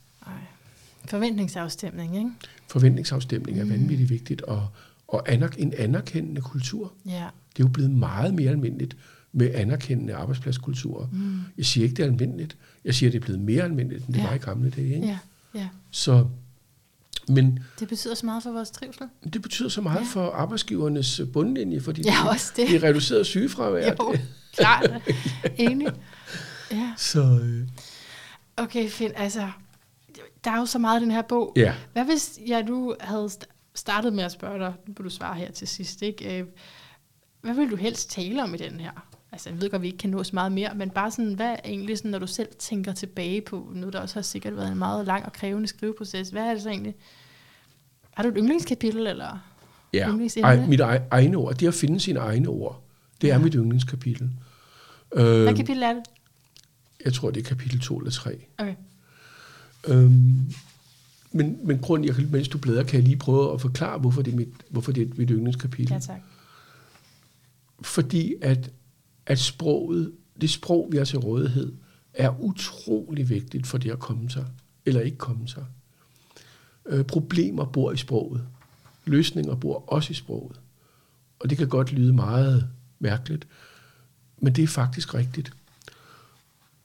Forventningsafstemning, 1.10 2.16
ikke? 2.16 2.30
Forventningsafstemning 2.68 3.58
er 3.60 3.64
vanvittigt 3.64 4.10
vigtigt, 4.10 4.42
og, 4.42 4.68
og 5.08 5.28
anerk- 5.28 5.58
en 5.58 5.74
anerkendende 5.78 6.40
kultur. 6.40 6.92
Ja. 7.06 7.10
Det 7.56 7.62
er 7.62 7.64
jo 7.64 7.68
blevet 7.68 7.90
meget 7.90 8.34
mere 8.34 8.50
almindeligt 8.50 8.96
med 9.32 9.54
anerkendende 9.54 10.14
arbejdspladskulturer. 10.14 11.06
Mm. 11.12 11.38
Jeg 11.56 11.66
siger 11.66 11.84
ikke, 11.84 11.96
det 11.96 12.02
er 12.02 12.06
almindeligt. 12.06 12.56
Jeg 12.84 12.94
siger, 12.94 13.10
det 13.10 13.18
er 13.20 13.24
blevet 13.24 13.40
mere 13.40 13.62
almindeligt, 13.62 14.04
end 14.06 14.14
det 14.14 14.20
Ja. 14.20 14.26
var 14.26 14.34
i 14.34 14.38
gamle 14.38 14.70
dage. 14.70 14.94
Ikke? 14.94 15.06
Ja. 15.06 15.18
Ja. 15.54 15.68
Så 15.90 16.26
Men 17.28 17.58
Det 17.80 17.88
betyder 17.88 18.14
så 18.14 18.26
meget 18.26 18.42
for 18.42 18.52
vores 18.52 18.70
trivsel. 18.70 19.02
det 19.32 19.42
betyder 19.42 19.68
så 19.68 19.80
meget 19.80 20.00
Ja. 20.00 20.04
for 20.12 20.30
arbejdsgivernes 20.30 21.20
bundlinje, 21.32 21.80
fordi 21.80 22.02
Ja, 22.06 22.28
også 22.28 22.52
det. 22.56 22.68
det 22.68 22.76
er 22.84 22.88
reduceret 22.88 23.26
sygefravær. 23.26 23.94
Jo, 24.00 24.14
klart. 24.56 24.90
Enig. 25.56 25.88
Ja. 26.70 26.92
Så 26.96 27.40
øh, 27.42 27.68
Okay, 28.56 28.88
Finn, 28.88 29.12
altså, 29.16 29.50
der 30.44 30.50
er 30.50 30.58
jo 30.58 30.66
så 30.66 30.78
meget 30.78 31.00
i 31.00 31.04
den 31.04 31.10
her 31.12 31.22
bog. 31.22 31.52
ja, 31.56 31.74
Hvad 31.92 32.04
hvis 32.04 32.38
jeg 32.46 32.62
nu 32.62 32.94
havde 33.00 33.26
st- 33.26 33.70
startet 33.74 34.12
med 34.12 34.24
at 34.24 34.32
spørge 34.32 34.58
dig, 34.58 34.74
nu 34.86 34.94
vil 34.96 35.04
du 35.04 35.10
svare 35.10 35.34
her 35.34 35.50
til 35.50 35.68
sidst, 35.68 36.02
ikke? 36.02 36.38
Øh, 36.38 36.46
Hvad 37.40 37.54
vil 37.54 37.70
du 37.70 37.76
helst 37.76 38.10
tale 38.10 38.42
om 38.42 38.54
i 38.54 38.56
den 38.56 38.80
her? 38.80 38.90
Altså, 39.32 39.50
jeg 39.50 39.60
ved 39.60 39.70
godt, 39.70 39.74
at 39.74 39.82
vi 39.82 39.86
ikke 39.86 39.98
kan 39.98 40.10
nå 40.10 40.22
så 40.24 40.30
meget 40.34 40.52
mere, 40.52 40.74
men 40.74 40.90
bare 40.90 41.10
sådan, 41.10 41.32
hvad 41.34 41.50
er 41.50 41.56
egentlig 41.64 41.98
sådan, 41.98 42.10
når 42.10 42.18
du 42.18 42.26
selv 42.26 42.48
tænker 42.58 42.92
tilbage 42.92 43.40
på, 43.40 43.70
nu 43.74 43.88
der 43.88 44.00
også 44.00 44.14
har 44.14 44.22
sikkert 44.22 44.56
været 44.56 44.72
en 44.72 44.78
meget 44.78 45.06
lang 45.06 45.24
og 45.26 45.32
krævende 45.32 45.68
skriveproces, 45.68 46.28
hvad 46.28 46.42
er 46.42 46.52
det 46.54 46.62
så 46.62 46.68
egentlig? 46.68 46.94
Har 48.14 48.22
du 48.22 48.28
et 48.28 48.34
yndlingskapitel, 48.38 49.06
eller? 49.06 49.38
ja. 49.92 50.08
Yndlingsemne? 50.08 50.66
Mit 50.66 50.80
egne 51.10 51.36
ord, 51.36 51.54
det 51.54 51.68
at 51.68 51.74
finde 51.74 52.00
sine 52.00 52.18
egne 52.20 52.48
ord, 52.48 52.82
det 53.20 53.30
er 53.30 53.34
Ja. 53.34 53.40
mit 53.42 53.54
yndlingskapitel. 53.54 54.30
Hvad 55.12 55.24
Øh, 55.50 55.56
kapitel 55.56 55.82
er 55.82 55.92
det? 55.92 56.02
jeg 57.04 57.12
tror, 57.12 57.30
det 57.30 57.40
er 57.40 57.48
kapitel 57.48 57.80
2 57.80 57.98
eller 57.98 58.10
3. 58.10 58.44
Okay. 58.58 58.74
Øhm, 59.86 60.54
men, 61.32 61.66
men 61.66 61.78
grund, 61.78 62.04
jeg 62.04 62.14
kan, 62.14 62.28
mens 62.30 62.48
du 62.48 62.58
bladrer, 62.58 62.82
kan 62.82 62.94
jeg 62.94 63.04
lige 63.04 63.16
prøve 63.16 63.54
at 63.54 63.60
forklare, 63.60 63.98
hvorfor 63.98 64.22
det 64.22 64.32
er 64.32 64.36
mit, 64.36 64.48
hvorfor 64.70 64.92
det 64.92 65.02
er 65.02 65.14
mit 65.16 65.30
yndlingskapitel. 65.30 65.92
Ja, 65.92 65.98
tak. 65.98 66.20
Fordi 67.82 68.34
at, 68.42 68.70
at 69.26 69.38
sproget, 69.38 70.12
det 70.40 70.50
sprog, 70.50 70.88
vi 70.92 70.96
har 70.96 71.04
til 71.04 71.18
rådighed, 71.18 71.72
er 72.14 72.40
utrolig 72.40 73.28
vigtigt 73.28 73.66
for 73.66 73.78
det 73.78 73.90
at 73.90 73.98
komme 73.98 74.30
sig, 74.30 74.46
eller 74.86 75.00
ikke 75.00 75.16
komme 75.16 75.48
sig. 75.48 75.64
Øh, 76.86 77.04
problemer 77.04 77.64
bor 77.64 77.92
i 77.92 77.96
sproget. 77.96 78.46
Løsninger 79.04 79.54
bor 79.54 79.92
også 79.92 80.10
i 80.10 80.14
sproget. 80.14 80.60
Og 81.40 81.50
det 81.50 81.58
kan 81.58 81.68
godt 81.68 81.92
lyde 81.92 82.12
meget 82.12 82.68
mærkeligt, 82.98 83.46
men 84.38 84.52
det 84.52 84.64
er 84.64 84.68
faktisk 84.68 85.14
rigtigt. 85.14 85.52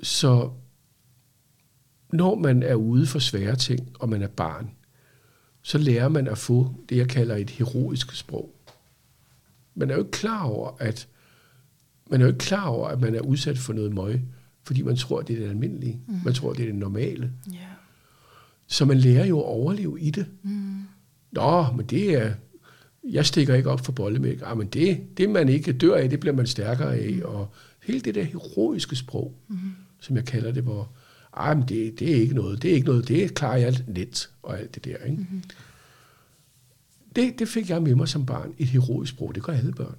Så 0.04 0.52
når 2.14 2.36
man 2.36 2.64
er 2.64 2.76
ude 2.76 3.05
for 3.07 3.20
svære 3.20 3.55
ting, 3.55 3.89
og 3.99 4.09
man 4.09 4.22
er 4.22 4.28
barn, 4.28 4.70
så 5.61 5.78
lærer 5.78 6.09
man 6.09 6.28
at 6.28 6.38
få 6.38 6.74
det, 6.89 6.97
jeg 6.97 7.07
kalder 7.07 7.36
et 7.36 7.49
heroisk 7.49 8.16
sprog. 8.16 8.55
Man 9.76 9.89
er 9.89 9.93
jo 9.93 9.99
ikke 9.99 10.11
klar 10.11 10.43
over, 10.43 10.72
at 10.80 11.07
man 12.09 12.22
er 12.22 12.26
jo 12.26 12.32
ikke 12.32 12.39
klar 12.39 12.66
over, 12.68 12.88
at 12.88 13.01
man 13.01 13.16
er 13.16 13.22
udsat 13.22 13.57
for 13.57 13.74
noget 13.74 13.93
møg, 13.93 14.22
fordi 14.64 14.82
man 14.82 14.95
tror, 14.95 15.22
det 15.22 15.36
er 15.36 15.39
det 15.39 15.49
almindelige. 15.49 15.99
Mm. 16.07 16.16
Man 16.26 16.34
tror, 16.34 16.53
det 16.53 16.61
er 16.61 16.66
det 16.66 16.76
normale. 16.76 17.32
Ja. 17.53 17.57
Så 18.68 18.86
man 18.86 18.97
lærer 18.97 19.26
jo 19.26 19.39
at 19.39 19.45
overleve 19.45 20.01
i 20.01 20.11
det. 20.11 20.26
Mm. 20.43 20.82
Nå, 21.32 21.66
men 21.76 21.86
det 21.86 22.14
er... 22.16 22.34
Jeg 23.09 23.26
stikker 23.26 23.55
ikke 23.55 23.70
op 23.70 23.86
for 23.86 23.91
bollemælk. 23.91 24.41
Ah, 24.45 24.57
men 24.57 24.68
det, 24.68 25.18
det, 25.18 25.30
man 25.30 25.49
ikke 25.49 25.74
dør 25.74 25.95
af, 25.95 26.09
det 26.09 26.20
bliver 26.20 26.36
man 26.36 26.47
stærkere 26.47 26.95
af. 26.95 27.20
Og 27.26 27.53
hele 27.84 27.99
det 27.99 28.16
der 28.16 28.24
heroiske 28.24 28.95
sprog, 28.95 29.34
Mm. 29.47 29.57
som 29.99 30.16
jeg 30.16 30.26
kalder 30.26 30.51
det, 30.51 30.64
hvor 30.64 30.89
ah, 31.34 31.58
men 31.58 31.68
det, 31.68 32.00
det 32.00 32.12
er 32.12 32.16
ikke 32.16 32.36
noget, 32.36 32.62
det 32.62 32.72
er 32.72 32.76
ikke 32.76 32.88
noget, 32.88 33.08
det 33.08 33.34
klarer 33.36 33.58
jeg 33.58 33.76
let, 33.88 34.30
og 34.44 34.60
alt 34.60 34.76
det 34.76 34.86
der. 34.86 34.98
Ikke? 34.98 35.18
Mm-hmm. 35.18 35.44
Det, 37.16 37.40
det 37.40 37.48
fik 37.50 37.70
jeg 37.70 37.82
med 37.84 37.96
mig 37.96 38.08
som 38.08 38.26
barn, 38.26 38.54
et 38.58 38.68
heroisk 38.68 39.12
sprog. 39.12 39.36
Det 39.36 39.44
gør 39.44 39.54
alle 39.54 39.72
børn. 39.72 39.96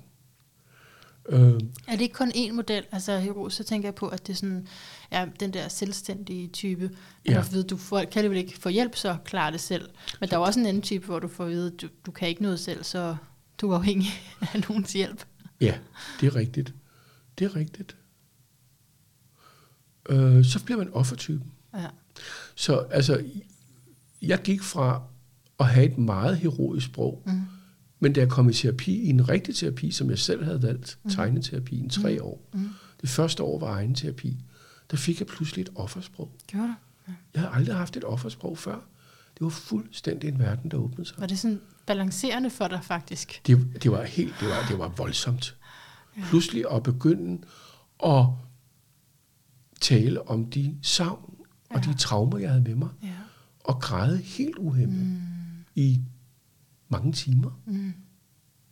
Øh, 1.28 1.60
Er 1.86 1.92
det 1.92 2.00
ikke 2.00 2.14
kun 2.14 2.30
én 2.30 2.52
model, 2.52 2.84
altså 2.92 3.18
hero, 3.18 3.48
så 3.48 3.64
tænker 3.64 3.88
jeg 3.88 3.94
på, 3.94 4.08
at 4.08 4.26
det 4.26 4.32
er 4.32 4.36
sådan, 4.36 4.68
ja, 5.12 5.26
den 5.40 5.52
der 5.52 5.68
selvstændige 5.68 6.48
type. 6.48 6.90
Ja. 7.28 7.44
Du 7.50 7.54
ved, 7.56 7.64
du 7.64 7.76
får, 7.76 8.04
kan 8.04 8.30
vel 8.30 8.38
ikke 8.38 8.58
få 8.58 8.68
hjælp, 8.68 8.96
så 8.96 9.16
klar 9.24 9.50
det 9.50 9.60
selv. 9.60 9.88
Men 10.20 10.28
der 10.28 10.36
er 10.36 10.40
også 10.40 10.60
en 10.60 10.66
anden 10.66 10.82
type, 10.82 11.06
hvor 11.06 11.18
du 11.18 11.28
får 11.28 11.44
at 11.44 11.50
vide, 11.50 11.72
at 11.74 11.82
du, 11.82 11.88
du 12.06 12.10
kan 12.10 12.28
ikke 12.28 12.42
noget 12.42 12.60
selv, 12.60 12.84
så 12.84 13.16
du 13.60 13.70
er 13.70 13.76
afhængig 13.76 14.08
af 14.54 14.64
nogens 14.68 14.92
hjælp. 14.92 15.24
Ja, 15.60 15.78
det 16.20 16.26
er 16.26 16.36
rigtigt. 16.36 16.74
Det 17.38 17.44
er 17.44 17.56
rigtigt. 17.56 17.96
Øh, 20.08 20.44
så 20.44 20.64
bliver 20.64 20.78
man 20.78 20.92
offertypen. 20.92 21.52
Ja. 21.74 21.86
Så 22.54 22.76
altså, 22.78 23.24
jeg 24.22 24.42
gik 24.42 24.62
fra 24.62 25.02
at 25.60 25.66
have 25.66 25.86
et 25.92 25.98
meget 25.98 26.36
heroisk 26.38 26.86
sprog, 26.86 27.22
Mm. 27.26 27.40
men 28.00 28.12
da 28.12 28.20
jeg 28.20 28.28
kom 28.28 28.48
i 28.48 28.52
terapi, 28.52 28.92
i 28.94 29.08
en 29.08 29.28
rigtig 29.28 29.54
terapi, 29.56 29.90
som 29.90 30.10
jeg 30.10 30.18
selv 30.18 30.44
havde 30.44 30.62
valgt, 30.62 30.98
tegneterapi, 31.10 31.76
i 31.86 31.88
tre 31.88 32.22
år, 32.22 32.48
Mm. 32.52 32.68
det 33.00 33.08
første 33.08 33.42
år 33.42 33.58
var 33.58 33.72
egen 33.74 33.94
terapi, 33.94 34.36
der 34.90 34.96
fik 34.96 35.18
jeg 35.20 35.26
pludselig 35.26 35.62
et 35.62 35.70
offersprog. 35.74 36.30
Gjorde 36.46 36.66
du? 36.68 36.74
Jeg 37.34 37.42
havde 37.42 37.54
aldrig 37.54 37.76
haft 37.76 37.96
et 37.96 38.04
offersprog 38.04 38.58
før. 38.58 38.74
Det 39.38 39.40
var 39.44 39.48
fuldstændig 39.48 40.28
en 40.28 40.38
verden, 40.38 40.70
der 40.70 40.76
åbnede 40.76 41.08
sig. 41.08 41.18
Var 41.18 41.26
det 41.26 41.38
sådan 41.38 41.60
balancerende 41.86 42.50
for 42.50 42.68
dig 42.68 42.80
faktisk? 42.82 43.40
Det, 43.46 43.66
det 43.82 43.90
var 43.90 44.02
helt, 44.02 44.34
det 44.40 44.48
var, 44.48 44.66
det 44.68 44.78
var 44.78 44.88
voldsomt. 44.88 45.56
Pludselig 46.28 46.64
at 46.72 46.82
begynde 46.82 47.42
at 48.06 48.26
tale 49.84 50.28
om 50.28 50.46
de 50.50 50.74
savn 50.82 51.34
og 51.70 51.80
Ja. 51.86 51.90
de 51.92 51.98
traumer, 51.98 52.38
jeg 52.38 52.50
havde 52.50 52.62
med 52.62 52.74
mig, 52.74 52.88
Ja. 53.02 53.08
og 53.64 53.80
græde 53.80 54.16
helt 54.18 54.56
uhemmet 54.58 55.06
Mm. 55.06 55.18
i 55.74 56.00
mange 56.88 57.12
timer, 57.12 57.60
Mm. 57.66 57.92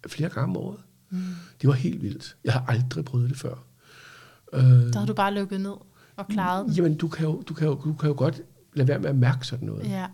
flere 0.07 0.29
gange 0.29 0.45
om 0.51 0.57
året. 0.57 0.81
Mm. 1.11 1.19
Det 1.61 1.69
var 1.69 1.75
helt 1.75 2.03
vildt. 2.03 2.37
Jeg 2.45 2.53
har 2.53 2.65
aldrig 2.69 3.05
prøvet 3.05 3.31
det 3.31 3.39
før. 3.39 3.55
Der 4.53 4.59
havde 4.99 5.07
du 5.07 5.15
bare 5.15 5.35
lukket 5.35 5.61
ned 5.61 5.75
og 6.17 6.27
klaret 6.29 6.67
den. 6.67 6.75
jamen, 6.75 6.97
du 6.97 7.09
kan, 7.09 7.25
jo, 7.27 7.43
du, 7.49 7.55
kan 7.55 7.67
jo, 7.69 7.75
du 7.85 7.93
kan 7.93 8.09
jo 8.09 8.15
godt 8.19 8.43
lade 8.75 8.89
være 8.89 8.99
med 8.99 9.09
at 9.11 9.17
mærke 9.17 9.47
sådan 9.47 9.67
noget. 9.67 9.85
Ja, 9.85 10.07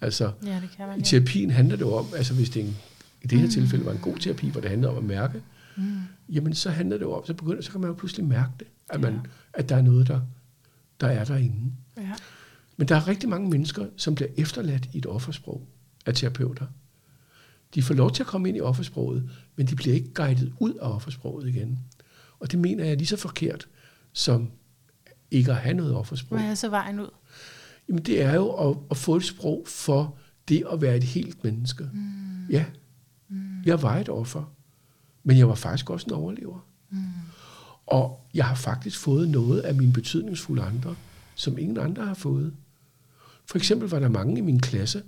Altså, 0.00 0.32
ja 0.44 0.60
det 0.60 0.70
kan 0.76 0.88
man 0.88 0.96
i 0.96 1.00
jo. 1.00 1.04
terapien 1.04 1.50
handler 1.50 1.76
det 1.76 1.82
jo 1.84 1.92
om, 1.94 2.06
altså 2.16 2.34
hvis 2.34 2.50
det 2.50 2.62
en, 2.64 2.76
i 3.22 3.26
det 3.26 3.38
her 3.40 3.48
tilfælde 3.50 3.84
var 3.84 3.92
en 3.92 3.98
god 3.98 4.16
terapi, 4.16 4.48
hvor 4.48 4.60
det 4.60 4.70
handlede 4.70 4.92
om 4.92 4.98
at 4.98 5.04
mærke, 5.04 5.42
Mm. 5.76 5.98
jamen 6.28 6.54
så 6.54 6.70
handler 6.70 6.96
det 6.96 7.04
jo 7.04 7.12
om, 7.12 7.26
så, 7.26 7.34
begynder, 7.34 7.62
så 7.62 7.70
kan 7.70 7.80
man 7.80 7.88
jo 7.90 7.94
pludselig 7.94 8.26
mærke 8.26 8.50
det, 8.58 8.66
at, 8.88 9.00
man, 9.00 9.12
Ja. 9.14 9.20
at 9.52 9.68
der 9.68 9.76
er 9.76 9.82
noget, 9.82 10.06
der, 10.08 10.20
der 11.00 11.06
er 11.06 11.24
derinde. 11.24 11.72
Ja. 11.96 12.12
Men 12.76 12.88
der 12.88 12.96
er 12.96 13.08
rigtig 13.08 13.28
mange 13.28 13.50
mennesker, 13.50 13.86
som 13.96 14.14
bliver 14.14 14.28
efterladt 14.36 14.88
i 14.92 14.98
et 14.98 15.06
offersprog 15.06 15.66
af 16.06 16.14
terapeuter. 16.14 16.66
De 17.74 17.82
får 17.82 17.94
lov 17.94 18.10
til 18.12 18.22
at 18.22 18.26
komme 18.26 18.48
ind 18.48 18.56
i 18.56 18.60
offersproget, 18.60 19.30
men 19.56 19.66
de 19.66 19.76
bliver 19.76 19.94
ikke 19.94 20.14
guidet 20.14 20.52
ud 20.58 20.74
af 20.74 20.88
offersproget 20.94 21.48
igen. 21.48 21.78
Og 22.40 22.50
det 22.52 22.58
mener 22.58 22.84
jeg 22.84 22.92
er 22.92 22.96
lige 22.96 23.06
så 23.06 23.16
forkert, 23.16 23.68
som 24.12 24.50
ikke 25.30 25.50
at 25.52 25.56
have 25.58 25.74
noget 25.74 25.94
offersprog. 25.94 26.38
Hvad 26.38 26.50
er 26.50 26.54
så 26.54 26.68
vejen 26.68 27.00
ud? 27.00 27.10
Jamen 27.88 28.02
det 28.02 28.22
er 28.22 28.34
jo 28.34 28.50
at, 28.70 28.76
at 28.90 28.96
få 28.96 29.16
et 29.16 29.24
sprog 29.24 29.64
for 29.66 30.16
det 30.48 30.64
at 30.72 30.80
være 30.82 30.96
et 30.96 31.04
helt 31.04 31.44
menneske. 31.44 31.88
Mm. 31.92 32.46
Ja, 32.50 32.64
Mm. 33.30 33.62
jeg 33.64 33.82
var 33.82 33.96
et 33.98 34.08
offer, 34.08 34.52
men 35.24 35.38
jeg 35.38 35.48
var 35.48 35.54
faktisk 35.54 35.90
også 35.90 36.06
en 36.06 36.12
overlever. 36.12 36.66
Mm. 36.90 36.98
Og 37.90 38.20
jeg 38.34 38.46
har 38.46 38.54
faktisk 38.54 38.98
fået 38.98 39.28
noget 39.28 39.60
af 39.60 39.74
mine 39.74 39.92
betydningsfulde 39.92 40.62
andre, 40.62 40.96
som 41.34 41.58
ingen 41.58 41.78
andre 41.78 42.06
har 42.06 42.14
fået. 42.14 42.54
For 43.46 43.58
eksempel 43.58 43.88
var 43.88 43.98
der 43.98 44.08
mange 44.08 44.38
i 44.38 44.40
min 44.40 44.60
klasse, 44.60 45.02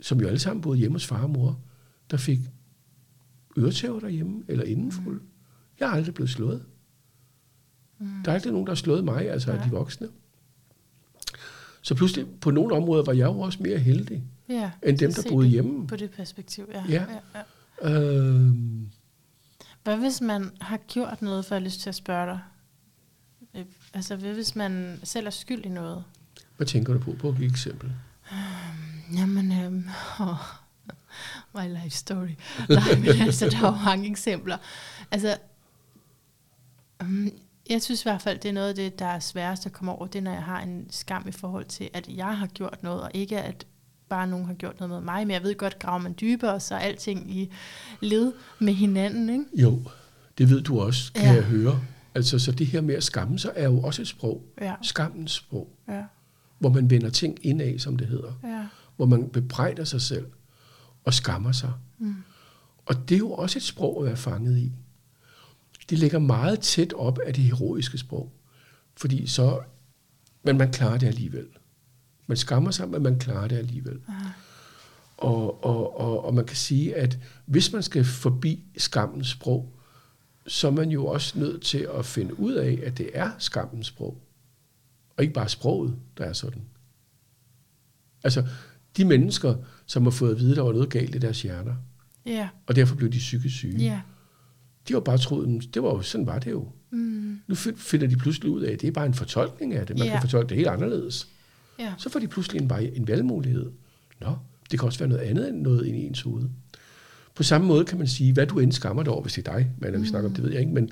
som 0.00 0.20
jo 0.20 0.26
alle 0.26 0.38
sammen 0.38 0.62
boede 0.62 0.78
hjemme 0.78 0.94
hos 0.94 1.06
far 1.06 1.22
og 1.22 1.30
mor, 1.30 1.58
der 2.10 2.16
fik 2.16 2.38
øretæver 3.58 4.00
derhjemme, 4.00 4.42
eller 4.48 4.64
indenfuld. 4.64 5.20
Jeg 5.80 5.86
er 5.86 5.90
aldrig 5.92 6.14
blevet 6.14 6.30
slået. 6.30 6.64
Mm. 7.98 8.06
Der 8.24 8.30
er 8.30 8.34
aldrig 8.34 8.52
nogen, 8.52 8.66
der 8.66 8.70
har 8.72 8.76
slået 8.76 9.04
mig, 9.04 9.30
altså 9.30 9.52
af 9.52 9.56
Ja. 9.58 9.64
de 9.64 9.70
voksne. 9.70 10.08
Så 11.82 11.94
pludselig, 11.94 12.26
på 12.40 12.50
nogle 12.50 12.74
områder, 12.74 13.04
var 13.04 13.12
jeg 13.12 13.24
jo 13.26 13.40
også 13.40 13.58
mere 13.62 13.78
heldig, 13.78 14.22
Ja, 14.48 14.70
end 14.82 14.98
dem, 14.98 15.12
der 15.12 15.22
boede 15.30 15.48
hjemme. 15.48 15.86
På 15.86 15.96
det 15.96 16.10
perspektiv, 16.10 16.64
ja. 16.74 16.84
Ja. 16.88 17.06
ja, 17.34 17.40
ja. 17.82 18.00
Øhm, 18.00 18.88
Hvad 19.84 19.96
hvis 19.96 20.20
man 20.20 20.50
har 20.60 20.76
gjort 20.76 21.22
noget, 21.22 21.44
for 21.44 21.54
har 21.54 21.60
lyst 21.60 21.80
til 21.80 21.88
at 21.88 21.94
spørge 21.94 22.26
dig? 22.26 22.40
Øh, 23.54 23.64
Altså, 23.94 24.16
hvad 24.16 24.34
hvis 24.34 24.56
man 24.56 25.00
selv 25.04 25.26
er 25.26 25.30
skyld 25.30 25.64
i 25.64 25.68
noget? 25.68 26.04
hvad 26.56 26.66
tænker 26.66 26.92
du 26.92 26.98
på? 26.98 27.12
På 27.18 27.28
et 27.28 27.42
eksempel. 27.42 27.92
Jamen, 29.14 29.52
øhm, 29.52 29.88
oh, 30.20 30.36
my 31.54 31.82
life 31.82 31.90
story. 31.90 32.28
Nej, 32.68 32.94
men 32.98 33.08
altså, 33.26 33.48
der 33.50 33.56
er 33.56 33.72
jo 33.72 33.84
mange 33.84 34.10
eksempler. 34.10 34.58
Altså, 35.10 35.38
um, 37.02 37.30
jeg 37.70 37.82
synes 37.82 38.02
i 38.02 38.04
hvert 38.04 38.22
fald, 38.22 38.38
det 38.38 38.48
er 38.48 38.52
noget 38.52 38.68
af 38.68 38.74
det, 38.74 38.98
der 38.98 39.06
er 39.06 39.18
sværest 39.18 39.66
at 39.66 39.72
komme 39.72 39.92
over, 39.92 40.06
det 40.06 40.18
er, 40.18 40.22
når 40.22 40.32
jeg 40.32 40.42
har 40.42 40.60
en 40.60 40.86
skam 40.90 41.28
i 41.28 41.32
forhold 41.32 41.64
til, 41.64 41.90
at 41.92 42.08
jeg 42.08 42.38
har 42.38 42.46
gjort 42.46 42.82
noget, 42.82 43.02
og 43.02 43.10
ikke 43.14 43.40
at 43.40 43.66
bare 44.08 44.26
nogen 44.26 44.46
har 44.46 44.54
gjort 44.54 44.80
noget 44.80 44.90
med 44.90 45.00
mig, 45.00 45.26
men 45.26 45.34
jeg 45.34 45.42
ved 45.42 45.54
godt, 45.54 45.78
graver 45.78 45.98
man 45.98 46.14
dybere, 46.20 46.60
så 46.60 46.74
er 46.74 46.78
alting 46.78 47.36
i 47.36 47.52
led 48.00 48.32
med 48.58 48.72
hinanden, 48.74 49.30
ikke? 49.30 49.44
Jo, 49.54 49.82
det 50.38 50.50
ved 50.50 50.62
du 50.62 50.80
også, 50.80 51.12
kan 51.12 51.24
Ja. 51.24 51.32
jeg 51.32 51.42
høre. 51.42 51.80
Altså, 52.14 52.38
så 52.38 52.52
det 52.52 52.66
her 52.66 52.80
med 52.80 52.94
at 52.94 53.04
skamme 53.04 53.38
sig 53.38 53.52
er 53.54 53.64
jo 53.64 53.80
også 53.80 54.02
et 54.02 54.08
sprog. 54.08 54.44
Ja, 54.60 54.74
Skammens 54.82 55.32
sprog. 55.32 55.68
ja, 55.88 56.02
Hvor 56.58 56.68
man 56.70 56.90
vender 56.90 57.10
ting 57.10 57.38
indad, 57.46 57.78
som 57.78 57.96
det 57.96 58.06
hedder. 58.06 58.32
ja. 58.44 58.66
Hvor 58.96 59.06
man 59.06 59.28
bebrejder 59.28 59.84
sig 59.84 60.00
selv 60.00 60.26
og 61.04 61.14
skammer 61.14 61.52
sig. 61.52 61.72
Mm. 61.98 62.14
Og 62.86 63.08
det 63.08 63.14
er 63.14 63.18
jo 63.18 63.32
også 63.32 63.58
et 63.58 63.62
sprog 63.62 64.00
at 64.00 64.06
være 64.06 64.16
fanget 64.16 64.58
i. 64.58 64.72
Det 65.90 65.98
ligger 65.98 66.18
meget 66.18 66.60
tæt 66.60 66.92
op 66.92 67.18
af 67.26 67.34
det 67.34 67.44
heroiske 67.44 67.98
sprog. 67.98 68.32
Fordi 68.96 69.26
så, 69.26 69.60
men 70.42 70.58
man 70.58 70.72
klarer 70.72 70.98
det 70.98 71.06
alligevel. 71.06 71.46
Man 72.26 72.36
skammer 72.36 72.70
sig, 72.70 72.88
men 72.88 73.02
man 73.02 73.18
klarer 73.18 73.48
det 73.48 73.56
alligevel. 73.56 74.00
Og, 75.16 75.64
og, 75.64 76.00
og, 76.00 76.24
og 76.24 76.34
man 76.34 76.44
kan 76.46 76.56
sige, 76.56 76.96
at 76.96 77.18
hvis 77.46 77.72
man 77.72 77.82
skal 77.82 78.04
forbi 78.04 78.64
skammens 78.76 79.28
sprog, 79.28 79.72
så 80.46 80.66
er 80.66 80.70
man 80.72 80.90
jo 80.90 81.06
også 81.06 81.38
nødt 81.38 81.62
til 81.62 81.88
at 81.98 82.06
finde 82.06 82.40
ud 82.40 82.52
af, 82.52 82.80
at 82.84 82.98
det 82.98 83.10
er 83.14 83.30
skammens 83.38 83.86
sprog. 83.86 84.22
Og 85.16 85.22
ikke 85.22 85.34
bare 85.34 85.48
sproget, 85.48 85.96
der 86.18 86.24
er 86.24 86.32
sådan. 86.32 86.62
Altså, 88.24 88.46
de 88.96 89.04
mennesker, 89.04 89.54
som 89.86 90.02
har 90.02 90.10
fået 90.10 90.30
at 90.30 90.38
vide, 90.38 90.50
at 90.50 90.56
der 90.56 90.62
var 90.62 90.72
noget 90.72 90.90
galt 90.90 91.14
i 91.14 91.18
deres 91.18 91.42
hjerner, 91.42 91.74
Ja. 92.26 92.48
og 92.66 92.76
derfor 92.76 92.96
blev 92.96 93.12
de 93.12 93.18
psykisk 93.18 93.54
syge, 93.56 93.78
Ja. 93.78 94.00
de 94.88 94.92
har 94.92 95.00
bare 95.00 95.18
troet, 95.18 95.74
det 95.74 95.82
var 95.82 95.88
jo, 95.88 96.02
sådan 96.02 96.26
var 96.26 96.38
det 96.38 96.50
jo. 96.50 96.68
Mm. 96.90 97.40
Nu 97.46 97.54
fi- 97.54 97.76
finder 97.76 98.06
de 98.06 98.16
pludselig 98.16 98.50
ud 98.50 98.62
af, 98.62 98.72
at 98.72 98.80
det 98.80 98.86
er 98.88 98.92
bare 98.92 99.06
en 99.06 99.14
fortolkning 99.14 99.74
af 99.74 99.86
det. 99.86 99.98
Man 99.98 100.06
Ja. 100.06 100.12
kan 100.12 100.20
fortolke 100.20 100.48
det 100.48 100.56
helt 100.56 100.68
anderledes. 100.68 101.28
Ja. 101.78 101.94
Så 101.98 102.08
får 102.10 102.20
de 102.20 102.28
pludselig 102.28 102.62
en, 102.62 102.68
bare 102.68 102.84
en 102.84 103.08
valgmulighed. 103.08 103.70
Nå, 104.20 104.36
det 104.70 104.78
kan 104.78 104.86
også 104.86 104.98
være 104.98 105.08
noget 105.08 105.22
andet 105.22 105.48
end 105.48 105.60
noget 105.60 105.86
inde 105.86 105.98
i 105.98 106.06
ens 106.06 106.20
hoved. 106.20 106.48
På 107.34 107.42
samme 107.42 107.66
måde 107.66 107.84
kan 107.84 107.98
man 107.98 108.08
sige, 108.08 108.32
hvad 108.32 108.46
du 108.46 108.58
end 108.58 108.72
skammer 108.72 109.02
dig 109.02 109.12
over, 109.12 109.22
hvis 109.22 109.32
det 109.32 109.48
er 109.48 109.52
dig, 109.52 109.70
men 109.78 109.92
når 109.92 109.98
vi 109.98 110.06
snakker 110.06 110.28
om 110.28 110.34
det, 110.34 110.44
ved 110.44 110.50
jeg 110.50 110.60
ikke, 110.60 110.72
men 110.72 110.90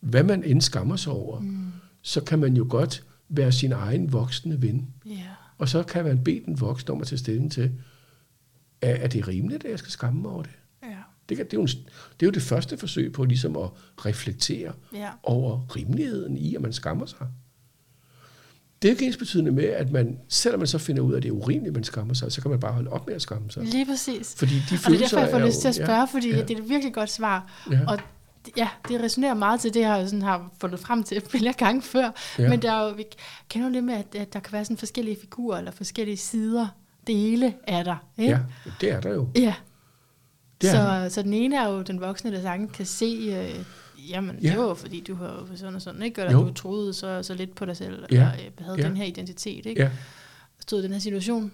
hvad 0.00 0.22
man 0.22 0.44
end 0.44 0.60
skammer 0.60 0.96
sig 0.96 1.12
over, 1.12 1.40
mm. 1.40 1.66
så 2.02 2.20
kan 2.20 2.38
man 2.38 2.56
jo 2.56 2.66
godt 2.70 3.04
være 3.28 3.52
sin 3.52 3.72
egen 3.72 4.12
voksne 4.12 4.62
ven. 4.62 4.88
Ja. 5.06 5.22
Og 5.58 5.68
så 5.68 5.82
kan 5.82 6.04
man 6.04 6.24
bede 6.24 6.42
den 6.46 6.60
voksne 6.60 6.94
om 6.94 7.00
at 7.00 7.06
tage 7.06 7.18
stilling 7.18 7.52
til, 7.52 7.72
er, 8.82 8.94
er 8.94 9.08
det 9.08 9.28
rimeligt, 9.28 9.64
at 9.64 9.70
jeg 9.70 9.78
skal 9.78 9.90
skamme 9.90 10.20
mig 10.22 10.30
over 10.30 10.42
det? 10.42 10.52
Ja. 10.82 10.96
Det, 11.28 11.36
kan, 11.36 11.46
det, 11.46 11.52
er 11.52 11.56
jo 11.56 11.62
en, 11.62 11.68
det 11.68 12.22
er 12.22 12.26
jo 12.26 12.30
det 12.30 12.42
første 12.42 12.76
forsøg 12.76 13.12
på 13.12 13.24
ligesom 13.24 13.56
at 13.56 13.70
reflektere 14.06 14.72
Ja. 14.94 15.10
over 15.22 15.76
rimeligheden 15.76 16.36
i, 16.36 16.54
at 16.54 16.60
man 16.62 16.72
skammer 16.72 17.06
sig. 17.06 17.26
Det 18.86 18.92
er 18.92 18.94
ikke 18.96 19.06
ens 19.06 19.16
betydende 19.16 19.50
med, 19.50 19.64
at 19.64 19.92
man, 19.92 20.18
selvom 20.28 20.60
man 20.60 20.66
så 20.66 20.78
finder 20.78 21.02
ud 21.02 21.12
af, 21.12 21.16
at 21.16 21.22
det 21.22 21.28
er 21.28 21.32
urimeligt, 21.32 21.74
man 21.74 21.84
skammer 21.84 22.14
sig, 22.14 22.32
så 22.32 22.42
kan 22.42 22.50
man 22.50 22.60
bare 22.60 22.72
holde 22.72 22.90
op 22.90 23.06
med 23.06 23.14
at 23.14 23.22
skamme 23.22 23.50
sig. 23.50 23.64
Lige 23.64 23.86
præcis. 23.86 24.34
Fordi 24.38 24.54
de 24.54 24.60
Og 24.84 24.90
det 24.90 24.94
er 24.94 24.98
derfor, 24.98 25.18
jeg 25.18 25.30
får 25.30 25.38
er 25.38 25.46
lyst 25.46 25.60
til 25.60 25.68
at 25.68 25.74
spørge, 25.74 26.08
fordi 26.08 26.30
ja, 26.30 26.42
det 26.42 26.50
er 26.50 26.62
et 26.62 26.68
virkelig 26.68 26.94
godt 26.94 27.10
svar. 27.10 27.52
Ja. 27.70 27.80
Og 27.88 27.98
ja, 28.56 28.68
det 28.88 29.00
resonerer 29.00 29.34
meget 29.34 29.60
til 29.60 29.74
det, 29.74 29.80
jeg 29.80 30.08
sådan 30.08 30.22
har 30.22 30.50
fundet 30.60 30.80
frem 30.80 31.02
til 31.02 31.22
flere 31.28 31.52
gange 31.52 31.82
før. 31.82 32.10
Ja. 32.38 32.48
Men 32.48 32.62
der 32.62 32.72
er 32.72 32.88
jo, 32.88 32.94
vi 32.94 33.04
kender 33.48 33.68
jo 33.68 33.74
det 33.74 33.84
med, 33.84 33.94
at, 33.94 34.20
at 34.20 34.32
der 34.32 34.40
kan 34.40 34.52
være 34.52 34.64
sådan 34.64 34.76
forskellige 34.76 35.16
figurer, 35.20 35.58
eller 35.58 35.70
forskellige 35.70 36.16
sider, 36.16 36.66
dele 37.06 37.54
af 37.66 37.84
dig. 37.84 37.96
Ikke? 38.18 38.30
ja, 38.30 38.38
det 38.80 38.90
er 38.90 39.00
der 39.00 39.14
jo. 39.14 39.28
ja. 39.36 39.54
Det 40.60 40.70
er 40.70 41.08
så, 41.08 41.14
så 41.14 41.22
den 41.22 41.32
ene 41.32 41.56
er 41.56 41.68
jo 41.68 41.82
den 41.82 42.00
voksne, 42.00 42.32
der 42.32 42.42
sagtens 42.42 42.70
kan 42.74 42.86
se, 42.86 43.04
øh, 43.04 43.64
jamen 44.08 44.38
Ja. 44.42 44.48
det 44.50 44.58
var 44.58 44.64
jo 44.64 44.74
fordi, 44.74 45.00
du 45.00 45.14
har 45.14 45.26
jo 45.50 45.56
sådan 45.56 45.74
og 45.74 45.82
sådan, 45.82 46.02
ikke? 46.02 46.32
Jo. 46.32 46.44
du 46.48 46.52
troede 46.52 46.94
så, 46.94 47.22
så 47.22 47.34
lidt 47.34 47.54
på 47.54 47.64
dig 47.64 47.76
selv, 47.76 48.04
Ja. 48.10 48.16
eller 48.16 48.32
øh, 48.58 48.64
havde 48.66 48.80
Ja. 48.80 48.88
den 48.88 48.96
her 48.96 49.04
identitet, 49.04 49.66
ikke? 49.66 49.82
Ja, 49.82 49.90
stod 50.60 50.80
i 50.80 50.82
den 50.84 50.92
her 50.92 50.98
situation. 50.98 51.52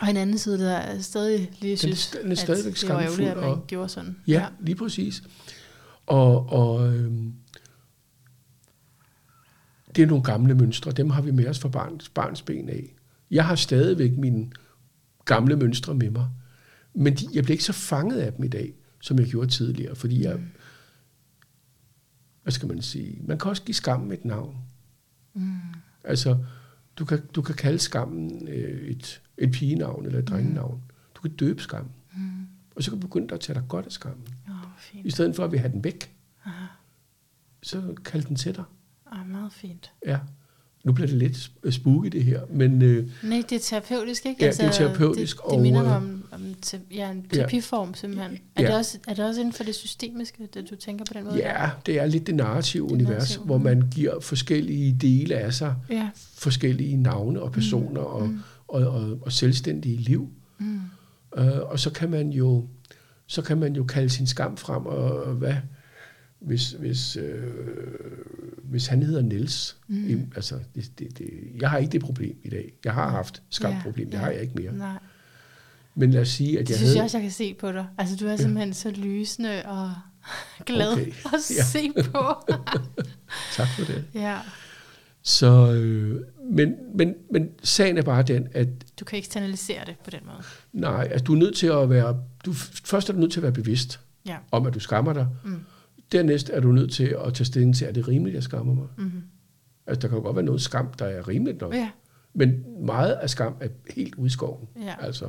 Og 0.00 0.10
en 0.10 0.16
anden 0.16 0.38
side, 0.38 0.58
der 0.58 0.70
er 0.72 1.00
stadig 1.00 1.50
lige 1.60 1.76
synes, 1.76 2.16
den 2.22 2.30
er 2.32 2.34
stadigvæk 2.36 2.72
at 2.74 2.80
det 2.80 2.88
var 2.88 3.00
ærgerligt, 3.00 3.28
at 3.30 3.36
man 3.36 3.44
og- 3.44 3.64
gjorde 3.66 3.88
sådan. 3.88 4.16
ja, 4.26 4.46
lige 4.60 4.76
præcis. 4.76 5.22
Og, 6.06 6.48
og 6.52 6.94
øhm, 6.94 7.32
det 9.96 10.02
er 10.02 10.06
nogle 10.06 10.24
gamle 10.24 10.54
mønstre, 10.54 10.92
dem 10.92 11.10
har 11.10 11.22
vi 11.22 11.30
med 11.30 11.46
os 11.48 11.58
fra 11.58 11.68
barns, 11.68 12.08
barns 12.08 12.42
ben 12.42 12.68
af. 12.68 12.94
Jeg 13.30 13.44
har 13.44 13.54
stadigvæk 13.54 14.16
mine 14.18 14.50
gamle 15.24 15.56
mønstre 15.56 15.94
med 15.94 16.10
mig, 16.10 16.28
men 16.94 17.14
de, 17.14 17.28
jeg 17.32 17.44
bliver 17.44 17.54
ikke 17.54 17.64
så 17.64 17.72
fanget 17.72 18.18
af 18.18 18.32
dem 18.32 18.44
i 18.44 18.48
dag, 18.48 18.74
som 19.00 19.18
jeg 19.18 19.26
gjorde 19.26 19.50
tidligere, 19.50 19.94
fordi 19.96 20.22
jeg, 20.24 20.40
hvad 22.46 22.52
skal 22.52 22.68
man 22.68 22.82
sige, 22.82 23.22
man 23.22 23.38
kan 23.38 23.50
også 23.50 23.62
give 23.62 23.74
skammen 23.74 24.12
et 24.12 24.24
navn. 24.24 24.56
Mm. 25.34 25.58
Altså, 26.04 26.38
du 26.96 27.04
kan, 27.04 27.26
du 27.26 27.42
kan 27.42 27.54
kalde 27.54 27.78
skammen 27.78 28.48
øh, 28.48 28.88
et, 28.88 29.22
et 29.38 29.52
pigenavn 29.52 30.06
eller 30.06 30.18
et 30.18 30.28
drengenavn. 30.28 30.82
Du 31.14 31.20
kan 31.20 31.36
døbe 31.36 31.62
skammen. 31.62 31.92
Mm. 32.16 32.46
Og 32.76 32.82
så 32.82 32.90
kan 32.90 33.00
du 33.00 33.06
begynde 33.06 33.34
at 33.34 33.40
tage 33.40 33.60
dig 33.60 33.68
godt 33.68 33.86
af 33.86 33.92
skammen. 33.92 34.26
Oh, 34.48 34.54
fint. 34.78 35.06
I 35.06 35.10
stedet 35.10 35.36
for 35.36 35.44
at 35.44 35.52
vi 35.52 35.56
have 35.56 35.72
den 35.72 35.84
væk, 35.84 36.16
Aha. 36.44 36.66
så 37.62 37.94
kald 38.04 38.22
den 38.24 38.36
til 38.36 38.56
dig. 38.56 38.64
Ah, 39.06 39.26
meget 39.26 39.52
fint. 39.52 39.92
Ja. 40.06 40.18
Nu 40.86 40.92
bliver 40.92 41.08
det 41.08 41.16
lidt 41.16 41.36
sp- 41.36 41.70
spooky 41.70 42.08
det 42.08 42.24
her, 42.24 42.40
men 42.50 42.82
øh, 42.82 43.08
Nej, 43.22 43.42
det 43.50 43.56
er 43.56 43.60
terapeutisk, 43.60 44.26
ikke? 44.26 44.44
Altså, 44.44 44.62
Ja, 44.62 44.68
det 44.68 44.74
er 44.74 44.78
terapeutisk, 44.88 45.36
Det, 45.36 45.44
det 45.44 45.52
og, 45.56 45.62
minder 45.62 45.82
mig 45.82 45.90
øh, 45.90 45.96
om, 45.96 46.24
om 46.32 46.54
te, 46.62 46.80
ja, 46.94 47.10
en 47.10 47.22
terapiform, 47.32 47.94
simpelthen. 47.94 48.38
Er, 48.56 48.62
Ja. 48.62 48.68
det 48.68 48.76
også, 48.76 48.98
er 49.08 49.14
det 49.14 49.24
også 49.24 49.40
inden 49.40 49.52
for 49.52 49.64
det 49.64 49.74
systemiske, 49.74 50.48
det 50.54 50.70
du 50.70 50.76
tænker 50.76 51.04
på 51.04 51.12
den 51.14 51.24
måde? 51.24 51.36
ja, 51.36 51.70
det 51.86 51.98
er 52.00 52.06
lidt 52.06 52.26
det 52.26 52.34
narrative 52.34 52.86
Det 52.86 52.92
univers, 52.92 53.10
narrative, 53.12 53.44
hvor 53.44 53.58
mm. 53.58 53.64
man 53.64 53.82
giver 53.94 54.20
forskellige 54.20 54.96
dele 55.00 55.34
af 55.36 55.54
sig, 55.54 55.74
Ja. 55.90 56.08
forskellige 56.34 56.96
navne 56.96 57.42
og 57.42 57.52
personer 57.52 58.00
og, 58.00 58.28
mm. 58.28 58.38
og, 58.68 58.86
og, 58.86 59.18
og 59.22 59.32
selvstændige 59.32 59.96
liv. 59.96 60.28
Mm. 60.58 60.80
Øh, 61.38 61.58
og 61.60 61.78
så 61.80 61.90
kan 61.90 62.10
man 62.10 62.30
jo 62.30 62.66
så 63.26 63.42
kan 63.42 63.58
man 63.58 63.76
jo 63.76 63.84
kalde 63.84 64.08
sin 64.10 64.26
skam 64.26 64.56
frem, 64.56 64.86
og, 64.86 65.22
og 65.22 65.34
hvad, 65.34 65.54
hvis, 66.40 66.70
hvis, 66.70 67.16
øh, 67.16 67.42
hvis 68.68 68.86
han 68.86 69.02
hedder 69.02 69.22
Niels, 69.22 69.76
Mm. 69.88 70.32
altså, 70.36 70.58
det, 70.74 70.98
det, 70.98 71.18
det, 71.18 71.30
jeg 71.60 71.70
har 71.70 71.78
ikke 71.78 71.92
det 71.92 72.00
problem 72.00 72.36
i 72.44 72.48
dag. 72.50 72.72
Jeg 72.84 72.92
har 72.94 73.10
haft 73.10 73.42
skamproblem, 73.50 74.10
det 74.10 74.20
har 74.20 74.30
jeg 74.30 74.40
ikke 74.42 74.54
mere. 74.54 74.72
Nej. 74.72 74.98
Men 75.94 76.10
lad 76.10 76.20
os 76.20 76.28
sige, 76.28 76.58
at 76.58 76.66
Det 76.66 76.70
jeg 76.70 76.76
synes 76.76 76.88
havde... 76.88 76.96
jeg 76.96 77.04
også, 77.04 77.18
jeg 77.18 77.22
kan 77.22 77.30
se 77.32 77.54
på 77.54 77.72
dig. 77.72 77.86
Altså, 77.98 78.16
du 78.16 78.26
er 78.26 78.36
simpelthen 78.36 78.74
så 78.74 78.90
lysende 78.90 79.62
og 79.64 79.92
glad 80.66 80.92
Okay, 80.92 81.06
at 81.24 81.50
ja. 81.56 81.62
se 81.64 81.92
på. 82.12 82.34
Tak 83.56 83.68
for 83.78 83.84
det. 83.84 84.04
ja. 84.14 84.38
Så, 85.22 85.72
øh, 85.72 86.20
men, 86.52 86.74
men, 86.94 87.14
men 87.32 87.48
sagen 87.62 87.98
er 87.98 88.02
bare 88.02 88.22
den, 88.22 88.48
at 88.52 88.68
Du 89.00 89.04
kan 89.04 89.18
eksternalisere 89.18 89.84
det 89.86 89.94
på 90.04 90.10
den 90.10 90.20
måde. 90.24 90.38
nej, 90.72 91.08
at 91.10 91.26
du 91.26 91.34
er 91.34 91.38
nødt 91.38 91.56
til 91.56 91.66
at 91.66 91.90
være... 91.90 92.20
Du, 92.44 92.52
først 92.84 93.08
er 93.08 93.12
du 93.12 93.18
nødt 93.20 93.32
til 93.32 93.38
at 93.38 93.42
være 93.42 93.52
bevidst 93.52 94.00
Ja. 94.26 94.36
om, 94.52 94.66
at 94.66 94.74
du 94.74 94.80
skammer 94.80 95.12
dig. 95.12 95.26
Mm. 95.44 95.60
Dernæst 96.12 96.50
er 96.50 96.60
du 96.60 96.72
nødt 96.72 96.92
til 96.92 97.16
at 97.26 97.34
tage 97.34 97.44
stilling 97.44 97.76
til, 97.76 97.86
er 97.86 97.92
det 97.92 98.08
rimeligt, 98.08 98.32
at 98.32 98.34
jeg 98.34 98.42
skammer 98.42 98.74
mig? 98.74 98.86
Mm-hmm. 98.98 99.22
Altså, 99.86 100.00
der 100.00 100.08
kan 100.08 100.18
jo 100.18 100.22
godt 100.22 100.36
være 100.36 100.44
noget 100.44 100.62
skam, 100.62 100.92
der 100.92 101.04
er 101.04 101.28
rimeligt 101.28 101.60
nok. 101.60 101.74
Ja. 101.74 101.90
Men 102.34 102.64
meget 102.86 103.12
af 103.12 103.30
skam 103.30 103.56
er 103.60 103.68
helt 103.94 104.14
ude 104.14 104.26
i 104.26 104.30
skoven. 104.30 104.68
Ja. 104.80 104.94
Altså. 105.00 105.28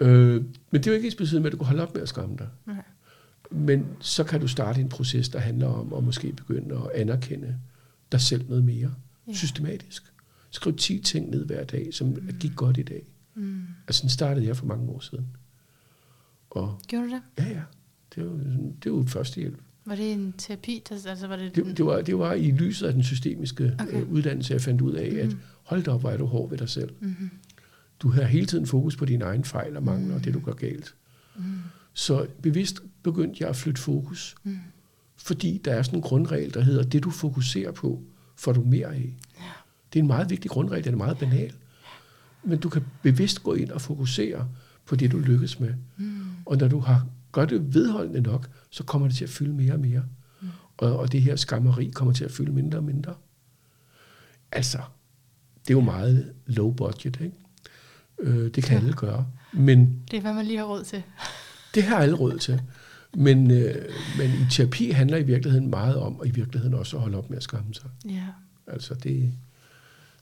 Øh, 0.00 0.44
men 0.70 0.82
det 0.82 0.86
er 0.86 0.90
jo 0.90 0.94
ikke 0.94 1.06
ens 1.06 1.14
betydende 1.14 1.42
med, 1.42 1.46
at 1.46 1.52
du 1.52 1.56
kan 1.56 1.66
holde 1.66 1.82
op 1.82 1.94
med 1.94 2.02
at 2.02 2.08
skamme 2.08 2.36
dig. 2.36 2.48
Nej. 2.66 2.82
Men 3.50 3.86
så 4.00 4.24
kan 4.24 4.40
du 4.40 4.48
starte 4.48 4.80
en 4.80 4.88
proces, 4.88 5.28
der 5.28 5.38
handler 5.38 5.66
om 5.66 5.92
at 5.92 6.04
måske 6.04 6.32
begynde 6.32 6.74
at 6.74 7.00
anerkende 7.00 7.56
dig 8.12 8.20
selv 8.20 8.48
noget 8.48 8.64
mere. 8.64 8.94
Ja. 9.28 9.32
Systematisk. 9.32 10.12
Skriv 10.50 10.76
10 10.76 10.98
ting 10.98 11.30
ned 11.30 11.46
hver 11.46 11.64
dag, 11.64 11.94
som 11.94 12.06
mm. 12.06 12.30
gik 12.40 12.56
godt 12.56 12.78
i 12.78 12.82
dag. 12.82 13.02
Mm. 13.34 13.62
Altså, 13.86 13.98
sådan 13.98 14.10
startede 14.10 14.46
jeg 14.46 14.56
for 14.56 14.66
mange 14.66 14.90
år 14.90 15.00
siden. 15.00 15.26
Og 16.50 16.80
Gjorde 16.86 17.04
du 17.04 17.10
det? 17.10 17.22
ja, 17.38 17.48
ja, 17.48 17.62
det 18.18 18.26
var, 18.30 18.70
det 18.84 18.92
var 18.92 19.04
førstehjælp. 19.04 19.58
Var 19.84 19.94
det 19.94 20.12
en 20.12 20.34
terapi? 20.38 20.82
Der, 20.88 21.10
altså, 21.10 21.26
var 21.26 21.36
det, 21.36 21.54
Det, 21.56 21.76
det, 21.76 21.84
var, 21.86 22.00
det 22.02 22.18
var 22.18 22.32
i 22.32 22.50
lyset 22.50 22.86
af 22.86 22.92
den 22.92 23.02
systemiske 23.02 23.64
Okay. 23.80 23.86
okay. 23.88 24.00
øh, 24.02 24.12
uddannelse, 24.12 24.52
jeg 24.52 24.60
fandt 24.60 24.80
ud 24.80 24.92
af, 24.92 25.16
at 25.20 25.26
Mhm. 25.28 25.38
hold 25.62 25.82
da 25.82 25.90
op, 25.90 26.00
hvor 26.00 26.10
er 26.10 26.16
du 26.16 26.24
hård 26.26 26.50
ved 26.50 26.58
dig 26.58 26.68
selv. 26.68 26.90
Mm-hmm. 27.00 27.30
Du 28.00 28.08
har 28.10 28.22
hele 28.22 28.46
tiden 28.46 28.66
fokus 28.66 28.96
på 28.96 29.04
dine 29.04 29.24
egne 29.24 29.44
fejl 29.44 29.76
og 29.76 29.82
mangler, 29.82 30.14
og 30.14 30.24
det 30.24 30.34
du 30.34 30.40
gør 30.40 30.52
galt. 30.52 30.94
Mm. 31.36 31.42
Så 31.94 32.26
bevidst 32.42 32.80
begyndte 33.02 33.36
jeg 33.40 33.48
at 33.48 33.56
flytte 33.56 33.80
fokus, 33.80 34.34
Mm. 34.44 34.58
fordi 35.16 35.60
der 35.64 35.72
er 35.72 35.82
sådan 35.82 35.98
en 35.98 36.02
grundregel, 36.02 36.54
der 36.54 36.60
hedder, 36.60 36.82
det 36.82 37.04
du 37.04 37.10
fokuserer 37.10 37.72
på, 37.72 38.02
får 38.36 38.52
du 38.52 38.62
mere 38.62 38.86
af. 38.86 39.14
Ja. 39.38 39.42
Det 39.92 39.98
er 39.98 40.02
en 40.02 40.06
meget 40.06 40.30
vigtig 40.30 40.50
grundregel, 40.50 40.84
den 40.84 40.92
er 40.94 40.98
meget 40.98 41.18
banal. 41.18 41.52
Men 42.44 42.58
du 42.58 42.68
kan 42.68 42.82
bevidst 43.02 43.42
gå 43.42 43.54
ind 43.54 43.70
og 43.70 43.80
fokusere 43.80 44.48
på 44.86 44.96
det, 44.96 45.12
du 45.12 45.18
lykkes 45.18 45.60
med. 45.60 45.74
Mm. 45.96 46.20
Og 46.46 46.56
når 46.56 46.68
du 46.68 46.78
har 46.78 47.06
gør 47.32 47.44
det 47.44 47.74
vedholdende 47.74 48.20
nok, 48.20 48.48
så 48.70 48.84
kommer 48.84 49.08
det 49.08 49.16
til 49.16 49.24
at 49.24 49.30
fylde 49.30 49.52
mere 49.52 49.72
og 49.72 49.80
mere. 49.80 50.02
Mm. 50.40 50.48
Og, 50.76 50.98
og 50.98 51.12
det 51.12 51.22
her 51.22 51.36
skammeri 51.36 51.90
kommer 51.94 52.14
til 52.14 52.24
at 52.24 52.30
fylde 52.32 52.52
mindre 52.52 52.78
og 52.78 52.84
mindre. 52.84 53.14
Altså, 54.52 54.78
det 55.62 55.70
er 55.70 55.74
jo 55.74 55.80
meget 55.80 56.32
low 56.46 56.72
budget, 56.72 57.20
ikke? 57.20 57.36
Øh, 58.20 58.54
det 58.54 58.64
kan 58.64 58.78
Ja. 58.78 58.82
alle 58.82 58.92
gøre. 58.92 59.26
Men 59.52 60.02
Det 60.10 60.16
er, 60.16 60.20
hvad 60.20 60.34
man 60.34 60.46
lige 60.46 60.58
har 60.58 60.64
råd 60.64 60.84
til. 60.84 61.02
det 61.74 61.82
har 61.82 61.96
alle 61.98 62.14
råd 62.16 62.38
til. 62.38 62.62
Men, 63.14 63.50
øh, 63.50 63.74
men 64.18 64.30
i 64.30 64.50
terapi 64.50 64.90
handler 64.90 65.16
i 65.16 65.22
virkeligheden 65.22 65.70
meget 65.70 65.96
om, 65.96 66.20
og 66.20 66.26
i 66.26 66.30
virkeligheden 66.30 66.74
også 66.74 66.96
at 66.96 67.02
holde 67.02 67.18
op 67.18 67.30
med 67.30 67.36
at 67.36 67.42
skamme 67.42 67.74
sig. 67.74 67.90
Ja. 68.08 68.24
Altså, 68.66 68.94
det, 68.94 69.32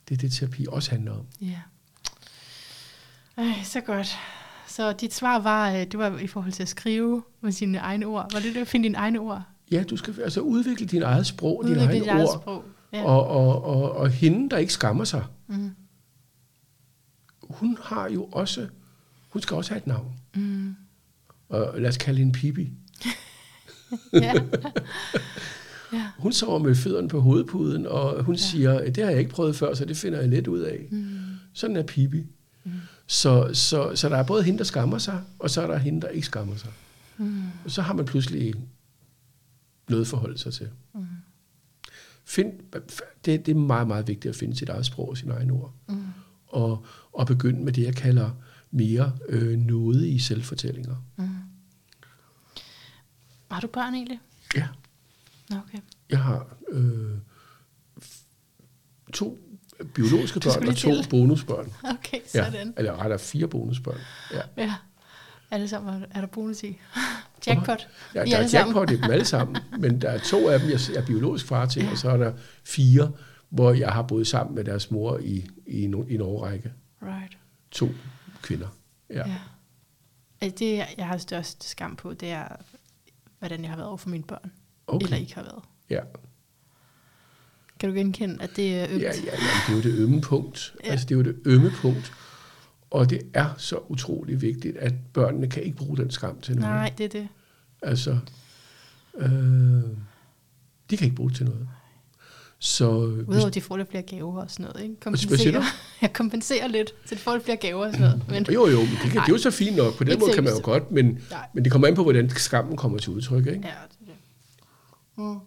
det 0.08 0.14
er 0.14 0.18
det, 0.18 0.32
terapi 0.32 0.66
også 0.68 0.90
handler 0.90 1.12
om. 1.12 1.26
Ja. 1.40 1.60
Ej, 3.36 3.52
så 3.64 3.80
godt. 3.80 4.16
Så 4.68 4.92
dit 4.92 5.14
svar 5.14 5.38
var, 5.38 5.70
øh, 5.72 5.78
det 5.78 5.98
var 5.98 6.18
i 6.18 6.26
forhold 6.26 6.52
til 6.52 6.62
at 6.62 6.68
skrive 6.68 7.22
med 7.40 7.52
sine 7.52 7.78
egne 7.78 8.06
ord. 8.06 8.32
Var 8.32 8.40
det 8.40 8.54
det 8.54 8.60
at 8.60 8.68
finde 8.68 8.84
dine 8.84 8.98
egne 8.98 9.18
ord? 9.20 9.42
Ja, 9.70 9.82
du 9.82 9.96
skal 9.96 10.20
altså 10.22 10.40
udvikle 10.40 10.86
din 10.86 11.02
eget 11.02 11.26
sprog, 11.26 11.62
dine 11.64 11.74
Udvikle 11.76 11.92
egne 11.94 12.00
dit 12.04 12.08
eget 12.10 12.28
ord. 12.28 12.40
sprog. 12.42 12.64
Ja. 12.92 13.04
Og, 13.04 13.26
og, 13.26 13.64
og, 13.64 13.92
og 13.92 14.10
hende, 14.10 14.50
der 14.50 14.56
ikke 14.56 14.72
skammer 14.72 15.04
sig, 15.04 15.24
Mm. 15.48 15.70
hun 17.42 17.78
har 17.82 18.08
jo 18.10 18.24
også, 18.24 18.68
hun 19.28 19.42
skal 19.42 19.56
også 19.56 19.70
have 19.70 19.78
et 19.78 19.86
navn. 19.86 20.12
Mm. 20.34 20.74
Og 21.48 21.80
lad 21.80 21.88
os 21.88 21.96
kalde 21.96 22.18
hende 22.18 22.32
Pippi. 22.32 22.72
Ja. 24.12 24.32
ja. 25.92 26.06
Hun 26.18 26.32
sover 26.32 26.58
med 26.58 26.74
fødderne 26.74 27.08
på 27.08 27.20
hovedpuden, 27.20 27.86
og 27.86 28.22
hun 28.24 28.34
Ja. 28.34 28.40
siger, 28.40 28.90
det 28.90 29.04
har 29.04 29.10
jeg 29.10 29.18
ikke 29.18 29.30
prøvet 29.30 29.56
før, 29.56 29.74
så 29.74 29.84
det 29.84 29.96
finder 29.96 30.20
jeg 30.20 30.28
let 30.28 30.46
ud 30.48 30.58
af. 30.60 30.86
Mm. 30.90 31.08
Sådan 31.52 31.76
er 31.76 31.82
Pippi. 31.82 32.26
Mm. 32.64 32.72
Så, 33.06 33.50
så, 33.52 33.96
så 33.96 34.08
der 34.08 34.16
er 34.16 34.22
både 34.22 34.42
hende, 34.42 34.58
der 34.58 34.64
skammer 34.64 34.98
sig, 34.98 35.22
og 35.38 35.50
så 35.50 35.62
er 35.62 35.66
der 35.66 35.78
hende, 35.78 36.00
der 36.00 36.08
ikke 36.08 36.26
skammer 36.26 36.56
sig. 36.56 36.70
Mm. 37.18 37.42
Og 37.64 37.70
så 37.70 37.82
har 37.82 37.94
man 37.94 38.04
pludselig 38.04 38.54
noget 39.88 40.02
at 40.02 40.08
forholde 40.08 40.38
sig 40.38 40.52
til. 40.54 40.68
Mm. 40.94 41.06
Find, 42.24 42.52
det, 43.24 43.46
det 43.46 43.48
er 43.48 43.54
meget, 43.54 43.86
meget 43.86 44.08
vigtigt 44.08 44.30
at 44.30 44.36
finde 44.36 44.56
sit 44.56 44.68
eget 44.68 44.86
sprog 44.86 45.08
og 45.08 45.16
sine 45.16 45.34
egne 45.34 45.52
ord. 45.52 45.74
Mm. 45.88 46.04
Og, 46.46 46.86
og 47.12 47.26
begynde 47.26 47.64
med 47.64 47.72
det, 47.72 47.82
jeg 47.82 47.94
kalder 47.94 48.30
mere 48.70 49.12
øh, 49.28 49.58
noget 49.58 50.06
i 50.06 50.18
selvfortællinger. 50.18 50.96
Mm. 51.16 51.28
Har 53.50 53.60
du 53.60 53.66
børn 53.66 53.94
egentlig? 53.94 54.20
Ja. 54.56 54.68
Okay. 55.50 55.78
Jeg 56.10 56.22
har 56.22 56.56
øh, 56.68 57.18
to 59.12 59.45
biologiske 59.94 60.40
børn 60.40 60.68
og 60.68 60.76
to 60.76 61.02
til. 61.02 61.08
bonusbørn. 61.10 61.72
Okay, 61.98 62.20
sådan. 62.26 62.52
Ja, 62.54 62.72
eller 62.76 63.00
rettere 63.00 63.18
fire 63.18 63.48
bonusbørn. 63.48 63.98
Ja. 64.32 64.40
ja. 64.56 64.74
Alle 65.50 65.68
sammen 65.68 66.04
er 66.10 66.20
der 66.20 66.26
bonus 66.26 66.62
i. 66.62 66.78
Jackpot. 67.46 67.88
Ja, 68.14 68.24
der 68.24 68.36
er 68.36 68.48
jackpot 68.52 68.90
i 68.90 68.96
dem 68.96 69.10
alle 69.10 69.24
sammen, 69.24 69.56
men 69.82 70.00
der 70.00 70.10
er 70.10 70.18
to 70.18 70.48
af 70.48 70.60
dem, 70.60 70.70
jeg 70.70 70.80
er 70.96 71.06
biologisk 71.06 71.46
far 71.46 71.66
til, 71.66 71.82
ja. 71.82 71.90
og 71.90 71.98
så 71.98 72.10
er 72.10 72.16
der 72.16 72.32
fire, 72.64 73.12
hvor 73.48 73.72
jeg 73.72 73.88
har 73.92 74.02
boet 74.02 74.26
sammen 74.26 74.54
med 74.54 74.64
deres 74.64 74.90
mor 74.90 75.18
i, 75.18 75.48
i, 75.66 75.82
en, 75.82 76.06
i 76.08 76.14
en 76.14 76.20
årrække. 76.20 76.72
Right. 77.02 77.38
To 77.70 77.88
kvinder. 78.42 78.68
Ja. 79.10 79.28
ja. 79.28 80.48
Det, 80.48 80.84
jeg 80.98 81.06
har 81.06 81.18
størst 81.18 81.64
skam 81.64 81.96
på, 81.96 82.14
det 82.14 82.30
er, 82.30 82.48
hvordan 83.38 83.62
jeg 83.62 83.70
har 83.70 83.76
været 83.76 83.88
over 83.88 83.96
for 83.96 84.08
mine 84.08 84.24
børn. 84.24 84.52
Okay. 84.86 85.04
Eller 85.04 85.16
ikke 85.16 85.34
har 85.34 85.42
været. 85.42 85.62
Ja. 85.90 86.00
Kan 87.80 87.88
du 87.88 87.94
genkende, 87.94 88.36
at 88.40 88.50
det 88.56 88.78
er 88.78 88.86
ømt? 88.90 89.02
Ja, 89.02 89.08
ja, 89.08 89.22
ja 89.24 89.30
det 89.66 89.72
er 89.72 89.76
jo 89.76 89.82
det 89.82 89.98
ømme 89.98 90.20
punkt. 90.20 90.74
Ja. 90.84 90.90
Altså, 90.90 91.06
det 91.06 91.14
er 91.14 91.16
jo 91.16 91.24
det 91.24 91.36
ømme 91.44 91.70
punkt. 91.70 92.12
Og 92.90 93.10
det 93.10 93.22
er 93.34 93.48
så 93.58 93.78
utrolig 93.88 94.42
vigtigt, 94.42 94.76
at 94.76 94.94
børnene 95.12 95.50
kan 95.50 95.62
ikke 95.62 95.76
bruge 95.76 95.96
den 95.96 96.10
skam 96.10 96.40
til 96.40 96.56
noget. 96.56 96.74
Nej, 96.74 96.92
det 96.98 97.04
er 97.04 97.08
det. 97.08 97.28
Altså, 97.82 98.18
øh, 99.18 99.28
de 100.90 100.96
kan 100.96 101.04
ikke 101.04 101.16
bruge 101.16 101.30
det 101.30 101.36
til 101.36 101.46
noget. 101.46 101.68
Så, 102.58 102.90
Udover 102.90 103.46
at 103.46 103.54
de 103.54 103.60
får 103.60 103.76
lidt 103.76 103.90
flere 103.90 104.02
gaver 104.02 104.42
og 104.42 104.50
sådan 104.50 104.66
noget, 104.66 104.82
ikke? 104.82 105.00
Kompenserer. 105.00 105.62
Jeg 106.02 106.12
kompenserer 106.12 106.68
lidt, 106.68 106.94
så 107.06 107.14
de 107.14 107.20
får 107.20 107.32
lidt 107.32 107.44
flere 107.44 107.56
gaver 107.56 107.86
og 107.86 107.92
sådan 107.92 108.06
noget. 108.06 108.28
Men, 108.28 108.46
jo, 108.54 108.66
jo, 108.68 108.80
men 108.80 108.88
det, 108.90 108.98
kan, 108.98 109.10
det 109.10 109.28
er 109.28 109.32
jo 109.32 109.38
så 109.38 109.50
fint 109.50 109.76
nok. 109.76 109.96
På 109.96 110.04
den 110.04 110.18
måde 110.18 110.32
kan 110.32 110.44
man 110.44 110.52
jo 110.52 110.60
godt, 110.62 110.90
men, 110.90 111.18
men 111.52 111.64
det 111.64 111.72
kommer 111.72 111.88
an 111.88 111.94
på, 111.94 112.02
hvordan 112.02 112.30
skammen 112.30 112.76
kommer 112.76 112.98
til 112.98 113.12
udtryk, 113.12 113.46
ikke? 113.46 113.50
Ja, 113.50 113.56
det 113.58 113.68
er 114.00 114.04
det. 114.06 114.14
Mm. 115.16 115.38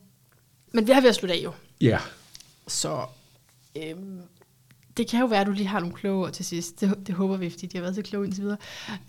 Men 0.73 0.87
vi 0.87 0.91
har 0.91 1.01
ved 1.01 1.09
at 1.09 1.15
slutte 1.15 1.35
af 1.35 1.39
jo. 1.43 1.51
Ja. 1.81 1.99
Så 2.69 3.05
øhm, 3.75 4.21
det 4.97 5.07
kan 5.07 5.19
jo 5.19 5.25
være, 5.25 5.41
at 5.41 5.47
du 5.47 5.51
lige 5.51 5.67
har 5.67 5.79
nogle 5.79 5.95
kloge 5.95 6.25
ord 6.25 6.31
til 6.31 6.45
sidst. 6.45 6.81
Det, 6.81 7.07
det 7.07 7.15
håber 7.15 7.37
vi, 7.37 7.49
fordi 7.49 7.67
de 7.67 7.77
har 7.77 7.81
været 7.81 7.95
så 7.95 8.01
kloge 8.01 8.25
indtil 8.25 8.43
videre. 8.43 8.57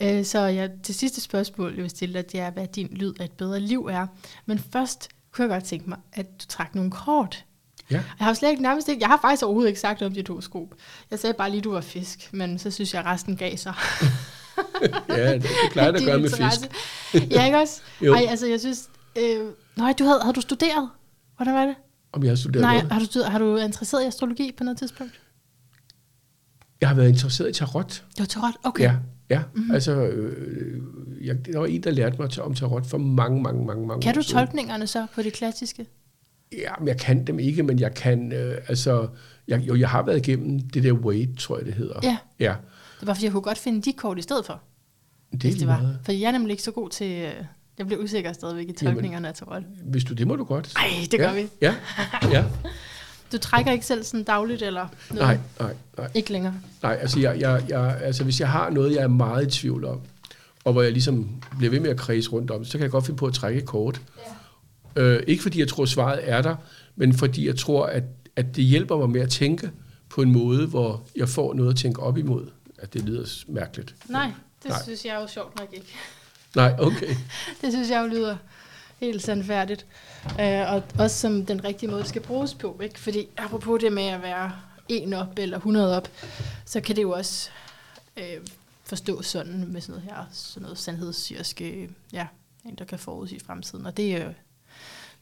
Øh, 0.03 0.25
så 0.25 0.39
ja, 0.39 0.69
til 0.83 0.95
sidste 0.95 1.21
spørgsmål, 1.21 1.75
jeg 1.75 1.83
vil 1.83 1.91
stille 1.91 2.15
dig, 2.15 2.33
det 2.33 2.41
er, 2.41 2.51
hvad 2.51 2.67
din 2.67 2.89
lyd 2.91 3.15
af 3.21 3.25
et 3.25 3.33
bedre 3.33 3.61
liv 3.61 3.87
er. 3.87 4.07
Men 4.47 4.59
først 4.73 5.09
kunne 5.33 5.43
jeg 5.43 5.49
godt 5.49 5.65
tænke 5.65 5.89
mig, 5.89 5.99
at 6.13 6.27
du 6.43 6.47
trak 6.47 6.75
nogle 6.75 6.91
kort. 6.91 7.45
Ja. 7.91 7.95
Jeg 8.19 8.27
har 8.27 8.35
slet 8.35 8.51
ikke 8.51 8.63
nærmest 8.63 8.89
ikke, 8.89 9.01
jeg 9.01 9.09
har 9.09 9.19
faktisk 9.23 9.43
overhovedet 9.43 9.69
ikke 9.69 9.81
sagt 9.81 10.03
om 10.03 10.13
dit 10.13 10.29
horoskop. 10.29 10.69
Jeg 11.11 11.19
sagde 11.19 11.35
bare 11.35 11.51
lige, 11.51 11.61
du 11.61 11.73
var 11.73 11.81
fisk, 11.81 12.29
men 12.33 12.59
så 12.59 12.71
synes 12.71 12.95
jeg, 12.95 13.01
at 13.01 13.07
resten 13.07 13.37
gav 13.37 13.57
sig. 13.57 13.75
ja, 15.09 15.33
det, 15.35 15.43
det 15.43 15.51
plejer 15.73 15.93
at 15.93 16.05
gøre 16.05 16.19
med 16.19 16.31
fisk. 16.31 16.61
ja, 17.31 17.45
ikke 17.45 17.59
også? 17.59 17.81
jo. 18.07 18.15
Ej, 18.15 18.27
altså 18.29 18.47
jeg 18.47 18.61
synes... 18.61 18.89
Øh, 19.17 19.47
nej, 19.77 19.95
du 19.99 20.05
havde, 20.05 20.21
havde 20.23 20.35
du 20.35 20.41
studeret? 20.41 20.91
Hvordan 21.37 21.55
var 21.55 21.67
det? 21.67 21.75
Om 22.13 22.23
jeg 22.23 22.31
har 22.31 22.37
studeret 22.37 22.63
Nej, 22.63 22.85
har 22.91 23.01
du, 23.15 23.23
har 23.23 23.39
du 23.39 23.57
interesseret 23.57 24.03
i 24.03 24.07
astrologi 24.07 24.53
på 24.57 24.65
noget 24.65 24.79
tidspunkt? 24.79 25.21
Jeg 26.81 26.89
har 26.89 26.97
været 26.97 27.09
interesseret 27.09 27.49
i 27.49 27.53
tarot. 27.53 28.05
Det 28.11 28.19
var 28.19 28.25
tarot? 28.25 28.55
Okay. 28.65 28.85
Ja, 28.85 28.97
ja. 29.31 29.43
Mm-hmm. 29.55 29.71
altså, 29.71 29.93
øh, 29.93 30.83
jeg, 31.21 31.47
der 31.47 31.59
var 31.59 31.67
en, 31.67 31.83
der 31.83 31.91
lærte 31.91 32.17
mig 32.19 32.43
om 32.43 32.55
tarot 32.55 32.87
for 32.87 32.99
mange, 32.99 33.43
mange, 33.43 33.67
mange, 33.67 33.87
mange 33.87 34.03
Kan 34.03 34.15
du 34.15 34.23
tolkningerne 34.23 34.87
så 34.87 35.07
på 35.15 35.23
det 35.23 35.33
klassiske? 35.33 35.87
Ja, 36.53 36.71
men 36.79 36.89
jeg 36.89 36.99
kan 36.99 37.27
dem 37.27 37.39
ikke, 37.39 37.63
men 37.63 37.79
jeg 37.79 37.95
kan, 37.95 38.33
øh, 38.33 38.59
altså, 38.69 39.09
jeg, 39.49 39.61
jo, 39.61 39.77
jeg 39.77 39.89
har 39.89 40.03
været 40.03 40.29
igennem 40.29 40.61
det 40.61 40.83
der 40.83 40.93
wait, 40.93 41.39
tror 41.39 41.57
jeg, 41.57 41.67
det 41.67 41.75
hedder. 41.75 42.01
Ja. 42.03 42.17
ja. 42.39 42.55
Det 43.01 43.07
var, 43.07 43.15
fordi 43.15 43.25
jeg 43.25 43.33
kunne 43.33 43.43
godt 43.43 43.59
finde 43.59 43.83
de 43.83 43.93
kort 43.93 44.19
i 44.19 44.23
stedet 44.23 44.47
for. 44.47 44.63
Det, 45.33 45.43
hvis 45.43 45.55
det 45.55 45.67
var. 45.67 45.81
Meget. 45.81 45.99
For 46.05 46.13
jeg 46.13 46.29
er 46.29 46.33
nemlig 46.33 46.51
ikke 46.51 46.63
så 46.63 46.71
god 46.71 46.91
til, 46.91 47.23
øh, 47.23 47.45
jeg 47.81 47.87
bliver 47.87 48.03
usikker 48.03 48.33
stadigvæk 48.33 48.69
i 48.69 48.73
tolkningerne 48.73 49.29
af 49.29 49.35
tarot. 49.35 49.63
Hvis 49.85 50.05
du 50.05 50.15
det, 50.15 50.27
må 50.27 50.37
du 50.37 50.45
godt. 50.45 50.73
Nej, 50.75 50.89
det 51.11 51.21
gør 51.21 51.29
ja, 51.29 51.43
vi. 51.43 51.49
Ja, 51.61 51.75
ja. 52.31 52.45
Du 53.33 53.39
trækker 53.39 53.73
ikke 53.73 53.87
selv 53.87 54.05
sådan 54.05 54.25
dagligt, 54.25 54.63
eller 54.63 54.89
noget? 55.11 55.23
Nej, 55.23 55.39
nej, 55.61 55.75
nej. 55.99 56.11
Ikke 56.15 56.33
længere? 56.33 56.55
Nej, 56.83 56.99
altså, 57.01 57.21
jeg, 57.21 57.41
jeg, 57.41 57.65
jeg, 57.69 57.99
altså 58.03 58.25
hvis 58.25 58.41
jeg 58.41 58.49
har 58.49 58.71
noget, 58.71 58.95
jeg 58.95 59.03
er 59.03 59.09
meget 59.09 59.47
i 59.47 59.51
tvivl 59.61 59.85
om, 59.85 60.01
og 60.65 60.73
hvor 60.73 60.83
jeg 60.83 60.93
ligesom 60.93 61.43
bliver 61.59 61.71
ved 61.71 61.81
med 61.81 61.91
at 61.91 61.97
kredse 61.97 62.31
rundt 62.31 62.51
om, 62.51 62.65
så 62.65 62.73
kan 62.73 62.83
jeg 62.83 62.91
godt 62.91 63.07
finde 63.07 63.19
på 63.19 63.27
at 63.27 63.35
trække 63.35 63.61
kort. 63.61 64.01
Ja. 64.97 65.03
Øh, 65.03 65.23
ikke 65.27 65.43
fordi 65.43 65.61
jeg 65.61 65.69
tror, 65.69 65.85
svaret 65.85 66.21
er 66.23 66.43
der, 66.43 66.57
men 66.97 67.15
fordi 67.15 67.47
jeg 67.47 67.57
tror, 67.57 67.87
at, 67.87 68.05
at 68.37 68.57
det 68.57 68.65
hjælper 68.65 68.97
mig 68.97 69.11
med 69.11 69.21
at 69.21 69.31
tænke 69.31 69.71
på 70.09 70.23
en 70.23 70.33
måde, 70.33 70.67
hvor 70.67 71.03
jeg 71.17 71.29
får 71.29 71.55
noget 71.55 71.71
at 71.71 71.77
tænke 71.77 72.03
op 72.03 72.19
imod. 72.19 72.47
At 72.79 72.93
det 72.95 73.03
lyder 73.03 73.45
mærkeligt. 73.49 73.95
Nej, 74.09 74.33
det 74.63 74.69
Nej. 74.69 74.83
synes 74.83 75.05
jeg 75.05 75.15
er 75.15 75.21
jo 75.21 75.27
sjovt 75.27 75.59
nok 75.59 75.69
ikke. 75.73 75.87
Nej, 76.57 76.75
okay. 76.79 77.15
det 77.61 77.73
synes 77.73 77.91
jeg 77.91 78.03
jo 78.03 78.07
lyder 78.07 78.37
helt 78.99 79.23
sandfærdigt. 79.23 79.87
Uh, 80.25 80.73
og 80.75 80.83
også 80.99 81.19
som 81.19 81.47
den 81.47 81.65
rigtige 81.65 81.91
måde, 81.91 82.01
det 82.01 82.09
skal 82.09 82.23
bruges 82.23 82.55
på. 82.55 82.81
Ikke? 82.83 83.01
Fordi 83.01 83.29
apropos 83.37 83.81
det 83.81 83.93
med 83.93 84.07
at 84.07 84.23
være 84.23 84.53
en 84.89 85.13
op 85.13 85.39
eller 85.39 85.57
100 85.57 85.97
op, 85.97 86.09
så 86.65 86.81
kan 86.81 86.97
det 86.97 87.03
jo 87.03 87.11
også 87.11 87.51
uh, 88.17 88.47
forstås 88.85 89.27
sådan 89.27 89.65
med 89.69 89.81
sådan 89.81 89.93
noget 89.93 90.17
her, 90.17 90.25
sådan 90.33 90.63
noget 90.63 90.79
sandhedssyriske, 90.79 91.91
ja, 92.13 92.27
en 92.65 92.75
der 92.75 92.85
kan 92.85 92.99
forudsige 92.99 93.41
fremtiden. 93.41 93.87
Og 93.87 93.97
det 93.97 94.17
er 94.17 94.25
jo 94.25 94.33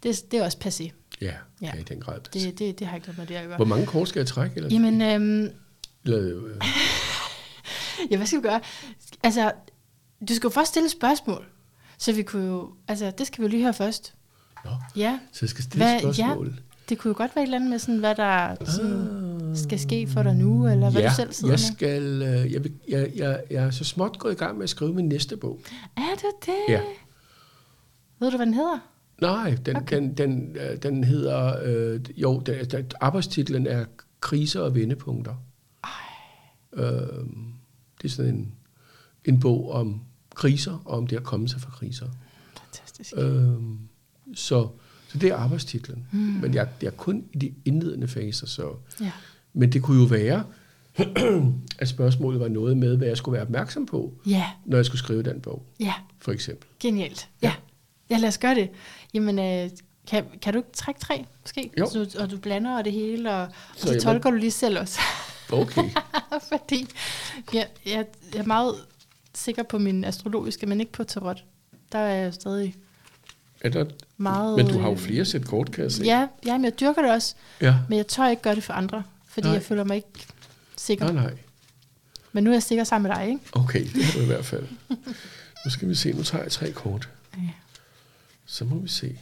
det, 0.03 0.31
det 0.31 0.39
er 0.41 0.45
også 0.45 0.59
passé. 0.65 0.93
Ja, 1.21 1.27
ja. 1.27 1.71
ja 1.75 1.81
i 1.81 1.83
den 1.83 2.01
grad. 2.01 2.21
Det, 2.33 2.59
det, 2.59 2.79
det 2.79 2.87
har 2.87 2.97
ikke 2.97 3.07
noget 3.07 3.19
med 3.19 3.27
det 3.27 3.35
at 3.35 3.47
gøre. 3.47 3.57
Hvor 3.57 3.65
mange 3.65 3.87
kort 3.87 4.09
skal 4.09 4.21
jeg 4.21 4.27
trække? 4.27 4.57
Eller? 4.57 4.71
Jamen, 4.71 5.03
øhm, 5.03 5.53
eller, 6.05 6.21
øh. 6.21 6.57
ja, 8.11 8.17
hvad 8.17 8.27
skal 8.27 8.39
vi 8.39 8.43
gøre? 8.43 8.61
Altså, 9.23 9.53
du 10.21 10.35
skal 10.35 10.49
jo 10.49 10.51
først 10.51 10.71
stille 10.71 10.89
spørgsmål. 10.89 11.47
Så 11.99 12.13
vi 12.13 12.23
kunne 12.23 12.47
jo, 12.47 12.73
altså 12.89 13.13
det 13.19 13.27
skal 13.27 13.43
vi 13.43 13.45
jo 13.45 13.51
lige 13.51 13.63
høre 13.63 13.75
først. 13.75 14.15
Nå, 14.65 14.71
ja. 14.97 15.19
så 15.33 15.39
jeg 15.43 15.51
skal 15.51 15.65
stille 15.65 15.85
hvad, 15.85 16.01
spørgsmål. 16.01 16.47
Ja, 16.47 16.63
det 16.89 16.99
kunne 16.99 17.09
jo 17.09 17.15
godt 17.17 17.37
være 17.37 17.43
et 17.43 17.47
eller 17.47 17.57
andet 17.57 17.71
med 17.71 17.79
sådan, 17.79 17.99
hvad 17.99 18.15
der 18.15 18.55
sådan, 18.65 19.51
ah. 19.51 19.57
skal 19.57 19.79
ske 19.79 20.07
for 20.07 20.23
dig 20.23 20.35
nu, 20.35 20.69
eller 20.69 20.91
hvad 20.91 21.03
ja, 21.03 21.09
du 21.09 21.15
selv 21.15 21.33
sidder 21.33 21.53
jeg 21.53 21.61
skal, 21.61 22.23
øh, 22.23 22.53
jeg, 22.53 22.63
jeg, 22.89 23.13
jeg, 23.17 23.43
jeg 23.51 23.65
er 23.65 23.71
så 23.71 23.85
småt 23.85 24.19
gået 24.19 24.33
i 24.33 24.37
gang 24.37 24.57
med 24.57 24.65
at 24.65 24.71
skrive 24.71 24.95
min 24.95 25.09
næste 25.09 25.37
bog. 25.37 25.61
Er 25.97 26.17
du 26.23 26.33
det? 26.47 26.73
Ja. 26.73 26.81
Ved 28.19 28.31
du, 28.31 28.37
hvad 28.37 28.47
den 28.47 28.55
hedder? 28.55 28.79
Nej, 29.21 29.57
den, 29.67 29.77
okay. 29.77 29.97
den, 29.97 30.15
den, 30.15 30.57
øh, 30.57 30.83
den 30.83 31.05
hedder, 31.05 31.61
øh, 31.65 32.01
jo, 32.17 32.41
den, 32.41 32.65
den, 32.65 32.91
arbejdstitlen 33.01 33.67
er 33.67 33.85
Kriser 34.21 34.61
og 34.61 34.75
vendepunkter. 34.75 35.35
Ej. 35.85 35.91
Øh, 36.73 37.27
det 38.03 38.05
er 38.05 38.09
sådan 38.09 38.35
en, 38.35 38.53
en 39.25 39.41
bog 39.41 39.71
om 39.71 40.01
kriser, 40.39 40.83
og 40.85 40.99
om 40.99 41.07
det 41.07 41.17
at 41.17 41.23
komme 41.23 41.49
sig 41.49 41.61
fra 41.61 41.71
kriser. 41.71 42.07
Fantastisk. 42.57 43.13
Øhm, 43.17 43.79
så, 44.35 44.69
så 45.09 45.19
det 45.19 45.29
er 45.29 45.37
arbejdstitlen. 45.37 46.07
Mm. 46.13 46.19
Men 46.19 46.55
jeg, 46.55 46.69
det 46.81 46.87
er 46.87 46.91
kun 46.91 47.25
i 47.33 47.39
de 47.39 47.55
indledende 47.65 48.09
faser. 48.09 48.47
Så. 48.47 48.75
Ja. 49.01 49.13
Men 49.53 49.73
det 49.73 49.83
kunne 49.83 50.01
jo 50.01 50.07
være, 50.07 50.45
at 51.79 51.89
spørgsmålet 51.89 52.41
var 52.41 52.49
noget 52.49 52.77
med, 52.77 52.97
hvad 52.97 53.09
jeg 53.09 53.17
skulle 53.17 53.33
være 53.33 53.43
opmærksom 53.43 53.87
på, 53.87 54.15
ja. 54.27 54.45
når 54.67 54.79
jeg 54.79 54.87
skulle 54.87 54.99
skrive 54.99 55.23
den 55.23 55.41
bog. 55.41 55.67
Ja. 55.81 55.95
For 56.19 56.33
eksempel. 56.33 56.69
Genialt. 56.81 57.29
Ja. 57.43 57.53
Ja, 58.11 58.17
lad 58.17 58.29
os 58.29 58.39
gøre 58.39 58.55
det. 58.55 58.71
Jamen, 59.15 59.39
øh, 59.39 59.71
kan, 60.07 60.25
kan 60.43 60.53
du 60.53 60.59
ikke 60.59 60.73
trække 60.73 61.01
tre, 61.01 61.25
måske? 61.43 61.71
Jo. 61.79 61.87
Så, 61.91 62.17
og 62.19 62.31
du 62.31 62.39
blander 62.39 62.79
og 62.79 62.85
det 62.85 62.93
hele, 62.93 63.31
og, 63.31 63.43
og 63.43 63.51
så, 63.77 63.87
så 63.87 64.01
tolker 64.01 64.31
du 64.31 64.37
lige 64.37 64.51
selv 64.51 64.79
også. 64.79 65.01
Okay. 65.53 65.91
Fordi 66.53 66.87
jeg, 67.53 67.67
jeg, 67.87 68.07
jeg 68.35 68.41
er 68.41 68.47
meget 68.47 68.75
sikker 69.39 69.63
på 69.63 69.79
min 69.79 70.05
astrologiske, 70.05 70.67
men 70.67 70.81
ikke 70.81 70.93
på 70.93 71.05
tarot. 71.05 71.45
Der 71.93 71.99
er 71.99 72.15
jeg 72.15 72.35
stadig 72.35 72.75
er 73.61 73.69
der, 73.69 73.85
meget... 74.17 74.57
Men 74.57 74.67
du 74.67 74.79
har 74.79 74.89
jo 74.89 74.97
flere 74.97 75.25
sæt 75.25 75.45
kort, 75.45 75.73
kan 75.73 75.85
jeg 75.85 75.93
se. 75.93 76.05
Ja, 76.05 76.27
ja, 76.47 76.53
men 76.53 76.65
jeg 76.65 76.81
dyrker 76.81 77.03
det 77.03 77.11
også. 77.11 77.35
Ja. 77.61 77.75
Men 77.89 77.99
jeg 77.99 78.07
tør 78.07 78.29
ikke 78.29 78.43
gøre 78.43 78.55
det 78.55 78.65
for 78.65 78.73
andre, 78.73 79.03
fordi 79.29 79.47
nej. 79.47 79.55
jeg 79.55 79.63
føler 79.63 79.85
mig 79.85 79.97
ikke 79.97 80.27
sikker. 80.77 81.13
Nej, 81.13 81.25
nej. 81.25 81.35
Men 82.33 82.45
nu 82.45 82.51
er 82.51 82.55
jeg 82.55 82.63
sikker 82.63 82.85
sammen 82.85 83.09
med 83.09 83.17
dig, 83.17 83.29
ikke? 83.29 83.41
Okay, 83.53 83.85
det 83.95 84.05
har 84.05 84.19
du 84.19 84.25
i 84.25 84.27
hvert 84.27 84.45
fald. 84.45 84.67
nu 85.65 85.71
skal 85.71 85.89
vi 85.89 85.95
se, 85.95 86.13
nu 86.13 86.23
tager 86.23 86.43
jeg 86.43 86.53
tre 86.53 86.73
kort. 86.73 87.09
Ja. 87.37 87.51
Så 88.47 88.65
må 88.65 88.79
vi 88.79 88.89
se. 88.89 89.19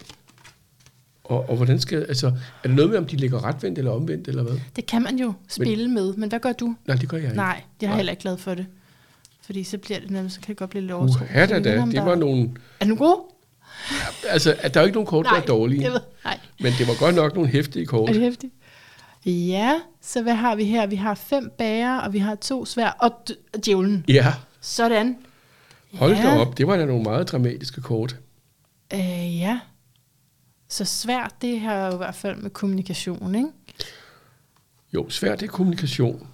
Og, 1.25 1.51
og 1.51 1.57
hvordan 1.57 1.81
skal, 1.81 1.99
altså, 1.99 2.27
er 2.63 2.69
det 2.69 2.77
noget 2.77 2.91
med, 2.91 2.99
om 2.99 3.07
de 3.07 3.17
ligger 3.17 3.45
retvendt 3.45 3.79
eller 3.79 3.91
omvendt, 3.91 4.29
eller 4.29 4.43
hvad? 4.43 4.59
Det 4.77 4.87
kan 4.87 5.03
man 5.03 5.19
jo 5.19 5.33
spille 5.49 5.85
men, 5.85 5.95
med, 5.95 6.15
men 6.15 6.29
hvad 6.29 6.41
gør 6.41 6.53
du? 6.53 6.75
Nej, 6.87 6.97
det 6.97 7.09
gør 7.09 7.17
jeg 7.17 7.27
ikke. 7.27 7.37
Nej, 7.37 7.63
jeg 7.81 7.87
er 7.87 7.91
nej. 7.91 7.97
heller 7.97 8.13
ikke 8.13 8.23
glad 8.23 8.37
for 8.37 8.55
det. 8.55 8.67
Fordi 9.47 9.65
så 9.65 9.79
bliver 9.79 10.01
det 10.01 10.11
nemlig, 10.11 10.33
så 10.33 10.41
kan 10.41 10.49
det 10.49 10.57
godt 10.57 10.71
blive 10.71 10.81
lidt 10.81 10.93
overtro. 10.93 11.25
Uh, 11.25 11.35
da, 11.35 11.47
da. 11.47 11.87
Det 11.91 12.05
var 12.05 12.15
nogle... 12.15 12.51
Er 12.81 12.87
du 12.87 12.95
gode? 12.95 13.21
Ja, 13.91 14.29
altså, 14.29 14.57
der 14.63 14.81
er 14.81 14.81
jo 14.81 14.87
ikke 14.87 14.95
nogen 14.95 15.07
kort, 15.07 15.25
nej, 15.25 15.35
der 15.35 15.43
er 15.43 15.47
dårlige. 15.47 15.83
Jeg 15.83 15.93
ved, 15.93 16.01
nej. 16.25 16.39
Men 16.61 16.73
det 16.79 16.89
var 16.89 16.99
godt 16.99 17.15
nok 17.15 17.35
nogle 17.35 17.51
hæftige 17.51 17.87
kort. 17.87 18.09
Er 18.09 18.13
det 18.13 18.23
hæftige? 18.23 18.53
Ja, 19.27 19.81
så 20.01 20.23
hvad 20.23 20.35
har 20.35 20.57
vi 20.57 20.65
her? 20.65 20.87
Vi 20.87 20.97
har 20.97 21.15
fem 21.15 21.51
bager, 21.59 21.99
og 21.99 22.13
vi 22.13 22.19
har 22.19 22.35
to 22.35 22.65
svær, 22.65 22.89
og 22.91 23.13
djævlen. 23.65 24.05
Ja, 24.09 24.35
Sådan. 24.61 25.17
hold 25.95 26.17
ja. 26.17 26.23
da 26.23 26.39
op. 26.39 26.59
Det 26.59 26.67
var 26.67 26.77
da 26.77 26.85
nogle 26.85 27.03
meget 27.03 27.29
dramatiske 27.29 27.81
kort. 27.81 28.17
Øh, 28.93 29.41
ja. 29.41 29.61
Så 30.69 30.85
svært, 30.85 31.35
det 31.43 31.61
har 31.61 31.87
jo 31.87 31.95
i 31.95 31.97
hvert 31.97 32.15
fald 32.15 32.37
med 32.37 32.51
kommunikation, 32.51 33.35
ikke? 33.35 33.49
Jo, 34.95 35.11
svært 35.11 35.41
det 35.41 35.47
er 35.47 35.51
kommunikation. 35.51 36.29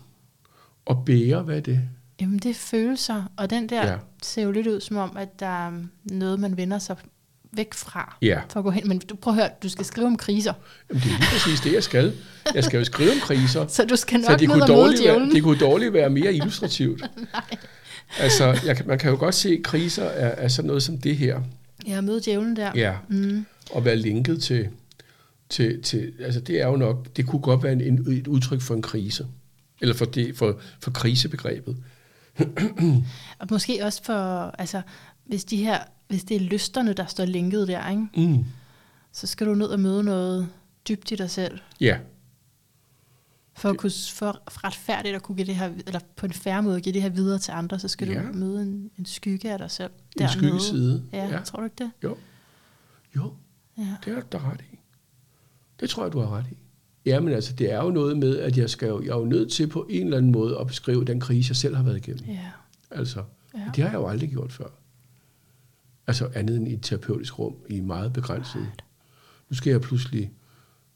Og 0.87 1.05
bære, 1.07 1.43
hvad 1.43 1.57
er 1.57 1.61
det? 1.61 1.81
Jamen, 2.23 2.39
det 2.39 2.51
er 2.51 2.55
følelser, 2.55 3.23
og 3.37 3.51
den 3.51 3.69
der 3.69 3.87
Ja. 3.91 3.97
ser 4.23 4.43
jo 4.43 4.51
lidt 4.53 4.67
ud 4.67 4.81
som 4.81 4.97
om, 4.97 5.17
at 5.17 5.41
der 5.41 5.67
er 5.67 5.73
noget, 6.05 6.41
man 6.41 6.57
vender 6.57 6.79
sig 6.79 6.97
væk 7.53 7.75
fra, 7.75 8.17
Ja, 8.23 8.41
for 8.49 8.61
at 8.61 8.65
gå 8.65 8.71
hen. 8.71 8.89
Men 8.89 8.99
du, 8.99 9.17
prøv 9.17 9.33
at 9.33 9.39
høre, 9.41 9.51
du 9.63 9.69
skal 9.69 9.85
skrive 9.85 10.07
om 10.07 10.17
kriser, 10.17 10.53
Jamen, 10.91 11.03
det 11.03 11.09
er 11.13 11.17
lige 11.19 11.29
præcis 11.33 11.61
det, 11.61 11.73
jeg 11.73 11.83
skal. 11.83 12.13
Jeg 12.55 12.65
skal 12.65 12.79
jo 12.79 12.85
skrive 12.85 13.11
om 13.11 13.19
kriser. 13.21 13.67
så 13.77 13.85
du 13.85 13.97
skal 13.97 14.25
Så 14.25 14.31
nok 14.31 14.41
det 14.41 14.49
ned 14.49 14.57
kunne, 14.57 14.67
dårligt 14.67 15.05
være, 15.05 15.31
det 15.31 15.43
kunne 15.43 15.59
dårligt 15.59 15.93
være 15.93 16.11
mere 16.11 16.35
illustrativt. 16.35 17.03
altså, 18.19 18.59
jeg, 18.67 18.83
man 18.87 18.99
kan 18.99 19.11
jo 19.11 19.17
godt 19.19 19.35
se, 19.35 19.49
at 19.49 19.63
kriser 19.65 20.05
er, 20.05 20.29
er 20.45 20.49
sådan 20.49 20.67
noget 20.67 20.83
som 20.83 20.99
det 20.99 21.17
her. 21.17 21.41
Ja, 21.87 22.01
møde 22.01 22.21
djævlen 22.21 22.57
der. 22.57 22.73
Ja, 22.75 22.95
Mm. 23.09 23.47
og 23.71 23.85
være 23.85 23.97
linket 23.97 24.43
til, 24.43 24.69
til, 25.49 25.83
til, 25.83 26.13
altså 26.21 26.41
det 26.41 26.61
er 26.61 26.67
jo 26.67 26.77
nok, 26.77 27.17
det 27.17 27.27
kunne 27.27 27.43
godt 27.43 27.63
være 27.63 27.73
en, 27.73 27.81
en, 27.81 28.13
et 28.13 28.27
udtryk 28.27 28.61
for 28.61 28.75
en 28.75 28.83
krise. 28.83 29.27
Eller 29.81 29.95
for, 29.95 30.05
det, 30.05 30.37
for, 30.37 30.59
for 30.81 30.91
krisebegrebet. 30.91 31.77
Og 33.39 33.47
måske 33.51 33.85
også 33.85 34.03
for, 34.05 34.15
altså, 34.59 34.83
hvis, 35.25 35.45
de 35.45 35.57
her, 35.57 35.85
hvis 36.09 36.25
det 36.25 36.35
er 36.37 36.41
lysterne, 36.41 36.93
der 36.93 37.07
står 37.07 37.25
linket 37.25 37.69
der, 37.69 37.89
ikke? 37.91 38.09
Mm. 38.17 38.45
så 39.13 39.27
skal 39.27 39.47
du 39.47 39.55
ned 39.55 39.67
og 39.67 39.81
møde 39.81 40.05
noget 40.05 40.49
dybt 40.89 41.11
i 41.11 41.15
dig 41.15 41.31
selv, 41.31 41.59
Ja, 41.81 41.99
for 43.55 43.71
at 43.71 43.77
kunne 43.77 43.93
for 44.13 44.65
retfærdigt 44.65 45.15
at 45.15 45.23
kunne 45.23 45.37
give 45.37 45.47
det 45.47 45.57
her, 45.57 45.71
eller 45.87 46.01
på 46.17 46.27
en 46.27 46.33
færre 46.33 46.63
måde 46.63 46.81
give 46.81 46.93
det 46.93 47.03
her 47.03 47.09
videre 47.09 47.39
til 47.39 47.53
andre, 47.53 47.79
så 47.79 47.89
skal 47.89 48.09
Ja. 48.09 48.23
du 48.23 48.33
møde 48.33 48.63
en, 48.63 48.91
en 48.99 49.07
skygge 49.07 49.53
af 49.53 49.59
dig 49.59 49.71
selv. 49.71 49.91
en 49.93 50.19
dernede. 50.19 50.39
skyggeside. 50.39 51.05
Ja, 51.13 51.25
ja. 51.27 51.31
ja, 51.31 51.41
tror 51.43 51.59
du 51.59 51.65
ikke 51.65 51.85
det? 51.85 51.91
Jo. 52.03 52.17
Jo, 53.17 53.33
Ja. 53.79 53.97
det 54.05 54.13
er 54.17 54.21
du 54.21 54.27
da 54.33 54.39
ret 54.39 54.61
i. 54.73 54.79
Det 55.81 55.91
tror 55.91 56.03
jeg, 56.05 56.13
du 56.13 56.21
har 56.21 56.37
ret 56.37 56.47
i. 56.53 56.57
Ja, 57.07 57.21
men 57.21 57.35
altså, 57.35 57.53
det 57.53 57.73
er 57.73 57.83
jo 57.85 57.91
noget 57.91 58.17
med, 58.17 58.39
at 58.39 58.59
jeg, 58.59 58.71
skal 58.71 58.89
jo, 58.89 59.03
jeg 59.03 59.09
er 59.11 59.17
jo 59.19 59.25
nødt 59.25 59.53
til 59.53 59.67
på 59.67 59.87
en 59.91 60.05
eller 60.05 60.17
anden 60.17 60.33
måde 60.33 60.59
at 60.61 60.67
beskrive 60.67 61.05
den 61.05 61.21
krise, 61.21 61.51
jeg 61.51 61.57
selv 61.57 61.77
har 61.77 61.83
været 61.83 61.97
igennem. 61.97 62.25
Ja. 62.29 62.51
Altså, 62.91 63.23
Ja. 63.55 63.61
det 63.77 63.85
har 63.85 63.91
jeg 63.91 63.95
jo 63.99 64.07
aldrig 64.09 64.31
gjort 64.31 64.53
før. 64.53 64.69
Altså 66.07 66.31
andet 66.35 66.57
end 66.57 66.69
i 66.69 66.73
et 66.75 66.83
terapeutisk 66.83 67.39
rum, 67.39 67.55
i 67.69 67.81
meget 67.81 68.13
begrænset. 68.13 68.67
Nu 69.51 69.57
skal 69.57 69.71
jeg 69.71 69.81
pludselig 69.81 70.31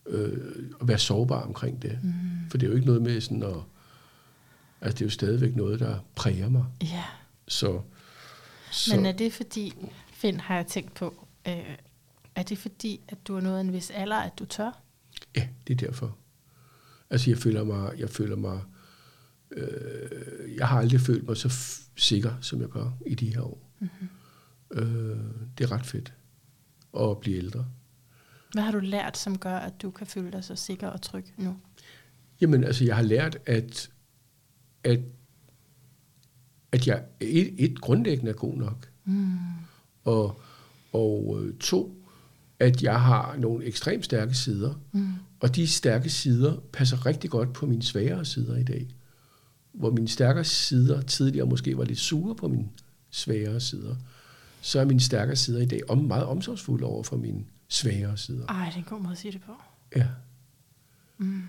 øh, 0.07 0.39
være 0.81 0.99
sårbar 0.99 1.41
omkring 1.41 1.83
det. 1.83 1.99
Mm. 2.03 2.13
For 2.51 2.59
det 2.59 2.67
er 2.67 2.71
jo 2.71 2.75
ikke 2.77 2.87
noget 2.87 3.03
med 3.03 3.21
sådan 3.21 3.43
at... 3.43 3.55
Altså, 4.81 4.95
det 4.95 5.01
er 5.01 5.07
jo 5.07 5.11
stadigvæk 5.11 5.57
noget, 5.57 5.81
der 5.81 5.99
præger 6.15 6.49
mig. 6.49 6.65
ja. 6.83 7.05
Så, 7.49 7.81
så 8.71 8.97
Men 8.97 9.07
er 9.07 9.13
det 9.13 9.33
fordi, 9.33 9.73
Finn, 10.13 10.41
har 10.41 10.55
jeg 10.57 10.67
tænkt 10.67 10.95
på, 10.95 11.27
øh, 11.49 11.77
er 12.35 12.43
det 12.43 12.59
fordi, 12.59 13.01
at 13.09 13.19
du 13.29 13.37
er 13.37 13.41
nået 13.41 13.61
en 13.61 13.73
vis 13.73 13.91
alder, 13.91 14.17
at 14.17 14.33
du 14.39 14.45
tør? 14.45 14.81
Ja, 15.37 15.49
det 15.67 15.83
er 15.83 15.87
derfor. 15.87 16.17
Altså, 17.11 17.31
jeg 17.31 17.39
føler 17.39 17.65
mig... 17.65 17.93
Jeg 17.99 18.11
føler 18.11 18.37
mig 18.37 18.61
øh, 19.51 20.57
jeg 20.57 20.69
har 20.69 20.79
aldrig 20.79 21.01
følt 21.01 21.27
mig 21.27 21.37
så 21.37 21.49
f- 21.49 21.91
sikker, 21.97 22.41
som 22.41 22.61
jeg 22.61 22.69
gør 22.69 22.91
i 23.07 23.15
de 23.15 23.35
her 23.35 23.41
år. 23.41 23.71
Mm-hmm. 23.81 24.09
Øh, 24.71 25.19
det 25.59 25.65
er 25.65 25.73
ret 25.73 25.87
fedt 25.87 26.15
at 27.01 27.21
blive 27.21 27.37
ældre. 27.37 27.67
Hvad 28.53 28.63
har 28.63 28.73
du 28.73 28.79
lært, 28.79 29.19
som 29.19 29.39
gør, 29.39 29.57
at 29.57 29.83
du 29.83 29.91
kan 29.91 30.07
føle 30.07 30.33
dig 30.33 30.45
så 30.45 30.57
sikker 30.57 30.89
og 30.89 31.03
tryg 31.03 31.25
nu? 31.37 31.57
Jamen, 32.41 32.65
altså, 32.65 32.85
jeg 32.85 32.97
har 32.97 33.03
lært, 33.03 33.39
at, 33.47 33.91
at, 34.85 35.01
at 36.73 36.87
jeg 36.87 37.05
et, 37.21 37.55
et 37.59 37.81
grundlæggende 37.81 38.31
er 38.31 38.35
god 38.35 38.57
nok. 38.57 38.91
Mm. 39.05 39.37
Og, 40.05 40.41
og 40.93 41.39
øh, 41.43 41.59
to, 41.59 42.07
at 42.59 42.83
jeg 42.83 43.03
har 43.03 43.37
nogle 43.37 43.65
ekstremt 43.65 44.05
stærke 44.05 44.35
sider. 44.35 44.75
Mm. 44.93 45.13
Og 45.41 45.57
de 45.57 45.67
stærke 45.67 46.11
sider 46.11 46.57
passer 46.73 47.07
rigtig 47.07 47.31
godt 47.31 47.53
på 47.53 47.67
mine 47.67 47.83
svagere 47.83 48.25
sider 48.25 48.57
i 48.57 48.63
dag. 48.63 48.89
Hvor 49.73 49.91
mine 49.91 50.09
stærkere 50.09 50.45
sider 50.45 51.01
tidligere 51.01 51.47
måske 51.47 51.79
var 51.79 51.85
lidt 51.85 51.99
sure 51.99 52.35
på 52.35 52.49
mine 52.49 52.69
svagere 53.11 53.61
sider. 53.61 53.97
Så 54.61 54.81
er 54.81 54.85
mine 54.85 55.01
stærkere 55.01 55.37
sider 55.37 55.61
i 55.61 55.67
dag 55.67 55.81
om, 55.89 55.99
meget 55.99 56.25
omsorgsfulde 56.25 56.85
over 56.85 57.03
for 57.03 57.17
mine 57.17 57.45
svagere 57.69 58.17
sider. 58.17 58.47
Ej, 58.47 58.65
det 58.67 58.75
er 58.75 58.79
en 58.79 58.85
god 58.85 59.01
måde 59.01 59.13
at 59.13 59.19
sige 59.19 59.33
det 59.33 59.41
på. 59.47 59.53
Ja. 59.97 60.07
Mm. 61.19 61.43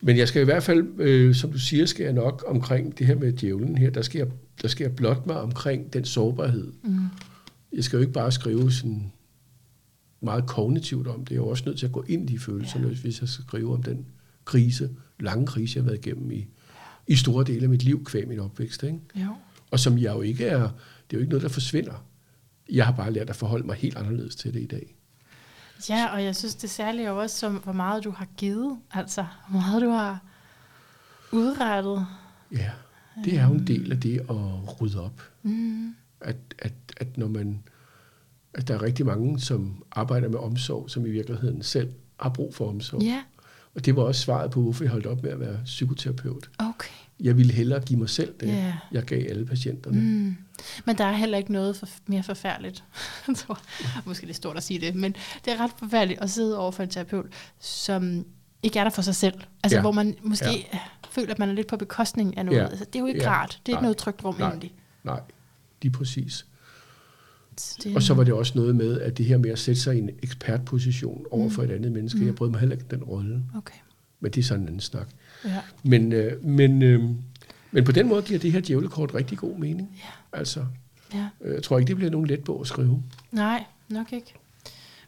Men 0.00 0.16
jeg 0.16 0.28
skal 0.28 0.42
i 0.42 0.44
hvert 0.44 0.62
fald, 0.62 1.00
øh, 1.00 1.34
som 1.34 1.52
du 1.52 1.58
siger, 1.58 1.86
skal 1.86 2.04
jeg 2.04 2.12
nok 2.12 2.44
omkring 2.46 2.98
det 2.98 3.06
her 3.06 3.14
med 3.14 3.32
djævlen 3.32 3.78
her, 3.78 3.90
der 3.90 4.02
skal 4.02 4.18
jeg, 4.18 4.28
der 4.62 4.68
skal 4.68 4.84
jeg 4.84 4.96
blot 4.96 5.26
mig 5.26 5.40
omkring 5.40 5.92
den 5.92 6.04
sårbarhed. 6.04 6.72
Mm. 6.82 7.06
Jeg 7.72 7.84
skal 7.84 7.96
jo 7.96 8.00
ikke 8.00 8.12
bare 8.12 8.32
skrive 8.32 8.72
sådan 8.72 9.12
meget 10.22 10.46
kognitivt 10.46 11.06
om 11.06 11.24
det. 11.24 11.34
Jeg 11.34 11.40
er 11.40 11.44
også 11.44 11.64
nødt 11.66 11.78
til 11.78 11.86
at 11.86 11.92
gå 11.92 12.04
ind 12.08 12.30
i 12.30 12.38
følelserne, 12.38 12.88
ja. 12.88 12.94
hvis 12.94 13.20
jeg 13.20 13.28
skal 13.28 13.44
skrive 13.44 13.74
om 13.74 13.82
den 13.82 14.06
krise, 14.44 14.90
lange 15.20 15.46
krise, 15.46 15.76
jeg 15.76 15.82
har 15.84 15.90
været 15.90 16.06
igennem 16.06 16.30
i, 16.30 16.46
i 17.06 17.16
store 17.16 17.44
dele 17.44 17.62
af 17.62 17.68
mit 17.68 17.82
liv, 17.82 18.04
kvæg 18.04 18.28
min 18.28 18.38
opvækst. 18.38 18.82
Ikke? 18.82 18.98
Jo. 19.14 19.36
Og 19.70 19.80
som 19.80 19.98
jeg 19.98 20.14
jo 20.14 20.20
ikke 20.20 20.46
er, 20.46 20.60
det 20.60 20.68
er 20.68 21.14
jo 21.14 21.18
ikke 21.18 21.30
noget, 21.30 21.42
der 21.42 21.48
forsvinder. 21.48 22.04
Jeg 22.70 22.86
har 22.86 22.92
bare 22.92 23.12
lært 23.12 23.30
at 23.30 23.36
forholde 23.36 23.66
mig 23.66 23.76
helt 23.76 23.96
anderledes 23.96 24.36
til 24.36 24.54
det 24.54 24.60
i 24.60 24.66
dag. 24.66 24.96
Ja, 25.88 26.06
og 26.06 26.24
jeg 26.24 26.36
synes 26.36 26.54
det 26.54 26.70
særlige 26.70 27.06
er 27.06 27.10
også, 27.10 27.38
som, 27.38 27.54
hvor 27.54 27.72
meget 27.72 28.04
du 28.04 28.10
har 28.10 28.26
givet. 28.36 28.78
Altså, 28.90 29.26
hvor 29.50 29.60
meget 29.60 29.82
du 29.82 29.88
har 29.90 30.20
udrettet. 31.32 32.06
Ja, 32.52 32.70
det 33.24 33.38
er 33.38 33.46
jo 33.46 33.52
en 33.52 33.66
del 33.66 33.92
af 33.92 34.00
det 34.00 34.20
at 34.20 34.80
rydde 34.80 35.00
op. 35.04 35.22
Mm. 35.42 35.94
at, 36.20 36.36
at, 36.58 36.72
at 36.96 37.18
når 37.18 37.28
man 37.28 37.62
at 38.54 38.68
der 38.68 38.74
er 38.74 38.82
rigtig 38.82 39.06
mange, 39.06 39.40
som 39.40 39.84
arbejder 39.92 40.28
med 40.28 40.38
omsorg, 40.38 40.90
som 40.90 41.06
i 41.06 41.10
virkeligheden 41.10 41.62
selv 41.62 41.92
har 42.20 42.28
brug 42.30 42.54
for 42.54 42.68
omsorg. 42.68 43.02
Ja, 43.02 43.22
Og 43.74 43.84
det 43.84 43.96
var 43.96 44.02
også 44.02 44.20
svaret 44.20 44.50
på, 44.50 44.60
hvorfor 44.62 44.84
jeg 44.84 44.90
holdt 44.90 45.06
op 45.06 45.22
med 45.22 45.30
at 45.30 45.40
være 45.40 45.58
psykoterapeut. 45.64 46.50
okay. 46.58 46.88
Jeg 47.20 47.36
ville 47.36 47.52
hellere 47.52 47.80
give 47.80 47.98
mig 47.98 48.08
selv 48.08 48.34
det, 48.40 48.46
Ja. 48.48 48.74
jeg 48.92 49.02
gav 49.02 49.24
alle 49.30 49.46
patienterne. 49.46 50.00
Mm. 50.00 50.36
Men 50.86 50.98
der 50.98 51.04
er 51.04 51.12
heller 51.12 51.38
ikke 51.38 51.52
noget 51.52 51.76
for, 51.76 51.88
mere 52.06 52.22
forfærdeligt. 52.22 52.84
Måske 54.06 54.22
det 54.26 54.30
er 54.30 54.34
stort 54.34 54.56
at 54.56 54.62
sige 54.62 54.80
det, 54.80 54.94
men 54.94 55.14
det 55.44 55.52
er 55.52 55.60
ret 55.60 55.70
forfærdeligt 55.78 56.20
at 56.20 56.30
sidde 56.30 56.58
over 56.58 56.70
for 56.70 56.82
en 56.82 56.88
terapeut, 56.88 57.26
som 57.60 58.26
ikke 58.62 58.78
er 58.78 58.84
der 58.84 58.90
for 58.90 59.02
sig 59.02 59.14
selv. 59.14 59.34
Altså 59.62 59.76
Ja. 59.76 59.80
hvor 59.80 59.92
man 59.92 60.14
måske 60.22 60.66
ja. 60.72 60.78
føler, 61.10 61.30
at 61.32 61.38
man 61.38 61.48
er 61.48 61.52
lidt 61.52 61.66
på 61.66 61.76
bekostning 61.76 62.36
af 62.38 62.44
noget. 62.46 62.58
Ja. 62.58 62.66
Altså, 62.66 62.84
det 62.84 62.96
er 62.96 63.00
jo 63.00 63.06
ikke 63.06 63.22
Ja. 63.22 63.30
rart. 63.30 63.60
Det 63.66 63.72
er 63.72 63.76
Nej. 63.76 63.78
ikke 63.78 63.82
noget 63.82 63.96
trygt 63.96 64.24
rum 64.24 64.34
Nej. 64.38 64.48
egentlig. 64.48 64.74
Nej, 65.04 65.20
lige 65.82 65.92
præcis. 65.92 66.46
Det, 67.82 67.96
Og 67.96 68.02
så 68.02 68.14
var 68.14 68.24
det 68.24 68.34
også 68.34 68.52
noget 68.56 68.76
med, 68.76 69.00
at 69.00 69.18
det 69.18 69.26
her 69.26 69.38
med 69.38 69.50
at 69.50 69.58
sætte 69.58 69.80
sig 69.80 69.94
i 69.96 69.98
en 69.98 70.10
ekspertposition 70.22 71.24
over 71.30 71.50
for 71.50 71.62
Mm. 71.62 71.70
et 71.70 71.74
andet 71.74 71.92
menneske, 71.92 72.18
Mm. 72.18 72.26
jeg 72.26 72.34
brød 72.34 72.50
mig 72.50 72.60
heller 72.60 72.76
ikke 72.76 72.86
den 72.90 73.04
rolle. 73.04 73.42
Okay. 73.56 73.74
Men 74.20 74.30
det 74.32 74.40
er 74.40 74.44
sådan 74.44 74.60
en 74.62 74.66
anden 74.66 74.80
snak. 74.80 75.08
Ja. 75.44 75.58
Men, 75.82 76.12
øh, 76.12 76.44
men, 76.44 76.82
øh, 76.82 77.02
men 77.72 77.84
på 77.84 77.92
den 77.92 78.08
måde 78.08 78.22
giver 78.22 78.38
det 78.40 78.52
her 78.52 78.60
djævlekort 78.60 79.14
rigtig 79.14 79.38
god 79.38 79.56
mening. 79.58 79.88
Ja. 79.96 80.38
Altså, 80.38 80.64
ja. 81.14 81.28
øh, 81.40 81.54
jeg 81.54 81.62
tror 81.62 81.78
ikke, 81.78 81.88
det 81.88 81.96
bliver 81.96 82.10
nogen 82.10 82.26
let 82.26 82.44
bog 82.44 82.60
at 82.60 82.66
skrive. 82.66 83.02
Nej, 83.32 83.64
nok 83.88 84.12
ikke. 84.12 84.34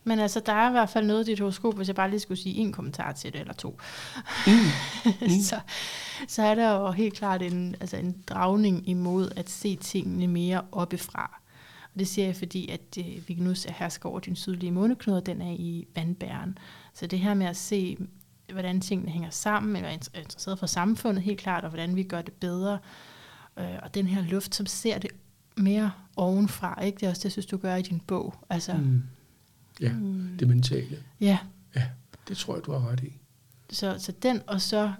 Men 0.06 0.18
altså, 0.18 0.40
der 0.46 0.52
er 0.52 0.68
i 0.68 0.72
hvert 0.72 0.90
fald 0.90 1.06
noget 1.06 1.28
i 1.28 1.30
dit 1.30 1.40
horoskop, 1.40 1.76
hvis 1.76 1.88
jeg 1.88 1.96
bare 1.96 2.10
lige 2.10 2.20
skulle 2.20 2.40
sige 2.40 2.54
en 2.56 2.72
kommentar 2.72 3.12
til 3.12 3.32
det, 3.32 3.40
eller 3.40 3.54
to. 3.54 3.78
Mm. 4.46 4.52
så, 5.50 5.56
så 6.28 6.42
er 6.42 6.54
der 6.54 6.70
jo 6.80 6.90
helt 6.90 7.14
klart 7.14 7.42
en, 7.42 7.76
altså 7.80 7.96
en 7.96 8.16
dragning 8.26 8.88
imod 8.88 9.30
at 9.36 9.50
se 9.50 9.76
tingene 9.76 10.26
mere 10.26 10.62
oppefra. 10.72 11.40
Og 11.94 11.98
det 12.00 12.08
siger 12.08 12.26
jeg, 12.26 12.36
fordi 12.36 12.68
at 12.70 12.98
øh, 12.98 13.28
Vignus 13.28 13.66
er 13.66 13.72
hersker 13.72 14.08
over 14.08 14.20
din 14.20 14.36
sydlige 14.36 14.72
måneknude, 14.72 15.20
den 15.20 15.42
er 15.42 15.50
i 15.58 15.86
vandbæren. 15.94 16.58
Så 16.94 17.06
det 17.06 17.18
her 17.18 17.34
med 17.34 17.46
at 17.46 17.56
se, 17.56 17.96
hvordan 18.52 18.80
tingene 18.80 19.10
hænger 19.12 19.30
sammen, 19.30 19.76
eller 19.76 19.88
er 19.88 19.94
inter- 19.96 20.18
interesseret 20.18 20.58
for 20.58 20.66
samfundet 20.66 21.22
helt 21.22 21.40
klart, 21.40 21.64
og 21.64 21.70
hvordan 21.70 21.96
vi 21.96 22.02
gør 22.02 22.22
det 22.22 22.34
bedre. 22.34 22.78
Øh, 23.56 23.74
og 23.82 23.94
den 23.94 24.06
her 24.06 24.22
luft, 24.22 24.54
som 24.54 24.66
ser 24.66 24.98
det 24.98 25.10
mere 25.56 25.92
ovenfra, 26.16 26.82
ikke? 26.82 26.96
Det 26.96 27.06
er 27.06 27.10
også 27.10 27.20
det, 27.20 27.24
jeg 27.24 27.32
synes, 27.32 27.46
du 27.46 27.56
gør 27.56 27.74
i 27.76 27.82
din 27.82 28.00
bog. 28.00 28.34
Altså, 28.50 28.74
Mm. 28.74 29.02
Ja, 29.80 29.92
Mm. 29.92 30.36
det 30.38 30.48
mentale. 30.48 31.02
ja, 31.20 31.38
Ja, 31.76 31.82
det 32.28 32.36
tror 32.36 32.54
jeg, 32.54 32.64
du 32.66 32.72
har 32.72 32.88
ret 32.88 33.00
i. 33.04 33.12
så, 33.70 33.96
så 33.98 34.12
den, 34.22 34.40
og 34.46 34.60
så 34.60 34.92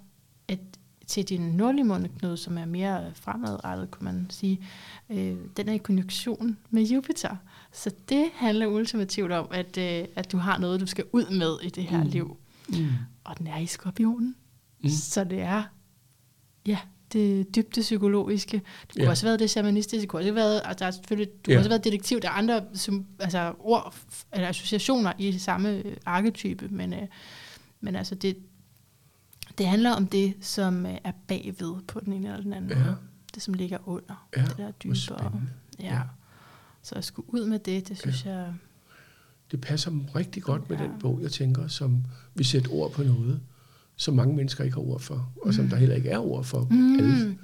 at 0.49 0.59
til 1.07 1.25
din 1.25 1.41
nordlige 1.41 1.85
måneknude, 1.85 2.37
som 2.37 2.59
er 2.59 2.65
mere 2.65 3.11
fremadrettet, 3.15 3.91
kunne 3.91 4.05
man 4.05 4.27
sige, 4.31 4.61
øh, 5.11 5.37
den 5.57 5.69
er 5.69 5.73
i 5.73 5.77
konjunktion 5.79 6.57
med 6.71 6.83
Jupiter. 6.83 7.37
Så 7.73 7.91
det 8.09 8.27
handler 8.35 8.67
ultimativt 8.67 9.33
om, 9.33 9.47
at, 9.51 9.79
øh, 9.79 10.05
at 10.17 10.33
du 10.33 10.37
har 10.39 10.59
noget, 10.59 10.81
du 10.81 10.87
skal 10.87 11.05
ud 11.13 11.39
med 11.39 11.57
i 11.63 11.69
det 11.71 11.85
her 11.85 12.05
Mm. 12.05 12.11
liv. 12.11 12.37
Mm. 12.69 12.89
Og 13.25 13.39
den 13.39 13.47
er 13.47 13.59
i 13.59 13.67
skorpionen. 13.67 14.37
Mm. 14.83 14.89
Så 14.89 15.25
det 15.25 15.41
er, 15.41 15.63
ja, 16.67 16.79
det 17.13 17.55
dybde 17.57 17.81
psykologiske. 17.81 18.57
Det 18.57 18.93
kunne 18.95 19.05
Ja. 19.05 19.11
også 19.11 19.25
have 19.25 19.29
været 19.29 19.41
det 19.41 19.51
shamanistiske. 19.51 20.01
Det 20.01 20.09
kunne 20.09 20.23
også 20.23 20.33
været, 20.33 20.61
altså 20.65 20.79
der 20.79 20.87
er 20.87 20.91
selvfølgelig, 20.91 21.29
du 21.47 21.51
Ja. 21.51 21.55
kunne 21.55 21.61
også 21.61 21.69
været 21.71 21.85
detektiv. 21.85 22.21
Der 22.21 22.29
er 22.29 22.33
andre 22.33 22.63
som, 22.75 23.05
altså, 23.19 23.55
ord 23.59 23.95
eller 24.33 24.49
associationer 24.49 25.13
i 25.19 25.31
det 25.31 25.41
samme 25.41 25.69
øh, 25.71 25.97
arketype, 26.07 26.69
men, 26.69 26.93
øh, 26.93 27.03
men 27.81 27.97
altså 27.97 28.15
det, 28.15 28.37
Det 29.59 29.67
handler 29.67 29.91
om 29.93 30.07
det, 30.07 30.35
som 30.41 30.87
øh, 30.87 30.97
er 31.05 31.13
bagved 31.29 31.83
på 31.89 32.01
den 32.01 32.13
ene 32.13 32.29
eller 32.29 32.43
den 32.43 32.53
anden 32.53 32.71
Ja. 32.71 32.79
måde. 32.85 32.97
Det, 33.35 33.43
som 33.43 33.55
ligger 33.55 33.89
under. 33.89 34.29
Ja, 34.37 34.43
det 34.43 34.57
der 34.57 34.63
hvor 34.63 34.73
dybere. 34.73 35.43
Ja. 35.81 35.95
Ja. 35.95 36.01
Så 36.83 36.95
at 36.95 37.05
skulle 37.05 37.35
ud 37.35 37.47
med 37.47 37.59
det, 37.59 37.89
det 37.89 37.99
synes 37.99 38.25
ja. 38.25 38.31
jeg... 38.39 38.55
Det 39.51 39.61
passer 39.61 39.91
rigtig 40.17 40.43
godt 40.43 40.71
med 40.71 40.79
Ja. 40.79 40.85
den 40.85 40.93
bog, 41.01 41.21
jeg 41.23 41.33
tænker, 41.33 41.69
som 41.69 42.05
vi 42.35 42.45
sætter 42.45 42.73
ord 42.73 42.93
på 42.93 43.03
noget, 43.03 43.41
som 43.97 44.15
mange 44.15 44.37
mennesker 44.37 44.65
ikke 44.65 44.75
har 44.75 44.83
ord 44.83 45.01
for, 45.01 45.33
og 45.43 45.55
som 45.55 45.69
der 45.69 45.77
heller 45.77 45.95
ikke 45.97 46.09
er 46.11 46.19
ord 46.19 46.45
for. 46.45 46.67
Mm. 46.71 46.99
Alle. 46.99 47.39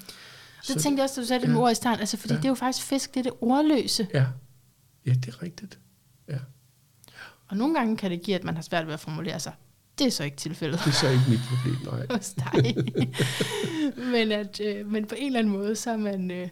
Det 0.69 0.77
tænkte 0.83 0.91
jeg 1.01 1.03
også, 1.05 1.15
da 1.17 1.21
du 1.23 1.27
sagde 1.27 1.41
det 1.41 1.49
med 1.49 1.57
ja. 1.57 1.63
ord 1.63 1.73
i 1.73 1.75
starten. 1.75 2.01
Altså, 2.01 2.17
fordi 2.17 2.33
Ja. 2.35 2.39
det 2.39 2.45
er 2.45 2.49
jo 2.49 2.55
faktisk 2.55 2.87
fisk, 2.87 3.15
det 3.15 3.21
er 3.21 3.23
det 3.23 3.33
ordløse. 3.41 4.09
Ja. 4.15 4.27
ja, 5.07 5.13
det 5.13 5.29
er 5.29 5.43
rigtigt. 5.43 5.79
Ja. 6.29 6.39
Og 7.49 7.57
nogle 7.57 7.75
gange 7.75 7.97
kan 7.97 8.11
det 8.11 8.23
give, 8.23 8.37
at 8.37 8.45
man 8.45 8.55
har 8.55 8.63
svært 8.63 8.87
ved 8.87 8.95
at 8.95 9.01
formulere 9.01 9.41
sig. 9.41 9.53
Det 10.01 10.07
er 10.07 10.11
så 10.11 10.25
ikke 10.25 10.37
tilfældet 10.37 10.81
Det 10.81 10.87
er 10.87 10.93
så 10.93 11.09
ikke 11.09 11.25
mit 11.29 11.41
problem, 11.51 11.93
nej. 11.93 12.07
hos 12.17 12.33
dig. 12.33 12.77
men, 14.13 14.33
at, 14.33 14.61
øh, 14.61 14.87
men 14.87 15.07
på 15.07 15.15
en 15.19 15.27
eller 15.27 15.39
anden 15.39 15.53
måde, 15.53 15.77
så 15.77 15.91
er 15.91 15.97
man, 15.97 16.31
øh, 16.31 16.49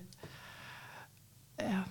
ja, 1.60 1.82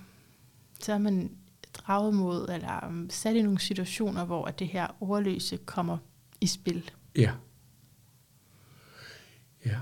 så 0.80 0.92
er 0.92 0.98
man 0.98 1.30
draget 1.74 2.14
mod, 2.14 2.48
eller 2.48 2.86
um, 2.88 3.10
sat 3.10 3.36
i 3.36 3.42
nogle 3.42 3.60
situationer, 3.60 4.24
hvor 4.24 4.44
at 4.44 4.58
det 4.58 4.68
her 4.68 4.86
ordløse 5.00 5.56
kommer 5.56 5.98
i 6.40 6.46
spil. 6.46 6.90
Ja. 7.16 7.32
Ja. 9.66 9.78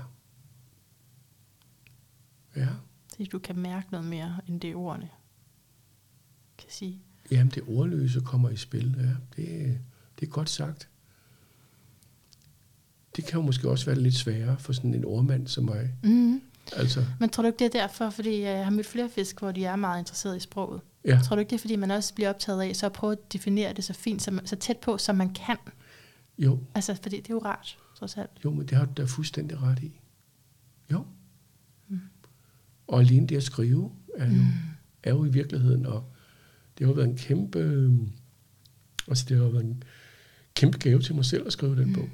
Ja. 2.55 2.67
Så 3.09 3.23
du 3.31 3.39
kan 3.39 3.59
mærke 3.59 3.87
noget 3.91 4.07
mere, 4.07 4.41
end 4.47 4.61
det 4.61 4.75
ordene 4.75 5.09
kan 6.57 6.69
sige. 6.71 7.01
Jamen, 7.31 7.51
det 7.51 7.63
ordløse 7.67 8.21
kommer 8.21 8.49
i 8.49 8.55
spil. 8.55 8.95
Ja, 8.97 9.41
det, 9.43 9.79
det 10.19 10.27
er 10.27 10.31
godt 10.31 10.49
sagt. 10.49 10.89
Det 13.17 13.25
kan 13.25 13.39
jo 13.39 13.45
måske 13.45 13.69
også 13.69 13.85
være 13.85 13.99
lidt 13.99 14.15
sværere 14.15 14.59
for 14.59 14.73
sådan 14.73 14.93
en 14.93 15.05
ordmand 15.05 15.47
som 15.47 15.65
mig. 15.65 15.89
Mm. 16.03 16.41
Altså, 16.75 17.05
Men 17.19 17.29
tror 17.29 17.41
du 17.43 17.47
ikke, 17.47 17.59
det 17.59 17.75
er 17.75 17.79
derfor, 17.81 18.09
fordi 18.09 18.41
jeg 18.41 18.63
har 18.63 18.71
mødt 18.71 18.85
flere 18.87 19.09
fisk, 19.09 19.39
hvor 19.39 19.51
de 19.51 19.65
er 19.65 19.75
meget 19.75 19.99
interesserede 19.99 20.37
i 20.37 20.39
sproget? 20.39 20.81
ja, 21.05 21.19
Tror 21.23 21.35
du 21.35 21.39
ikke, 21.39 21.49
det 21.49 21.55
er, 21.55 21.59
fordi 21.59 21.75
man 21.75 21.91
også 21.91 22.13
bliver 22.13 22.29
optaget 22.29 22.61
af, 22.61 22.75
så 22.75 22.85
at 22.85 22.93
prøve 22.93 23.11
at 23.13 23.33
definere 23.33 23.73
det 23.73 23.83
så 23.83 23.93
fint, 23.93 24.21
så, 24.21 24.39
så 24.45 24.55
tæt 24.55 24.77
på, 24.77 24.97
som 24.97 25.15
man 25.15 25.33
kan? 25.33 25.57
jo, 26.37 26.59
Altså, 26.75 26.95
fordi 27.01 27.17
det 27.17 27.29
er 27.29 27.33
jo 27.33 27.39
rart, 27.45 27.77
trods 27.95 28.17
alt. 28.17 28.29
jo, 28.45 28.51
men 28.51 28.67
det 28.67 28.77
har 28.77 28.85
du 28.85 28.91
da 28.97 29.03
fuldstændig 29.05 29.61
ret 29.63 29.79
i. 29.83 29.99
Jo. 30.91 31.05
Og 32.87 32.99
alene 32.99 33.27
det 33.27 33.35
at 33.37 33.43
skrive 33.43 33.91
er 34.17 34.25
jo, 34.27 34.31
Mm. 34.33 34.45
er 35.03 35.09
jo 35.09 35.25
i 35.25 35.29
virkeligheden, 35.29 35.85
og 35.85 36.03
det 36.77 36.85
har 36.85 36.91
jo 36.91 36.95
været 36.95 37.09
en 37.09 37.17
kæmpe, 37.17 37.59
øh, 37.59 37.93
altså 39.07 39.25
det 39.29 39.37
har 39.37 39.43
jo 39.43 39.49
været 39.49 39.63
en 39.65 39.83
kæmpe 40.55 40.77
gave 40.77 40.99
til 41.01 41.15
mig 41.15 41.25
selv 41.25 41.47
at 41.47 41.53
skrive 41.53 41.75
den 41.81 41.93
bog. 41.93 42.09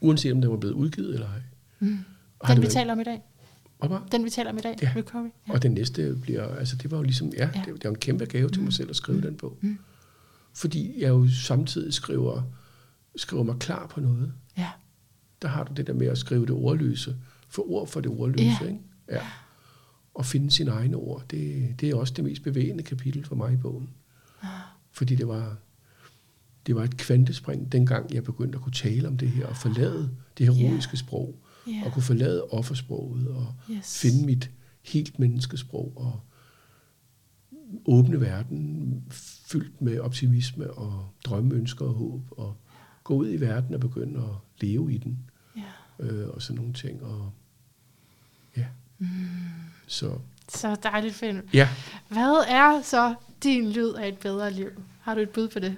Uanset 0.00 0.32
om 0.32 0.40
den 0.40 0.50
var 0.50 0.56
blevet 0.56 0.74
udgivet 0.74 1.14
eller 1.14 1.26
ej. 1.28 1.40
Mm. 1.80 1.98
Har 2.44 2.54
Den, 2.54 2.56
vi 2.56 2.62
været- 2.62 2.72
taler 2.72 2.92
om 2.92 3.00
i 3.00 3.04
dag. 3.04 3.22
Hvad 3.78 3.88
var? 3.88 4.08
Den, 4.12 4.24
vi 4.24 4.30
taler 4.30 4.50
om 4.50 4.58
i 4.58 4.60
dag. 4.60 4.76
Ja. 4.82 4.92
Recovery. 4.96 5.28
Ja. 5.48 5.52
Og 5.52 5.62
den 5.62 5.72
næste 5.72 6.16
bliver, 6.22 6.54
altså 6.56 6.76
det 6.76 6.90
var 6.90 6.96
jo 6.96 7.02
ligesom, 7.02 7.32
ja, 7.38 7.50
Ja. 7.54 7.62
Det, 7.66 7.74
det 7.74 7.84
var 7.84 7.90
en 7.90 7.98
kæmpe 7.98 8.24
gave 8.26 8.48
til 8.48 8.62
mig 8.62 8.72
selv 8.72 8.90
at 8.90 8.96
skrive 8.96 9.20
den 9.20 9.34
bog. 9.36 9.58
Mm. 9.60 9.78
Fordi 10.54 11.00
jeg 11.00 11.08
jo 11.08 11.28
samtidig 11.28 11.94
skriver, 11.94 12.42
skriver 13.16 13.42
mig 13.42 13.56
klar 13.58 13.86
på 13.86 14.00
noget. 14.00 14.32
ja. 14.58 14.68
Der 15.42 15.48
har 15.48 15.64
du 15.64 15.72
det 15.76 15.86
der 15.86 15.92
med 15.92 16.06
at 16.06 16.18
skrive 16.18 16.40
det 16.46 16.50
ordløse, 16.50 17.16
for 17.48 17.70
ord 17.70 17.88
for 17.88 18.00
det 18.00 18.10
ordløse, 18.10 18.44
Ja. 18.60 18.66
ikke? 18.66 18.80
Ja. 19.10 19.20
Og 20.14 20.26
finde 20.26 20.50
sine 20.50 20.70
egne 20.70 20.96
ord, 20.96 21.22
det, 21.30 21.74
det 21.80 21.90
er 21.90 21.96
også 21.96 22.14
det 22.14 22.24
mest 22.24 22.42
bevægende 22.42 22.82
kapitel 22.82 23.24
for 23.24 23.34
mig 23.34 23.52
i 23.52 23.56
bogen. 23.56 23.90
Ah. 24.42 24.48
Fordi 24.92 25.14
det 25.14 25.28
var, 25.28 25.56
det 26.66 26.74
var 26.76 26.84
et 26.84 26.96
kvantespring, 26.96 27.72
dengang 27.72 28.14
jeg 28.14 28.24
begyndte 28.24 28.56
at 28.56 28.62
kunne 28.62 28.72
tale 28.72 29.08
om 29.08 29.16
det 29.16 29.28
her, 29.30 29.46
og 29.46 29.56
forlade 29.56 30.10
det 30.38 30.54
heroiske 30.54 30.90
Ja. 30.92 30.96
sprog, 30.96 31.38
Ja. 31.66 31.82
og 31.86 31.92
kunne 31.92 32.02
forlade 32.02 32.44
offersproget, 32.44 33.28
og 33.28 33.54
Yes. 33.70 34.00
finde 34.00 34.26
mit 34.26 34.50
helt 34.82 35.18
menneskesprog 35.18 35.92
og 35.96 36.20
åbne 37.84 38.20
verden 38.20 39.02
fyldt 39.10 39.80
med 39.82 39.98
optimisme 40.00 40.70
og 40.72 41.08
drømme, 41.24 41.54
ønsker 41.54 41.84
og 41.84 41.92
håb 41.94 42.22
og 42.30 42.56
gå 43.04 43.14
ud 43.14 43.32
i 43.32 43.40
verden 43.40 43.74
og 43.74 43.80
begynde 43.80 44.18
at 44.20 44.30
leve 44.60 44.92
i 44.94 44.98
den 44.98 45.18
Ja. 45.56 46.06
øh, 46.06 46.28
og 46.28 46.42
sådan 46.42 46.56
nogle 46.56 46.72
ting 46.72 47.02
og 47.02 47.30
ja 48.56 48.66
Mm. 48.98 49.06
så 49.86 50.18
Så 50.48 50.76
dejligt, 50.82 51.14
Finn. 51.14 51.40
ja 51.54 51.68
Hvad 52.08 52.44
er 52.48 52.82
så 52.82 53.14
din 53.42 53.70
lyd 53.72 53.92
af 53.92 54.08
et 54.08 54.18
bedre 54.18 54.52
liv? 54.52 54.68
Har 55.00 55.14
du 55.14 55.20
et 55.20 55.30
bud 55.30 55.48
på 55.48 55.58
det? 55.58 55.76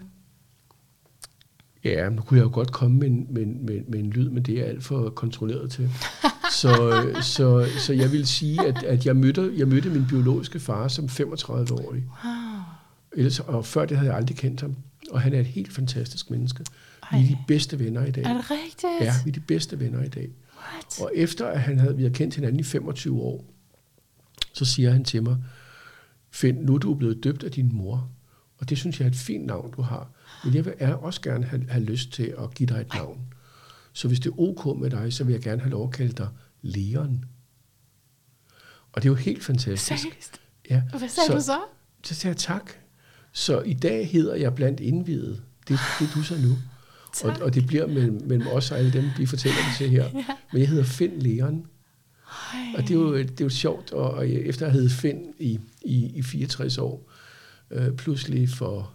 Ja 1.85 2.09
nu 2.09 2.23
kunne 2.23 2.39
jeg 2.39 2.45
jo 2.45 2.51
godt 2.53 2.73
komme 2.73 2.99
med 2.99 3.07
en, 3.07 3.27
med, 3.31 3.47
med, 3.47 3.81
med 3.89 3.99
en 3.99 4.11
lyd 4.11 4.29
men 4.31 4.43
det 4.43 4.61
er 4.61 4.65
alt 4.65 4.85
for 4.85 5.11
kontrolleret 5.11 5.71
til 5.71 5.91
så, 6.61 7.03
øh, 7.07 7.23
så, 7.23 7.69
så 7.79 7.93
jeg 7.93 8.13
vil 8.13 8.27
sige 8.27 8.67
at, 8.67 8.83
at 8.83 9.07
jeg, 9.07 9.17
mødte, 9.17 9.53
jeg 9.57 9.69
mødte 9.69 9.91
min 9.91 10.07
biologiske 10.07 10.61
far 10.61 10.89
som 10.89 11.05
35-årig 11.05 12.05
Wow. 12.25 12.49
Ellers, 13.13 13.41
og 13.41 13.67
før 13.67 13.85
det 13.85 13.97
havde 13.97 14.11
jeg 14.11 14.19
aldrig 14.19 14.37
kendt 14.37 14.61
ham. 14.61 14.77
Og 15.11 15.21
han 15.21 15.35
er 15.35 15.41
et 15.41 15.47
helt 15.47 15.73
fantastisk 15.73 16.31
menneske. 16.31 16.59
Vi 16.59 17.17
Ej. 17.17 17.19
er 17.19 17.27
de 17.27 17.39
bedste 17.47 17.79
venner 17.79 18.05
i 18.05 18.11
dag. 18.11 18.25
Er 18.25 18.35
det 18.35 18.51
rigtigt? 18.51 18.93
Ja, 19.01 19.15
vi 19.25 19.31
er 19.31 19.35
de 19.35 19.41
bedste 19.41 19.81
venner 19.81 20.03
i 20.03 20.09
dag. 20.09 20.29
What? 20.59 21.01
Og 21.01 21.13
efter 21.15 21.47
at 21.47 21.61
han 21.61 21.79
havde, 21.79 21.97
vi 21.97 22.03
havde 22.03 22.15
kendt 22.15 22.35
hinanden 22.35 22.61
i 22.61 22.63
25 22.63 23.21
år, 23.21 23.45
så 24.53 24.65
siger 24.65 24.91
han 24.91 25.05
til 25.05 25.23
mig, 25.23 25.37
Finn, 26.31 26.57
nu 26.57 26.75
er 26.75 26.79
du 26.79 26.95
blevet 26.95 27.25
døbt 27.25 27.45
af 27.45 27.51
din 27.51 27.71
mor. 27.73 28.11
Og 28.59 28.69
det 28.69 28.79
synes 28.79 29.01
jeg 29.01 29.07
er 29.07 29.11
et 29.11 29.17
fint 29.17 29.47
navn, 29.47 29.71
du 29.77 29.83
har. 29.83 30.11
Men 30.45 30.55
jeg 30.55 30.65
vil 30.65 30.75
er- 30.79 30.95
også 30.95 31.21
gerne 31.21 31.45
have, 31.47 31.65
have 31.69 31.85
lyst 31.85 32.13
til 32.13 32.35
at 32.39 32.55
give 32.55 32.67
dig 32.67 32.81
et 32.81 32.95
navn. 32.95 33.21
Så 33.93 34.09
hvis 34.09 34.21
det 34.21 34.31
er 34.31 34.41
ok 34.41 34.79
med 34.81 34.91
dig, 34.91 35.13
så 35.13 35.25
vil 35.25 35.33
jeg 35.33 35.43
gerne 35.43 35.61
have 35.61 35.71
lov 35.71 35.85
at 35.89 35.95
kalde 35.95 36.13
dig 36.13 36.29
Leon. 36.63 37.25
Og 38.93 39.03
det 39.03 39.09
er 39.09 39.13
jo 39.13 39.15
helt 39.15 39.45
fantastisk. 39.45 40.03
Seriøst? 40.03 40.41
Ja. 40.71 40.83
Hvad 40.99 41.09
sagde 41.09 41.33
du 41.37 41.41
så? 41.41 41.59
Så 42.05 42.15
sagde 42.15 42.33
jeg 42.33 42.37
tak. 42.37 42.71
Så 43.33 43.61
i 43.61 43.73
dag 43.75 44.09
hedder 44.09 44.35
jeg 44.35 44.55
blandt 44.55 44.81
indvidet. 44.81 45.43
Det, 45.69 45.79
det 45.99 46.09
er 46.09 46.13
du 46.15 46.23
så 46.23 46.35
nu. 46.43 46.49
Og, 47.09 47.15
Tak. 47.35 47.41
og 47.41 47.55
det 47.55 47.67
bliver 47.67 47.87
mellem, 47.87 48.21
mellem 48.25 48.47
os 48.53 48.71
og 48.71 48.79
alle 48.79 48.93
dem, 48.93 49.05
vi 49.19 49.27
fortæller 49.27 49.59
det 49.69 49.77
til 49.79 49.91
her. 49.91 50.05
Ja. 50.15 50.25
Men 50.53 50.61
jeg 50.61 50.69
hedder 50.69 50.85
Finn 50.85 51.19
Leon. 51.23 51.67
Ej. 52.53 52.59
Og 52.77 52.83
det 52.83 52.91
er 52.91 52.95
jo, 52.95 53.19
det 53.19 53.41
er 53.41 53.45
jo 53.45 53.49
sjovt, 53.49 53.93
og, 53.93 54.11
og 54.11 54.31
jeg- 54.33 54.41
efter 54.41 54.67
at 54.67 54.73
have 54.73 54.81
heddet 54.83 54.97
Finn 54.97 55.19
i, 55.39 55.59
i, 55.85 56.07
i 56.15 56.23
64 56.23 56.79
år, 56.79 57.08
øh, 57.71 57.97
pludselig 57.97 58.49
for, 58.49 58.93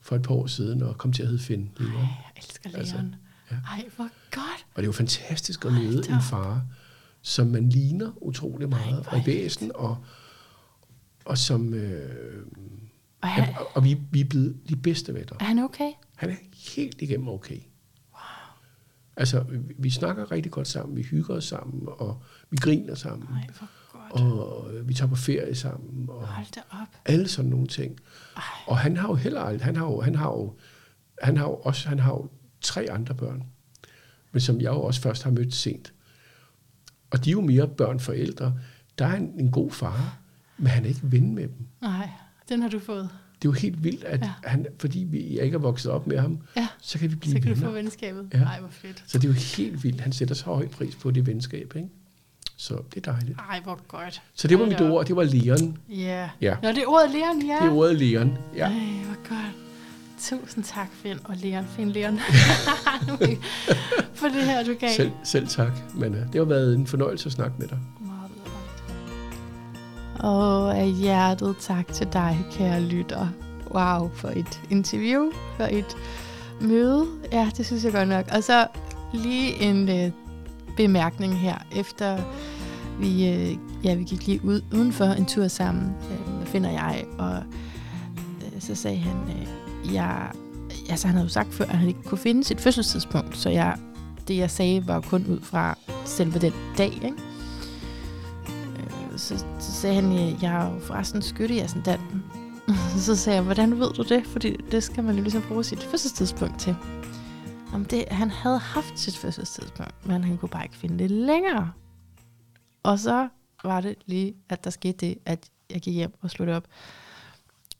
for 0.00 0.16
et 0.16 0.22
par 0.22 0.34
år 0.34 0.46
siden, 0.46 0.82
og 0.82 0.98
kom 0.98 1.12
til 1.12 1.22
at 1.22 1.28
hedde 1.28 1.42
Finn. 1.42 1.70
Ej, 1.80 1.86
jeg 1.86 2.08
elsker 2.36 2.70
Leon. 2.70 2.80
Altså, 2.80 2.96
ja. 3.50 3.56
Ej, 3.70 3.84
hvor 3.96 4.08
godt. 4.30 4.66
Og 4.74 4.76
det 4.76 4.82
er 4.82 4.86
jo 4.86 4.92
fantastisk 4.92 5.64
at 5.64 5.72
møde 5.72 5.98
en 6.08 6.22
far, 6.30 6.64
som 7.22 7.46
man 7.46 7.68
ligner 7.68 8.12
utrolig 8.22 8.68
meget, 8.68 9.06
og 9.06 9.18
i 9.18 9.22
væsen, 9.26 9.70
og, 9.74 10.04
og 11.24 11.38
som... 11.38 11.74
Øh, 11.74 12.46
Og 13.22 13.28
han, 13.28 13.54
og, 13.58 13.66
og 13.76 13.84
vi, 13.84 14.00
vi 14.10 14.20
er 14.20 14.24
blevet 14.24 14.56
de 14.68 14.76
bedste 14.76 15.14
venner. 15.14 15.32
er 15.40 15.44
han 15.44 15.58
okay? 15.58 15.90
Han 16.16 16.30
er 16.30 16.34
helt 16.76 17.02
igennem 17.02 17.28
okay. 17.28 17.58
Altså, 19.16 19.40
vi, 19.40 19.58
vi 19.78 19.90
snakker 19.90 20.32
rigtig 20.32 20.52
godt 20.52 20.68
sammen, 20.68 20.96
vi 20.96 21.02
hygger 21.02 21.34
os 21.34 21.44
sammen, 21.44 21.82
og 21.86 22.22
vi 22.50 22.56
griner 22.56 22.94
sammen, 22.94 23.28
Nej, 23.30 23.46
hvor. 23.58 23.68
Og 24.10 24.70
øh, 24.74 24.88
vi 24.88 24.94
tager 24.94 25.08
på 25.08 25.16
ferie 25.16 25.54
sammen, 25.54 26.08
og 26.08 26.26
Hold 26.26 26.46
da 26.54 26.60
op. 26.70 26.88
alle 27.04 27.28
sådan 27.28 27.50
nogle 27.50 27.66
ting. 27.66 27.98
Ej. 28.36 28.42
Og 28.66 28.78
han 28.78 28.96
har 28.96 29.08
jo 29.08 29.14
heller 29.14 29.40
aldrig, 29.40 29.64
han 29.64 29.76
har 29.76 29.84
jo, 29.86 30.00
han 30.00 30.14
har 30.14 30.26
jo, 30.28 30.54
han 31.22 31.36
har 31.36 31.44
jo 31.44 31.54
også, 31.54 31.88
han 31.88 31.98
har 31.98 32.10
jo 32.12 32.28
tre 32.60 32.90
andre 32.90 33.14
børn, 33.14 33.42
men 34.32 34.40
som 34.40 34.60
jeg 34.60 34.68
jo 34.72 34.82
også 34.82 35.00
først 35.00 35.22
har 35.22 35.30
mødt 35.30 35.54
sent. 35.54 35.92
Og 37.10 37.24
de 37.24 37.30
er 37.30 37.32
jo 37.32 37.40
mere 37.40 37.68
børn 37.68 38.00
forældre. 38.00 38.54
Der 38.98 39.06
er 39.06 39.14
en, 39.16 39.32
en 39.38 39.50
god 39.50 39.70
far, 39.70 40.18
men 40.58 40.66
han 40.66 40.84
er 40.84 40.88
ikke 40.88 41.00
ven 41.02 41.34
med 41.34 41.42
dem. 41.48 41.66
Nej, 41.82 42.08
den 42.48 42.62
har 42.62 42.68
du 42.68 42.78
fået. 42.78 43.08
Det 43.42 43.48
er 43.48 43.52
jo 43.52 43.52
helt 43.52 43.84
vildt, 43.84 44.04
at 44.04 44.20
Ja. 44.20 44.32
han, 44.44 44.66
fordi 44.78 44.98
vi, 44.98 45.34
jeg 45.36 45.44
ikke 45.44 45.54
er 45.54 45.58
vokset 45.58 45.92
op 45.92 46.06
med 46.06 46.18
ham, 46.18 46.38
Ja, 46.56 46.68
så 46.80 46.98
kan 46.98 47.10
vi 47.10 47.16
blive 47.16 47.32
så 47.32 47.40
kan 47.40 47.48
du 47.48 47.54
venner. 47.54 47.68
få 47.68 47.74
venskabet. 47.74 48.28
Ja. 48.34 48.42
Ej, 48.42 48.60
hvor 48.60 48.68
fedt. 48.68 49.04
Så 49.06 49.18
det 49.18 49.24
er 49.24 49.28
jo 49.28 49.34
helt 49.56 49.84
vildt. 49.84 50.00
Han 50.00 50.12
sætter 50.12 50.34
så 50.34 50.44
høj 50.44 50.68
pris 50.68 50.94
på 50.96 51.10
det 51.10 51.26
venskab, 51.26 51.72
ikke? 51.76 51.88
Så 52.56 52.74
det 52.94 53.06
er 53.06 53.12
dejligt. 53.12 53.38
Ej, 53.50 53.60
hvor 53.60 53.78
godt. 53.88 54.22
Så 54.34 54.48
det 54.48 54.58
var 54.58 54.66
mit 54.66 54.80
ord, 54.80 55.06
det 55.06 55.16
var 55.16 55.22
Leon. 55.22 55.78
Ja. 55.88 56.30
Ja. 56.40 56.56
Nå, 56.62 56.68
det 56.68 56.78
er 56.78 56.86
ordet 56.86 57.10
Leon, 57.10 57.46
ja. 57.46 57.58
Det 57.62 57.68
er 57.68 57.72
ordet 57.72 57.96
Leon. 57.96 58.38
Ja. 58.56 58.64
Ej, 58.66 58.72
hvor 59.04 59.28
godt. 59.28 59.54
Tusind 60.20 60.64
tak, 60.64 60.88
Finn 60.92 61.18
og 61.24 61.36
Leon. 61.36 61.64
Finn 61.76 61.90
Leon. 61.90 62.18
For 64.18 64.26
det 64.26 64.42
her, 64.42 64.64
du 64.64 64.74
gav. 64.80 64.90
Selv, 64.90 65.10
selv 65.24 65.48
tak. 65.48 65.72
Men 65.94 66.12
uh, 66.14 66.18
det 66.18 66.34
har 66.34 66.44
været 66.44 66.74
en 66.74 66.86
fornøjelse 66.86 67.26
at 67.26 67.32
snakke 67.32 67.54
med 67.58 67.68
dig. 67.68 67.78
Meget 68.00 68.30
Og 70.20 70.78
af 70.78 70.90
hjertet 70.90 71.56
tak 71.60 71.92
til 71.92 72.08
dig, 72.12 72.38
kære 72.52 72.80
lytter. 72.80 73.28
Wow, 73.70 74.10
for 74.14 74.28
et 74.28 74.60
interview, 74.70 75.30
for 75.56 75.64
et 75.64 75.96
møde. 76.60 77.06
Ja, 77.32 77.50
det 77.56 77.66
synes 77.66 77.84
jeg 77.84 77.92
godt 77.92 78.08
nok. 78.08 78.26
Og 78.32 78.44
så 78.44 78.66
lige 79.14 79.62
en 79.62 79.88
øh, 79.88 80.10
bemærkning 80.76 81.38
her, 81.38 81.58
efter 81.72 82.18
vi, 83.00 83.28
øh, 83.28 83.56
ja, 83.84 83.94
vi 83.94 84.04
gik 84.04 84.26
lige 84.26 84.44
ud 84.44 84.60
udenfor 84.72 85.04
en 85.04 85.26
tur 85.26 85.48
sammen, 85.48 85.92
øh, 86.10 86.46
finder 86.46 86.70
jeg, 86.70 87.04
og 87.18 87.36
øh, 87.36 88.60
så 88.60 88.74
sagde 88.74 88.96
han, 88.96 89.16
øh, 89.28 89.94
jeg, 89.94 90.30
altså 90.90 91.06
han 91.06 91.14
havde 91.14 91.26
jo 91.26 91.32
sagt 91.32 91.54
før, 91.54 91.64
at 91.64 91.78
han 91.78 91.88
ikke 91.88 92.02
kunne 92.02 92.18
finde 92.18 92.44
sit 92.44 92.60
fødselstidspunkt, 92.60 93.36
så 93.36 93.50
jeg 93.50 93.76
det 94.28 94.36
jeg 94.36 94.50
sagde 94.50 94.86
var 94.86 95.00
kun 95.00 95.26
ud 95.26 95.40
fra 95.42 95.78
selve 96.04 96.38
den 96.38 96.52
dag, 96.78 96.92
ikke? 96.94 97.12
Øh, 98.46 99.18
så, 99.18 99.44
så 99.58 99.72
sagde 99.72 99.94
han, 99.94 100.12
jeg 100.42 100.54
er 100.54 100.72
jo 100.72 100.80
forresten 100.80 101.22
skytte 101.22 101.54
i 101.54 101.58
ascendanten. 101.58 102.24
så 102.98 103.16
sagde 103.16 103.36
jeg, 103.36 103.44
hvordan 103.44 103.80
ved 103.80 103.92
du 103.92 104.02
det? 104.02 104.26
Fordi 104.26 104.56
det 104.70 104.82
skal 104.82 105.04
man 105.04 105.16
jo 105.16 105.22
ligesom 105.22 105.42
bruge 105.42 105.64
sit 105.64 105.82
fødselstidspunkt 105.82 106.60
til. 106.60 106.76
Om 107.76 107.84
det, 107.84 108.04
han 108.10 108.30
havde 108.30 108.58
haft 108.58 108.98
sit 108.98 109.16
fødselstidspunkt, 109.16 110.06
men 110.06 110.24
han 110.24 110.38
kunne 110.38 110.48
bare 110.48 110.64
ikke 110.64 110.76
finde 110.76 110.98
det 110.98 111.10
længere. 111.10 111.72
Og 112.82 112.98
så 112.98 113.28
var 113.64 113.80
det 113.80 113.94
lige, 114.06 114.36
at 114.48 114.64
der 114.64 114.70
skete 114.70 115.06
det, 115.06 115.18
at 115.24 115.50
jeg 115.70 115.80
gik 115.80 115.94
hjem 115.94 116.14
og 116.20 116.30
slog 116.30 116.46
det 116.46 116.56
op, 116.56 116.66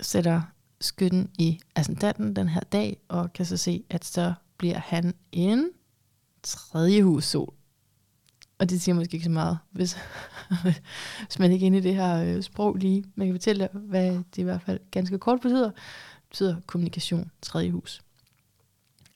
sætter 0.00 0.42
skytten 0.80 1.30
i 1.38 1.60
ascendanten 1.74 2.36
den 2.36 2.48
her 2.48 2.60
dag, 2.60 2.96
og 3.08 3.32
kan 3.32 3.46
så 3.46 3.56
se, 3.56 3.84
at 3.90 4.04
så 4.04 4.34
bliver 4.56 4.78
han 4.78 5.14
en 5.32 5.70
tredje 6.42 7.02
hus 7.02 7.24
sol. 7.24 7.54
Og 8.58 8.70
det 8.70 8.80
siger 8.80 8.94
måske 8.94 9.14
ikke 9.14 9.24
så 9.24 9.30
meget, 9.30 9.58
hvis, 9.70 9.98
hvis 11.26 11.38
man 11.38 11.52
ikke 11.52 11.64
er 11.64 11.66
inde 11.66 11.78
i 11.78 11.82
det 11.82 11.94
her 11.94 12.36
øh, 12.36 12.42
sprog 12.42 12.74
lige. 12.74 13.04
Man 13.14 13.26
kan 13.26 13.34
fortælle, 13.34 13.68
hvad 13.72 14.10
det 14.12 14.38
i 14.38 14.42
hvert 14.42 14.62
fald 14.62 14.80
ganske 14.90 15.18
kort 15.18 15.40
betyder. 15.40 15.70
Det 15.70 16.28
betyder 16.30 16.56
kommunikation, 16.66 17.30
tredje 17.42 17.70
hus. 17.70 18.05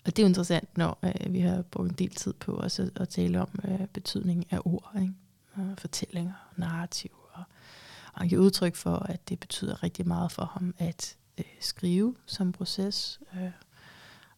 Og 0.05 0.17
det 0.17 0.19
er 0.19 0.23
jo 0.23 0.29
interessant, 0.29 0.79
når 0.79 0.99
øh, 1.03 1.33
vi 1.33 1.41
har 1.41 1.63
brugt 1.63 1.91
en 1.91 1.97
del 1.99 2.11
tid 2.11 2.33
på 2.33 2.53
også 2.53 2.83
at, 2.83 2.91
at 3.01 3.09
tale 3.09 3.41
om 3.41 3.49
øh, 3.65 3.87
betydningen 3.87 4.45
af 4.51 4.61
ord, 4.65 4.93
ikke? 5.01 5.15
Og 5.55 5.75
fortællinger, 5.79 6.33
narrativ. 6.57 7.11
Og, 7.33 7.45
og 8.13 8.21
han 8.21 8.29
giver 8.29 8.43
udtryk 8.43 8.77
for, 8.77 8.97
at 8.97 9.29
det 9.29 9.41
betyder 9.41 9.83
rigtig 9.83 10.09
meget 10.09 10.33
for 10.33 10.45
ham 10.45 10.75
at 10.79 11.17
øh, 11.39 11.45
skrive 11.61 12.15
som 12.27 12.53
proces, 12.53 13.21
øh, 13.35 13.51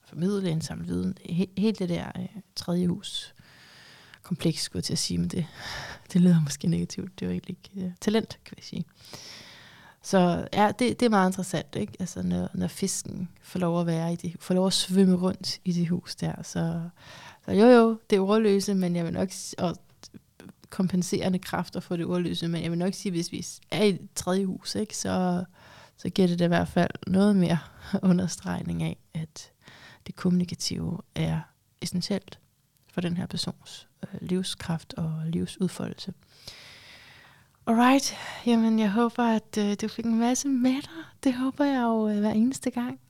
formidle, 0.05 0.51
indsamle 0.51 0.87
viden. 0.87 1.19
He, 1.25 1.49
helt 1.59 1.79
det 1.79 1.89
der 1.89 2.13
øh, 2.19 2.29
tredje 2.57 2.87
hus 2.87 3.35
kompleks, 4.23 4.63
skulle 4.63 4.81
jeg 4.81 4.85
til 4.85 4.93
at 4.93 4.99
sige, 4.99 5.19
men 5.19 5.29
det, 5.29 5.47
det 6.13 6.21
lyder 6.21 6.41
måske 6.41 6.69
negativt. 6.69 7.21
Det 7.21 7.27
er 7.27 7.31
jo 7.31 7.33
egentlig 7.33 7.57
ikke 7.65 7.87
uh, 7.87 7.93
talent, 8.01 8.39
kan 8.45 8.55
vi 8.57 8.63
sige. 8.63 8.85
Så 10.03 10.49
ja, 10.53 10.73
det, 10.79 11.01
det 11.01 11.07
er 11.07 11.11
meget 11.11 11.29
interessant, 11.29 11.77
ikke? 11.77 11.93
Altså, 12.01 12.23
når, 12.23 12.49
når 12.55 12.69
fisken 12.69 13.29
får 13.43 13.59
lov 13.59 13.81
at 13.81 13.87
være 13.87 14.13
i 14.13 14.17
det, 14.17 14.37
får 14.41 14.55
lov 14.55 14.67
at 14.67 14.73
svømme 14.73 15.17
rundt 15.17 15.61
i 15.65 15.73
det 15.73 15.89
hus 15.89 16.17
der, 16.17 16.43
så, 16.43 16.83
så 17.45 17.53
jo 17.53 17.67
jo, 17.67 17.99
det 18.11 18.17
er 18.17 18.21
ordløse, 18.21 18.75
men 18.75 18.97
jeg 18.97 19.05
vil 19.05 19.13
nok, 19.13 19.29
og 19.59 19.77
kompenserende 20.71 21.39
kræfter 21.39 21.81
for 21.81 21.97
det 21.97 22.07
ordløse, 22.07 22.49
men 22.49 22.63
jeg 22.63 22.71
vil 22.71 22.79
nok 22.79 22.95
sige, 22.95 23.13
hvis 23.13 23.33
vi 23.33 23.47
er 23.71 23.83
i 23.83 23.89
et 23.89 24.09
tredje 24.15 24.45
hus, 24.45 24.75
ikke, 24.75 24.97
så, 24.97 25.45
så 25.97 26.09
giver 26.09 26.29
det, 26.29 26.39
det 26.39 26.45
i 26.45 26.49
hvert 26.49 26.69
fald 26.69 26.91
noget 27.07 27.37
mere 27.37 27.59
understregning 28.11 28.83
af, 28.83 28.97
at 29.15 29.51
det 30.07 30.17
kommunikative 30.17 30.99
er 31.15 31.41
essentielt 31.81 32.39
for 32.93 33.01
den 33.01 33.17
her 33.17 33.27
persons 33.27 33.89
øh, 34.03 34.21
livskraft 34.21 34.95
og 34.95 35.23
livsudfoldelse. 35.27 36.13
Alright, 37.67 38.17
jamen 38.47 38.79
jeg 38.79 38.91
håber, 38.91 39.25
at 39.25 39.59
øh, 39.59 39.77
du 39.81 39.89
fik 39.89 40.05
en 40.05 40.19
masse 40.19 40.49
med 40.49 40.83
dig. 40.83 41.05
Det 41.25 41.35
håber 41.35 41.65
jeg 41.65 41.83
jo 41.83 42.09
øh, 42.09 42.21
hver 42.21 42.31
eneste 42.31 42.71
gang. 42.71 43.01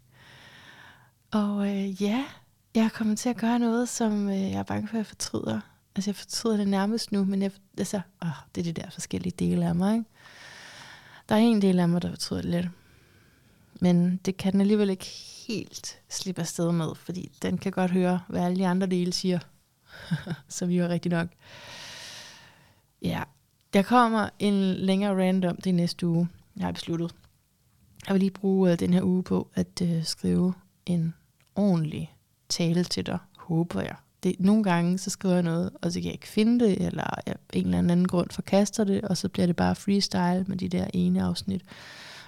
Og 1.30 1.68
øh, 1.68 2.02
ja, 2.02 2.24
jeg 2.74 2.84
er 2.84 2.88
kommet 2.88 3.18
til 3.18 3.28
at 3.28 3.36
gøre 3.36 3.58
noget, 3.58 3.88
som 3.88 4.28
øh, 4.28 4.40
jeg 4.40 4.58
er 4.58 4.62
bange 4.62 4.88
for, 4.88 4.94
at 4.94 4.98
jeg 4.98 5.06
fortryder. 5.06 5.60
Altså 5.96 6.10
jeg 6.10 6.16
fortryder 6.16 6.56
det 6.56 6.68
nærmest 6.68 7.12
nu, 7.12 7.24
men 7.24 7.42
jeg, 7.42 7.50
altså, 7.78 8.00
åh, 8.22 8.28
det 8.54 8.60
er 8.60 8.72
de 8.72 8.82
der 8.82 8.90
forskellige 8.90 9.34
dele 9.38 9.66
af 9.66 9.74
mig. 9.74 9.94
Ikke? 9.94 10.10
Der 11.28 11.34
er 11.34 11.38
en 11.38 11.62
del 11.62 11.78
af 11.78 11.88
mig, 11.88 12.02
der 12.02 12.10
fortryder 12.10 12.42
det 12.42 12.50
lidt. 12.50 12.68
Men 13.80 14.16
det 14.16 14.36
kan 14.36 14.52
den 14.52 14.60
alligevel 14.60 14.90
ikke 14.90 15.10
helt 15.48 16.00
slippe 16.08 16.40
afsted 16.40 16.72
med, 16.72 16.94
fordi 16.94 17.32
den 17.42 17.58
kan 17.58 17.72
godt 17.72 17.90
høre, 17.90 18.20
hvad 18.28 18.42
alle 18.42 18.56
de 18.56 18.66
andre 18.66 18.86
dele 18.86 19.12
siger. 19.12 19.38
så 20.48 20.66
jo 20.66 20.84
er 20.84 20.88
rigtig 20.88 21.10
nok. 21.10 21.28
Ja, 23.02 23.22
der 23.72 23.82
kommer 23.82 24.28
en 24.38 24.74
længere 24.74 25.26
random 25.26 25.56
det 25.56 25.74
næste 25.74 26.06
uge. 26.06 26.28
Jeg 26.56 26.64
har 26.64 26.72
besluttet. 26.72 27.14
Jeg 28.06 28.14
vil 28.14 28.20
lige 28.20 28.30
bruge 28.30 28.72
uh, 28.72 28.78
den 28.78 28.94
her 28.94 29.02
uge 29.02 29.22
på 29.22 29.48
at 29.54 29.82
uh, 29.82 30.04
skrive 30.04 30.54
en 30.86 31.14
ordentlig 31.56 32.16
tale 32.48 32.84
til 32.84 33.06
dig, 33.06 33.18
håber 33.38 33.80
jeg. 33.80 33.96
Det, 34.22 34.36
nogle 34.38 34.64
gange 34.64 34.98
så 34.98 35.10
skriver 35.10 35.34
jeg 35.34 35.42
noget, 35.42 35.70
og 35.82 35.92
så 35.92 35.98
kan 35.98 36.04
jeg 36.04 36.12
ikke 36.12 36.28
finde 36.28 36.64
det, 36.64 36.86
eller 36.86 37.04
jeg 37.26 37.34
en 37.52 37.64
eller 37.64 37.78
anden 37.78 38.08
grund 38.08 38.30
forkaster 38.30 38.84
det, 38.84 39.02
og 39.02 39.16
så 39.16 39.28
bliver 39.28 39.46
det 39.46 39.56
bare 39.56 39.76
freestyle 39.76 40.44
med 40.46 40.56
de 40.56 40.68
der 40.68 40.86
ene 40.94 41.22
afsnit. 41.22 41.62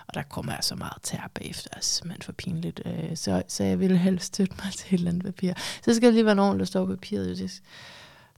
Og 0.07 0.15
der 0.15 0.23
kommer 0.23 0.53
jeg 0.53 0.65
så 0.65 0.77
meget 0.77 1.03
tær 1.03 1.31
bagefter, 1.35 1.71
altså 1.73 1.95
simpelthen 1.95 2.23
for 2.23 2.33
pinligt. 2.33 2.83
Øh, 2.87 3.16
så, 3.16 3.43
så 3.49 3.65
jeg 3.65 3.81
ville 3.81 3.97
helst 3.99 4.27
støtte 4.27 4.55
mig 4.65 4.73
til 4.73 4.95
et 4.95 4.99
eller 4.99 5.11
andet 5.11 5.25
papir. 5.25 5.53
Så 5.85 5.95
skal 5.95 6.07
det 6.07 6.15
lige 6.15 6.25
være 6.25 6.35
nogen, 6.35 6.59
der 6.59 6.65
står 6.65 6.87
på 6.87 6.93
papiret. 6.93 7.39
Det, 7.39 7.62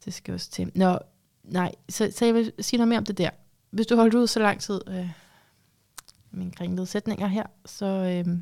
det 0.05 0.15
skal 0.15 0.35
også 0.35 0.51
til. 0.51 0.71
Nå, 0.75 0.99
nej, 1.47 1.75
så, 1.89 2.13
så 2.15 2.25
jeg 2.25 2.35
vil 2.35 2.53
sige 2.59 2.79
noget 2.79 2.89
mere 2.89 2.99
om 2.99 3.05
det 3.05 3.19
der. 3.19 3.31
Hvis 3.71 3.87
du 3.87 3.97
holdt 3.97 4.15
ud 4.15 4.27
så 4.27 4.41
lang 4.41 4.61
tid, 4.61 4.81
øh, 4.89 5.11
mine 6.31 6.53
kringlede 6.53 6.87
sætninger 6.87 7.27
her, 7.27 7.47
så 7.67 7.87
øh, 7.87 8.39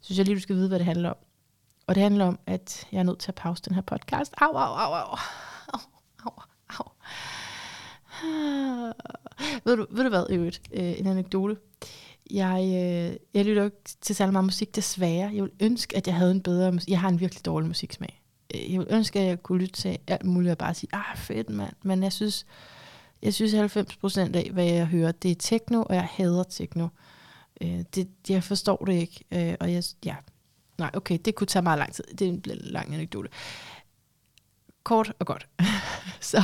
synes 0.00 0.18
jeg 0.18 0.26
lige, 0.26 0.36
du 0.36 0.40
skal 0.40 0.56
vide, 0.56 0.68
hvad 0.68 0.78
det 0.78 0.86
handler 0.86 1.10
om. 1.10 1.16
Og 1.86 1.94
det 1.94 2.02
handler 2.02 2.24
om, 2.24 2.38
at 2.46 2.86
jeg 2.92 2.98
er 2.98 3.02
nødt 3.02 3.18
til 3.18 3.30
at 3.30 3.34
pause 3.34 3.62
den 3.62 3.74
her 3.74 3.82
podcast. 3.82 4.34
Au, 4.40 4.56
au, 4.56 4.74
au, 4.74 4.94
au. 4.94 5.16
Au, 5.72 5.80
au, 6.24 6.32
au. 6.68 6.88
ved, 9.64 9.76
du, 9.76 9.86
ved 9.90 10.02
du 10.02 10.08
hvad, 10.08 10.26
øvrigt? 10.30 10.62
Øh, 10.72 10.98
en 10.98 11.06
anekdote. 11.06 11.56
Jeg, 12.30 12.60
øh, 12.60 13.16
jeg 13.34 13.44
lytter 13.44 13.64
ikke 13.64 13.76
til 14.00 14.16
særlig 14.16 14.32
meget 14.32 14.44
musik, 14.44 14.76
desværre. 14.76 15.30
Jeg 15.34 15.42
vil 15.42 15.52
ønske, 15.60 15.96
at 15.96 16.06
jeg 16.06 16.14
havde 16.14 16.30
en 16.30 16.42
bedre 16.42 16.72
musik. 16.72 16.90
Jeg 16.90 17.00
har 17.00 17.08
en 17.08 17.20
virkelig 17.20 17.44
dårlig 17.44 17.68
musiksmag. 17.68 18.21
Øh, 18.54 18.72
jeg 18.72 18.80
vil 18.80 18.86
ønske, 18.90 19.20
at 19.20 19.26
jeg 19.26 19.42
kunne 19.42 19.58
lytte 19.58 19.74
til 19.74 19.98
alt 20.06 20.24
muligt 20.24 20.50
og 20.50 20.58
bare 20.58 20.74
sige, 20.74 20.90
ah 20.92 21.16
fedt 21.16 21.50
mand. 21.50 21.74
Men 21.82 22.02
jeg 22.02 22.12
synes, 22.12 22.46
jeg 23.22 23.34
synes 23.34 23.54
90% 23.54 24.36
af, 24.36 24.50
hvad 24.52 24.64
jeg 24.64 24.86
hører, 24.86 25.12
det 25.12 25.30
er 25.30 25.34
techno, 25.34 25.82
og 25.82 25.94
jeg 25.94 26.08
hader 26.10 26.42
techno. 26.42 26.88
Øh, 27.60 27.80
det, 27.94 28.08
jeg 28.28 28.44
forstår 28.44 28.76
det 28.76 28.92
ikke. 28.92 29.24
Øh, 29.32 29.54
og 29.60 29.72
jeg, 29.72 29.84
ja, 30.04 30.16
nej, 30.78 30.90
okay, 30.94 31.18
det 31.24 31.34
kunne 31.34 31.46
tage 31.46 31.62
meget 31.62 31.78
lang 31.78 31.92
tid. 31.92 32.04
Det 32.18 32.28
er 32.28 32.32
en 32.32 32.42
lang 32.46 32.94
anekdote. 32.94 33.28
Kort 34.82 35.12
og 35.18 35.26
godt. 35.26 35.48
så 36.20 36.42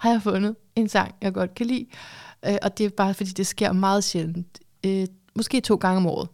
har 0.00 0.10
jeg 0.10 0.22
fundet 0.22 0.56
en 0.76 0.88
sang, 0.88 1.14
jeg 1.20 1.34
godt 1.34 1.54
kan 1.54 1.66
lide. 1.66 1.86
Øh, 2.46 2.56
og 2.62 2.78
det 2.78 2.86
er 2.86 2.90
bare, 2.90 3.14
fordi 3.14 3.30
det 3.30 3.46
sker 3.46 3.72
meget 3.72 4.04
sjældent 4.04 4.60
øh, 4.86 5.06
måske 5.34 5.60
to 5.60 5.74
gange 5.74 5.96
om 5.96 6.06
året. 6.06 6.28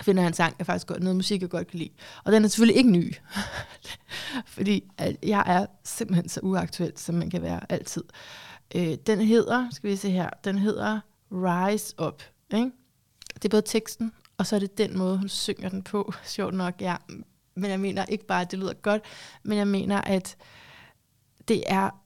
Finder 0.00 0.26
en 0.26 0.32
sang, 0.32 0.54
jeg 0.58 0.66
faktisk 0.66 0.86
godt, 0.86 1.02
noget 1.02 1.16
musik, 1.16 1.42
jeg 1.42 1.50
godt 1.50 1.66
kan 1.66 1.78
lide. 1.78 1.90
Og 2.24 2.32
den 2.32 2.44
er 2.44 2.48
selvfølgelig 2.48 2.76
ikke 2.76 2.90
ny. 2.90 3.14
fordi 4.46 4.84
at 4.98 5.16
jeg 5.22 5.44
er 5.46 5.66
simpelthen 5.84 6.28
så 6.28 6.40
uaktuel, 6.42 6.92
som 6.96 7.14
man 7.14 7.30
kan 7.30 7.42
være 7.42 7.60
altid. 7.72 8.04
Øh, 8.74 8.94
den 9.06 9.20
hedder, 9.20 9.68
skal 9.70 9.90
vi 9.90 9.96
se 9.96 10.10
her, 10.10 10.30
den 10.44 10.58
hedder 10.58 11.00
Rise 11.32 11.94
Up. 12.06 12.22
Ikke? 12.54 12.70
Det 13.34 13.44
er 13.44 13.48
både 13.48 13.62
teksten, 13.62 14.12
og 14.38 14.46
så 14.46 14.56
er 14.56 14.60
det 14.60 14.78
den 14.78 14.98
måde, 14.98 15.18
hun 15.18 15.28
synger 15.28 15.68
den 15.68 15.82
på. 15.82 16.12
Sjovt 16.24 16.54
nok, 16.54 16.74
ja. 16.80 16.96
Men 17.54 17.70
jeg 17.70 17.80
mener 17.80 18.04
ikke 18.04 18.26
bare, 18.26 18.40
at 18.40 18.50
det 18.50 18.58
lyder 18.58 18.72
godt, 18.72 19.02
men 19.42 19.58
jeg 19.58 19.68
mener, 19.68 20.00
at 20.00 20.36
det 21.48 21.62
er 21.66 22.01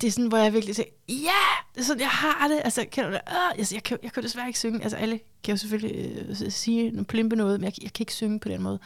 det 0.00 0.04
er 0.04 0.10
sådan, 0.10 0.28
hvor 0.28 0.38
jeg 0.38 0.52
virkelig 0.52 0.76
siger, 0.76 0.88
ja, 1.08 1.42
det 1.74 1.80
er 1.80 1.84
sådan, 1.84 2.00
jeg 2.00 2.08
har 2.08 2.48
det. 2.48 2.60
Altså, 2.64 2.86
kan 2.92 3.04
du 3.04 3.10
det? 3.10 3.20
Øh, 3.28 3.58
altså, 3.58 3.74
jeg, 3.74 3.82
kan, 3.82 3.98
jeg 4.02 4.12
kan 4.12 4.22
desværre 4.22 4.46
ikke 4.46 4.58
synge. 4.58 4.82
Altså, 4.82 4.96
alle 4.96 5.20
kan 5.44 5.52
jo 5.52 5.56
selvfølgelig 5.56 6.26
øh, 6.28 6.50
sige, 6.50 7.04
plimpe 7.04 7.36
noget, 7.36 7.60
men 7.60 7.64
jeg, 7.64 7.82
jeg 7.82 7.92
kan 7.92 8.02
ikke 8.02 8.14
synge 8.14 8.40
på 8.40 8.48
den 8.48 8.62
måde. 8.62 8.78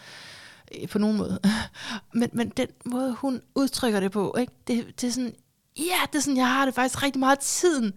Øh, 0.81 0.89
på 0.89 0.99
nogen 0.99 1.17
måde. 1.17 1.41
men, 2.21 2.31
men 2.33 2.49
den 2.49 2.69
måde, 2.85 3.13
hun 3.13 3.43
udtrykker 3.55 4.01
det 4.01 4.13
på, 4.13 4.37
ikke? 4.39 4.53
Det, 4.67 5.01
det 5.01 5.07
er 5.07 5.13
sådan, 5.13 5.35
ja, 5.79 5.99
det 6.13 6.19
er 6.19 6.23
sådan, 6.23 6.37
jeg 6.37 6.49
har 6.49 6.65
det 6.65 6.75
faktisk 6.75 7.03
rigtig 7.03 7.21
meget 7.21 7.39
tiden. 7.39 7.93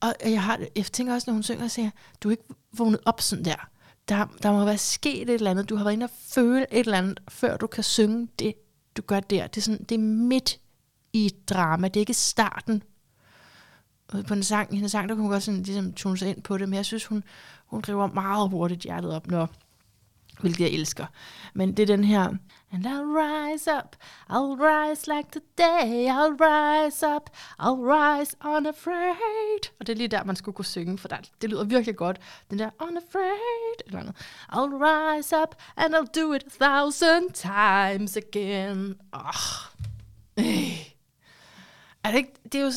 Og 0.00 0.14
jeg, 0.24 0.42
har 0.42 0.56
det, 0.56 0.68
jeg 0.76 0.84
tænker 0.84 1.14
også, 1.14 1.30
når 1.30 1.34
hun 1.34 1.42
synger, 1.42 1.64
og 1.64 1.70
siger, 1.70 1.90
du 2.22 2.28
er 2.28 2.30
ikke 2.30 2.44
vågnet 2.72 3.00
op 3.04 3.20
sådan 3.20 3.44
der. 3.44 3.68
Der, 4.08 4.26
der 4.42 4.52
må 4.52 4.64
være 4.64 4.78
sket 4.78 5.22
et 5.22 5.30
eller 5.30 5.50
andet. 5.50 5.68
Du 5.68 5.76
har 5.76 5.84
været 5.84 5.94
inde 5.94 6.04
og 6.04 6.10
føle 6.28 6.66
et 6.72 6.78
eller 6.78 6.98
andet, 6.98 7.20
før 7.28 7.56
du 7.56 7.66
kan 7.66 7.84
synge 7.84 8.28
det, 8.38 8.54
du 8.96 9.02
gør 9.02 9.20
der. 9.20 9.46
Det 9.46 9.56
er, 9.56 9.62
sådan, 9.62 9.84
det 9.84 9.94
er 9.94 9.98
midt 9.98 10.60
i 11.12 11.26
et 11.26 11.48
drama. 11.48 11.88
Det 11.88 11.96
er 11.96 12.00
ikke 12.00 12.14
starten 12.14 12.82
øh, 14.14 14.24
på 14.24 14.34
en 14.34 14.42
sang, 14.42 14.74
hendes 14.74 14.92
sang, 14.92 15.08
der 15.08 15.14
kunne 15.14 15.22
hun 15.22 15.30
godt 15.30 15.42
sådan, 15.42 15.62
ligesom 15.62 15.92
tune 15.92 16.18
sig 16.18 16.28
ind 16.28 16.42
på 16.42 16.58
det, 16.58 16.68
men 16.68 16.76
jeg 16.76 16.84
synes, 16.84 17.06
hun, 17.06 17.24
hun 17.66 17.80
driver 17.80 18.06
meget 18.06 18.50
hurtigt 18.50 18.82
hjertet 18.82 19.14
op, 19.14 19.26
når, 19.26 19.48
hvilket 20.40 20.64
jeg 20.64 20.70
elsker. 20.70 21.06
Men 21.54 21.76
det 21.76 21.82
er 21.82 21.86
den 21.86 22.04
her, 22.04 22.34
And 22.72 22.86
I'll 22.86 23.04
rise 23.04 23.66
up, 23.66 23.96
I'll 24.28 24.54
rise 24.56 25.08
like 25.08 25.32
the 25.32 25.40
day, 25.58 26.06
I'll 26.08 26.36
rise 26.36 27.02
up, 27.02 27.30
I'll 27.58 27.82
rise 27.82 28.36
unafraid. 28.44 29.72
Og 29.80 29.86
det 29.86 29.92
er 29.92 29.96
lige 29.96 30.08
der, 30.08 30.24
man 30.24 30.36
skulle 30.36 30.54
kunne 30.54 30.64
synge, 30.64 30.98
for 30.98 31.08
der, 31.08 31.16
det 31.42 31.50
lyder 31.50 31.64
virkelig 31.64 31.96
godt. 31.96 32.18
Den 32.50 32.58
der, 32.58 32.70
unafraid, 32.80 33.80
eller 33.86 34.00
andet. 34.00 34.16
I'll 34.52 34.84
rise 34.84 35.36
up, 35.42 35.54
and 35.76 35.94
I'll 35.94 36.20
do 36.20 36.32
it 36.32 36.42
a 36.42 36.64
thousand 36.64 37.30
times 37.32 38.16
again. 38.16 38.96
Oh. 39.12 39.70
Øh. 40.38 40.89
Er 42.04 42.10
det, 42.10 42.18
ikke, 42.18 42.32
det, 42.44 42.54
er 42.54 42.64
jo, 42.64 42.72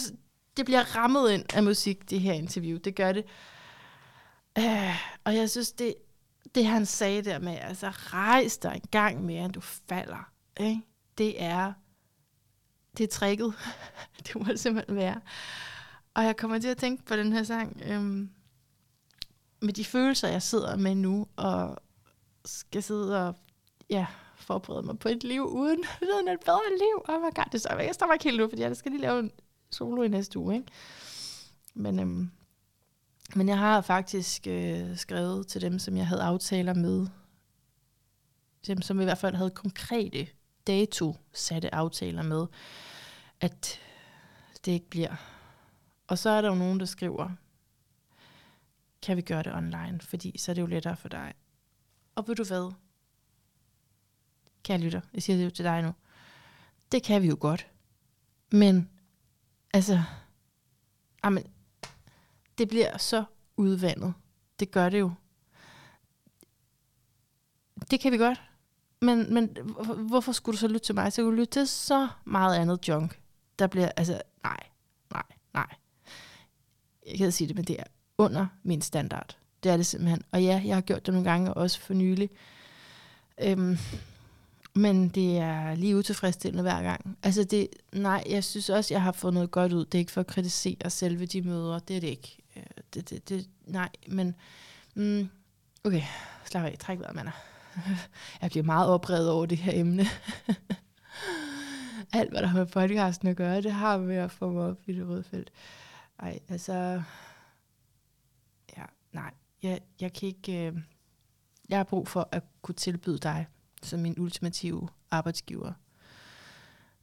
det 0.58 0.66
bliver 0.66 0.96
rammet 0.96 1.32
ind 1.32 1.46
af 1.54 1.64
musik, 1.64 2.10
det 2.10 2.20
her 2.22 2.34
interview. 2.34 2.78
Det 2.78 2.96
gør 2.96 3.12
det. 3.12 3.26
Øh, 4.58 4.96
og 5.24 5.36
jeg 5.36 5.50
synes, 5.50 5.72
det, 5.72 5.96
det 6.56 6.66
han 6.66 6.86
sagde 6.86 7.22
der 7.22 7.40
med, 7.40 7.58
altså 7.62 7.90
rejs 7.90 8.58
dig 8.58 8.72
en 8.76 8.90
gang 8.92 9.26
mere, 9.26 9.46
end 9.46 9.54
du 9.54 9.62
falder. 9.62 10.30
Ikke? 10.60 10.82
det 11.18 11.44
er, 11.44 11.74
det 12.98 13.04
er 13.04 13.08
tricket. 13.08 13.54
det 14.28 14.36
må 14.36 14.44
det 14.44 14.60
simpelthen 14.60 14.96
være. 14.96 15.22
Og 16.14 16.24
jeg 16.24 16.38
kommer 16.38 16.60
til 16.60 16.68
at 16.68 16.78
tænke 16.78 17.06
på 17.06 17.16
den 17.16 17.34
her 17.34 17.44
sang, 17.44 17.82
øhm, 17.86 18.30
med 19.62 19.74
de 19.74 19.86
følelser, 19.86 20.28
jeg 20.28 20.42
sidder 20.42 20.76
med 20.76 20.96
nu, 20.96 21.28
og 21.36 21.78
skal 22.46 22.84
sidde 22.84 23.28
og 23.28 23.36
ja, 23.90 24.06
forberede 24.44 24.84
mig 24.84 25.00
på 25.00 25.10
et 25.10 25.24
liv 25.24 25.42
uden, 25.42 25.84
uden 26.14 26.28
et 26.28 26.40
bedre 26.46 26.78
liv. 26.78 27.06
Oh 27.08 27.22
my 27.22 27.36
god, 27.36 27.46
det 27.52 27.60
står, 27.62 27.80
jeg 27.80 27.94
stopper 27.94 28.14
ikke 28.14 28.26
helt 28.26 28.38
nu, 28.38 28.50
fordi 28.50 28.62
jeg 28.62 28.78
skal 28.78 28.92
lige 28.92 29.02
lave 29.02 29.20
en 29.20 29.32
solo 29.70 30.02
i 30.02 30.08
næste 30.08 30.40
uge. 30.40 30.56
Ikke? 30.56 30.68
Men, 31.74 32.00
øhm, 32.00 32.32
men 33.36 33.50
jeg 33.50 33.58
har 33.58 33.82
faktisk 33.82 34.48
øh, 34.48 34.98
skrevet 34.98 35.48
til 35.48 35.62
dem, 35.62 35.80
som 35.80 35.98
jeg 35.98 36.08
havde 36.08 36.24
aftaler 36.24 36.74
med, 36.74 37.08
dem 38.68 38.82
som 38.82 39.02
i 39.02 39.04
hvert 39.04 39.18
fald 39.18 39.36
havde 39.36 39.52
konkrete 39.52 40.28
dato 40.68 41.16
satte 41.34 41.76
aftaler 41.76 42.24
med, 42.24 42.48
at 43.42 43.80
det 44.66 44.72
ikke 44.72 44.90
bliver. 44.90 45.16
Og 46.08 46.18
så 46.18 46.30
er 46.30 46.42
der 46.42 46.50
jo 46.50 46.56
nogen, 46.56 46.80
der 46.80 46.86
skriver, 46.86 47.30
kan 49.02 49.18
vi 49.18 49.22
gøre 49.22 49.44
det 49.44 49.54
online, 49.54 50.00
fordi 50.02 50.38
så 50.38 50.52
er 50.52 50.54
det 50.54 50.62
jo 50.62 50.68
lettere 50.68 50.98
for 50.98 51.10
dig. 51.10 51.34
Og 52.16 52.28
ved 52.28 52.36
du 52.36 52.44
hvad? 52.44 52.74
Kære 54.64 54.78
lytter, 54.78 55.02
jeg 55.14 55.24
siger 55.24 55.38
det 55.38 55.46
jo 55.46 55.50
til 55.50 55.66
dig 55.66 55.82
nu. 55.82 55.94
Det 56.92 57.04
kan 57.04 57.22
vi 57.22 57.28
jo 57.28 57.38
godt. 57.40 57.68
Men, 58.52 58.90
altså, 59.74 60.04
amen, 61.24 61.44
det 62.58 62.70
bliver 62.70 62.98
så 62.98 63.24
udvandet. 63.58 64.14
Det 64.60 64.72
gør 64.72 64.90
det 64.90 65.00
jo. 65.00 65.12
Det 67.92 68.00
kan 68.00 68.12
vi 68.12 68.18
godt. 68.18 68.42
Men, 69.02 69.34
men 69.34 69.58
hvorfor 70.08 70.32
skulle 70.32 70.54
du 70.54 70.60
så 70.60 70.68
lytte 70.68 70.86
til 70.86 70.96
mig? 70.96 71.14
Så 71.14 71.22
kunne 71.22 71.32
du 71.32 71.36
lytte 71.36 71.54
til 71.54 71.68
så 71.68 72.08
meget 72.26 72.58
andet 72.58 72.88
junk. 72.88 73.22
Der 73.60 73.68
bliver, 73.68 73.92
altså, 73.98 74.22
nej, 74.44 74.60
nej, 75.12 75.24
nej. 75.54 75.76
Jeg 77.10 77.18
kan 77.18 77.32
sige 77.32 77.48
det, 77.48 77.56
men 77.56 77.66
det 77.66 77.80
er 77.80 77.84
under 78.18 78.48
min 78.64 78.82
standard. 78.82 79.38
Det 79.64 79.72
er 79.72 79.78
det 79.78 79.86
simpelthen. 79.86 80.24
Og 80.32 80.44
ja, 80.44 80.62
jeg 80.66 80.76
har 80.76 80.82
gjort 80.82 81.06
det 81.06 81.14
nogle 81.14 81.30
gange, 81.30 81.54
også 81.54 81.80
for 81.80 81.94
nylig. 81.94 82.30
Øhm, 83.42 83.78
men 84.76 85.10
det 85.10 85.38
er 85.38 85.76
lige 85.76 85.98
utilfredsstillende 85.98 86.62
hver 86.62 86.82
gang. 86.82 87.18
Altså 87.24 87.44
det, 87.44 87.68
nej, 87.92 88.24
jeg 88.30 88.44
synes 88.44 88.70
også, 88.70 88.94
jeg 88.94 89.02
har 89.02 89.12
fået 89.12 89.34
noget 89.34 89.52
godt 89.52 89.74
ud. 89.74 89.86
Det 89.86 89.96
er 89.96 90.00
ikke 90.00 90.12
for 90.12 90.22
at 90.22 90.28
kritisere 90.28 90.90
selve 90.90 91.26
de 91.26 91.42
møder. 91.42 91.80
Det 91.80 91.96
er 91.96 92.00
det 92.00 92.08
ikke. 92.08 92.38
Øh, 92.56 92.64
det, 92.94 93.10
det, 93.10 93.30
det, 93.30 93.50
nej, 93.66 93.90
men... 94.08 94.36
Mm, 94.96 95.30
okay, 95.84 96.02
slap 96.46 96.66
af. 96.66 96.78
Træk 96.80 97.00
vejret, 97.00 97.16
mander. 97.16 97.32
Jeg 98.42 98.50
bliver 98.50 98.64
meget 98.64 98.90
oprevet 98.90 99.30
over 99.30 99.46
det 99.46 99.58
her 99.58 99.72
emne. 99.76 100.06
Alt, 102.14 102.30
hvad 102.32 102.42
der 102.42 102.48
har 102.48 102.58
med 102.58 102.66
podcasten 102.66 103.28
at 103.28 103.36
gøre, 103.36 103.62
det 103.62 103.72
har 103.72 103.98
med 103.98 104.16
at 104.16 104.32
få 104.32 104.52
mig 104.52 104.64
op 104.64 104.78
i 104.88 104.94
det 104.94 105.08
røde 105.08 105.24
felt. 105.24 105.52
Ej, 106.20 106.40
altså... 106.50 107.02
Ja, 108.78 108.84
nej. 109.12 109.32
Jeg, 109.64 109.80
jeg 110.02 110.14
kan 110.14 110.28
ikke... 110.28 110.68
Øh, 110.68 110.78
jeg 111.70 111.80
har 111.80 111.84
brug 111.84 112.08
for 112.08 112.30
at 112.32 112.44
kunne 112.62 112.76
tilbyde 112.76 113.18
dig 113.18 113.48
som 113.84 114.00
min 114.00 114.20
ultimative 114.20 114.90
arbejdsgiver. 115.12 115.74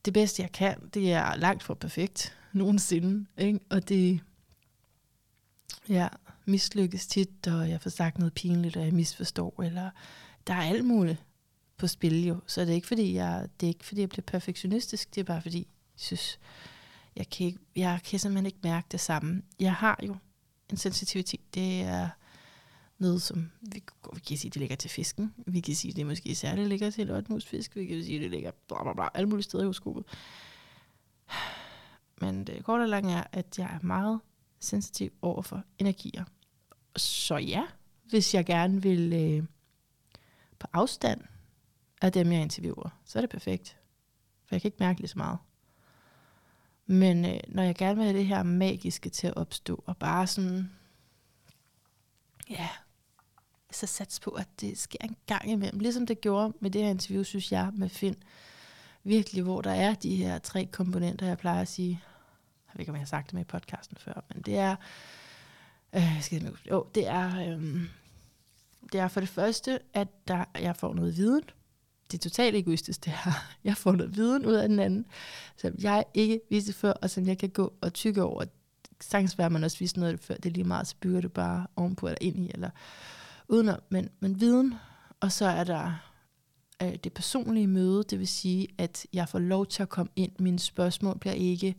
Det 0.05 0.13
bedste, 0.13 0.43
jeg 0.43 0.53
kan, 0.53 0.89
det 0.95 1.13
er 1.13 1.37
langt 1.37 1.63
fra 1.63 1.75
perfekt 1.75 2.37
nogensinde. 2.53 3.27
Ikke? 3.39 3.61
Og 3.71 3.89
det 3.89 4.21
ja, 5.89 6.09
mislykkes 6.45 7.07
tit, 7.07 7.47
og 7.47 7.71
jeg 7.71 7.81
får 7.81 7.91
sagt 7.91 8.19
noget 8.19 8.35
pinligt, 8.35 8.77
og 8.77 8.85
jeg 8.85 8.95
misforstår, 8.95 9.63
eller 9.63 9.91
der 10.47 10.55
er 10.55 10.63
alt 10.63 10.85
muligt 10.85 11.25
på 11.77 11.87
spil 11.87 12.27
jo. 12.27 12.41
Så 12.47 12.61
det 12.61 12.71
er 12.71 12.75
ikke 12.75 12.89
fordi, 12.89 13.15
jeg, 13.15 13.49
det 13.61 13.67
er 13.67 13.69
ikke 13.69 13.87
fordi, 13.87 14.01
jeg 14.01 14.09
bliver 14.09 14.25
perfektionistisk, 14.27 15.15
det 15.15 15.21
er 15.21 15.25
bare 15.25 15.43
fordi, 15.43 15.59
jeg 15.59 15.67
synes, 15.97 16.39
jeg 17.17 17.31
kan, 17.31 17.47
ikke, 17.47 17.59
jeg 17.77 18.01
kan 18.05 18.19
simpelthen 18.19 18.47
ikke 18.47 18.59
mærke 18.63 18.87
det 18.93 19.01
samme. 19.01 19.43
Jeg 19.61 19.75
har 19.75 20.01
jo 20.07 20.17
en 20.71 20.77
sensitivitet, 20.77 21.55
det 21.55 21.81
er 21.83 22.09
noget, 23.01 23.23
som 23.23 23.51
vi, 23.61 23.83
vi 24.15 24.21
kan 24.21 24.37
sige, 24.37 24.51
det 24.51 24.61
ligger 24.61 24.77
til 24.77 24.91
fisken. 24.91 25.35
Vi 25.47 25.61
kan 25.61 25.75
sige, 25.75 25.93
det 25.93 26.07
måske 26.07 26.35
særligt 26.35 26.69
ligger 26.69 26.91
til 26.91 27.07
lotmusfisk. 27.07 27.77
Vi 27.77 27.87
kan 27.87 28.05
sige, 28.05 28.21
det 28.21 28.31
ligger 28.31 28.51
bla, 28.69 28.83
bla, 28.83 28.93
bla, 28.93 29.09
alle 29.15 29.29
mulige 29.29 29.45
steder 29.45 29.63
i 29.63 29.67
horoskopet. 29.67 30.05
Men 32.21 32.45
det 32.45 32.65
korte 32.65 32.83
og 32.83 32.89
lange 32.89 33.15
er, 33.15 33.25
at 33.33 33.59
jeg 33.59 33.71
er 33.75 33.87
meget 33.87 34.21
sensitiv 34.61 35.13
over 35.23 35.43
for 35.43 35.63
energier. 35.79 36.25
Så 36.97 37.37
ja, 37.37 37.67
hvis 38.11 38.35
jeg 38.35 38.47
gerne 38.47 38.83
vil 38.83 39.13
øh, 39.13 39.45
på 40.59 40.67
afstand 40.73 41.21
af 42.03 42.13
dem, 42.13 42.33
jeg 42.33 42.43
interviewer, 42.43 43.01
så 43.05 43.19
er 43.19 43.21
det 43.21 43.31
perfekt. 43.31 43.79
For 44.45 44.55
jeg 44.55 44.63
kan 44.63 44.69
ikke 44.69 44.81
mærke 44.81 45.01
lige 45.01 45.09
så 45.09 45.19
meget. 45.19 45.39
Men 46.87 47.25
øh, 47.25 47.41
når 47.49 47.63
jeg 47.63 47.75
gerne 47.75 47.97
vil 47.97 48.05
have 48.05 48.19
det 48.19 48.27
her 48.27 48.43
magiske 48.43 49.11
til 49.11 49.27
at 49.27 49.37
opstå, 49.37 49.85
og 49.87 49.97
bare 49.97 50.27
sådan, 50.27 50.71
ja, 52.51 52.69
så 53.73 53.87
sats 53.87 54.21
på, 54.21 54.31
at 54.31 54.49
det 54.61 54.79
sker 54.79 54.99
en 55.01 55.17
gang 55.27 55.51
imellem. 55.51 55.79
Ligesom 55.79 56.07
det 56.07 56.21
gjorde 56.21 56.53
med 56.61 56.71
det 56.71 56.83
her 56.83 56.91
interview, 56.91 57.23
synes 57.23 57.53
jeg, 57.53 57.71
med 57.75 57.89
Finn. 57.89 58.17
Virkelig, 59.05 59.43
hvor 59.43 59.61
der 59.61 59.71
er 59.71 59.95
de 59.95 60.17
her 60.17 60.39
tre 60.39 60.69
komponenter, 60.73 61.27
jeg 61.27 61.39
plejer 61.39 61.61
at 61.61 61.69
sige. 61.69 62.01
Jeg 62.69 62.73
ved 62.75 62.81
ikke, 62.81 62.91
om 62.91 62.97
jeg 62.97 63.01
har 63.01 63.07
sagt 63.07 63.27
det 63.27 63.35
med 63.35 63.43
i 63.43 63.45
podcasten 63.45 63.97
før, 64.01 64.25
men 64.35 64.43
det 64.43 64.59
er, 64.59 64.77
øh, 65.95 66.23
skal 66.23 66.43
jeg, 66.43 66.53
jo, 66.71 66.87
det 66.95 67.09
er, 67.09 67.39
øh, 67.39 67.81
det 68.93 69.01
er 69.01 69.09
for 69.09 69.21
det 69.21 69.29
første, 69.29 69.79
at 69.95 70.09
der, 70.29 70.45
jeg 70.61 70.77
får 70.77 70.95
noget 70.95 71.17
viden. 71.17 71.43
Det 72.11 72.19
er 72.19 72.23
totalt 72.23 72.57
egoistisk, 72.57 73.05
det 73.05 73.13
her. 73.13 73.33
Jeg 73.65 73.77
får 73.77 73.93
noget 73.93 74.17
viden 74.17 74.47
ud 74.47 74.53
af 74.55 74.69
den 74.69 74.79
anden, 74.79 75.07
som 75.57 75.75
jeg 75.79 76.05
ikke 76.15 76.41
vidste 76.51 76.73
før, 76.73 76.93
og 76.93 77.11
som 77.11 77.27
jeg 77.27 77.39
kan 77.39 77.49
gå 77.49 77.73
og 77.81 77.95
tykke 77.95 78.23
over. 78.23 78.45
Sagtens 79.01 79.39
være, 79.39 79.51
man 79.51 79.65
også 79.65 79.79
vidste 79.79 79.99
noget 79.99 80.13
af 80.13 80.19
det 80.19 80.27
før. 80.27 80.35
Det 80.35 80.47
er 80.47 80.55
lige 80.55 80.65
meget, 80.65 80.87
så 80.87 80.95
bygger 81.01 81.21
det 81.21 81.33
bare 81.33 81.67
ovenpå 81.77 82.07
eller 82.07 82.19
ind 82.21 82.39
i, 82.39 82.51
eller 82.55 82.71
udenom, 83.51 83.81
men, 83.89 84.09
men 84.21 84.41
viden. 84.41 84.75
Og 85.21 85.33
så 85.33 85.47
er 85.47 85.65
der 85.65 86.11
øh, 86.83 86.95
det 87.05 87.13
personlige 87.13 87.67
møde, 87.67 88.05
det 88.11 88.19
vil 88.19 88.29
sige, 88.29 88.69
at 88.79 89.07
jeg 89.13 89.29
får 89.29 89.39
lov 89.39 89.67
til 89.67 89.83
at 89.83 89.89
komme 89.89 90.13
ind. 90.17 90.33
Mine 90.39 90.59
spørgsmål 90.59 91.19
bliver 91.19 91.35
ikke 91.35 91.75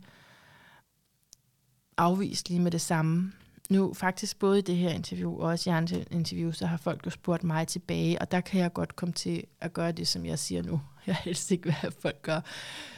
afvist 1.96 2.48
lige 2.48 2.60
med 2.60 2.70
det 2.70 2.80
samme. 2.80 3.32
Nu 3.70 3.94
faktisk 3.94 4.38
både 4.38 4.58
i 4.58 4.62
det 4.62 4.76
her 4.76 4.90
interview 4.90 5.32
og 5.32 5.48
også 5.48 5.70
i 5.70 5.72
andre 5.72 6.04
interview, 6.10 6.50
så 6.50 6.66
har 6.66 6.76
folk 6.76 7.06
jo 7.06 7.10
spurgt 7.10 7.44
mig 7.44 7.68
tilbage, 7.68 8.20
og 8.20 8.30
der 8.30 8.40
kan 8.40 8.60
jeg 8.60 8.72
godt 8.72 8.96
komme 8.96 9.12
til 9.12 9.44
at 9.60 9.72
gøre 9.72 9.92
det, 9.92 10.08
som 10.08 10.26
jeg 10.26 10.38
siger 10.38 10.62
nu. 10.62 10.80
Jeg 11.06 11.16
helst 11.16 11.50
ikke, 11.50 11.74
hvad 11.80 11.90
folk 12.00 12.22
gør. 12.22 12.40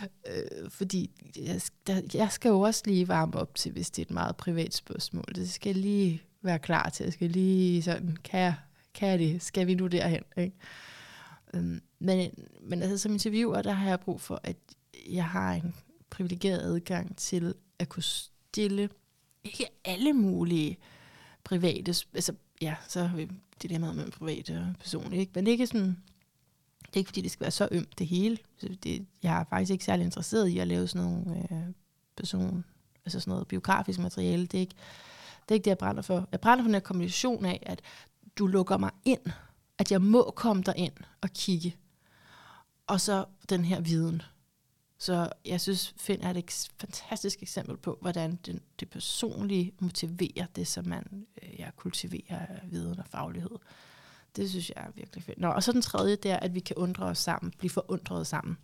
Øh, 0.03 0.71
fordi 0.71 1.11
jeg, 1.37 1.61
der, 1.87 2.01
jeg 2.15 2.33
skal 2.33 2.49
jo 2.49 2.61
også 2.61 2.83
lige 2.85 3.09
varme 3.09 3.35
op 3.35 3.55
til, 3.55 3.73
hvis 3.73 3.91
det 3.91 4.03
er 4.03 4.07
et 4.07 4.11
meget 4.11 4.37
privat 4.37 4.75
spørgsmål. 4.75 5.25
Det 5.35 5.51
skal 5.51 5.77
lige 5.77 6.23
være 6.45 6.59
klar 6.59 6.89
til. 6.89 7.05
Jeg 7.05 7.13
skal 7.13 7.31
lige 7.31 7.83
sådan, 7.83 8.17
kan 8.25 8.41
jeg, 8.41 8.55
kan 8.95 9.09
jeg 9.09 9.19
det? 9.19 9.43
Skal 9.43 9.67
vi 9.67 9.75
nu 9.75 9.87
derhen? 9.87 10.23
Ikke? 10.37 10.57
Øhm, 11.55 11.83
men, 11.99 12.31
men 12.61 12.83
altså 12.83 12.99
som 12.99 13.13
interviewer, 13.13 13.63
der 13.63 13.73
har 13.73 13.89
jeg 13.89 14.01
brug 14.01 14.21
for, 14.21 14.41
at 14.43 14.57
jeg 15.09 15.25
har 15.25 15.53
en 15.53 15.75
privilegeret 16.11 16.59
adgang 16.59 17.17
til 17.17 17.55
at 17.79 17.89
kunne 17.89 18.03
stille 18.03 18.89
ikke 19.45 19.67
alle 19.85 20.13
mulige 20.13 20.77
private, 21.45 21.95
altså 22.15 22.35
ja, 22.61 22.75
så 22.89 23.11
det 23.63 23.71
der 23.71 23.79
med 23.79 23.95
med 23.95 24.11
private 24.11 24.59
og 24.59 24.75
personlige, 24.81 25.21
ikke? 25.21 25.33
men 25.35 25.45
det 25.47 25.51
er 25.51 25.53
ikke 25.53 25.67
sådan, 25.67 25.97
det 26.87 26.95
er 26.95 26.99
ikke 26.99 27.09
fordi, 27.09 27.21
det 27.21 27.31
skal 27.31 27.45
være 27.45 27.51
så 27.51 27.69
ømt 27.71 27.99
det 27.99 28.07
hele. 28.07 28.39
Så 28.57 28.69
det, 28.83 29.07
jeg 29.23 29.41
er 29.41 29.45
faktisk 29.45 29.73
ikke 29.73 29.85
særlig 29.85 30.05
interesseret 30.05 30.49
i 30.49 30.59
at 30.59 30.69
lave 30.69 30.89
sådan 30.89 31.11
nogle 31.11 31.49
øh, 31.51 31.73
person, 32.17 32.65
altså 33.05 33.21
sådan 33.21 33.31
noget 33.31 33.49
biografisk 33.49 33.99
materiale. 33.99 34.47
Det 34.47 34.55
er 34.55 34.61
ikke, 34.61 34.75
det 35.49 35.51
er 35.51 35.55
ikke 35.55 35.65
det, 35.65 35.71
jeg 35.71 35.79
brænder 35.79 36.03
for. 36.03 36.29
Jeg 36.33 36.41
brænder 36.41 36.65
for 36.65 36.69
den 36.69 36.75
her 36.75 36.81
kombination 36.81 37.45
af, 37.45 37.63
at 37.67 37.83
du 38.37 38.47
lukker 38.47 38.79
mig 38.79 38.91
ind, 39.05 39.21
at 39.79 39.93
jeg 39.93 40.03
må 40.03 40.33
komme 40.37 40.63
der 40.63 40.73
ind 40.73 40.93
og 41.21 41.31
kigge. 41.31 41.77
Og 42.87 43.01
så 43.01 43.25
den 43.49 43.65
her 43.65 43.81
viden. 43.81 44.23
Så 44.99 45.31
jeg 45.45 45.61
synes, 45.61 45.95
Finn 45.97 46.23
er 46.23 46.31
et 46.31 46.71
fantastisk 46.79 47.43
eksempel 47.43 47.77
på, 47.77 47.99
hvordan 48.01 48.39
den, 48.47 48.61
det 48.81 48.91
personlige 48.91 49.73
motiverer 49.81 50.47
det, 50.57 50.67
som 50.67 50.87
man 50.87 51.27
øh, 51.43 51.61
ja, 51.61 51.71
kultiverer 51.77 52.47
viden 52.65 52.99
og 52.99 53.07
faglighed. 53.07 53.59
Det 54.37 54.51
synes 54.51 54.71
jeg 54.71 54.85
er 54.85 54.91
virkelig 54.95 55.25
fedt. 55.25 55.39
Nå, 55.39 55.49
og 55.49 55.63
så 55.63 55.73
den 55.73 55.83
tredje, 55.83 56.17
det 56.17 56.31
er, 56.31 56.37
at 56.37 56.55
vi 56.55 56.61
kan 56.61 56.77
undre 56.77 57.05
os 57.05 57.19
sammen, 57.19 57.53
blive 57.59 57.71
forundret 57.71 58.27
sammen. 58.27 58.59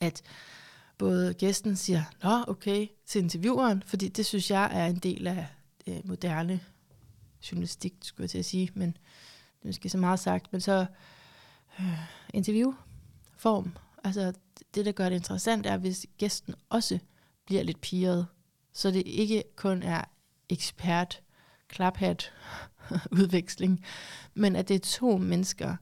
At 0.00 0.22
både 0.98 1.34
gæsten 1.34 1.76
siger, 1.76 2.02
nå 2.22 2.44
okay, 2.48 2.86
til 3.06 3.22
intervieweren, 3.22 3.82
fordi 3.86 4.08
det 4.08 4.26
synes 4.26 4.50
jeg 4.50 4.70
er 4.72 4.86
en 4.86 4.98
del 4.98 5.26
af 5.26 5.46
øh, 5.86 6.00
moderne 6.04 6.60
journalistik, 7.50 7.94
skulle 8.02 8.24
jeg 8.24 8.30
til 8.30 8.38
at 8.38 8.44
sige, 8.44 8.70
men 8.74 8.88
det 8.88 9.62
er 9.62 9.68
måske 9.68 9.88
så 9.88 9.98
meget 9.98 10.18
sagt, 10.18 10.52
men 10.52 10.60
så 10.60 10.86
øh, 11.80 11.98
interviewform, 12.34 13.72
altså 14.04 14.32
det, 14.74 14.86
der 14.86 14.92
gør 14.92 15.08
det 15.08 15.16
interessant, 15.16 15.66
er, 15.66 15.76
hvis 15.76 16.06
gæsten 16.18 16.54
også 16.68 16.98
bliver 17.46 17.62
lidt 17.62 17.80
piret, 17.80 18.26
så 18.72 18.90
det 18.90 19.02
ikke 19.06 19.42
kun 19.56 19.82
er 19.82 20.04
ekspert, 20.48 21.22
klaphat, 21.68 22.32
udveksling, 23.20 23.84
men 24.34 24.56
at 24.56 24.68
det 24.68 24.74
er 24.74 24.98
to 24.98 25.16
mennesker, 25.18 25.76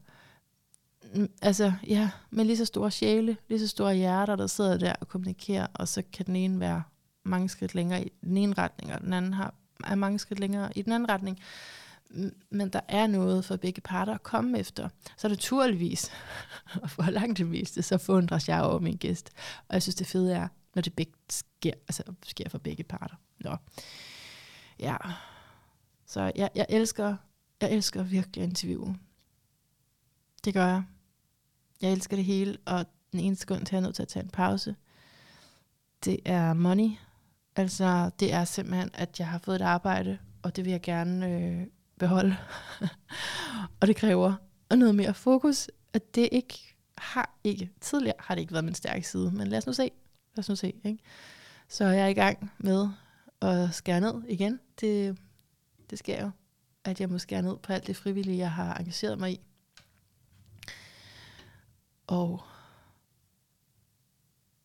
mm, 1.14 1.31
altså, 1.43 1.72
ja, 1.86 2.10
med 2.31 2.44
lige 2.44 2.56
så 2.56 2.64
store 2.64 2.90
sjæle, 2.90 3.36
lige 3.48 3.60
så 3.60 3.68
store 3.68 3.94
hjerter, 3.94 4.36
der 4.36 4.47
sidder 4.47 4.78
der 4.78 4.94
og 5.01 5.09
kommunikerer, 5.09 5.66
og 5.74 5.89
så 5.89 6.02
kan 6.12 6.26
den 6.26 6.36
ene 6.36 6.60
være 6.60 6.82
mange 7.24 7.48
skridt 7.48 7.74
længere 7.74 8.06
i 8.06 8.12
den 8.24 8.36
ene 8.36 8.55
retning, 8.59 8.94
og 8.94 9.01
den 9.01 9.12
anden 9.12 9.32
har, 9.32 9.55
er 9.86 9.94
mange 9.94 10.19
skridt 10.19 10.40
længere 10.40 10.78
i 10.78 10.82
den 10.82 10.93
anden 10.93 11.09
retning. 11.09 11.40
Men 12.51 12.69
der 12.69 12.81
er 12.89 13.06
noget 13.06 13.44
for 13.44 13.56
begge 13.56 13.81
parter 13.81 14.15
at 14.15 14.23
komme 14.23 14.59
efter. 14.59 14.89
Så 15.16 15.28
naturligvis, 15.28 16.11
og 16.82 16.90
for 16.90 17.02
langt 17.11 17.39
det 17.39 17.47
meste, 17.47 17.82
så 17.82 17.98
forundres 17.98 18.48
jeg 18.48 18.62
over 18.62 18.78
min 18.78 18.97
gæst. 18.97 19.31
Og 19.69 19.74
jeg 19.74 19.82
synes, 19.82 19.94
det 19.94 20.06
fede 20.06 20.35
er, 20.35 20.48
når 20.74 20.82
det 20.82 20.94
begge 20.94 21.12
sker, 21.31 21.73
altså 21.89 22.02
sker 22.23 22.48
for 22.48 22.59
begge 22.59 22.85
parter. 22.85 23.16
Nå. 23.40 23.56
Ja. 24.78 24.97
Så 26.06 26.32
jeg, 26.36 26.51
jeg 26.55 26.66
elsker, 26.69 27.16
jeg 27.61 27.73
elsker 27.73 28.02
virkelig 28.02 28.43
at 28.43 28.48
interviewe. 28.48 28.97
Det 30.44 30.55
gør 30.55 30.66
jeg. 30.66 30.82
Jeg 31.82 31.93
elsker 31.93 32.16
det 32.16 32.24
hele, 32.24 32.59
og 32.66 32.86
den 33.12 33.20
eneste 33.20 33.47
grund 33.47 33.66
til, 33.66 33.66
at 33.66 33.73
jeg 33.73 33.78
er 33.78 33.82
nødt 33.82 33.94
til 33.94 34.02
at 34.02 34.09
tage 34.09 34.24
en 34.24 34.31
pause, 34.31 34.77
det 36.05 36.20
er 36.24 36.52
money. 36.52 36.90
Altså, 37.56 38.10
det 38.20 38.32
er 38.32 38.44
simpelthen, 38.44 38.90
at 38.94 39.18
jeg 39.20 39.28
har 39.28 39.39
fået 39.39 39.56
et 39.56 39.64
arbejde, 39.64 40.18
og 40.43 40.56
det 40.56 40.64
vil 40.64 40.70
jeg 40.70 40.81
gerne 40.81 41.31
øh, 41.31 41.66
beholde. 41.98 42.36
og 43.81 43.86
det 43.86 43.97
kræver 43.97 44.35
noget 44.70 44.94
mere 44.94 45.14
fokus, 45.14 45.70
at 45.93 46.14
det 46.14 46.28
ikke 46.32 46.76
har 46.98 47.39
ikke, 47.44 47.70
tidligere 47.81 48.16
har 48.18 48.35
det 48.35 48.43
ikke 48.43 48.52
været 48.52 48.64
min 48.64 48.74
stærke 48.74 49.09
side, 49.09 49.31
men 49.31 49.48
lad 49.48 49.59
os 49.59 49.66
nu 49.66 49.72
se, 49.72 49.90
lad 50.36 50.39
os 50.39 50.48
nu 50.48 50.56
se, 50.56 50.74
ikke? 50.85 51.02
Så 51.68 51.85
jeg 51.85 52.05
er 52.05 52.06
i 52.06 52.14
gang 52.14 52.52
med 52.59 52.89
at 53.40 53.74
skære 53.74 54.01
ned 54.01 54.22
igen. 54.28 54.60
Det, 54.81 55.18
det 55.90 55.98
sker 55.98 56.22
jo, 56.22 56.31
at 56.85 57.01
jeg 57.01 57.09
må 57.09 57.18
skære 57.18 57.43
ned 57.43 57.56
på 57.56 57.72
alt 57.72 57.86
det 57.86 57.97
frivillige, 57.97 58.39
jeg 58.39 58.52
har 58.52 58.74
engageret 58.74 59.18
mig 59.18 59.32
i. 59.32 59.40
Og 62.06 62.43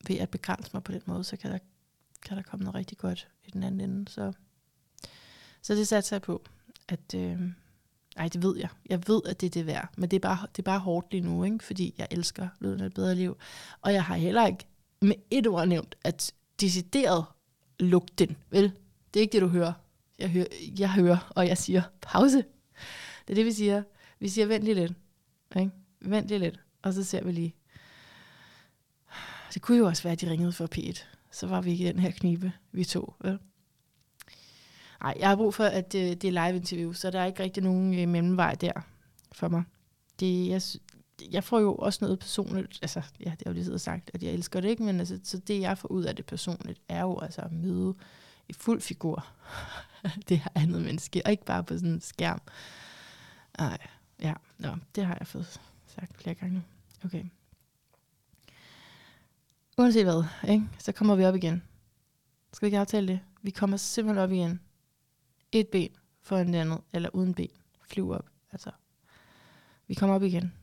ved 0.07 0.18
at 0.18 0.30
begrænse 0.30 0.70
mig 0.74 0.84
på 0.84 0.91
den 0.91 1.02
måde, 1.06 1.24
så 1.24 1.38
kan 1.38 1.52
der, 1.52 1.57
kan 2.22 2.38
der 2.38 2.44
komme 2.44 2.64
noget 2.64 2.76
rigtig 2.76 2.98
godt 2.98 3.28
i 3.46 3.52
den 3.52 3.64
anden 3.64 3.90
ende. 3.90 4.12
Så, 4.12 4.34
så 5.62 5.76
det 5.76 5.88
satser 5.88 6.16
jeg 6.16 6.22
på, 6.22 6.44
at 6.88 7.16
øh, 7.16 7.40
ej, 8.18 8.28
det 8.28 8.44
ved 8.44 8.58
jeg. 8.58 8.70
Jeg 8.90 9.08
ved, 9.08 9.22
at 9.26 9.41
det 9.41 9.48
er 9.48 9.52
det 9.52 9.66
værd. 9.66 9.90
Men 9.98 10.12
det 10.12 10.16
er 10.16 10.22
bare, 10.22 10.48
det 10.56 10.60
er 10.60 10.64
bare 10.64 10.80
hårdt 10.80 11.12
lige 11.12 11.22
nu, 11.22 11.44
ikke? 11.44 11.64
fordi 11.64 11.96
jeg 11.98 12.08
elsker 12.12 12.48
lyden 12.60 12.82
af 12.82 12.86
et 12.86 12.94
bedre 12.94 13.16
liv. 13.16 13.38
Og 13.82 13.94
jeg 13.94 14.04
har 14.04 14.16
heller 14.16 14.48
ikke 14.48 14.66
med 15.02 15.16
et 15.32 15.48
ord 15.48 15.68
nævnt, 15.68 15.96
at 16.04 16.34
decideret 16.62 17.26
lugten, 17.80 18.38
vel? 18.50 18.72
Det 19.14 19.20
er 19.20 19.22
ikke 19.22 19.34
det, 19.34 19.41
du 19.41 19.48
hører. 19.48 19.74
Jeg 20.20 20.30
hører, 20.30 20.46
jeg 20.80 20.94
hører 20.94 21.32
og 21.36 21.48
jeg 21.48 21.58
siger 21.58 21.82
pause. 22.02 22.38
Det 23.28 23.34
er 23.34 23.36
det, 23.36 23.46
vi 23.46 23.52
siger. 23.52 23.84
Vi 24.20 24.30
siger, 24.30 24.46
vent 24.46 24.64
lige 24.64 24.76
lidt. 24.76 24.94
Ikke? 25.56 25.72
Vent 26.02 26.28
lige 26.28 26.40
lidt. 26.40 26.60
Og 26.82 26.94
så 26.94 27.04
ser 27.04 27.24
vi 27.24 27.32
lige. 27.32 27.56
Det 29.54 29.62
kunne 29.62 29.78
jo 29.78 29.86
også 29.86 30.04
være, 30.04 30.14
at 30.14 30.22
de 30.22 30.30
ringede 30.30 30.52
for 30.52 30.68
P1. 30.76 31.04
Så 31.32 31.48
var 31.48 31.62
vi 31.62 31.72
ikke 31.72 31.84
i 31.84 31.88
den 31.88 32.00
her 32.00 32.12
knibe, 32.12 32.52
vi 32.72 32.84
to. 32.84 33.14
Vel? 33.22 33.40
Nej, 35.02 35.16
jeg 35.20 35.30
har 35.30 35.36
brug 35.36 35.54
for, 35.54 35.64
at 35.64 35.92
det, 35.92 36.12
øh, 36.12 36.16
det 36.16 36.24
er 36.24 36.48
live 36.48 36.56
interview, 36.56 36.94
så 36.94 37.12
der 37.12 37.20
er 37.20 37.26
ikke 37.26 37.44
rigtig 37.44 37.64
nogen 37.64 38.00
øh, 38.00 38.08
mellemvej 38.08 38.56
der 38.56 38.72
for 39.32 39.48
mig. 39.48 39.64
Det, 40.20 40.48
jeg, 40.48 40.62
jeg 41.32 41.44
får 41.44 41.60
jo 41.60 41.76
også 41.76 42.00
noget 42.02 42.20
personligt, 42.20 42.80
altså 42.82 43.02
ja, 43.20 43.30
det 43.30 43.42
har 43.46 43.52
jo 43.52 43.54
lige 43.54 43.80
sagt, 43.80 44.12
at 44.14 44.24
jeg 44.24 44.34
elsker 44.34 44.62
det 44.62 44.70
ikke, 44.70 44.84
men 44.84 45.00
altså, 45.00 45.20
så 45.24 45.38
det 45.38 45.62
jeg 45.62 45.78
får 45.78 45.92
ud 45.92 46.04
af 46.04 46.16
det 46.16 46.26
personligt, 46.26 46.82
er 46.90 47.02
jo 47.02 47.20
altså 47.20 47.42
at 47.42 47.52
møde 47.52 47.96
i 48.50 48.54
fuld 48.54 48.82
figur 48.82 49.28
det 50.30 50.40
her 50.40 50.52
andet 50.56 50.82
menneske, 50.82 51.22
og 51.26 51.32
ikke 51.32 51.46
bare 51.46 51.64
på 51.64 51.74
sådan 51.74 51.90
en 51.90 52.02
skærm. 52.02 52.42
Nej, 53.60 53.78
ja, 54.22 54.34
nå, 54.58 54.76
det 54.96 55.06
har 55.06 55.18
jeg 55.20 55.28
fået 55.28 55.60
sagt 55.88 56.18
flere 56.18 56.36
gange 56.36 56.56
nu. 56.56 56.62
Okay. 57.06 57.24
Uanset 59.80 60.04
hvad, 60.04 60.24
ikke? 60.50 60.70
så 60.80 60.92
kommer 60.92 61.16
vi 61.16 61.26
op 61.26 61.36
igen. 61.36 61.64
Skal 62.54 62.66
vi 62.66 62.68
ikke 62.68 62.80
aftale 62.80 63.08
det? 63.08 63.20
Vi 63.42 63.52
kommer 63.52 63.78
simpelthen 63.78 64.24
op 64.24 64.32
igen. 64.32 64.60
Et 65.52 65.68
ben 65.68 65.90
for 66.22 66.38
en 66.38 66.54
andet, 66.56 66.82
eller 66.94 67.10
uden 67.14 67.34
ben. 67.34 67.50
Flyv 67.82 68.10
op. 68.10 68.30
Altså. 68.52 68.72
Vi 69.88 69.94
kommer 69.94 70.16
op 70.16 70.24
igen. 70.24 70.54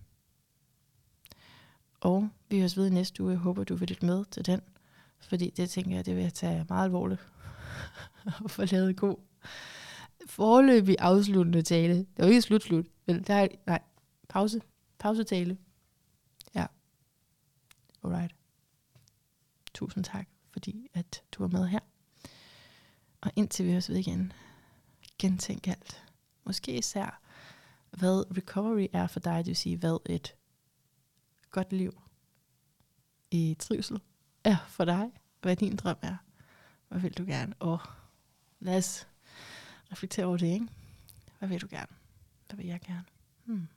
Og 2.01 2.29
vi 2.49 2.59
høres 2.59 2.77
ved 2.77 2.91
næste 2.91 3.23
uge. 3.23 3.33
Jeg 3.33 3.39
håber, 3.39 3.65
du 3.65 3.75
vil 3.75 3.89
lytte 3.89 4.07
med 4.07 4.25
til 4.25 4.47
den. 4.47 4.61
Fordi 5.19 5.51
det 5.51 5.71
tænker 5.71 5.97
jeg, 5.97 6.07
det 6.07 6.17
vil 6.17 6.23
jeg 6.23 6.35
tage 6.35 6.67
meget 6.69 6.85
alvorligt. 6.85 7.21
og 8.45 8.51
få 8.51 8.65
lavet 8.65 8.97
god 8.97 9.17
forløbig 10.27 10.97
afsluttende 10.99 11.63
tale. 11.63 11.95
Det 11.95 12.07
var 12.19 12.27
ikke 12.27 12.43
slut, 12.43 12.63
slut. 12.63 12.87
Men 13.07 13.23
der 13.23 13.35
er, 13.35 13.49
nej, 13.67 13.83
pause. 14.29 14.61
Pausetale. 14.99 15.59
Ja. 16.55 16.67
Alright. 18.05 18.37
Tusind 19.77 20.05
tak, 20.05 20.29
fordi 20.51 20.89
at 20.95 21.23
du 21.33 21.43
var 21.43 21.49
med 21.49 21.67
her. 21.67 21.79
Og 23.21 23.33
indtil 23.37 23.67
vi 23.67 23.71
høres 23.71 23.89
ved 23.89 23.97
igen, 23.97 24.33
gentænk 25.19 25.69
alt. 25.69 26.05
Måske 26.45 26.79
især, 26.79 27.21
hvad 27.91 28.37
recovery 28.37 28.87
er 28.93 29.07
for 29.07 29.21
dig, 29.21 29.39
det 29.39 29.47
vil 29.47 29.57
sige, 29.57 29.77
hvad 29.77 29.99
et 30.07 30.35
godt 31.51 31.73
liv 31.73 32.03
i 33.31 33.57
trivsel 33.59 34.01
er 34.45 34.57
for 34.69 34.85
dig, 34.85 35.11
hvad 35.43 35.57
din 35.57 35.77
drøm 35.77 35.97
er. 36.03 36.17
Hvad 36.89 37.01
vil 37.01 37.13
du 37.13 37.25
gerne? 37.25 37.55
Og 37.59 37.81
lad 38.61 38.77
os 38.77 39.09
reflektere 39.93 40.27
over 40.27 40.37
det, 40.37 40.47
ikke? 40.47 40.69
Hvad 41.39 41.49
vil 41.49 41.61
du 41.61 41.67
gerne? 41.71 41.93
Hvad 42.47 42.57
vil 42.57 42.67
jeg 42.67 42.81
gerne? 42.81 43.05
Hmm. 43.45 43.69